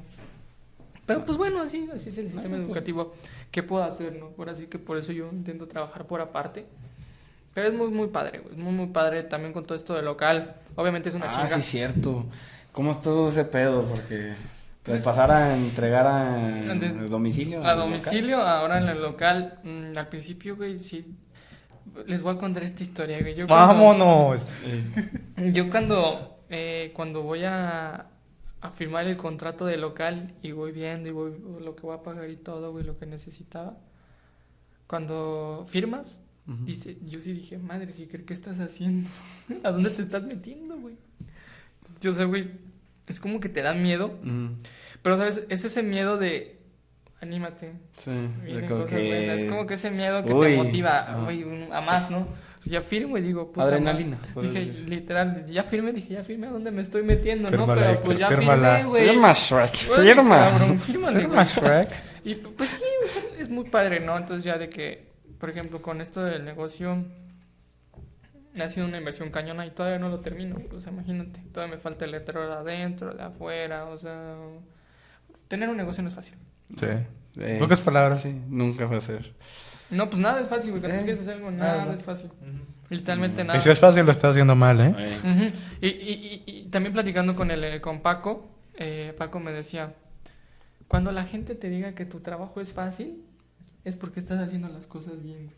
pero 1.04 1.26
pues 1.26 1.36
bueno, 1.36 1.62
así, 1.62 1.88
así 1.92 2.10
es 2.10 2.18
el 2.18 2.28
sistema 2.30 2.50
pues- 2.54 2.60
educativo. 2.60 3.14
¿Qué 3.50 3.64
puedo 3.64 3.82
hacer, 3.82 4.14
no? 4.20 4.30
Ahora 4.38 4.54
sí 4.54 4.68
que 4.68 4.78
por 4.78 4.98
eso 4.98 5.10
yo 5.10 5.28
intento 5.32 5.66
trabajar 5.66 6.06
por 6.06 6.20
aparte. 6.20 6.64
Pero 7.54 7.66
es 7.66 7.74
muy, 7.74 7.90
muy 7.90 8.06
padre, 8.06 8.38
güey, 8.38 8.54
es 8.54 8.58
muy, 8.60 8.72
muy 8.72 8.86
padre 8.86 9.24
también 9.24 9.52
con 9.52 9.64
todo 9.64 9.74
esto 9.74 9.94
de 9.94 10.02
local. 10.02 10.54
Obviamente 10.76 11.08
es 11.08 11.16
una 11.16 11.30
ah, 11.30 11.32
chinga. 11.32 11.56
sí, 11.56 11.62
cierto. 11.62 12.24
¿Cómo 12.70 12.92
estuvo 12.92 13.30
ese 13.30 13.44
pedo? 13.46 13.82
Porque. 13.82 14.34
Pues 14.84 14.98
Pues- 14.98 15.02
pasar 15.02 15.32
a 15.32 15.56
entregar 15.56 16.06
a 16.06 16.70
Antes- 16.70 17.10
domicilio. 17.10 17.66
A 17.66 17.74
domicilio, 17.74 18.42
ahora 18.42 18.80
en 18.80 18.88
el 18.90 19.02
local, 19.02 19.58
mm, 19.64 19.98
al 19.98 20.06
principio, 20.06 20.54
güey, 20.54 20.78
sí. 20.78 21.04
Les 22.06 22.22
voy 22.22 22.34
a 22.34 22.38
contar 22.38 22.62
esta 22.62 22.82
historia, 22.82 23.18
güey. 23.20 23.34
Yo 23.34 23.46
cuando- 23.46 23.74
¡Vámonos! 23.74 24.46
local. 25.36 25.52
Yo 25.54 25.70
cuando, 25.70 26.40
eh, 26.50 26.92
cuando 26.94 27.22
voy 27.22 27.44
a, 27.44 28.06
a 28.60 28.70
firmar 28.70 29.06
el 29.06 29.16
contrato 29.16 29.66
de 29.66 29.76
local 29.76 30.34
y 30.42 30.52
voy 30.52 30.72
viendo 30.72 31.08
y 31.08 31.12
voy 31.12 31.32
lo 31.60 31.74
que 31.76 31.82
voy 31.82 31.94
a 31.96 32.02
pagar 32.02 32.28
y 32.30 32.36
todo, 32.36 32.72
güey, 32.72 32.84
lo 32.84 32.98
que 32.98 33.06
necesitaba. 33.06 33.76
Cuando 34.86 35.64
firmas, 35.68 36.20
dice, 36.64 36.96
yo 37.04 37.20
sí 37.20 37.32
dije, 37.32 37.58
madre, 37.58 37.92
sí, 37.92 38.06
¿qué 38.06 38.32
estás 38.32 38.60
haciendo? 38.60 39.10
¿A 39.64 39.72
dónde 39.72 39.90
te 39.90 40.02
estás 40.02 40.22
metiendo, 40.22 40.78
güey? 40.78 40.94
Yo 42.00 42.12
sé, 42.12 42.24
güey, 42.24 42.50
es 43.08 43.18
como 43.18 43.40
que 43.40 43.48
te 43.48 43.62
da 43.62 43.74
miedo, 43.74 44.14
pero, 45.02 45.16
¿sabes? 45.16 45.44
Es 45.48 45.64
ese 45.64 45.82
miedo 45.82 46.18
de, 46.18 46.55
anímate, 47.26 47.72
Sí. 47.98 48.10
vienen 48.42 48.62
de 48.62 48.68
como 48.68 48.82
cosas 48.84 48.98
que- 48.98 49.06
buenas. 49.08 49.36
Es 49.42 49.44
como 49.46 49.66
que 49.66 49.74
ese 49.74 49.90
miedo 49.90 50.24
que 50.24 50.32
Uy, 50.32 50.46
te 50.48 50.56
motiva, 50.56 51.06
a 51.72 51.80
más, 51.80 52.10
¿no? 52.10 52.26
Ya 52.64 52.80
firmo 52.80 53.16
y 53.16 53.20
digo, 53.20 53.52
puta 53.52 53.66
Adrenalina, 53.66 54.18
Dije, 54.42 54.58
decir. 54.58 54.88
literal, 54.88 55.46
ya 55.46 55.62
firme, 55.62 55.92
dije, 55.92 56.14
ya 56.14 56.24
firme, 56.24 56.48
¿a 56.48 56.50
dónde 56.50 56.72
me 56.72 56.82
estoy 56.82 57.04
metiendo, 57.04 57.48
no? 57.48 57.64
Pero 57.64 58.00
pues 58.02 58.18
ya 58.18 58.28
firmé, 58.28 58.84
güey. 58.84 59.08
Firma, 59.08 59.32
Shrek, 59.32 59.74
firma. 59.76 60.48
cabrón, 60.50 60.80
fírmale, 60.86 61.20
Firma. 61.20 61.44
Shrek. 61.44 61.88
Y 62.24 62.34
pues 62.34 62.70
sí, 62.70 62.82
o 63.04 63.08
sea, 63.08 63.22
es 63.38 63.48
muy 63.48 63.68
padre, 63.70 64.00
¿no? 64.00 64.16
Entonces 64.18 64.42
ya 64.44 64.58
de 64.58 64.68
que, 64.68 65.12
por 65.38 65.48
ejemplo, 65.50 65.80
con 65.80 66.00
esto 66.00 66.24
del 66.24 66.44
negocio, 66.44 67.04
ha 68.58 68.68
sido 68.68 68.86
una 68.86 68.98
inversión 68.98 69.30
cañona 69.30 69.64
y 69.64 69.70
todavía 69.70 69.98
no 70.00 70.08
lo 70.08 70.18
termino. 70.18 70.56
O 70.74 70.80
sea, 70.80 70.90
imagínate, 70.92 71.40
todavía 71.52 71.76
me 71.76 71.80
falta 71.80 72.04
el 72.04 72.10
letrero 72.12 72.48
de 72.48 72.54
adentro, 72.54 73.14
de 73.14 73.22
afuera, 73.22 73.84
o 73.86 73.96
sea... 73.98 74.34
Tener 75.46 75.68
un 75.68 75.76
negocio 75.76 76.02
no 76.02 76.08
es 76.08 76.14
fácil. 76.16 76.34
Sí. 76.78 76.86
Eh, 77.38 77.56
Pocas 77.60 77.80
palabras. 77.80 78.22
Sí, 78.22 78.32
nunca 78.48 78.86
va 78.86 78.96
a 78.96 79.00
ser. 79.00 79.34
No, 79.90 80.08
pues 80.08 80.20
nada 80.20 80.40
es 80.40 80.48
fácil, 80.48 80.72
porque 80.72 80.88
Eh, 80.88 81.12
hacer 81.12 81.30
algo, 81.34 81.50
nada, 81.50 81.78
nada 81.84 81.94
es 81.94 82.02
fácil. 82.02 82.30
Literalmente 82.88 83.44
nada. 83.44 83.58
Y 83.58 83.62
si 83.62 83.70
es 83.70 83.78
fácil, 83.78 84.04
lo 84.04 84.12
estás 84.12 84.30
haciendo 84.30 84.54
mal, 84.56 84.80
¿eh? 84.80 84.94
Eh, 84.96 85.18
Ujú. 85.22 85.56
y, 85.80 85.86
y- 85.88 86.42
y- 86.46 86.58
y 86.60 86.62
también 86.70 86.92
platicando 86.92 87.34
con, 87.36 87.50
el, 87.50 87.62
eh, 87.64 87.80
con 87.80 88.00
Paco, 88.00 88.48
eh, 88.76 89.14
Paco 89.18 89.40
me 89.40 89.52
decía, 89.52 89.94
cuando 90.88 91.10
la 91.12 91.24
gente 91.24 91.54
te 91.54 91.68
diga 91.68 91.92
que 91.94 92.04
tu 92.06 92.20
trabajo 92.20 92.60
es 92.60 92.72
fácil, 92.72 93.22
es 93.84 93.96
porque 93.96 94.20
estás 94.20 94.40
haciendo 94.40 94.68
las 94.68 94.86
cosas 94.86 95.22
bien. 95.22 95.50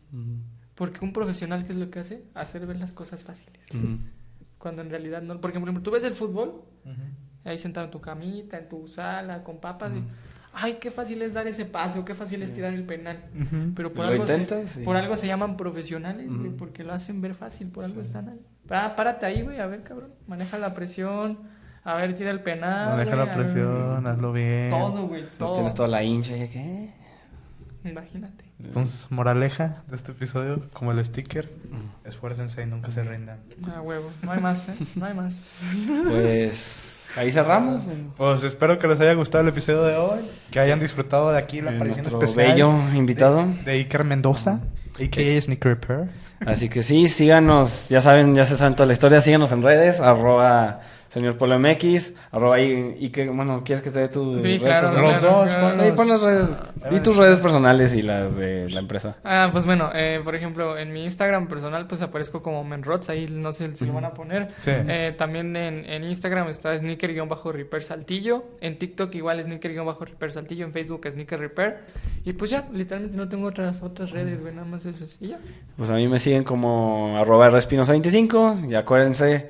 Porque 0.75 1.05
un 1.05 1.13
profesional, 1.13 1.67
¿qué 1.67 1.73
es 1.73 1.79
lo 1.79 1.91
que 1.91 1.99
hace? 2.01 2.23
Hacer 2.35 2.67
ver 2.67 2.77
las 2.79 2.93
cosas 2.93 3.25
fáciles. 3.25 3.67
Cuando 4.59 4.83
en 4.83 4.91
realidad 4.91 5.23
no. 5.23 5.41
Porque, 5.41 5.59
por 5.61 5.69
ejemplo, 5.69 5.83
tú 5.83 5.91
ves 5.91 6.05
el 6.05 6.15
fútbol, 6.15 6.63
ahí 7.45 7.59
sentado 7.59 7.87
en 7.87 7.91
tu 7.91 8.01
camita, 8.01 8.59
en 8.59 8.69
tu 8.69 8.87
sala, 8.89 9.43
con 9.45 9.59
papas, 9.61 9.93
y, 9.95 10.03
ay, 10.53 10.79
qué 10.81 10.91
fácil 10.91 11.23
es 11.23 11.35
dar 11.35 11.47
ese 11.47 11.65
pase, 11.65 11.99
o 11.99 12.05
qué 12.05 12.15
fácil 12.15 12.43
es 12.43 12.53
tirar 12.53 12.73
el 12.75 12.85
penal. 12.85 13.19
Pero 13.77 13.93
por 13.93 14.07
Lo 14.07 14.13
algo, 14.13 14.27
se, 14.27 14.67
sí. 14.69 14.81
por 14.85 14.97
algo 14.97 15.17
se 15.17 15.27
llaman 15.27 15.57
profesionales, 15.57 16.29
güey, 16.29 16.49
Ujú. 16.49 16.57
porque 16.57 16.85
lo 16.85 16.93
hacen 16.93 17.21
ver 17.21 17.35
fácil, 17.35 17.69
por 17.69 17.85
algo 17.85 18.01
están 18.01 18.29
ahí. 18.29 18.41
Ah, 18.71 18.95
párate 18.97 19.27
ahí, 19.27 19.43
güey, 19.43 19.61
a 19.61 19.67
ver, 19.67 19.83
cabrón, 19.83 20.11
maneja 20.27 20.59
la 20.59 20.75
presión, 20.75 21.39
a 21.85 21.95
ver, 21.95 22.15
tira 22.15 22.31
el 22.31 22.41
penal. 22.41 22.91
Maneja 22.97 23.15
güey, 23.17 23.27
la 23.27 23.35
ver, 23.37 23.45
presión, 23.45 24.07
hazlo 24.07 24.33
bien. 24.33 24.69
Todo, 24.71 25.07
güey, 25.07 25.23
Pues 25.23 25.39
todo. 25.39 25.53
tienes 25.55 25.75
toda 25.75 25.89
la 25.89 26.03
hincha 26.03 26.37
y 26.37 26.49
¿qué? 26.49 26.91
Imagínate. 27.85 28.45
Entonces, 28.63 29.09
moraleja 29.11 29.85
de 29.87 29.95
este 29.97 30.11
episodio, 30.13 30.69
como 30.73 30.91
el 30.91 31.03
sticker, 31.05 31.49
esfuércense 32.05 32.61
y 32.63 32.67
nunca 32.67 32.91
se 32.91 33.05
rindan. 33.05 33.39
Ah, 33.69 33.81
huevo, 33.81 34.11
no 34.23 34.33
hay 34.33 34.41
más, 34.41 34.69
¿eh? 34.69 34.75
No 34.97 35.07
hay 35.07 35.15
más. 35.15 35.41
Pues 36.05 36.98
ahí 37.19 37.33
cerramos. 37.33 37.87
eh, 37.87 38.07
Pues 38.17 38.43
espero 38.45 38.79
que 38.79 38.87
les 38.89 39.01
haya 39.01 39.15
gustado 39.15 39.43
el 39.43 39.49
episodio 39.49 39.83
de 39.83 39.97
hoy, 39.97 40.21
que 40.51 40.61
hayan 40.61 40.81
disfrutado 40.81 41.31
de 41.33 41.39
aquí 41.39 41.61
la 41.61 41.71
aparición 41.73 42.07
especial 42.07 42.49
bello 42.55 42.73
invitado. 42.95 43.47
de, 43.47 43.63
de 43.65 43.73
Iker 43.73 44.05
Mendoza, 44.05 44.61
a.k.a. 44.95 45.41
Sneaker 45.41 45.79
Repair. 45.79 46.09
Así 46.47 46.69
que 46.69 46.83
sí, 46.85 47.09
síganos, 47.09 47.89
ya 47.89 48.01
saben, 48.01 48.35
ya 48.37 48.45
se 48.45 48.57
saben 48.57 48.75
toda 48.77 48.87
la 48.87 48.93
historia, 48.93 49.21
síganos 49.21 49.51
en 49.53 49.63
redes, 49.63 50.01
arroba 50.01 50.81
señor 51.11 51.37
Polo 51.37 51.59
MX, 51.59 52.13
arroba 52.33 52.61
y, 52.61 52.97
y 53.01 53.09
que, 53.11 53.29
bueno, 53.29 53.63
¿quieres 53.65 53.83
que 53.83 53.91
te 53.91 53.99
dé 54.01 54.09
tu 54.09 54.41
Sí, 54.41 54.59
redes 54.59 54.61
claro. 54.63 54.89
personales? 54.89 55.23
Los 55.23 55.33
dos, 55.33 55.45
claro. 55.49 55.69
ponlos. 55.69 55.85
Ahí 55.87 55.93
pon 55.93 56.09
las 56.09 56.21
redes, 56.21 56.49
di 56.91 57.01
tus 57.01 57.17
redes 57.17 57.39
personales 57.39 57.95
y 57.95 58.03
las 58.03 58.37
de 58.37 58.69
la 58.71 58.81
empresa. 58.81 59.17
Ah, 59.25 59.49
pues 59.51 59.65
bueno, 59.65 59.91
eh, 59.95 60.21
por 60.23 60.35
ejemplo, 60.35 60.77
en 60.77 60.93
mi 60.93 61.05
Instagram 61.05 61.49
personal, 61.49 61.87
pues 61.87 62.03
aparezco 62.03 62.43
como 62.43 62.63
Menrods, 62.65 63.09
ahí 63.11 63.27
no 63.31 63.53
sé 63.53 63.75
si 63.75 63.87
lo 63.87 63.95
van 63.95 64.05
a 64.05 64.15
poner. 64.15 64.49
Sí. 64.59 64.71
Eh, 64.73 65.15
también 65.17 65.55
en, 65.57 65.85
en 65.89 66.05
Instagram 66.05 66.49
está 66.49 66.77
sneaker-repair 66.77 67.83
saltillo. 67.83 68.45
En 68.61 68.79
TikTok 68.79 69.15
igual 69.15 69.43
sneaker-repair 69.43 70.31
saltillo. 70.33 70.67
En 70.67 70.73
Facebook 70.73 71.07
sneaker 71.11 71.39
repair. 71.41 71.77
Y 72.25 72.33
pues 72.35 72.51
ya, 72.51 72.69
literalmente 72.73 73.17
no 73.17 73.29
tengo 73.29 73.47
otras 73.49 73.83
otras 73.83 74.11
redes, 74.11 74.41
güey, 74.43 74.55
nada 74.55 74.67
más 74.67 74.85
esas. 74.85 75.17
Y 75.21 75.29
ya. 75.29 75.39
Pues 75.77 75.89
a 75.91 75.95
mí 75.95 76.07
me 76.09 76.19
siguen 76.19 76.45
como 76.45 77.17
arroba 77.17 77.51
respinosa25 77.51 78.71
y 78.71 78.75
acuérdense, 78.75 79.49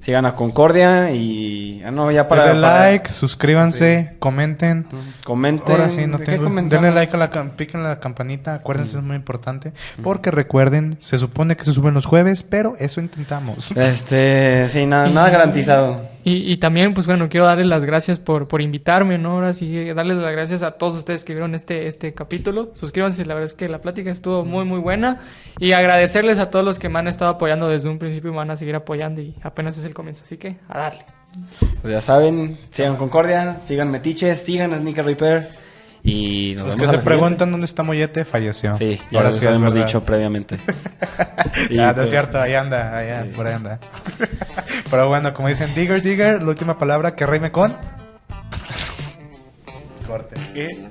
sigan 0.00 0.26
a 0.26 0.34
Concordia 0.34 1.10
y... 1.10 1.82
Ah, 1.84 1.90
no, 1.90 2.10
ya 2.10 2.28
para... 2.28 2.46
Denle 2.46 2.62
para- 2.62 2.90
like, 2.90 3.10
suscríbanse, 3.12 4.14
comenten. 4.18 4.86
Comenten. 5.24 5.72
Ahora 5.80 5.90
sí, 5.90 6.06
no 6.06 6.18
¿de 6.18 6.24
qué 6.24 6.32
tengo. 6.32 6.48
Denle 6.48 6.90
like 6.92 7.14
a 7.14 7.18
la 7.18 7.30
cam- 7.30 7.50
piquen 7.56 7.82
la 7.82 8.00
campanita, 8.00 8.54
acuérdense, 8.54 8.96
es 8.98 9.02
muy 9.02 9.16
importante. 9.16 9.72
Porque 10.02 10.30
recuerden, 10.30 10.96
se 11.00 11.18
supone 11.18 11.56
que 11.56 11.64
se 11.64 11.72
suben 11.72 11.94
los 11.94 12.06
jueves, 12.06 12.42
pero 12.42 12.74
eso 12.78 13.00
intentamos. 13.00 13.70
Este, 13.72 14.68
sí, 14.68 14.86
nada, 14.86 15.08
nada 15.08 15.30
garantizado. 15.36 16.15
Y, 16.26 16.52
y 16.52 16.56
también, 16.56 16.92
pues 16.92 17.06
bueno, 17.06 17.28
quiero 17.28 17.46
darles 17.46 17.68
las 17.68 17.84
gracias 17.84 18.18
por, 18.18 18.48
por 18.48 18.60
invitarme, 18.60 19.16
¿no? 19.16 19.34
Ahora 19.34 19.54
sí, 19.54 19.84
darles 19.94 20.16
las 20.16 20.32
gracias 20.32 20.64
a 20.64 20.72
todos 20.72 20.96
ustedes 20.96 21.24
que 21.24 21.34
vieron 21.34 21.54
este, 21.54 21.86
este 21.86 22.14
capítulo. 22.14 22.72
Suscríbanse, 22.74 23.24
la 23.24 23.34
verdad 23.34 23.46
es 23.46 23.52
que 23.52 23.68
la 23.68 23.80
plática 23.80 24.10
estuvo 24.10 24.44
muy, 24.44 24.64
muy 24.64 24.80
buena. 24.80 25.20
Y 25.60 25.70
agradecerles 25.70 26.40
a 26.40 26.50
todos 26.50 26.64
los 26.64 26.80
que 26.80 26.88
me 26.88 26.98
han 26.98 27.06
estado 27.06 27.30
apoyando 27.30 27.68
desde 27.68 27.90
un 27.90 28.00
principio 28.00 28.30
y 28.30 28.32
me 28.32 28.38
van 28.38 28.50
a 28.50 28.56
seguir 28.56 28.74
apoyando 28.74 29.20
y 29.20 29.36
apenas 29.40 29.78
es 29.78 29.84
el 29.84 29.94
comienzo. 29.94 30.24
Así 30.24 30.36
que, 30.36 30.56
a 30.68 30.78
darle. 30.80 31.04
Pues 31.80 31.94
ya 31.94 32.00
saben, 32.00 32.58
sigan 32.70 32.96
Concordia, 32.96 33.60
sigan 33.60 33.92
Metiches, 33.92 34.40
sigan 34.40 34.74
a 34.74 34.78
Sneaker 34.78 35.04
Repair 35.04 35.48
y 36.06 36.54
nos 36.54 36.66
Los 36.66 36.76
vemos 36.76 36.92
que 36.92 36.98
se 37.00 37.04
preguntan 37.04 37.50
dónde 37.50 37.66
está 37.66 37.82
Mollete, 37.82 38.24
falleció. 38.24 38.76
Sí, 38.76 38.98
ya 39.10 39.18
Ahora 39.18 39.30
lo 39.30 39.34
sí 39.36 39.40
verdad. 39.74 39.86
dicho 39.86 40.02
previamente. 40.04 40.58
Y, 41.70 41.76
Ya, 41.76 41.88
no 41.88 41.94
pues, 41.94 42.04
es 42.06 42.10
cierto, 42.10 42.40
ahí 42.40 42.54
anda, 42.54 42.96
allá, 42.96 43.24
Sí. 43.24 43.30
por 43.34 43.46
ahí 43.46 43.54
anda. 43.54 43.78
Pero 44.90 45.08
bueno, 45.08 45.32
como 45.34 45.48
dicen 45.48 45.74
Digger, 45.74 46.02
Digger, 46.02 46.42
la 46.42 46.48
última 46.48 46.78
palabra 46.78 47.14
que 47.14 47.26
rime 47.26 47.50
con. 47.50 47.74
Corte. 50.06 50.36
Bueno. 50.54 50.90